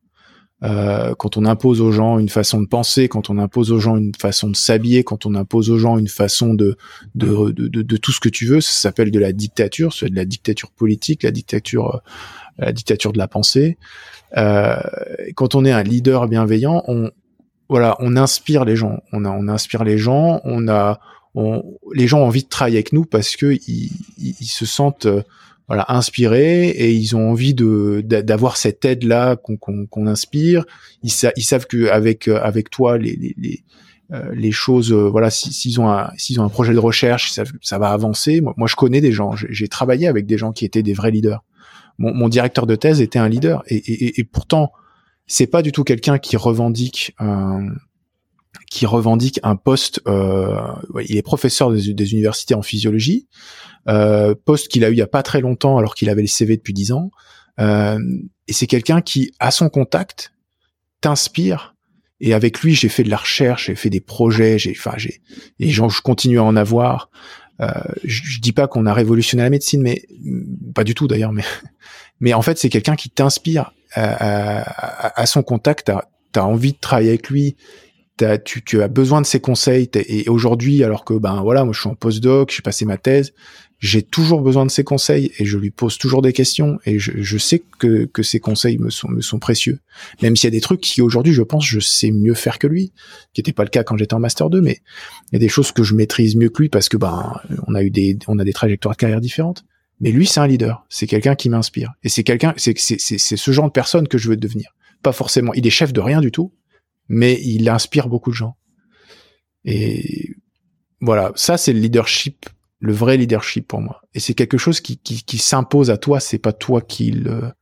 Euh, 0.64 1.14
quand 1.16 1.36
on 1.38 1.46
impose 1.46 1.82
aux 1.82 1.92
gens 1.92 2.20
une 2.20 2.30
façon 2.30 2.62
de 2.62 2.68
penser, 2.68 3.08
quand 3.08 3.30
on 3.30 3.38
impose 3.38 3.72
aux 3.72 3.80
gens 3.80 3.98
une 3.98 4.16
façon 4.16 4.50
de 4.50 4.56
s'habiller, 4.56 5.04
quand 5.04 5.26
on 5.26 5.36
impose 5.36 5.70
aux 5.70 5.78
gens 5.78 5.98
une 5.98 6.08
façon 6.08 6.54
de 6.54 6.78
de, 7.16 7.52
de, 7.52 7.82
de, 7.82 7.98
tout 7.98 8.12
ce 8.12 8.20
que 8.20 8.30
tu 8.30 8.46
veux, 8.46 8.62
ça 8.62 8.72
s'appelle 8.72 9.12
de 9.12 9.20
la 9.20 9.34
dictature, 9.34 9.94
c'est 9.94 10.10
de 10.10 10.16
la 10.16 10.26
dictature 10.26 10.72
politique, 10.72 11.24
la 11.24 11.32
dictature 11.32 12.02
la 12.58 12.72
dictature 12.72 13.14
de 13.14 13.18
la 13.18 13.28
pensée. 13.28 13.78
Euh, 14.38 14.78
quand 15.36 15.56
on 15.56 15.66
est 15.66 15.72
un 15.72 15.84
leader 15.84 16.28
bienveillant, 16.28 16.84
on 16.88 17.12
voilà, 17.70 17.96
on 18.00 18.16
inspire 18.18 18.66
les 18.66 18.76
gens. 18.76 19.02
On 19.12 19.26
a, 19.26 19.30
on 19.30 19.48
inspire 19.48 19.84
les 19.84 19.98
gens. 19.98 20.42
On 20.44 20.68
a, 20.68 21.00
on, 21.34 21.64
les 21.94 22.08
gens 22.08 22.20
ont 22.20 22.28
envie 22.28 22.44
de 22.44 22.50
travailler 22.50 22.78
avec 22.78 22.94
nous 22.94 23.06
parce 23.06 23.36
que 23.36 23.58
ils, 23.68 23.92
ils, 24.18 24.46
se 24.46 24.66
sentent 24.66 25.08
voilà 25.74 25.86
inspirés 25.90 26.70
et 26.70 26.94
ils 26.94 27.16
ont 27.16 27.32
envie 27.32 27.56
de 27.56 28.02
d'avoir 28.06 28.58
cette 28.58 28.86
aide 28.86 29.04
là 29.04 29.36
qu'on 29.36 29.58
qu'on 29.58 30.08
inspire. 30.08 30.66
Ils, 31.02 31.12
ils 31.36 31.44
savent 31.44 31.66
que 31.66 31.90
avec 31.90 32.28
euh, 32.28 32.40
avec 32.44 32.70
toi 32.70 33.00
les 33.00 33.16
les, 33.16 33.36
les, 33.38 33.64
les 34.34 34.52
choses 34.52 34.94
voilà 34.94 35.32
s'ils 35.32 35.82
ont 35.82 35.90
un 35.90 36.12
s'ils 36.16 36.40
ont 36.40 36.44
un 36.44 36.50
projet 36.50 36.74
de 36.74 36.80
recherche 36.80 37.32
ça, 37.32 37.78
va 37.80 37.90
avancer 37.90 38.42
moi, 38.42 38.54
moi 38.58 38.68
je 38.68 38.76
connais 38.76 39.02
des 39.02 39.12
gens 39.12 39.32
j'ai 39.36 39.68
travaillé 39.68 40.08
avec 40.08 40.28
des 40.28 40.38
gens 40.38 40.52
qui 40.52 40.66
étaient 40.66 40.84
des 40.84 40.94
vrais 40.94 41.10
leaders 41.10 41.44
mon, 41.98 42.14
mon, 42.14 42.30
directeur 42.30 42.68
de 42.68 42.76
thèse 42.76 43.02
était 43.02 43.18
un 43.18 43.28
leader 43.28 43.64
et, 43.68 43.78
et, 43.78 44.20
et 44.20 44.24
pourtant 44.24 44.72
c'est 45.26 45.48
pas 45.48 45.64
du 45.64 45.72
tout 45.72 45.84
quelqu'un 45.84 46.20
qui 46.20 46.38
revendique 46.38 47.16
un, 47.18 47.70
qui 48.70 48.86
revendique 48.86 49.40
un 49.44 49.56
poste. 49.56 50.02
Euh, 50.08 50.58
il 51.08 51.18
est 51.18 51.22
professeur 51.22 51.72
des, 51.72 52.14
universités 52.14 52.54
en 52.54 52.62
physiologie, 52.62 53.28
euh, 53.88 54.36
poste 54.46 54.68
qu'il 54.68 54.84
a 54.84 54.90
eu 54.90 54.94
il 54.94 54.98
y 54.98 55.02
a 55.02 55.08
pas 55.08 55.24
très 55.24 55.42
longtemps 55.42 55.78
alors 55.78 55.96
qu'il 55.96 56.10
avait 56.10 56.22
le 56.22 56.28
CV 56.28 56.58
depuis 56.58 56.74
dix 56.74 56.92
ans. 56.92 57.12
Euh, 57.60 58.00
et 58.48 58.54
c'est 58.54 58.68
quelqu'un 58.68 59.02
qui, 59.02 59.34
à 59.40 59.52
son 59.52 59.70
contact, 59.70 60.34
t'inspire. 61.02 61.76
Et 62.20 62.34
avec 62.34 62.62
lui, 62.62 62.74
j'ai 62.74 62.90
fait 62.90 63.04
de 63.04 63.10
la 63.10 63.18
recherche, 63.18 63.68
j'ai 63.68 63.76
fait 63.76 63.90
des 63.90 64.00
projets, 64.00 64.58
j'ai, 64.58 64.72
enfin, 64.72 64.94
j'ai, 64.98 65.22
et 65.60 65.70
je 65.70 66.02
continue 66.02 66.40
à 66.40 66.44
en 66.44 66.56
avoir. 66.56 67.10
Euh, 67.62 67.68
je, 68.04 68.22
je, 68.24 68.40
dis 68.40 68.54
pas 68.54 68.68
qu'on 68.68 68.86
a 68.86 68.94
révolutionné 68.94 69.44
la 69.44 69.50
médecine, 69.50 69.82
mais 69.82 70.04
pas 70.74 70.84
du 70.84 70.96
tout 70.96 71.08
d'ailleurs. 71.08 71.34
Mais, 71.34 71.44
mais 72.20 72.34
en 72.34 72.42
fait, 72.42 72.58
c'est 72.58 72.70
quelqu'un 72.70 72.96
qui 72.96 73.10
t'inspire 73.10 73.74
à, 73.96 75.22
à, 75.22 75.26
son 75.26 75.44
contact. 75.44 75.86
T'as 75.86 76.42
as 76.42 76.46
envie 76.46 76.74
de 76.74 76.80
travailler 76.80 77.10
avec 77.10 77.30
lui. 77.30 77.56
Tu, 78.46 78.64
tu, 78.64 78.82
as 78.82 78.88
besoin 78.88 79.22
de 79.22 79.26
ses 79.26 79.40
conseils. 79.40 79.90
Et 79.96 80.30
aujourd'hui, 80.30 80.84
alors 80.84 81.04
que 81.04 81.16
ben 81.16 81.42
voilà, 81.42 81.66
moi 81.66 81.74
je 81.74 81.80
suis 81.80 81.90
en 81.90 81.96
postdoc, 81.96 82.54
j'ai 82.56 82.62
passé 82.62 82.86
ma 82.86 82.98
thèse, 82.98 83.34
j'ai 83.80 84.02
toujours 84.02 84.42
besoin 84.42 84.66
de 84.66 84.72
ses 84.72 84.86
conseils 84.86 85.32
et 85.40 85.46
je 85.46 85.58
lui 85.58 85.72
pose 85.72 85.98
toujours 85.98 86.22
des 86.22 86.32
questions 86.32 86.80
et 86.86 87.00
je, 87.00 87.12
je 87.18 87.38
sais 87.38 87.62
que, 87.80 88.06
que 88.06 88.24
ses 88.24 88.40
conseils 88.40 88.78
me 88.78 88.90
sont, 88.90 89.10
me 89.10 89.20
sont 89.20 89.40
précieux. 89.40 89.80
Même 90.22 90.38
s'il 90.38 90.46
y 90.46 90.48
a 90.48 90.52
des 90.52 90.62
trucs 90.62 90.80
qui 90.80 91.02
aujourd'hui, 91.02 91.34
je 91.34 91.42
pense, 91.42 91.66
je 91.66 91.80
sais 91.80 92.12
mieux 92.12 92.34
faire 92.34 92.60
que 92.60 92.68
lui, 92.68 92.94
qui 93.34 93.42
n'était 93.42 93.52
pas 93.52 93.64
le 93.64 93.70
cas 93.70 93.84
quand 93.84 93.98
j'étais 93.98 94.14
en 94.14 94.20
master 94.20 94.50
2, 94.50 94.62
mais 94.62 94.80
il 95.32 95.34
y 95.34 95.36
a 95.36 95.40
des 95.40 95.50
choses 95.50 95.74
que 95.74 95.84
je 95.84 95.96
maîtrise 95.96 96.38
mieux 96.38 96.50
que 96.50 96.62
lui 96.62 96.70
parce 96.70 96.88
que 96.88 96.96
ben 96.96 97.34
on 97.68 97.76
a 97.76 97.84
eu 97.84 97.90
des, 97.90 98.18
on 98.28 98.40
a 98.40 98.46
des 98.46 98.54
trajectoires 98.54 98.96
de 98.96 99.00
carrière 99.00 99.22
différentes. 99.22 99.66
Mais 100.00 100.12
lui, 100.12 100.28
c'est 100.28 100.40
un 100.40 100.48
leader. 100.48 100.86
C'est 100.90 101.08
quelqu'un 101.08 101.36
qui 101.36 101.50
m'inspire. 101.50 101.92
Et 102.04 102.10
c'est 102.10 102.24
quelqu'un, 102.24 102.54
c'est, 102.58 102.78
c'est, 102.78 103.00
c'est 103.00 103.38
ce 103.38 103.52
genre 103.52 103.68
de 103.68 103.72
personne 103.72 104.08
que 104.08 104.18
je 104.18 104.30
veux 104.30 104.38
devenir. 104.38 104.76
Pas 105.02 105.12
forcément. 105.12 105.54
Il 105.54 105.68
est 105.68 105.72
chef 105.72 105.92
de 105.92 106.00
rien 106.00 106.22
du 106.22 106.32
tout, 106.32 106.54
mais 107.08 107.40
il 107.44 107.70
inspire 107.70 108.08
beaucoup 108.08 108.32
de 108.32 108.36
gens. 108.36 108.56
Et 109.66 110.36
voilà, 111.00 111.32
ça 111.36 111.58
c'est 111.58 111.74
le 111.74 111.80
leadership 111.80 112.46
le 112.84 112.92
vrai 112.92 113.16
leadership 113.16 113.66
pour 113.66 113.80
moi. 113.80 114.02
Et 114.14 114.20
c'est 114.20 114.34
quelque 114.34 114.58
chose 114.58 114.82
qui, 114.82 114.98
qui, 114.98 115.24
qui 115.24 115.38
s'impose 115.38 115.90
à 115.90 115.96
toi, 115.96 116.20
c'est 116.20 116.38
pas 116.38 116.52
toi 116.52 116.82
qui 116.82 117.12
le, 117.12 117.54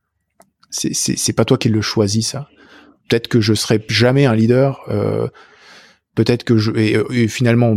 c'est, 0.68 0.92
c'est, 0.94 1.16
c'est 1.16 1.32
pas 1.32 1.44
toi 1.44 1.58
qui 1.58 1.68
le 1.68 1.80
choisis, 1.80 2.30
ça. 2.30 2.48
Peut-être 3.08 3.28
que 3.28 3.40
je 3.40 3.54
serai 3.54 3.84
jamais 3.88 4.26
un 4.26 4.34
leader, 4.34 4.80
euh, 4.88 5.28
peut-être 6.16 6.42
que 6.42 6.58
je, 6.58 6.72
et, 6.72 7.28
finalement, 7.28 7.76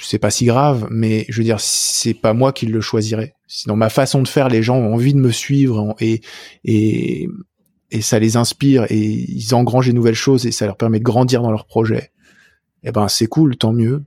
c'est 0.00 0.18
pas 0.18 0.30
si 0.30 0.44
grave, 0.46 0.88
mais 0.90 1.24
je 1.28 1.36
veux 1.36 1.44
dire, 1.44 1.60
c'est 1.60 2.14
pas 2.14 2.32
moi 2.32 2.52
qui 2.52 2.66
le 2.66 2.80
choisirai. 2.80 3.34
Sinon, 3.46 3.76
ma 3.76 3.90
façon 3.90 4.20
de 4.20 4.28
faire, 4.28 4.48
les 4.48 4.64
gens 4.64 4.76
ont 4.76 4.94
envie 4.94 5.14
de 5.14 5.20
me 5.20 5.30
suivre 5.30 5.94
et, 6.00 6.20
et, 6.64 7.28
et 7.90 8.02
ça 8.02 8.18
les 8.18 8.36
inspire 8.36 8.84
et 8.90 8.98
ils 8.98 9.54
engrangent 9.54 9.86
des 9.86 9.92
nouvelles 9.92 10.14
choses 10.14 10.46
et 10.46 10.52
ça 10.52 10.66
leur 10.66 10.76
permet 10.76 10.98
de 10.98 11.04
grandir 11.04 11.42
dans 11.42 11.50
leur 11.50 11.66
projet. 11.66 12.12
Eh 12.82 12.92
ben, 12.92 13.08
c'est 13.08 13.26
cool, 13.26 13.56
tant 13.56 13.72
mieux. 13.72 14.04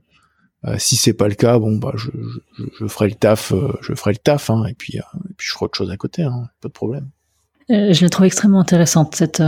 Euh, 0.66 0.76
si 0.78 0.96
c'est 0.96 1.12
pas 1.12 1.28
le 1.28 1.34
cas, 1.34 1.58
bon 1.58 1.76
bah 1.76 1.92
je, 1.94 2.86
ferai 2.86 3.08
le 3.08 3.14
taf, 3.14 3.52
euh, 3.52 3.72
je 3.82 3.94
ferai 3.94 4.12
le 4.12 4.18
taf, 4.18 4.48
hein, 4.48 4.64
et 4.66 4.74
puis 4.74 4.98
euh, 4.98 5.18
et 5.28 5.34
puis 5.36 5.46
je 5.46 5.52
ferai 5.52 5.66
autre 5.66 5.76
chose 5.76 5.90
à 5.90 5.96
côté, 5.96 6.22
hein, 6.22 6.48
pas 6.62 6.68
de 6.68 6.72
problème. 6.72 7.10
je 7.68 8.02
la 8.02 8.08
trouve 8.08 8.24
extrêmement 8.24 8.60
intéressante 8.60 9.14
cette 9.14 9.42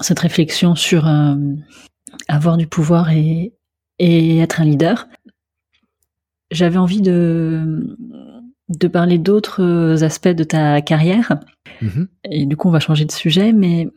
cette 0.00 0.18
réflexion 0.20 0.76
sur 0.76 1.08
avoir 2.28 2.56
du 2.56 2.68
pouvoir 2.68 3.10
et 3.10 3.54
et 3.98 4.38
être 4.38 4.60
un 4.60 4.64
leader. 4.64 5.08
J'avais 6.52 6.78
envie 6.78 7.02
de 7.02 7.96
de 8.68 8.88
parler 8.88 9.18
d'autres 9.18 10.02
aspects 10.02 10.28
de 10.28 10.44
ta 10.44 10.80
carrière. 10.80 11.38
Mm-hmm. 11.82 12.06
Et 12.30 12.46
du 12.46 12.56
coup, 12.56 12.68
on 12.68 12.72
va 12.72 12.80
changer 12.80 13.04
de 13.04 13.12
sujet, 13.12 13.52
mais 13.52 13.88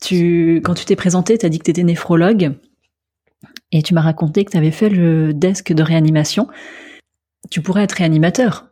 tu, 0.00 0.60
quand 0.64 0.74
tu 0.74 0.84
t'es 0.84 0.96
présenté, 0.96 1.36
tu 1.38 1.46
as 1.46 1.48
dit 1.48 1.58
que 1.58 1.64
tu 1.64 1.70
étais 1.70 1.82
néphrologue. 1.82 2.52
Et 3.72 3.82
tu 3.82 3.94
m'as 3.94 4.00
raconté 4.00 4.44
que 4.44 4.50
tu 4.50 4.56
avais 4.56 4.70
fait 4.70 4.88
le 4.88 5.32
desk 5.32 5.72
de 5.72 5.82
réanimation. 5.82 6.48
Tu 7.50 7.60
pourrais 7.62 7.84
être 7.84 7.92
réanimateur. 7.92 8.66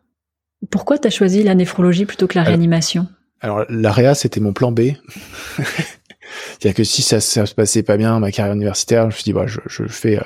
Pourquoi 0.70 0.98
tu 0.98 1.06
as 1.06 1.10
choisi 1.10 1.42
la 1.42 1.54
néphrologie 1.54 2.04
plutôt 2.04 2.26
que 2.26 2.36
la 2.36 2.42
réanimation? 2.42 3.06
Alors, 3.40 3.64
la 3.68 3.92
réa, 3.92 4.14
c'était 4.14 4.40
mon 4.40 4.52
plan 4.52 4.72
B. 4.72 4.80
C'est-à-dire 5.58 6.74
que 6.74 6.84
si 6.84 7.02
ça, 7.02 7.20
ça 7.20 7.46
se 7.46 7.54
passait 7.54 7.84
pas 7.84 7.96
bien, 7.96 8.18
ma 8.18 8.32
carrière 8.32 8.54
universitaire, 8.54 9.02
je 9.02 9.06
me 9.06 9.12
suis 9.12 9.24
dit, 9.24 9.32
bah, 9.32 9.46
je, 9.46 9.60
je 9.66 9.84
fais... 9.86 10.18
Euh, 10.18 10.24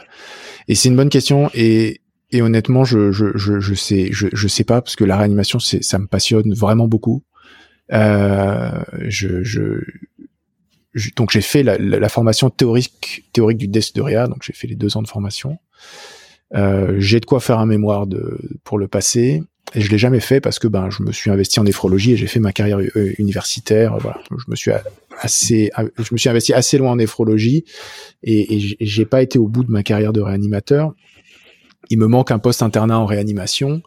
et 0.69 0.75
c'est 0.75 0.89
une 0.89 0.97
bonne 0.97 1.11
question. 1.11 1.51
Et, 1.55 2.01
et 2.33 2.41
honnêtement, 2.41 2.85
je, 2.85 3.13
je, 3.13 3.27
je, 3.37 3.61
je 3.61 3.75
sais, 3.75 4.09
je, 4.11 4.27
je 4.33 4.49
sais 4.49 4.65
pas, 4.65 4.81
parce 4.81 4.97
que 4.97 5.05
la 5.05 5.17
réanimation, 5.17 5.59
c'est, 5.59 5.83
ça 5.83 5.99
me 5.99 6.07
passionne 6.07 6.53
vraiment 6.55 6.89
beaucoup. 6.89 7.23
Euh, 7.93 8.83
je, 9.07 9.43
je, 9.43 9.85
donc 11.17 11.31
j'ai 11.31 11.43
fait 11.43 11.63
la, 11.63 11.77
la, 11.79 12.09
formation 12.09 12.49
théorique 12.49 13.25
théorique 13.33 13.59
du 13.59 13.69
desk 13.69 13.95
de 13.95 14.01
réa, 14.01 14.29
donc 14.29 14.43
j'ai 14.43 14.55
fait 14.55 14.67
les 14.67 14.77
deux 14.77 14.97
ans 14.97 15.03
de 15.03 15.09
formation. 15.09 15.59
Euh, 16.55 16.97
j'ai 16.99 17.21
de 17.21 17.27
quoi 17.27 17.41
faire 17.41 17.59
un 17.59 17.67
mémoire 17.67 18.07
de 18.07 18.39
pour 18.65 18.79
le 18.79 18.89
passé 18.89 19.43
et 19.75 19.81
je 19.81 19.91
l'ai 19.91 19.99
jamais 19.99 20.21
fait 20.21 20.41
parce 20.41 20.59
que 20.59 20.69
ben 20.69 20.91
je 20.91 21.03
me 21.03 21.13
suis 21.13 21.31
investi 21.31 21.61
en 21.61 21.65
néphrologie 21.65 22.13
et 22.13 22.17
j'ai 22.17 22.27
fait 22.27 22.41
ma 22.41 22.53
carrière 22.53 22.79
euh, 22.79 23.13
universitaire. 23.19 23.97
Voilà, 23.99 24.21
je 24.31 24.45
me 24.49 24.57
suis 24.57 24.71
assez, 25.21 25.71
je 25.99 26.09
me 26.13 26.19
suis 26.19 26.29
investi 26.29 26.53
assez 26.53 26.79
loin 26.79 26.93
en 26.93 26.97
néphrologie 26.97 27.65
et, 28.23 28.57
et 28.57 28.77
j'ai 28.81 29.05
pas 29.05 29.23
été 29.23 29.39
au 29.39 29.49
bout 29.49 29.65
de 29.65 29.71
ma 29.71 29.83
carrière 29.83 30.13
de 30.13 30.21
réanimateur. 30.21 30.95
Il 31.91 31.99
me 31.99 32.07
manque 32.07 32.31
un 32.31 32.39
poste 32.39 32.63
internat 32.63 32.99
en 32.99 33.07
réanimation. 33.07 33.83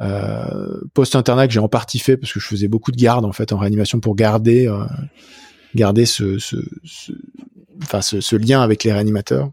Euh, 0.00 0.80
poste 0.94 1.16
internat 1.16 1.48
que 1.48 1.52
j'ai 1.52 1.60
en 1.60 1.68
partie 1.68 1.98
fait 1.98 2.16
parce 2.16 2.32
que 2.32 2.38
je 2.38 2.46
faisais 2.46 2.68
beaucoup 2.68 2.92
de 2.92 2.96
garde 2.96 3.24
en 3.24 3.32
fait 3.32 3.52
en 3.52 3.58
réanimation 3.58 3.98
pour 3.98 4.14
garder 4.14 4.68
euh, 4.68 4.84
garder 5.74 6.06
ce, 6.06 6.36
lien 8.36 8.60
avec 8.60 8.84
les 8.84 8.92
réanimateurs. 8.92 9.50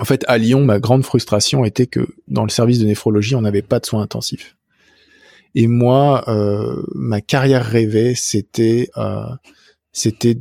En 0.00 0.04
fait, 0.04 0.24
à 0.28 0.38
Lyon, 0.38 0.64
ma 0.64 0.78
grande 0.78 1.04
frustration 1.04 1.64
était 1.64 1.86
que 1.86 2.06
dans 2.28 2.44
le 2.44 2.50
service 2.50 2.78
de 2.78 2.86
néphrologie, 2.86 3.34
on 3.34 3.40
n'avait 3.40 3.62
pas 3.62 3.80
de 3.80 3.86
soins 3.86 4.02
intensifs. 4.02 4.56
Et 5.54 5.66
moi, 5.66 6.24
euh, 6.28 6.82
ma 6.94 7.20
carrière 7.20 7.64
rêvée, 7.64 8.14
c'était 8.14 8.90
euh, 8.96 9.24
c'était 9.92 10.38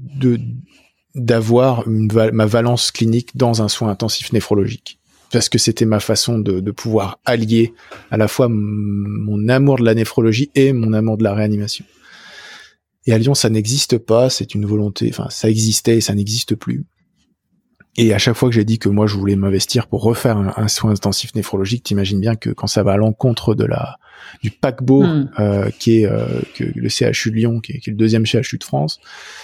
d'avoir 1.16 1.88
ma 1.88 2.46
valence 2.46 2.92
clinique 2.92 3.36
dans 3.36 3.64
un 3.64 3.70
soin 3.70 3.90
intensif 3.90 4.32
néphrologique 4.32 5.00
parce 5.32 5.50
que 5.50 5.58
c'était 5.58 5.86
ma 5.86 6.00
façon 6.00 6.40
de, 6.40 6.60
de, 6.60 6.72
pouvoir 6.72 7.20
allier 7.26 7.74
à 8.12 8.18
la 8.18 8.28
fois 8.28 8.48
mon 8.50 9.50
amour 9.50 9.78
de 9.78 9.86
la 9.86 9.94
néphrologie 9.94 10.52
et 10.56 10.74
mon 10.74 10.94
amour 10.94 11.18
de 11.18 11.24
la 11.24 11.34
réanimation. 11.34 11.86
Et 13.06 13.14
à 13.14 13.18
Lyon, 13.18 13.34
ça 13.34 13.50
n'existe 13.50 13.98
pas, 13.98 14.30
c'est 14.30 14.54
une 14.54 14.66
volonté, 14.66 15.08
enfin, 15.10 15.28
ça 15.30 15.50
existait 15.50 15.98
et 15.98 16.02
ça 16.02 16.14
n'existe 16.14 16.56
plus. 16.56 16.86
Et 18.00 18.14
à 18.14 18.20
chaque 18.20 18.36
fois 18.36 18.50
que 18.50 18.54
j'ai 18.54 18.66
dit 18.66 18.78
que 18.78 18.90
moi 18.90 19.08
je 19.08 19.16
voulais 19.16 19.36
m'investir 19.36 19.88
pour 19.88 20.04
refaire 20.04 20.38
un, 20.38 20.68
soin 20.68 20.92
intensif 20.92 21.34
néphrologique, 21.34 21.84
t'imagines 21.84 22.20
bien 22.20 22.36
que 22.36 22.52
quand 22.52 22.68
ça 22.68 22.84
va 22.84 22.94
à 22.94 22.98
l'encontre 22.98 23.56
de 23.56 23.66
la 23.66 23.98
du 24.44 24.52
paquebot 24.52 25.04
hmm. 25.04 25.30
euh, 25.40 25.70
qui 25.80 26.00
est 26.00 26.06
euh, 26.06 26.42
que 26.54 26.64
le 26.64 26.90
CHU 26.90 27.32
de 27.32 27.36
Lyon, 27.36 27.60
qui 27.60 27.72
est, 27.72 27.80
qui 27.80 27.90
est, 27.90 27.94
le 27.94 27.98
deuxième 27.98 28.26
CHU 28.26 28.58
de 28.60 28.64
France, 28.64 29.00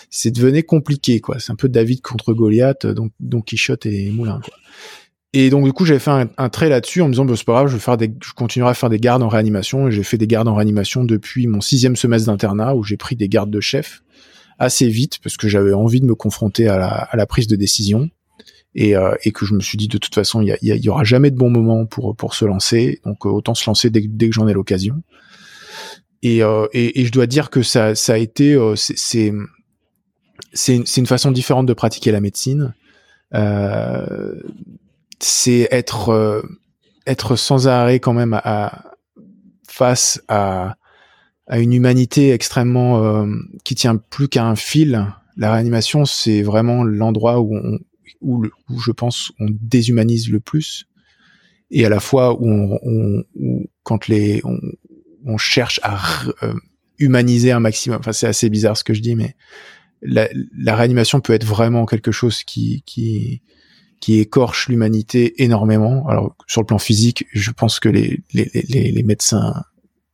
c'est 0.09 0.31
devenu 0.31 0.61
compliqué 0.63 1.19
quoi. 1.19 1.39
C'est 1.39 1.51
un 1.51 1.55
peu 1.55 1.69
David 1.69 2.01
contre 2.01 2.33
Goliath, 2.33 2.85
donc 2.85 3.11
Don 3.19 3.41
Quichotte 3.41 3.87
et 3.87 4.11
Moulin 4.11 4.39
quoi. 4.43 4.53
Et 5.35 5.49
donc 5.49 5.65
du 5.65 5.73
coup 5.73 5.83
j'avais 5.85 5.99
fait 5.99 6.11
un, 6.37 6.49
trait 6.49 6.69
là-dessus 6.69 7.01
en 7.01 7.07
me 7.07 7.13
disant 7.13 7.25
bah, 7.25 7.33
c'est 7.35 7.45
pas 7.45 7.53
grave, 7.53 7.67
je 7.67 7.73
vais 7.73 7.79
faire 7.79 7.97
des, 7.97 8.13
je 8.23 8.33
continuerai 8.33 8.69
à 8.69 8.73
faire 8.75 8.89
des 8.89 8.99
gardes 8.99 9.23
en 9.23 9.27
réanimation. 9.27 9.87
Et 9.87 9.91
j'ai 9.91 10.03
fait 10.03 10.17
des 10.17 10.27
gardes 10.27 10.47
en 10.47 10.53
réanimation 10.53 11.03
depuis 11.03 11.47
mon 11.47 11.59
sixième 11.59 11.95
semestre 11.95 12.27
d'internat 12.27 12.75
où 12.75 12.83
j'ai 12.83 12.97
pris 12.97 13.15
des 13.15 13.27
gardes 13.27 13.49
de 13.49 13.59
chef 13.59 14.03
assez 14.59 14.87
vite 14.87 15.19
parce 15.23 15.35
que 15.35 15.47
j'avais 15.47 15.73
envie 15.73 16.01
de 16.01 16.05
me 16.05 16.13
confronter 16.13 16.67
à 16.67 16.77
la, 16.77 16.87
à 16.87 17.17
la 17.17 17.25
prise 17.25 17.47
de 17.47 17.55
décision. 17.55 18.09
Et, 18.75 18.95
euh, 18.95 19.13
et, 19.23 19.31
que 19.31 19.45
je 19.45 19.53
me 19.53 19.59
suis 19.59 19.77
dit 19.77 19.87
de 19.87 19.99
toute 19.99 20.15
façon 20.15 20.41
il 20.41 20.57
y, 20.63 20.71
y, 20.71 20.89
aura 20.89 21.03
jamais 21.03 21.29
de 21.29 21.35
bon 21.35 21.51
moment 21.51 21.85
pour 21.85 22.15
pour 22.15 22.33
se 22.33 22.43
lancer. 22.43 23.01
Donc 23.05 23.25
euh, 23.25 23.29
autant 23.29 23.53
se 23.53 23.69
lancer 23.69 23.91
dès, 23.91 24.01
dès 24.01 24.29
que 24.29 24.33
j'en 24.33 24.47
ai 24.47 24.53
l'occasion. 24.53 25.03
Et, 26.23 26.41
euh, 26.41 26.65
et, 26.73 27.05
je 27.05 27.11
dois 27.11 27.27
dire 27.27 27.51
que 27.51 27.61
ça 27.61 27.93
ça 27.93 28.13
a 28.13 28.17
été 28.17 28.53
euh, 28.53 28.75
c'est 28.75 29.31
c'est 30.53 30.75
une, 30.75 30.85
une, 30.97 31.05
façon 31.05 31.31
différente 31.31 31.67
de 31.67 31.73
pratiquer 31.73 32.11
la 32.11 32.21
médecine 32.21 32.73
c'est 35.23 35.67
être 35.71 36.43
être 37.05 37.35
sans 37.35 37.67
arrêt 37.67 37.99
quand 37.99 38.13
même 38.13 38.39
à, 38.43 38.95
face 39.67 40.21
à 40.27 40.75
à 41.47 41.59
une 41.59 41.73
humanité 41.73 42.31
extrêmement 42.31 43.27
qui 43.63 43.75
tient 43.75 43.97
plus 43.97 44.29
qu'à 44.29 44.45
un 44.45 44.55
fil 44.55 45.05
la 45.35 45.53
réanimation 45.53 46.05
c'est 46.05 46.41
vraiment 46.41 46.83
l'endroit 46.83 47.41
où 47.41 47.55
on, 47.55 47.79
où, 48.21 48.45
je 48.79 48.91
pense 48.91 49.31
on 49.39 49.47
déshumanise 49.49 50.29
le 50.29 50.39
plus 50.39 50.87
et 51.73 51.85
à 51.85 51.89
la 51.89 51.99
fois 51.99 52.39
où, 52.39 52.47
on, 52.47 53.23
quand 53.83 54.07
les 54.07 54.41
on, 55.25 55.37
cherche 55.37 55.79
à 55.83 55.99
euh, 56.43 56.53
humaniser 56.99 57.51
un 57.51 57.59
maximum. 57.59 57.97
Enfin, 57.99 58.11
c'est 58.11 58.27
assez 58.27 58.49
bizarre 58.49 58.77
ce 58.77 58.83
que 58.83 58.93
je 58.93 59.01
dis, 59.01 59.15
mais 59.15 59.35
la, 60.01 60.27
réanimation 60.75 61.19
peut 61.19 61.33
être 61.33 61.45
vraiment 61.45 61.85
quelque 61.85 62.11
chose 62.11 62.43
qui 62.43 62.83
qui 62.85 63.41
qui 64.03 64.19
écorche 64.19 64.67
l'humanité 64.67 65.41
énormément. 65.41 66.05
Alors 66.09 66.35
sur 66.45 66.59
le 66.59 66.65
plan 66.65 66.77
physique, 66.77 67.25
je 67.31 67.51
pense 67.51 67.79
que 67.79 67.87
les 67.87 68.19
les, 68.33 68.49
les, 68.53 69.03
médecins 69.03 69.63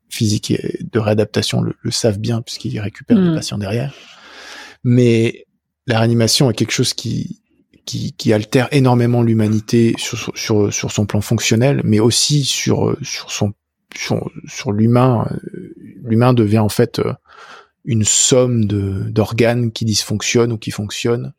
physiques 0.10 0.52
et 0.52 0.78
de 0.92 1.00
réadaptation 1.00 1.62
le, 1.62 1.74
savent 1.90 2.20
bien 2.20 2.44
puisqu'ils 2.44 2.80
récupèrent 2.80 3.18
les 3.18 3.32
mmh. 3.32 3.34
patients 3.34 3.58
derrière. 3.58 3.96
Mais 4.84 5.48
la 5.88 5.98
réanimation 5.98 6.52
est 6.52 6.54
quelque 6.54 6.72
chose 6.72 6.94
qui 6.94 7.42
qui, 7.84 8.14
qui 8.14 8.32
altère 8.32 8.68
énormément 8.72 9.24
l'humanité 9.24 9.96
sur, 9.98 10.38
sur, 10.38 10.72
sur 10.72 10.92
son 10.92 11.08
plan 11.08 11.22
fonctionnel, 11.22 11.82
mais 11.84 12.00
aussi 12.00 12.46
sur, 12.46 12.96
sur 13.02 13.32
son 13.32 13.54
sur, 13.98 14.30
sur 14.46 14.72
l'humain. 14.72 15.28
L'humain 16.04 16.36
devient 16.36 16.60
en 16.60 16.70
fait 16.70 17.02
une 17.86 18.04
somme 18.04 18.66
de 18.66 19.10
d'organes 19.10 19.72
qui 19.72 19.84
dysfonctionnent 19.84 20.52
ou 20.52 20.60
qui 20.60 20.70
fonctionnent 20.70 21.34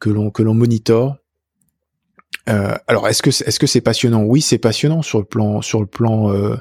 que 0.00 0.08
l'on 0.08 0.30
que 0.30 0.42
l'on 0.42 0.54
monitore. 0.54 1.18
Euh, 2.48 2.76
alors 2.86 3.08
est-ce 3.08 3.22
que 3.22 3.30
est-ce 3.30 3.66
c'est 3.66 3.80
passionnant? 3.80 4.22
Oui, 4.22 4.40
c'est 4.40 4.58
passionnant 4.58 5.02
sur 5.02 5.18
le 5.18 5.24
plan 5.24 5.62
sur 5.62 5.80
le 5.80 5.86
plan 5.86 6.32
euh, 6.32 6.56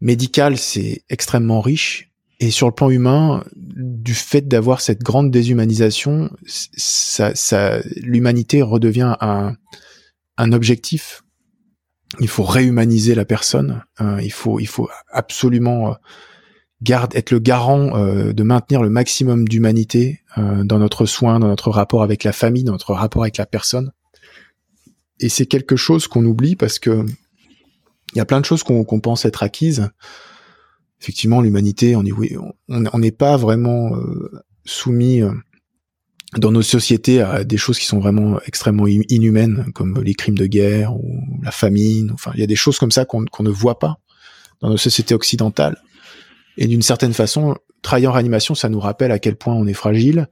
médical, 0.00 0.58
c'est 0.58 1.04
extrêmement 1.08 1.60
riche 1.60 2.10
et 2.38 2.50
sur 2.50 2.66
le 2.66 2.74
plan 2.74 2.90
humain, 2.90 3.44
du 3.54 4.14
fait 4.14 4.46
d'avoir 4.46 4.80
cette 4.80 5.02
grande 5.02 5.30
déshumanisation, 5.30 6.30
ça, 6.46 7.34
ça, 7.34 7.80
l'humanité 7.96 8.60
redevient 8.60 9.16
un, 9.20 9.54
un 10.36 10.52
objectif. 10.52 11.22
Il 12.20 12.28
faut 12.28 12.44
réhumaniser 12.44 13.14
la 13.14 13.24
personne. 13.24 13.82
Euh, 14.00 14.20
il 14.22 14.32
faut, 14.32 14.60
il 14.60 14.68
faut 14.68 14.88
absolument 15.10 15.92
euh, 15.92 15.94
garde, 16.82 17.16
être 17.16 17.30
le 17.30 17.38
garant 17.38 17.96
euh, 17.96 18.34
de 18.34 18.42
maintenir 18.42 18.82
le 18.82 18.90
maximum 18.90 19.48
d'humanité 19.48 20.20
dans 20.36 20.78
notre 20.78 21.06
soin, 21.06 21.40
dans 21.40 21.48
notre 21.48 21.70
rapport 21.70 22.02
avec 22.02 22.22
la 22.22 22.32
famille, 22.32 22.62
dans 22.62 22.72
notre 22.72 22.92
rapport 22.92 23.22
avec 23.22 23.38
la 23.38 23.46
personne. 23.46 23.92
Et 25.20 25.28
c'est 25.28 25.46
quelque 25.46 25.76
chose 25.76 26.08
qu'on 26.08 26.24
oublie 26.24 26.56
parce 26.56 26.78
que 26.78 27.04
il 28.14 28.18
y 28.18 28.20
a 28.20 28.24
plein 28.24 28.40
de 28.40 28.44
choses 28.44 28.62
qu'on 28.62 29.00
pense 29.00 29.24
être 29.24 29.42
acquises 29.42 29.90
effectivement, 31.00 31.40
l'humanité, 31.40 31.94
on 31.96 32.98
n'est 32.98 33.10
pas 33.12 33.36
vraiment 33.36 33.94
euh, 33.96 34.30
soumis 34.64 35.22
euh, 35.22 35.30
dans 36.36 36.50
nos 36.50 36.62
sociétés 36.62 37.20
à 37.20 37.44
des 37.44 37.56
choses 37.56 37.78
qui 37.78 37.86
sont 37.86 38.00
vraiment 38.00 38.40
extrêmement 38.46 38.86
inhumaines, 38.86 39.66
comme 39.74 40.02
les 40.02 40.14
crimes 40.14 40.36
de 40.36 40.46
guerre 40.46 40.94
ou 40.94 41.20
la 41.42 41.50
famine. 41.50 42.10
Enfin, 42.12 42.32
il 42.34 42.40
y 42.40 42.44
a 42.44 42.46
des 42.46 42.56
choses 42.56 42.78
comme 42.78 42.90
ça 42.90 43.04
qu'on 43.04 43.22
ne 43.22 43.50
voit 43.50 43.78
pas 43.78 43.98
dans 44.60 44.68
nos 44.68 44.76
sociétés 44.76 45.14
occidentales. 45.14 45.76
Et 46.56 46.66
d'une 46.66 46.82
certaine 46.82 47.12
façon, 47.12 47.56
travailler 47.82 48.06
en 48.06 48.12
réanimation, 48.12 48.54
ça 48.54 48.68
nous 48.68 48.80
rappelle 48.80 49.12
à 49.12 49.18
quel 49.18 49.36
point 49.36 49.54
on 49.54 49.66
est 49.66 49.74
fragile 49.74 50.28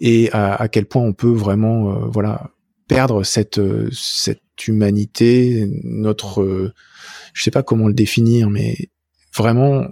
et 0.00 0.30
à, 0.32 0.68
quel 0.68 0.86
point 0.86 1.02
on 1.02 1.12
peut 1.12 1.32
vraiment, 1.32 1.92
euh, 1.92 2.06
voilà, 2.06 2.50
perdre 2.88 3.24
cette 3.24 3.60
cette 3.92 4.40
humanité, 4.66 5.68
notre, 5.84 6.72
je 7.34 7.42
sais 7.42 7.50
pas 7.50 7.62
comment 7.62 7.88
le 7.88 7.94
définir, 7.94 8.50
mais 8.50 8.76
vraiment 9.34 9.86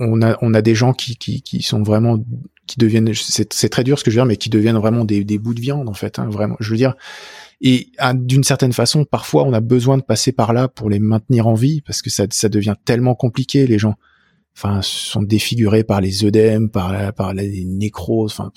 on 0.00 0.22
a 0.22 0.38
on 0.40 0.54
a 0.54 0.62
des 0.62 0.74
gens 0.74 0.92
qui 0.92 1.16
qui, 1.16 1.42
qui 1.42 1.62
sont 1.62 1.82
vraiment 1.82 2.18
qui 2.66 2.78
deviennent 2.78 3.12
c'est 3.14 3.68
très 3.68 3.84
dur 3.84 3.98
ce 3.98 4.04
que 4.04 4.10
je 4.10 4.16
veux 4.16 4.22
dire 4.22 4.26
mais 4.26 4.36
qui 4.36 4.50
deviennent 4.50 4.76
vraiment 4.76 5.04
des, 5.04 5.24
des 5.24 5.38
bouts 5.38 5.54
de 5.54 5.60
viande 5.60 5.88
en 5.88 5.94
fait 5.94 6.18
hein, 6.18 6.28
vraiment. 6.30 6.56
Je 6.60 6.70
veux 6.70 6.76
dire 6.76 6.94
et 7.60 7.90
d'une 8.14 8.44
certaine 8.44 8.72
façon 8.72 9.04
parfois 9.04 9.44
on 9.44 9.52
a 9.52 9.60
besoin 9.60 9.98
de 9.98 10.02
passer 10.02 10.32
par 10.32 10.52
là 10.52 10.68
pour 10.68 10.88
les 10.90 11.00
maintenir 11.00 11.48
en 11.48 11.54
vie 11.54 11.80
parce 11.82 12.02
que 12.02 12.10
ça 12.10 12.26
ça 12.30 12.48
devient 12.48 12.76
tellement 12.84 13.14
compliqué 13.14 13.66
les 13.66 13.78
gens. 13.78 13.94
Enfin 14.56 14.80
sont 14.82 15.22
défigurés 15.22 15.84
par 15.84 16.00
les 16.00 16.24
œdèmes 16.24 16.70
par 16.70 17.12
par 17.14 17.34
les 17.34 17.64
nécroses 17.64 18.32
enfin 18.32 18.52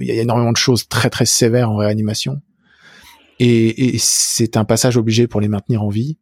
il 0.00 0.06
y 0.06 0.10
a 0.10 0.20
énormément 0.20 0.52
de 0.52 0.56
choses 0.56 0.88
très 0.88 1.10
très 1.10 1.26
sévères 1.26 1.70
en 1.70 1.76
réanimation 1.76 2.40
et, 3.44 3.94
et 3.94 3.98
c'est 3.98 4.56
un 4.56 4.64
passage 4.64 4.96
obligé 4.96 5.26
pour 5.26 5.40
les 5.40 5.48
maintenir 5.48 5.82
en 5.82 5.88
vie. 5.88 6.18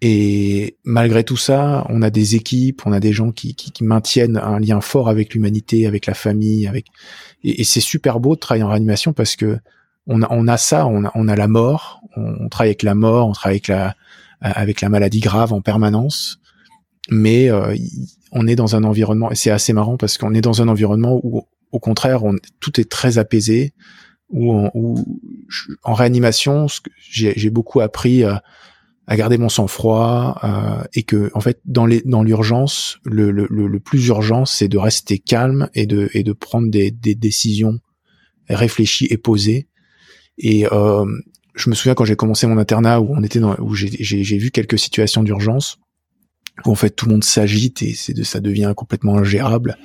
Et 0.00 0.76
malgré 0.84 1.24
tout 1.24 1.36
ça, 1.36 1.86
on 1.88 2.02
a 2.02 2.10
des 2.10 2.34
équipes, 2.34 2.82
on 2.84 2.92
a 2.92 3.00
des 3.00 3.12
gens 3.12 3.32
qui, 3.32 3.54
qui, 3.54 3.72
qui 3.72 3.84
maintiennent 3.84 4.36
un 4.36 4.58
lien 4.58 4.80
fort 4.80 5.08
avec 5.08 5.34
l'humanité, 5.34 5.86
avec 5.86 6.06
la 6.06 6.14
famille, 6.14 6.66
avec 6.66 6.86
et, 7.42 7.64
c'est 7.64 7.80
super 7.80 8.20
beau 8.20 8.34
de 8.34 8.40
travailler 8.40 8.64
en 8.64 8.68
réanimation 8.68 9.12
parce 9.12 9.36
que 9.36 9.58
on 10.06 10.20
a, 10.22 10.26
on 10.30 10.46
a 10.46 10.58
ça, 10.58 10.86
on 10.86 11.04
a, 11.06 11.12
on 11.14 11.28
a 11.28 11.36
la 11.36 11.48
mort, 11.48 12.02
on, 12.16 12.48
travaille 12.48 12.68
avec 12.70 12.82
la 12.82 12.94
mort, 12.94 13.28
on 13.28 13.32
travaille 13.32 13.56
avec 13.56 13.68
la 13.68 13.94
avec 14.40 14.82
la 14.82 14.90
maladie 14.90 15.20
grave 15.20 15.54
en 15.54 15.62
permanence, 15.62 16.38
mais 17.10 17.50
euh, 17.50 17.74
on 18.30 18.46
est 18.46 18.56
dans 18.56 18.76
un 18.76 18.84
environnement 18.84 19.30
et 19.30 19.36
c'est 19.36 19.50
assez 19.50 19.72
marrant 19.72 19.96
parce 19.96 20.18
qu'on 20.18 20.34
est 20.34 20.42
dans 20.42 20.60
un 20.60 20.68
environnement 20.68 21.18
où 21.22 21.46
au 21.72 21.78
contraire 21.78 22.24
on, 22.24 22.34
tout 22.60 22.78
est 22.78 22.90
très 22.90 23.16
apaisé, 23.16 23.72
où, 24.34 24.68
où 24.74 25.18
en 25.82 25.94
réanimation, 25.94 26.66
j'ai 26.98 27.50
beaucoup 27.50 27.80
appris 27.80 28.24
à 28.24 28.42
à 29.06 29.16
garder 29.16 29.38
mon 29.38 29.48
sang-froid 29.48 30.38
euh, 30.44 30.84
et 30.94 31.02
que 31.02 31.30
en 31.34 31.40
fait 31.40 31.60
dans 31.64 31.84
les 31.84 32.02
dans 32.04 32.22
l'urgence 32.22 32.98
le, 33.04 33.30
le, 33.30 33.46
le, 33.50 33.80
plus 33.80 34.06
urgent 34.06 34.46
c'est 34.46 34.68
de 34.68 34.78
rester 34.78 35.18
calme 35.18 35.68
et 35.74 35.86
de 35.86 36.08
et 36.14 36.22
de 36.22 36.32
prendre 36.32 36.70
des, 36.70 36.90
des 36.90 37.14
décisions 37.14 37.80
réfléchies 38.48 39.06
et 39.10 39.16
posées. 39.16 39.68
Et 40.38 40.66
euh, 40.72 41.04
je 41.54 41.70
me 41.70 41.74
souviens 41.74 41.94
quand 41.94 42.04
j'ai 42.04 42.16
commencé 42.16 42.46
mon 42.46 42.58
internat 42.58 43.00
où 43.00 43.14
on 43.14 43.22
était 43.22 43.40
dans 43.40 43.56
où 43.58 43.74
j'ai 43.74 44.38
vu 44.38 44.50
quelques 44.50 44.78
situations 44.78 45.22
d'urgence 45.22 45.78
où 46.64 46.70
en 46.70 46.74
fait 46.74 46.90
tout 46.90 47.06
le 47.06 47.12
monde 47.12 47.24
s'agite 47.24 47.82
et 47.82 47.92
c'est 47.94 48.14
de 48.14 48.22
ça 48.22 48.40
devient 48.40 48.72
complètement 48.76 49.18
ingérable. 49.18 49.76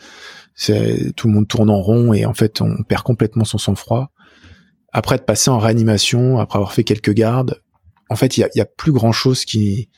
Tout 0.66 1.28
le 1.28 1.34
monde 1.34 1.47
tourne 1.47 1.70
en 1.70 1.82
rond 1.82 2.14
et 2.14 2.26
en 2.26 2.34
fait 2.34 2.62
on 2.62 2.84
perd 2.84 3.04
complètement 3.04 3.45
son 3.45 3.58
sang-froid 3.58 4.12
après 4.92 5.18
de 5.18 5.24
passer 5.24 5.50
en 5.50 5.60
réanimation 5.60 6.40
après 6.40 6.58
avoir 6.58 6.74
fait 6.74 6.84
quelques 6.84 7.14
gardes 7.14 7.62
en 8.10 8.16
fait, 8.16 8.38
il 8.38 8.42
y 8.42 8.44
a, 8.44 8.50
y 8.56 8.62
a, 8.62 8.66
plus 8.66 8.92
grand 8.92 9.12
chose 9.12 9.46
qui 9.46 9.90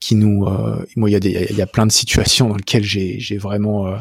qui 0.00 0.14
nous. 0.14 0.44
Euh, 0.44 0.84
moi, 0.96 1.08
il 1.08 1.12
y 1.12 1.16
a 1.16 1.20
des, 1.20 1.46
il 1.50 1.56
y 1.56 1.62
a 1.62 1.66
plein 1.66 1.86
de 1.86 1.92
situations 1.92 2.48
dans 2.48 2.56
lesquelles 2.56 2.84
j'ai 2.84 3.18
j'ai 3.18 3.38
vraiment 3.38 3.86
euh, 3.86 3.96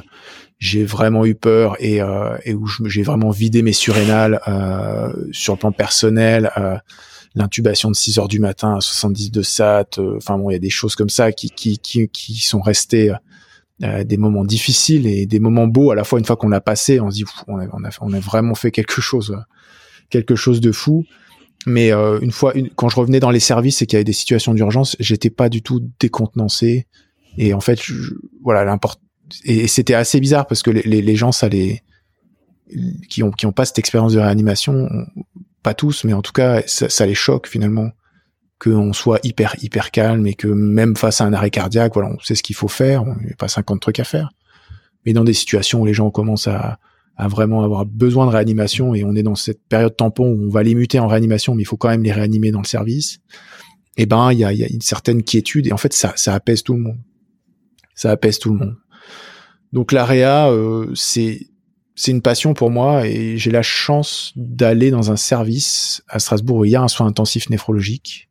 j'ai 0.57 0.83
vraiment 0.83 1.25
eu 1.25 1.35
peur 1.35 1.77
et 1.79 2.01
euh, 2.01 2.37
et 2.43 2.53
où 2.53 2.67
j'ai 2.85 3.03
vraiment 3.03 3.29
vidé 3.29 3.61
mes 3.61 3.73
surrénales 3.73 4.41
euh, 4.47 5.13
sur 5.31 5.53
le 5.53 5.59
plan 5.59 5.71
personnel. 5.71 6.51
Euh, 6.57 6.77
l'intubation 7.37 7.91
de 7.91 7.95
6 7.97 8.17
heures 8.17 8.29
du 8.29 8.39
matin 8.39 8.77
à 8.77 8.79
70 8.79 9.29
de 9.29 9.41
SAT. 9.41 9.99
Enfin 10.15 10.37
bon, 10.37 10.49
il 10.49 10.53
y 10.53 10.55
a 10.55 10.59
des 10.59 10.69
choses 10.69 10.95
comme 10.95 11.09
ça 11.09 11.33
qui 11.33 11.49
qui 11.49 11.77
qui, 11.79 12.07
qui 12.07 12.35
sont 12.39 12.61
restées 12.61 13.11
des 13.81 14.15
moments 14.15 14.45
difficiles 14.45 15.05
et 15.05 15.25
des 15.25 15.41
moments 15.41 15.67
beaux 15.67 15.91
à 15.91 15.95
la 15.95 16.05
fois 16.05 16.17
une 16.17 16.23
fois 16.23 16.37
qu'on 16.37 16.47
l'a 16.47 16.61
passé 16.61 17.01
on 17.01 17.11
se 17.11 17.15
dit 17.17 17.25
on 17.47 17.59
a, 17.59 17.67
on 17.73 17.83
a, 17.83 17.89
on 17.99 18.13
a 18.13 18.19
vraiment 18.21 18.55
fait 18.55 18.71
quelque 18.71 19.01
chose 19.01 19.37
quelque 20.09 20.35
chose 20.35 20.61
de 20.61 20.71
fou 20.71 21.05
mais 21.65 21.91
euh, 21.91 22.19
une 22.21 22.31
fois, 22.31 22.53
quand 22.75 22.89
je 22.89 22.95
revenais 22.95 23.19
dans 23.19 23.31
les 23.31 23.39
services 23.39 23.81
et 23.81 23.85
qu'il 23.87 23.95
y 23.95 23.97
avait 23.97 24.03
des 24.03 24.13
situations 24.13 24.53
d'urgence, 24.53 24.95
j'étais 24.99 25.31
pas 25.31 25.49
du 25.49 25.61
tout 25.61 25.81
décontenancé. 25.99 26.85
Et 27.37 27.53
en 27.53 27.59
fait, 27.59 27.79
voilà, 28.43 28.63
l'importe. 28.63 29.01
Et, 29.43 29.67
c'était 29.67 29.95
assez 29.95 30.19
bizarre 30.19 30.45
parce 30.45 30.61
que 30.61 30.69
les, 30.69 31.15
gens, 31.15 31.31
ça 31.31 31.49
les 31.49 31.81
qui 33.09 33.23
ont 33.23 33.31
qui 33.31 33.45
ont 33.45 33.51
pas 33.51 33.65
cette 33.65 33.79
expérience 33.79 34.13
de 34.13 34.19
réanimation, 34.19 34.87
pas 35.63 35.73
tous, 35.73 36.03
mais 36.03 36.13
en 36.13 36.21
tout 36.21 36.31
cas, 36.31 36.61
ça, 36.67 37.05
les 37.05 37.15
choque 37.15 37.47
finalement 37.47 37.89
qu'on 38.59 38.93
soit 38.93 39.19
hyper 39.23 39.55
hyper 39.61 39.91
calme 39.91 40.27
et 40.27 40.35
que 40.35 40.47
même 40.47 40.95
face 40.95 41.21
à 41.21 41.25
un 41.25 41.33
arrêt 41.33 41.49
cardiaque, 41.49 41.93
voilà, 41.95 42.09
on 42.09 42.19
sait 42.19 42.35
ce 42.35 42.43
qu'il 42.43 42.55
faut 42.55 42.67
faire, 42.67 43.03
on 43.03 43.13
a 43.13 43.35
pas 43.37 43.47
50 43.47 43.81
trucs 43.81 43.99
à 43.99 44.03
faire. 44.03 44.29
Mais 45.05 45.13
dans 45.13 45.23
des 45.23 45.33
situations 45.33 45.81
où 45.81 45.85
les 45.85 45.93
gens 45.93 46.11
commencent 46.11 46.47
à, 46.47 46.77
à 47.17 47.27
vraiment 47.27 47.63
avoir 47.63 47.85
besoin 47.85 48.25
de 48.25 48.31
réanimation 48.31 48.93
et 48.93 49.03
on 49.03 49.15
est 49.15 49.23
dans 49.23 49.35
cette 49.35 49.61
période 49.67 49.95
tampon 49.95 50.27
où 50.27 50.47
on 50.47 50.49
va 50.49 50.63
les 50.63 50.75
muter 50.75 50.99
en 50.99 51.07
réanimation, 51.07 51.55
mais 51.55 51.63
il 51.63 51.65
faut 51.65 51.77
quand 51.77 51.89
même 51.89 52.03
les 52.03 52.11
réanimer 52.11 52.51
dans 52.51 52.61
le 52.61 52.67
service. 52.67 53.19
Eh 53.97 54.05
ben, 54.05 54.31
il 54.33 54.39
y 54.39 54.43
a, 54.43 54.51
y 54.51 54.63
a, 54.63 54.67
une 54.67 54.81
certaine 54.81 55.23
quiétude 55.23 55.67
et 55.67 55.71
en 55.71 55.77
fait, 55.77 55.93
ça, 55.93 56.13
ça 56.17 56.33
apaise 56.33 56.63
tout 56.63 56.73
le 56.73 56.81
monde. 56.81 56.97
Ça 57.93 58.11
apaise 58.11 58.39
tout 58.39 58.51
le 58.51 58.59
monde. 58.59 58.75
Donc 59.71 59.91
l'AREA, 59.91 60.49
euh, 60.49 60.91
c'est 60.95 61.47
c'est 61.97 62.11
une 62.11 62.21
passion 62.21 62.53
pour 62.53 62.71
moi 62.71 63.07
et 63.07 63.37
j'ai 63.37 63.51
la 63.51 63.61
chance 63.61 64.33
d'aller 64.35 64.91
dans 64.91 65.11
un 65.11 65.15
service 65.15 66.03
à 66.09 66.19
Strasbourg 66.19 66.57
où 66.57 66.65
il 66.65 66.71
y 66.71 66.75
a 66.75 66.81
un 66.81 66.89
soin 66.89 67.07
intensif 67.07 67.49
néphrologique 67.49 68.29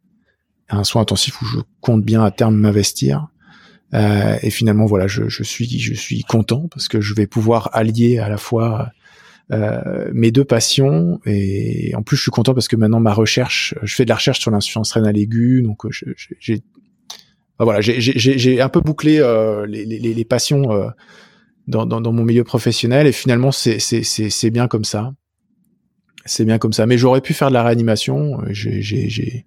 un 0.69 0.85
soin 0.85 1.03
intensif 1.03 1.41
où 1.41 1.45
je 1.45 1.59
compte 1.81 2.05
bien 2.05 2.23
à 2.23 2.31
terme 2.31 2.57
m'investir. 2.57 3.29
Euh, 3.93 4.37
et 4.43 4.51
finalement, 4.51 4.87
voilà, 4.87 5.07
je, 5.07 5.29
je, 5.29 5.43
suis, 5.43 5.79
je 5.79 5.95
suis 5.95 6.23
content 6.23 6.69
parce 6.71 6.89
que 6.89 7.01
je 7.01 7.15
vais 7.15 7.27
pouvoir 7.27 7.71
allier 7.73 8.19
à 8.19 8.29
la 8.29 8.39
fois 8.39 8.91
euh, 9.53 10.11
mes 10.15 10.31
deux 10.31 10.45
passions 10.45 11.21
et 11.27 11.95
en 11.95 12.03
plus, 12.03 12.17
je 12.17 12.23
suis 12.23 12.31
content 12.31 12.55
parce 12.55 12.67
que 12.67 12.77
maintenant 12.77 13.01
ma 13.01 13.13
recherche, 13.13 13.75
je 13.83 13.95
fais 13.95 14.05
de 14.05 14.09
la 14.09 14.15
recherche 14.15 14.41
sur 14.41 14.51
l'insuffisance 14.51 14.93
rénale 14.93 15.19
aiguë, 15.19 15.63
donc 15.63 15.83
j'ai, 16.41 16.63
voilà, 17.59 17.81
j'ai 17.83 18.61
un 18.61 18.69
peu 18.69 18.81
bouclé 18.81 19.19
euh, 19.19 19.67
les, 19.67 19.85
les, 19.85 19.99
les, 19.99 20.25
passions 20.25 20.73
euh, 20.73 20.89
dans, 21.69 21.85
dans, 21.85 22.01
dans, 22.01 22.13
mon 22.13 22.25
milieu 22.25 22.43
professionnel 22.43 23.07
et 23.07 23.13
finalement, 23.13 23.53
c'est 23.53 23.79
c'est 23.79 24.51
bien 24.51 24.67
comme 24.67 24.85
ça. 24.85 25.13
C'est 26.25 26.47
bien 26.47 26.59
comme 26.59 26.73
ça. 26.73 26.87
Mais 26.87 26.97
j'aurais 26.97 27.21
pu 27.21 27.35
faire 27.35 27.49
de 27.49 27.55
la 27.55 27.63
réanimation. 27.63 28.41
J'ai 28.49 29.47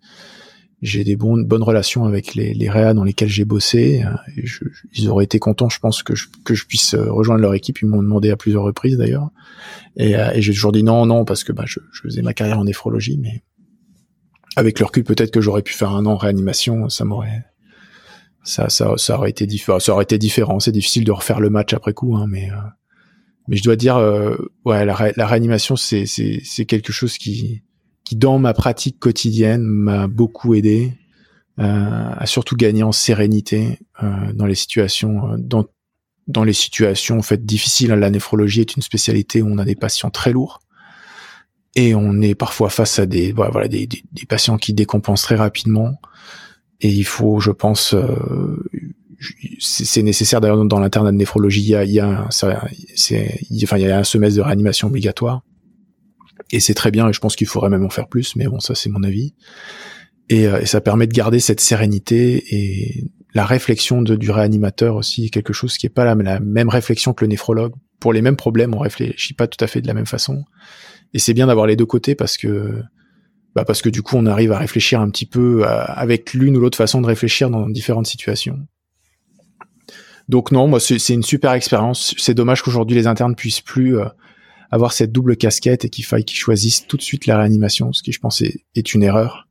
j'ai 0.81 1.03
des 1.03 1.15
bonnes 1.15 1.63
relations 1.63 2.05
avec 2.05 2.35
les, 2.35 2.53
les 2.53 2.69
réas 2.69 2.93
dans 2.93 3.03
lesquels 3.03 3.29
j'ai 3.29 3.45
bossé. 3.45 4.03
Et 4.35 4.45
je, 4.45 4.63
ils 4.93 5.09
auraient 5.09 5.25
été 5.25 5.39
contents, 5.39 5.69
je 5.69 5.79
pense, 5.79 6.03
que 6.03 6.15
je, 6.15 6.27
que 6.45 6.53
je 6.53 6.65
puisse 6.65 6.93
euh, 6.93 7.11
rejoindre 7.11 7.41
leur 7.41 7.55
équipe. 7.55 7.81
Ils 7.81 7.87
m'ont 7.87 8.03
demandé 8.03 8.29
à 8.29 8.37
plusieurs 8.37 8.63
reprises 8.63 8.97
d'ailleurs. 8.97 9.29
Et, 9.95 10.15
euh, 10.15 10.31
et 10.33 10.41
j'ai 10.41 10.53
toujours 10.53 10.71
dit 10.71 10.83
non, 10.83 11.05
non, 11.05 11.25
parce 11.25 11.43
que 11.43 11.51
bah, 11.51 11.63
je, 11.65 11.79
je, 11.91 12.01
faisais 12.01 12.21
ma 12.21 12.33
carrière 12.33 12.59
en 12.59 12.65
néphrologie, 12.65 13.17
mais 13.17 13.43
avec 14.55 14.79
le 14.79 14.85
recul, 14.85 15.03
peut-être 15.03 15.31
que 15.31 15.41
j'aurais 15.41 15.63
pu 15.63 15.73
faire 15.73 15.91
un 15.91 16.05
an 16.05 16.11
en 16.11 16.17
réanimation. 16.17 16.89
Ça 16.89 17.05
m'aurait, 17.05 17.45
ça, 18.43 18.69
ça, 18.69 18.93
ça 18.97 19.17
aurait 19.17 19.31
été 19.31 19.47
différent. 19.47 19.79
Ça 19.79 19.93
aurait 19.93 20.03
été 20.03 20.19
différent. 20.19 20.59
C'est 20.59 20.71
difficile 20.71 21.05
de 21.05 21.11
refaire 21.11 21.39
le 21.39 21.49
match 21.49 21.73
après 21.73 21.93
coup, 21.93 22.15
hein, 22.15 22.27
mais, 22.29 22.51
euh, 22.51 22.55
mais 23.47 23.57
je 23.57 23.63
dois 23.63 23.75
dire, 23.75 23.97
ouais, 24.63 24.85
la, 24.85 25.11
la 25.15 25.25
réanimation, 25.25 25.75
c'est, 25.75 26.05
c'est, 26.05 26.39
c'est 26.43 26.65
quelque 26.65 26.91
chose 26.91 27.17
qui 27.17 27.63
qui 28.07 28.15
dans 28.15 28.39
ma 28.39 28.53
pratique 28.53 28.99
quotidienne 28.99 29.63
m'a 29.63 30.07
beaucoup 30.07 30.55
aidé 30.55 30.93
euh, 31.59 32.09
à 32.15 32.25
surtout 32.25 32.55
gagner 32.55 32.81
en 32.81 32.93
sérénité 32.93 33.79
euh, 34.01 34.31
dans 34.33 34.45
les 34.45 34.55
situations 34.55 35.33
euh, 35.33 35.35
dans 35.37 35.65
dans 36.27 36.45
les 36.45 36.53
situations 36.53 37.17
en 37.17 37.21
fait 37.21 37.45
difficiles. 37.45 37.89
La 37.89 38.09
néphrologie 38.09 38.61
est 38.61 38.77
une 38.77 38.81
spécialité 38.81 39.41
où 39.41 39.47
on 39.47 39.57
a 39.57 39.65
des 39.65 39.75
patients 39.75 40.09
très 40.09 40.31
lourds 40.31 40.61
et 41.75 41.95
on 41.95 42.21
est 42.21 42.33
parfois 42.33 42.69
face 42.69 42.97
à 42.97 43.05
des 43.05 43.33
voilà 43.33 43.67
des, 43.67 43.87
des, 43.87 44.01
des 44.13 44.25
patients 44.25 44.57
qui 44.57 44.73
décompensent 44.73 45.23
très 45.23 45.35
rapidement. 45.35 45.99
Et 46.79 46.87
il 46.87 47.03
faut 47.05 47.41
je 47.41 47.51
pense 47.51 47.93
euh, 47.93 48.69
c'est 49.59 50.01
nécessaire. 50.01 50.39
D'ailleurs 50.39 50.63
dans 50.63 50.79
l'internat 50.79 51.11
de 51.11 51.17
néphrologie 51.17 51.63
il 51.63 51.69
y 51.71 51.75
a 51.75 51.83
il 51.83 51.91
y 51.91 51.99
a 51.99 52.25
c'est 52.29 53.41
enfin 53.63 53.77
il 53.77 53.83
y 53.83 53.91
a 53.91 53.99
un 53.99 54.05
semestre 54.05 54.37
de 54.37 54.43
réanimation 54.43 54.87
obligatoire 54.87 55.41
et 56.51 56.59
c'est 56.59 56.73
très 56.73 56.91
bien, 56.91 57.09
et 57.09 57.13
je 57.13 57.19
pense 57.19 57.35
qu'il 57.35 57.47
faudrait 57.47 57.69
même 57.69 57.85
en 57.85 57.89
faire 57.89 58.07
plus, 58.07 58.35
mais 58.35 58.47
bon, 58.47 58.59
ça 58.59 58.75
c'est 58.75 58.89
mon 58.89 59.03
avis. 59.03 59.33
Et, 60.29 60.47
euh, 60.47 60.59
et, 60.59 60.65
ça 60.65 60.81
permet 60.81 61.07
de 61.07 61.13
garder 61.13 61.39
cette 61.39 61.61
sérénité 61.61 62.43
et 62.53 63.05
la 63.33 63.45
réflexion 63.45 64.01
de, 64.01 64.15
du 64.15 64.31
réanimateur 64.31 64.95
aussi, 64.95 65.29
quelque 65.29 65.53
chose 65.53 65.77
qui 65.77 65.85
est 65.85 65.89
pas 65.89 66.05
la, 66.05 66.39
même 66.39 66.69
réflexion 66.69 67.13
que 67.13 67.23
le 67.23 67.29
néphrologue. 67.29 67.73
Pour 67.99 68.13
les 68.13 68.21
mêmes 68.21 68.35
problèmes, 68.35 68.73
on 68.73 68.79
réfléchit 68.79 69.33
pas 69.33 69.47
tout 69.47 69.63
à 69.63 69.67
fait 69.67 69.81
de 69.81 69.87
la 69.87 69.93
même 69.93 70.05
façon. 70.05 70.43
Et 71.13 71.19
c'est 71.19 71.33
bien 71.33 71.47
d'avoir 71.47 71.67
les 71.67 71.75
deux 71.75 71.85
côtés 71.85 72.15
parce 72.15 72.37
que 72.37 72.81
bah 73.55 73.63
parce 73.65 73.81
que 73.81 73.89
du 73.89 74.03
coup 74.03 74.17
on 74.17 74.25
arrive 74.27 74.51
à 74.51 74.57
réfléchir 74.59 75.01
un 75.01 75.09
petit 75.09 75.25
peu 75.25 75.65
avec 75.65 76.33
l'une 76.33 76.57
ou 76.57 76.59
l'autre 76.59 76.77
façon 76.77 77.01
de 77.01 77.07
réfléchir 77.07 77.49
dans 77.49 77.67
différentes 77.69 78.05
situations. 78.05 78.59
Donc 80.29 80.51
non, 80.51 80.67
moi 80.67 80.79
c'est 80.79 81.13
une 81.13 81.23
super 81.23 81.53
expérience. 81.53 82.13
C'est 82.17 82.33
dommage 82.33 82.61
qu'aujourd'hui 82.61 82.95
les 82.95 83.07
internes 83.07 83.35
puissent 83.35 83.61
plus 83.61 83.97
euh, 83.97 84.05
avoir 84.71 84.93
cette 84.93 85.11
double 85.11 85.37
casquette 85.37 85.85
et 85.85 85.89
qu'il 85.89 86.05
faille 86.05 86.25
qu'ils 86.25 86.37
choisissent 86.37 86.87
tout 86.87 86.97
de 86.97 87.01
suite 87.01 87.25
la 87.25 87.37
réanimation, 87.37 87.93
ce 87.93 88.03
qui 88.03 88.11
je 88.11 88.19
pense 88.19 88.41
est, 88.41 88.93
une 88.93 89.03
erreur. 89.03 89.47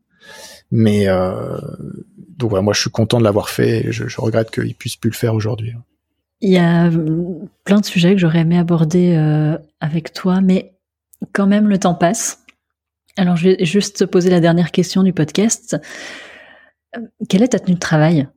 Mais 0.70 1.08
euh, 1.08 1.58
donc 2.36 2.50
voilà, 2.50 2.62
moi 2.62 2.74
je 2.74 2.80
suis 2.80 2.90
content 2.90 3.18
de 3.18 3.24
l'avoir 3.24 3.48
fait 3.48 3.86
et 3.86 3.92
je, 3.92 4.08
je 4.08 4.20
regrette 4.20 4.50
qu'ils 4.50 4.74
puissent 4.74 4.96
plus 4.96 5.10
le 5.10 5.16
faire 5.16 5.34
aujourd'hui. 5.34 5.74
Il 6.40 6.50
y 6.50 6.58
a 6.58 6.90
plein 7.64 7.80
de 7.80 7.84
sujets 7.84 8.12
que 8.12 8.20
j'aurais 8.20 8.40
aimé 8.40 8.58
aborder 8.58 9.14
euh, 9.16 9.56
avec 9.80 10.12
toi, 10.12 10.40
mais 10.40 10.74
quand 11.32 11.46
même 11.46 11.68
le 11.68 11.78
temps 11.78 11.94
passe. 11.94 12.44
Alors 13.16 13.36
je 13.36 13.48
vais 13.48 13.64
juste 13.64 13.98
te 13.98 14.04
poser 14.04 14.28
la 14.28 14.40
dernière 14.40 14.70
question 14.70 15.02
du 15.02 15.14
podcast. 15.14 15.76
Euh, 16.96 17.00
quelle 17.28 17.42
est 17.42 17.48
ta 17.48 17.58
tenue 17.58 17.76
de 17.76 17.80
travail? 17.80 18.28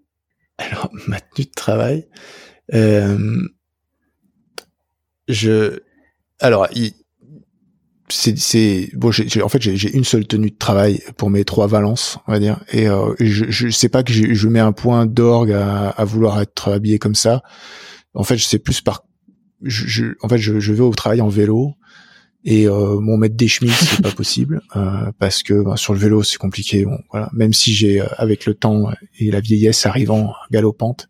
Alors 0.58 0.90
ma 1.08 1.20
tenue 1.20 1.48
de 1.48 1.52
travail, 1.52 2.08
euh, 2.74 3.42
je 5.28 5.80
alors, 6.40 6.68
c'est 8.10 8.90
bon 8.96 9.12
j'ai 9.12 9.42
en 9.44 9.50
fait 9.50 9.62
j'ai 9.62 9.96
une 9.96 10.04
seule 10.04 10.26
tenue 10.26 10.50
de 10.50 10.58
travail 10.58 11.00
pour 11.18 11.30
mes 11.30 11.46
trois 11.46 11.68
valences 11.68 12.18
on 12.28 12.32
va 12.32 12.40
dire. 12.40 12.60
Et, 12.72 12.88
euh, 12.88 13.14
je, 13.20 13.46
je 13.50 13.70
sais 13.70 13.90
pas 13.90 14.04
que 14.04 14.12
je 14.12 14.48
mets 14.48 14.60
un 14.60 14.72
point 14.72 15.06
d'orgue 15.06 15.52
à, 15.52 15.90
à, 15.90 16.06
vouloir 16.06 16.42
être 16.42 16.72
habillé 16.72 16.98
comme 16.98 17.16
ça. 17.16 17.44
En 18.16 18.24
fait 18.24 18.38
je 18.38 18.46
sais 18.46 18.60
plus 18.60 18.82
par 18.82 19.04
je, 19.62 20.14
en 20.22 20.30
fait 20.30 20.38
je, 20.38 20.60
je 20.60 20.74
vais 20.74 20.82
au 20.82 20.94
travail 20.94 21.22
en 21.22 21.28
vélo 21.28 21.74
et 22.46 22.68
euh, 22.68 23.00
mon 23.00 23.18
mettre 23.18 23.36
des 23.36 23.48
chemises 23.50 23.74
c'est 23.74 24.02
pas 24.02 24.12
possible 24.12 24.62
euh, 24.76 25.12
parce 25.20 25.44
que 25.44 25.62
ben, 25.62 25.76
sur 25.76 25.94
le 25.94 26.00
vélo 26.00 26.24
c'est 26.24 26.38
compliqué 26.38 26.86
bon, 26.86 26.98
voilà. 27.12 27.30
Même 27.34 27.54
si 27.54 27.74
j'ai 27.74 28.02
euh, 28.02 28.06
avec 28.18 28.46
le 28.46 28.54
temps 28.54 28.92
et 29.18 29.30
la 29.30 29.42
vieillesse 29.42 29.86
arrivant 29.86 30.34
galopante 30.50 31.10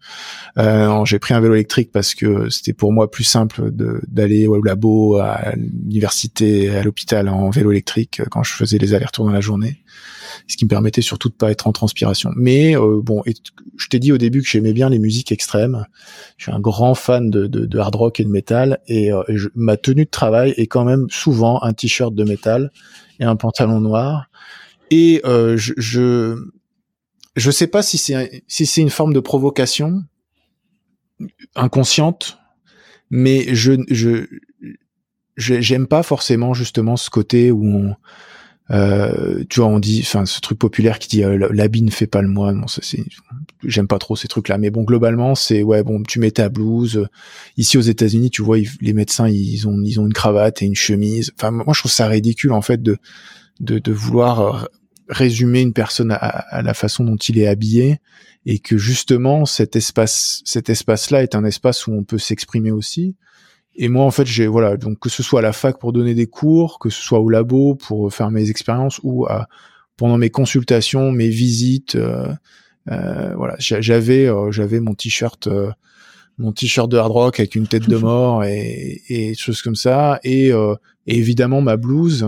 euh, 0.58 1.06
j'ai 1.06 1.20
pris 1.20 1.36
un 1.36 1.40
vélo 1.40 1.54
électrique 1.54 1.92
parce 1.92 2.16
que 2.16 2.50
c'était 2.50 2.74
pour 2.74 2.92
moi 2.92 3.12
plus 3.12 3.24
simple 3.24 3.70
d'aller 4.08 4.48
au 4.48 4.62
labo 4.62 5.18
à 5.18 5.54
l'université 5.56 6.70
à 6.70 6.82
l'hôpital 6.84 7.30
en 7.30 7.52
vélo 7.52 7.72
électrique 7.72 8.22
quand 8.32 8.42
je 8.42 8.54
faisais 8.54 8.80
les 8.80 8.96
allers-retours 8.96 9.26
dans 9.26 9.32
la 9.32 9.42
journée 9.42 9.84
ce 10.50 10.58
qui 10.58 10.66
me 10.66 10.70
permettait 10.70 11.02
surtout 11.02 11.30
de 11.30 11.36
pas 11.36 11.52
être 11.52 11.68
en 11.68 11.72
transpiration. 11.72 12.32
Mais 12.36 12.76
euh, 12.76 13.02
bon, 13.02 13.24
je 13.78 13.88
t'ai 13.88 14.00
dit 14.00 14.12
au 14.12 14.18
début 14.18 14.42
que 14.42 14.50
j'aimais 14.50 14.74
bien 14.74 14.90
les 14.90 14.98
musiques 14.98 15.32
extrêmes. 15.32 15.86
Je 16.38 16.46
suis 16.46 16.52
un 16.52 16.60
grand 16.60 16.96
fan 16.96 17.30
de, 17.30 17.46
de, 17.46 17.66
de 17.66 17.78
hard 17.78 17.96
rock 17.96 18.20
et 18.20 18.24
de 18.24 18.30
métal, 18.30 18.80
et, 18.88 19.14
euh, 19.14 19.24
ma 19.54 19.78
tenue 19.78 20.06
de 20.06 20.10
travail 20.10 20.54
est 20.58 20.66
quand 20.66 20.86
même 20.86 21.06
souvent 21.10 21.62
un 21.62 21.72
t-shirt 21.74 22.16
de 22.16 22.24
métal 22.24 22.72
et 23.20 23.26
un 23.26 23.36
pantalon 23.36 23.80
noir. 23.80 24.26
Et 24.90 25.22
euh, 25.24 25.56
je, 25.56 25.74
je 25.78 26.36
je 27.36 27.52
sais 27.52 27.68
pas 27.68 27.84
si 27.84 28.00
c'est 28.00 28.44
si 28.48 28.66
c'est 28.66 28.82
une 28.82 28.90
forme 28.90 29.14
de 29.14 29.20
provocation 29.20 30.04
inconsciente, 31.56 32.40
mais 33.12 33.54
je 33.54 33.74
je 33.92 34.26
j'aime 35.38 35.86
pas 35.86 36.02
forcément 36.02 36.56
justement 36.56 36.98
ce 36.98 37.12
côté 37.12 37.52
où 37.52 37.66
on 37.66 37.96
euh, 38.72 39.44
tu 39.50 39.60
vois, 39.60 39.70
on 39.70 39.80
dit, 39.80 40.02
enfin, 40.04 40.26
ce 40.26 40.40
truc 40.42 40.60
populaire 40.60 41.00
qui 41.00 41.08
dit 41.10 41.24
euh, 41.24 41.50
l'habit 41.52 41.82
ne 41.82 41.90
fait 41.90 42.08
pas 42.08 42.22
le 42.22 42.28
moine. 42.28 42.62
Bon, 42.62 42.68
j'aime 43.64 43.88
pas 43.88 43.98
trop 43.98 44.16
ces 44.16 44.28
trucs-là. 44.28 44.58
Mais 44.58 44.70
bon, 44.70 44.84
globalement, 44.84 45.36
c'est 45.36 45.64
ouais, 45.64 45.84
bon, 45.84 46.04
tu 46.04 46.20
mets 46.20 46.32
ta 46.32 46.50
blouse. 46.50 47.08
Ici 47.58 47.78
aux 47.78 47.82
États-Unis, 47.82 48.30
tu 48.30 48.44
vois, 48.44 48.58
les 48.82 48.94
médecins, 48.94 49.28
ils 49.28 49.68
ont, 49.68 49.82
ils 49.84 50.00
ont 50.00 50.06
une 50.06 50.14
cravate 50.14 50.62
et 50.62 50.66
une 50.66 50.76
chemise. 50.76 51.32
Enfin, 51.38 51.52
moi, 51.52 51.74
je 51.74 51.80
trouve 51.80 51.92
ça 51.92 52.08
ridicule 52.08 52.52
en 52.52 52.62
fait 52.62 52.82
de, 52.82 52.98
de, 53.60 53.80
de 53.80 53.92
vouloir 53.92 54.42
euh, 54.42 54.66
résumer 55.10 55.62
une 55.62 55.74
personne 55.74 56.12
à, 56.12 56.18
à, 56.18 56.62
la 56.62 56.76
façon 56.76 57.04
dont 57.04 57.18
il 57.18 57.40
est 57.40 57.48
habillé 57.48 58.00
et 58.46 58.60
que 58.60 58.78
justement 58.78 59.46
cet 59.46 59.76
espace, 59.76 60.42
cet 60.46 60.70
espace-là 60.70 61.24
est 61.24 61.36
un 61.36 61.44
espace 61.44 61.88
où 61.88 61.92
on 61.92 62.04
peut 62.04 62.20
s'exprimer 62.20 62.72
aussi 62.72 63.16
et 63.82 63.88
moi, 63.88 64.04
en 64.04 64.12
fait, 64.12 64.26
j'ai 64.26 64.46
voilà, 64.46 64.76
donc 64.76 65.00
que 65.00 65.08
ce 65.08 65.24
soit 65.24 65.40
à 65.40 65.42
la 65.42 65.54
fac 65.54 65.80
pour 65.80 65.94
donner 65.94 66.14
des 66.14 66.28
cours, 66.28 66.80
que 66.80 66.90
ce 66.90 67.02
soit 67.02 67.20
au 67.20 67.30
labo 67.30 67.76
pour 67.76 68.14
faire 68.14 68.30
mes 68.30 68.50
expériences 68.50 69.00
ou 69.04 69.26
à, 69.26 69.48
pendant 69.96 70.18
mes 70.18 70.30
consultations, 70.30 71.14
mes 71.14 71.30
visites, 71.30 71.96
euh, 71.96 72.28
euh, 72.92 73.34
voilà, 73.36 73.56
j'avais 73.60 74.28
euh, 74.28 74.52
j'avais 74.52 74.82
mon 74.82 74.96
t-shirt 74.96 75.48
euh, 75.48 75.72
mon 76.38 76.52
t-shirt 76.52 76.90
de 76.90 76.98
hard 76.98 77.12
rock 77.12 77.40
avec 77.40 77.56
une 77.56 77.68
tête 77.68 77.88
de 77.88 77.96
mort 77.98 78.44
et, 78.44 79.02
et 79.08 79.34
choses 79.36 79.62
comme 79.62 79.76
ça, 79.76 80.20
et, 80.24 80.50
et 80.50 81.18
évidemment 81.18 81.62
ma 81.62 81.78
blouse. 81.78 82.26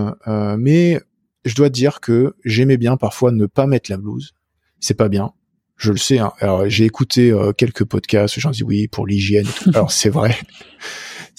mais 0.58 1.00
je 1.44 1.54
dois 1.54 1.68
dire 1.68 2.00
que 2.00 2.34
j'aimais 2.46 2.78
bien 2.78 2.96
parfois 2.96 3.30
ne 3.30 3.44
pas 3.44 3.66
mettre 3.66 3.90
la 3.90 3.98
blouse. 3.98 4.34
C'est 4.80 4.94
pas 4.94 5.10
bien 5.10 5.32
je 5.78 5.90
le 5.90 5.98
sais. 5.98 6.18
Hein. 6.18 6.32
Alors 6.38 6.68
j'ai 6.68 6.84
écouté 6.84 7.34
quelques 7.58 7.84
podcasts, 7.84 8.38
j'en 8.38 8.52
dis 8.52 8.62
oui 8.62 8.86
pour 8.86 9.06
l'hygiène. 9.06 9.48
Alors 9.74 9.90
c'est 9.90 10.10
vrai, 10.10 10.36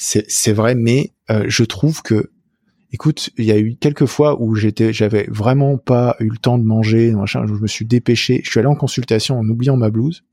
c'est 0.03 0.53
vrai, 0.53 0.75
mais 0.75 1.11
euh, 1.29 1.45
je 1.47 1.63
trouve 1.63 2.01
que 2.01 2.31
écoute, 2.93 3.31
il 3.37 3.45
y 3.45 3.51
a 3.51 3.57
eu 3.57 3.75
quelques 3.75 4.05
fois 4.05 4.39
où 4.39 4.55
j'étais, 4.55 4.93
j'avais 4.93 5.25
vraiment 5.29 5.77
pas 5.77 6.15
eu 6.19 6.29
le 6.29 6.37
temps 6.37 6.57
de 6.57 6.63
manger, 6.63 7.11
machin, 7.11 7.45
je 7.47 7.53
me 7.53 7.67
suis 7.67 7.85
dépêché. 7.85 8.41
Je 8.43 8.51
suis 8.51 8.59
allé 8.59 8.67
en 8.67 8.75
consultation 8.75 9.39
en 9.39 9.49
oubliant 9.49 9.75
ma 9.75 9.89
blouse. 9.89 10.23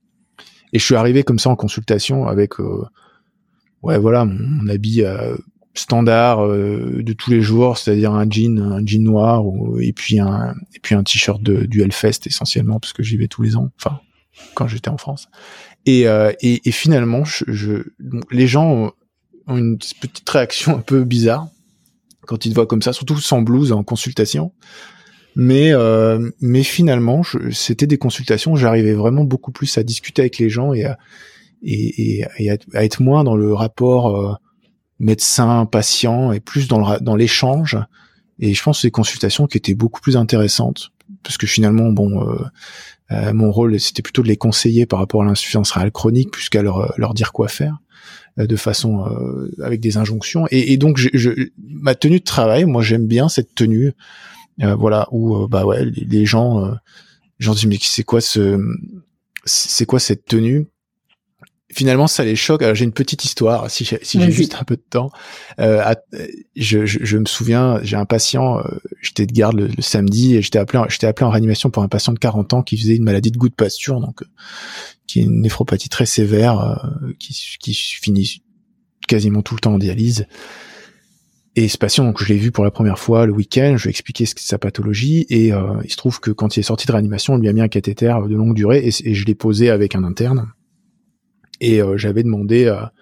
Et 0.73 0.79
je 0.79 0.85
suis 0.85 0.95
arrivé 0.95 1.25
comme 1.25 1.39
ça 1.39 1.51
en 1.51 1.57
consultation 1.57 2.29
avec, 2.29 2.61
euh, 2.61 2.85
ouais, 3.83 3.99
voilà, 3.99 4.25
mon, 4.25 4.69
habit 4.69 5.03
euh, 5.03 5.37
standard 5.75 6.45
euh, 6.45 7.03
de 7.03 7.13
tous 7.15 7.31
les 7.31 7.41
jours, 7.41 7.79
c'est-à-dire 7.79 8.13
un 8.13 8.29
jean, 8.29 8.59
un 8.61 8.85
jean 8.85 9.03
noir, 9.03 9.43
et 9.81 9.93
puis 9.93 10.21
un, 10.21 10.55
et 10.75 10.81
puis 10.81 10.95
un 10.95 11.03
t-shirt 11.03 11.43
du 11.43 11.81
Hellfest 11.81 12.27
essentiellement 12.27 12.79
parce 12.79 12.93
que 12.93 13.03
j'y 13.03 13.17
vais 13.17 13.27
tous 13.27 13.43
les 13.43 13.57
ans. 13.57 13.71
Enfin, 13.81 14.01
quand 14.55 14.69
j'étais 14.69 14.91
en 14.91 14.99
France. 14.99 15.29
Et, 15.87 16.03
et, 16.03 16.69
et, 16.69 16.73
finalement, 16.73 17.25
je, 17.25 17.45
je 17.49 17.75
les 18.31 18.47
gens 18.47 18.93
une 19.57 19.79
petite 19.79 20.29
réaction 20.29 20.77
un 20.77 20.81
peu 20.81 21.05
bizarre 21.05 21.49
quand 22.27 22.45
ils 22.47 22.51
te 22.51 22.55
voient 22.55 22.67
comme 22.67 22.83
ça, 22.83 22.93
surtout 22.93 23.19
sans 23.19 23.43
blouse 23.43 23.73
en 23.73 23.83
consultation. 23.83 24.53
Mais 25.37 25.73
euh, 25.73 26.31
mais 26.41 26.63
finalement, 26.63 27.23
c'était 27.51 27.87
des 27.87 27.99
consultations. 27.99 28.57
J'arrivais 28.57 28.95
vraiment 28.95 29.25
beaucoup 29.25 29.53
plus 29.53 29.79
à 29.79 29.83
discuter 29.83 30.23
avec 30.23 30.39
les 30.39 30.51
gens 30.51 30.73
et 30.73 30.85
à, 30.85 30.99
et, 31.63 32.25
et, 32.39 32.51
à, 32.51 32.85
être 32.85 33.01
moins 33.03 33.25
dans 33.25 33.37
le 33.37 33.55
rapport 33.55 34.17
euh, 34.17 34.35
médecin-patient 34.99 36.33
et 36.33 36.41
plus 36.41 36.69
dans 36.69 36.99
dans 36.99 37.17
l'échange. 37.17 37.79
Et 38.39 38.55
je 38.55 38.63
pense 38.63 38.79
que 38.79 38.83
ces 38.83 38.91
consultations 38.91 39.47
qui 39.47 39.59
étaient 39.59 39.75
beaucoup 39.75 40.01
plus 40.01 40.17
intéressantes 40.17 40.93
parce 41.23 41.37
que 41.37 41.47
finalement, 41.47 41.91
bon, 41.91 42.29
euh, 42.29 42.45
euh 43.13 43.33
mon 43.33 43.53
rôle 43.53 43.79
c'était 43.79 44.03
plutôt 44.03 44.23
de 44.23 44.29
les 44.29 44.37
conseiller 44.37 44.87
par 44.87 44.99
rapport 44.99 45.23
à 45.23 45.25
l'insuffisance 45.25 45.71
rénale 45.73 45.93
chronique 45.93 46.31
plus 46.31 46.49
qu'à 46.49 46.63
leur 46.63 46.93
leur 46.99 47.15
dire 47.15 47.33
quoi 47.33 47.49
faire. 47.49 47.79
Euh, 48.39 48.47
de 48.47 48.57
façon 48.57 49.05
euh, 49.07 49.51
avec 49.63 49.81
des 49.81 49.97
injonctions. 49.97 50.47
Et, 50.51 50.77
donc, 50.77 50.99
je, 50.99 51.09
je, 51.15 51.31
ma 51.59 51.95
tenue 51.95 52.21
de 52.21 52.25
travail, 52.25 52.65
moi, 52.65 52.81
j'aime 52.83 53.07
bien 53.07 53.29
cette 53.29 53.55
tenue, 53.55 53.93
euh, 54.63 54.75
voilà, 54.77 55.09
où 55.11 55.49
bah 55.49 55.65
ouais, 55.65 55.85
les, 55.85 56.27
gens, 56.27 56.65
euh, 56.65 56.75
gens 57.39 57.55
disent 57.55 57.67
mais 57.67 57.79
c'est 57.81 58.05
quoi 58.05 58.21
ce, 58.21 58.61
c'est 59.45 59.85
quoi 59.85 59.99
cette 59.99 60.27
tenue? 60.27 60.67
Finalement 61.73 62.07
ça 62.07 62.25
les 62.25 62.37
choque. 62.37 62.63
Alors 62.63 62.75
j'ai 62.75 62.85
une 62.85 62.93
petite 62.93 63.25
histoire, 63.25 63.71
si 63.71 63.85
j'ai 63.85 63.99
si 64.03 64.21
juste 64.31 64.57
un 64.61 64.65
peu 64.65 64.77
de 64.77 64.85
temps. 64.89 65.11
Euh, 65.59 65.95
je, 66.57 66.85
je, 66.87 66.99
je, 67.03 67.17
me 67.17 67.27
souviens, 67.27 67.81
j'ai 67.83 67.97
un 67.97 68.05
patient, 68.05 68.59
euh, 68.59 68.63
j'étais 69.01 69.27
de 69.27 69.33
garde 69.33 69.57
le, 69.57 69.71
samedi 69.81 70.37
et 70.37 70.43
j'étais 70.43 70.59
appelé, 70.59 70.83
j'étais 70.89 71.07
appelé 71.07 71.27
en 71.27 71.31
réanimation 71.31 71.71
pour 71.71 71.83
un 71.83 71.89
patient 71.89 72.13
de 72.13 72.19
40 72.19 72.55
ans 72.55 72.63
qui 72.63 72.77
faisait 72.77 72.97
une 72.97 73.05
maladie 73.05 73.31
de 73.31 73.39
goût 73.39 73.49
de 73.49 73.55
pasture, 73.55 74.01
donc 74.01 74.23
qui 75.07 75.21
est 75.21 75.25
une 75.25 75.41
néphropathie 75.41 75.89
très 75.89 76.07
sévère 76.07 76.61
euh, 76.61 77.13
qui, 77.19 77.37
qui 77.61 77.75
finit 77.75 78.43
quasiment 79.07 79.43
tout 79.43 79.55
le 79.55 79.61
temps 79.61 79.75
en 79.75 79.79
dialyse. 79.79 80.27
Et 81.57 81.67
ce 81.69 81.79
patient, 81.79 82.05
donc, 82.05 82.23
je 82.23 82.29
l'ai 82.29 82.39
vu 82.39 82.53
pour 82.53 82.65
la 82.65 82.71
première 82.71 82.99
fois 82.99 83.27
le 83.27 83.33
week-end, 83.33 83.75
je 83.77 83.83
lui 83.83 83.89
ai 83.89 83.91
expliqué 83.91 84.25
ce 84.25 84.35
sa 84.39 84.57
pathologie, 84.57 85.27
et 85.31 85.53
euh, 85.53 85.81
il 85.83 85.91
se 85.91 85.97
trouve 85.97 86.21
que 86.21 86.31
quand 86.31 86.57
il 86.57 86.61
est 86.61 86.65
sorti 86.65 86.87
de 86.87 86.93
réanimation, 86.93 87.35
on 87.35 87.39
lui 87.39 87.49
a 87.49 87.53
mis 87.53 87.61
un 87.61 87.69
cathéter 87.69 88.15
de 88.29 88.37
longue 88.37 88.55
durée, 88.55 88.87
et, 88.87 89.09
et 89.09 89.15
je 89.15 89.27
l'ai 89.27 89.35
posé 89.35 89.69
avec 89.69 89.97
un 89.97 90.05
interne. 90.05 90.53
Et 91.61 91.83
euh, 91.83 91.97
j'avais 91.97 92.23
demandé 92.23 92.69
à... 92.69 92.93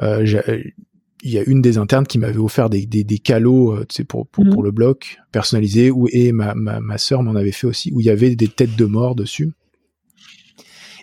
il 0.00 1.30
y 1.30 1.38
a 1.38 1.42
une 1.46 1.62
des 1.62 1.78
internes 1.78 2.06
qui 2.06 2.18
m'avait 2.18 2.38
offert 2.38 2.68
des, 2.70 2.86
des, 2.86 3.04
des 3.04 3.18
calots 3.18 3.78
pour, 4.08 4.26
pour, 4.26 4.44
pour, 4.48 4.62
le 4.62 4.70
bloc 4.70 5.18
personnalisé, 5.30 5.90
où, 5.90 6.08
et 6.10 6.32
ma, 6.32 6.54
ma, 6.54 6.80
ma 6.80 6.98
sœur 6.98 7.22
m'en 7.22 7.34
avait 7.36 7.52
fait 7.52 7.66
aussi, 7.66 7.92
où 7.92 8.00
il 8.00 8.06
y 8.06 8.10
avait 8.10 8.34
des 8.34 8.48
têtes 8.48 8.76
de 8.76 8.84
mort 8.84 9.14
dessus. 9.14 9.52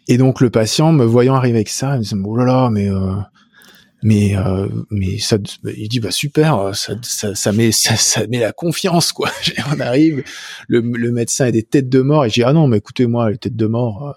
Et 0.10 0.18
donc 0.18 0.41
le 0.41 0.49
patient, 0.49 0.91
me 0.91 1.06
voyant 1.06 1.35
arriver 1.35 1.57
avec 1.57 1.69
ça, 1.69 1.95
il 1.95 1.99
me 1.99 2.03
dit 2.03 2.15
oh 2.26 2.35
là 2.35 2.43
là, 2.43 2.69
mais 2.72 2.89
euh, 2.89 3.14
mais 4.01 4.35
euh, 4.35 4.68
mais 4.89 5.19
ça, 5.19 5.38
il 5.77 5.88
dit 5.88 5.99
bah 5.99 6.10
super, 6.10 6.76
ça 6.76 6.95
ça, 7.03 7.35
ça 7.35 7.51
met 7.51 7.72
ça, 7.72 7.95
ça, 7.95 8.26
met 8.26 8.39
la 8.39 8.51
confiance 8.51 9.11
quoi. 9.11 9.30
On 9.72 9.80
arrive, 9.80 10.23
le, 10.68 10.80
le 10.80 11.11
médecin 11.11 11.45
a 11.45 11.51
des 11.51 11.61
têtes 11.61 11.89
de 11.89 12.01
mort 12.01 12.26
et 12.26 12.30
je 12.30 12.34
dis 12.34 12.43
ah 12.43 12.53
non 12.53 12.68
mais 12.68 12.77
écoutez 12.77 13.06
moi 13.06 13.30
les 13.30 13.38
têtes 13.38 13.56
de 13.56 13.68
mort, 13.68 14.07
euh, 14.07 14.14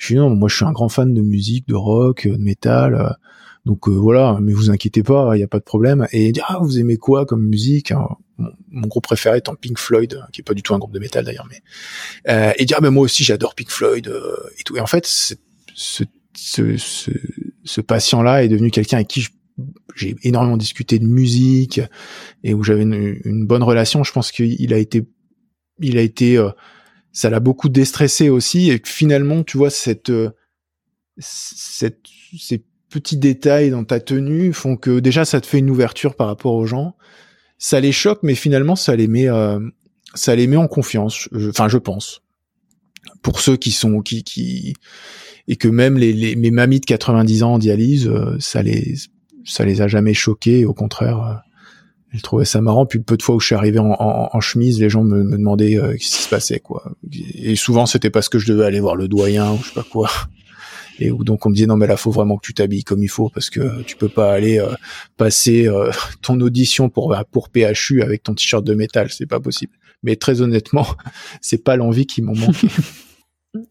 je 0.00 0.14
dis 0.14 0.18
non 0.18 0.30
moi 0.30 0.48
je 0.48 0.56
suis 0.56 0.64
un 0.64 0.72
grand 0.72 0.88
fan 0.88 1.12
de 1.12 1.20
musique, 1.20 1.68
de 1.68 1.74
rock, 1.74 2.26
de 2.26 2.36
métal. 2.38 3.16
Donc 3.66 3.88
euh, 3.88 3.92
voilà, 3.92 4.38
mais 4.40 4.54
vous 4.54 4.70
inquiétez 4.70 5.02
pas, 5.02 5.32
il 5.34 5.38
n'y 5.38 5.44
a 5.44 5.48
pas 5.48 5.58
de 5.58 5.64
problème. 5.64 6.06
Et 6.12 6.32
dit 6.32 6.40
ah 6.48 6.58
vous 6.62 6.78
aimez 6.78 6.96
quoi 6.96 7.26
comme 7.26 7.46
musique 7.46 7.92
mon, 8.38 8.86
groupe 8.88 9.04
préféré 9.04 9.36
étant 9.36 9.54
Pink 9.54 9.78
Floyd, 9.78 10.24
qui 10.32 10.40
est 10.40 10.44
pas 10.44 10.54
du 10.54 10.62
tout 10.62 10.74
un 10.74 10.78
groupe 10.78 10.94
de 10.94 10.98
métal 10.98 11.26
d'ailleurs, 11.26 11.46
mais 11.50 11.60
euh, 12.32 12.52
et 12.56 12.64
dire 12.64 12.78
ah 12.78 12.82
ben 12.82 12.90
moi 12.90 13.04
aussi 13.04 13.22
j'adore 13.22 13.54
Pink 13.54 13.68
Floyd 13.68 14.08
euh, 14.08 14.34
et 14.58 14.62
tout. 14.62 14.78
Et 14.78 14.80
en 14.80 14.86
fait 14.86 15.04
ce, 15.06 15.34
ce, 15.74 16.04
ce, 16.34 17.10
ce 17.64 17.80
patient-là 17.82 18.42
est 18.42 18.48
devenu 18.48 18.70
quelqu'un 18.70 18.96
avec 18.96 19.08
qui 19.08 19.28
j'ai 19.94 20.16
énormément 20.22 20.56
discuté 20.56 20.98
de 20.98 21.06
musique 21.06 21.82
et 22.42 22.54
où 22.54 22.62
j'avais 22.62 22.82
une, 22.82 23.20
une, 23.24 23.46
bonne 23.46 23.62
relation. 23.62 24.02
Je 24.04 24.12
pense 24.12 24.32
qu'il 24.32 24.72
a 24.72 24.78
été, 24.78 25.06
il 25.80 25.98
a 25.98 26.00
été, 26.00 26.38
euh, 26.38 26.48
ça 27.12 27.30
l'a 27.30 27.40
beaucoup 27.40 27.68
déstressé 27.68 28.28
aussi. 28.28 28.70
Et 28.70 28.80
finalement, 28.84 29.42
tu 29.42 29.58
vois 29.58 29.70
cette, 29.70 30.12
cette, 31.18 32.00
ces 32.38 32.64
petits 32.88 33.16
détails 33.16 33.70
dans 33.70 33.84
ta 33.84 34.00
tenue 34.00 34.52
font 34.52 34.76
que 34.76 35.00
déjà 35.00 35.24
ça 35.24 35.40
te 35.40 35.46
fait 35.46 35.58
une 35.58 35.70
ouverture 35.70 36.14
par 36.14 36.26
rapport 36.26 36.54
aux 36.54 36.66
gens 36.66 36.94
ça 37.60 37.78
les 37.78 37.92
choque, 37.92 38.20
mais 38.24 38.34
finalement 38.34 38.74
ça 38.74 38.96
les 38.96 39.06
met, 39.06 39.28
euh, 39.28 39.60
ça 40.14 40.34
les 40.34 40.48
met 40.48 40.56
en 40.56 40.66
confiance. 40.66 41.28
Enfin, 41.50 41.68
je 41.68 41.78
pense. 41.78 42.22
Pour 43.22 43.40
ceux 43.40 43.56
qui 43.56 43.70
sont 43.70 44.00
qui 44.00 44.24
qui 44.24 44.74
et 45.46 45.56
que 45.56 45.68
même 45.68 45.98
les, 45.98 46.12
les 46.12 46.36
mes 46.36 46.50
mamies 46.50 46.80
de 46.80 46.86
90 46.86 47.42
ans 47.42 47.54
en 47.54 47.58
dialyse, 47.58 48.08
euh, 48.08 48.36
ça 48.40 48.62
les 48.62 48.94
ça 49.44 49.64
les 49.64 49.82
a 49.82 49.88
jamais 49.88 50.14
choqués. 50.14 50.64
Au 50.64 50.72
contraire, 50.72 51.42
je 52.12 52.22
trouvais 52.22 52.44
ça 52.44 52.60
marrant. 52.60 52.86
Puis 52.86 53.00
peu 53.00 53.16
de 53.16 53.22
fois 53.22 53.36
où 53.36 53.40
je 53.40 53.46
suis 53.46 53.54
arrivé 53.54 53.78
en, 53.78 53.96
en, 53.98 54.40
chemise, 54.40 54.80
les 54.80 54.90
gens 54.90 55.02
me, 55.02 55.22
me 55.22 55.36
demandaient 55.36 55.78
euh, 55.78 55.92
ce 55.92 55.96
qui 55.96 56.22
se 56.22 56.28
passait, 56.28 56.60
quoi. 56.60 56.92
Et 57.12 57.56
souvent 57.56 57.86
c'était 57.86 58.10
parce 58.10 58.28
que 58.28 58.38
je 58.38 58.52
devais 58.52 58.64
aller 58.64 58.80
voir 58.80 58.96
le 58.96 59.08
doyen 59.08 59.52
ou 59.52 59.58
je 59.58 59.68
sais 59.68 59.74
pas 59.74 59.84
quoi 59.84 60.10
et 61.00 61.10
où 61.10 61.24
donc 61.24 61.44
on 61.46 61.48
me 61.48 61.54
disait 61.54 61.66
non 61.66 61.76
mais 61.76 61.86
là 61.86 61.96
faut 61.96 62.10
vraiment 62.10 62.36
que 62.36 62.46
tu 62.46 62.54
t'habilles 62.54 62.84
comme 62.84 63.02
il 63.02 63.08
faut 63.08 63.30
parce 63.30 63.50
que 63.50 63.82
tu 63.82 63.96
peux 63.96 64.08
pas 64.08 64.32
aller 64.32 64.58
euh, 64.58 64.74
passer 65.16 65.66
euh, 65.66 65.90
ton 66.22 66.38
audition 66.40 66.88
pour 66.88 67.16
pour 67.32 67.48
PHU 67.48 68.02
avec 68.02 68.22
ton 68.22 68.34
t-shirt 68.34 68.64
de 68.64 68.74
métal, 68.74 69.10
c'est 69.10 69.26
pas 69.26 69.40
possible. 69.40 69.72
Mais 70.02 70.16
très 70.16 70.40
honnêtement, 70.42 70.86
c'est 71.40 71.64
pas 71.64 71.76
l'envie 71.76 72.06
qui 72.06 72.22
m'en 72.22 72.34
manque. 72.34 72.54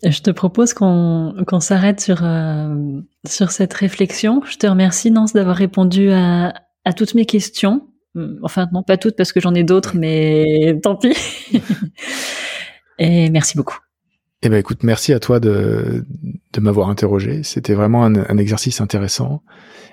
Je 0.03 0.19
te 0.19 0.31
propose 0.31 0.73
qu'on 0.73 1.35
qu'on 1.47 1.61
s'arrête 1.61 2.01
sur 2.01 2.23
euh, 2.23 2.99
sur 3.25 3.51
cette 3.51 3.73
réflexion. 3.73 4.41
Je 4.45 4.57
te 4.57 4.67
remercie 4.67 5.09
Nance 5.09 5.31
d'avoir 5.31 5.55
répondu 5.55 6.11
à, 6.11 6.53
à 6.83 6.93
toutes 6.93 7.13
mes 7.13 7.25
questions. 7.25 7.87
Enfin 8.43 8.67
non, 8.73 8.83
pas 8.83 8.97
toutes 8.97 9.15
parce 9.15 9.31
que 9.33 9.39
j'en 9.39 9.53
ai 9.53 9.63
d'autres, 9.63 9.95
mais 9.95 10.77
tant 10.81 10.95
pis. 10.95 11.15
Et 12.99 13.29
merci 13.29 13.57
beaucoup. 13.57 13.77
Eh 14.41 14.49
ben 14.49 14.57
écoute, 14.57 14.83
merci 14.83 15.11
à 15.11 15.19
toi 15.19 15.39
de, 15.39 16.05
de 16.53 16.59
m'avoir 16.61 16.89
interrogé. 16.89 17.43
C'était 17.43 17.73
vraiment 17.73 18.05
un, 18.05 18.15
un, 18.15 18.37
exercice 18.37 18.79
intéressant 18.79 19.43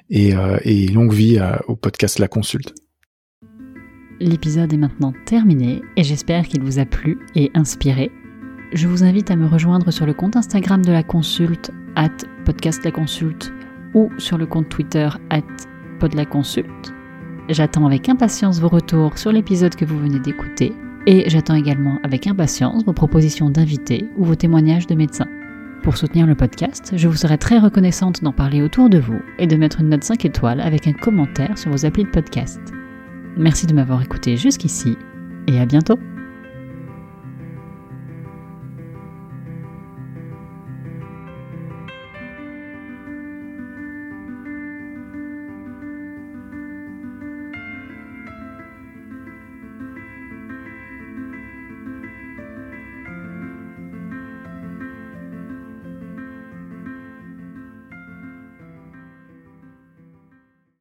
et, 0.08 0.36
euh, 0.36 0.58
et 0.62 0.86
longue 0.86 1.12
vie 1.12 1.38
à, 1.38 1.62
au 1.66 1.74
podcast 1.74 2.20
La 2.20 2.28
Consulte. 2.28 2.72
L'épisode 4.20 4.72
est 4.72 4.78
maintenant 4.78 5.12
terminé 5.26 5.82
et 5.96 6.04
j'espère 6.04 6.46
qu'il 6.46 6.62
vous 6.62 6.78
a 6.78 6.84
plu 6.84 7.18
et 7.34 7.50
inspiré. 7.54 8.10
Je 8.72 8.86
vous 8.86 9.04
invite 9.04 9.30
à 9.30 9.36
me 9.36 9.46
rejoindre 9.46 9.90
sur 9.90 10.06
le 10.06 10.14
compte 10.14 10.36
Instagram 10.36 10.84
de 10.84 10.92
la 10.92 11.02
consulte, 11.02 11.70
at 11.96 12.16
podcast 12.44 12.84
la 12.84 12.92
consulte, 12.92 13.52
ou 13.94 14.10
sur 14.18 14.38
le 14.38 14.46
compte 14.46 14.68
Twitter, 14.68 15.08
at 15.30 15.42
pod 15.98 16.14
la 16.14 16.24
consulte. 16.24 16.92
J'attends 17.48 17.86
avec 17.86 18.08
impatience 18.08 18.60
vos 18.60 18.68
retours 18.68 19.18
sur 19.18 19.30
l'épisode 19.30 19.76
que 19.76 19.84
vous 19.84 19.98
venez 19.98 20.18
d'écouter 20.18 20.72
et 21.06 21.30
j'attends 21.30 21.54
également 21.54 22.00
avec 22.02 22.26
impatience 22.26 22.84
vos 22.84 22.92
propositions 22.92 23.50
d'invités 23.50 24.08
ou 24.16 24.24
vos 24.24 24.34
témoignages 24.34 24.88
de 24.88 24.96
médecins. 24.96 25.28
Pour 25.84 25.96
soutenir 25.96 26.26
le 26.26 26.34
podcast, 26.34 26.94
je 26.96 27.06
vous 27.06 27.14
serai 27.14 27.38
très 27.38 27.60
reconnaissante 27.60 28.24
d'en 28.24 28.32
parler 28.32 28.62
autour 28.62 28.88
de 28.88 28.98
vous 28.98 29.20
et 29.38 29.46
de 29.46 29.54
mettre 29.54 29.80
une 29.80 29.90
note 29.90 30.02
5 30.02 30.24
étoiles 30.24 30.60
avec 30.60 30.88
un 30.88 30.92
commentaire 30.92 31.56
sur 31.56 31.70
vos 31.70 31.86
applis 31.86 32.04
de 32.04 32.10
podcast. 32.10 32.60
Merci 33.36 33.66
de 33.66 33.74
m'avoir 33.74 34.02
écouté 34.02 34.36
jusqu'ici 34.36 34.98
et 35.46 35.60
à 35.60 35.66
bientôt 35.66 36.00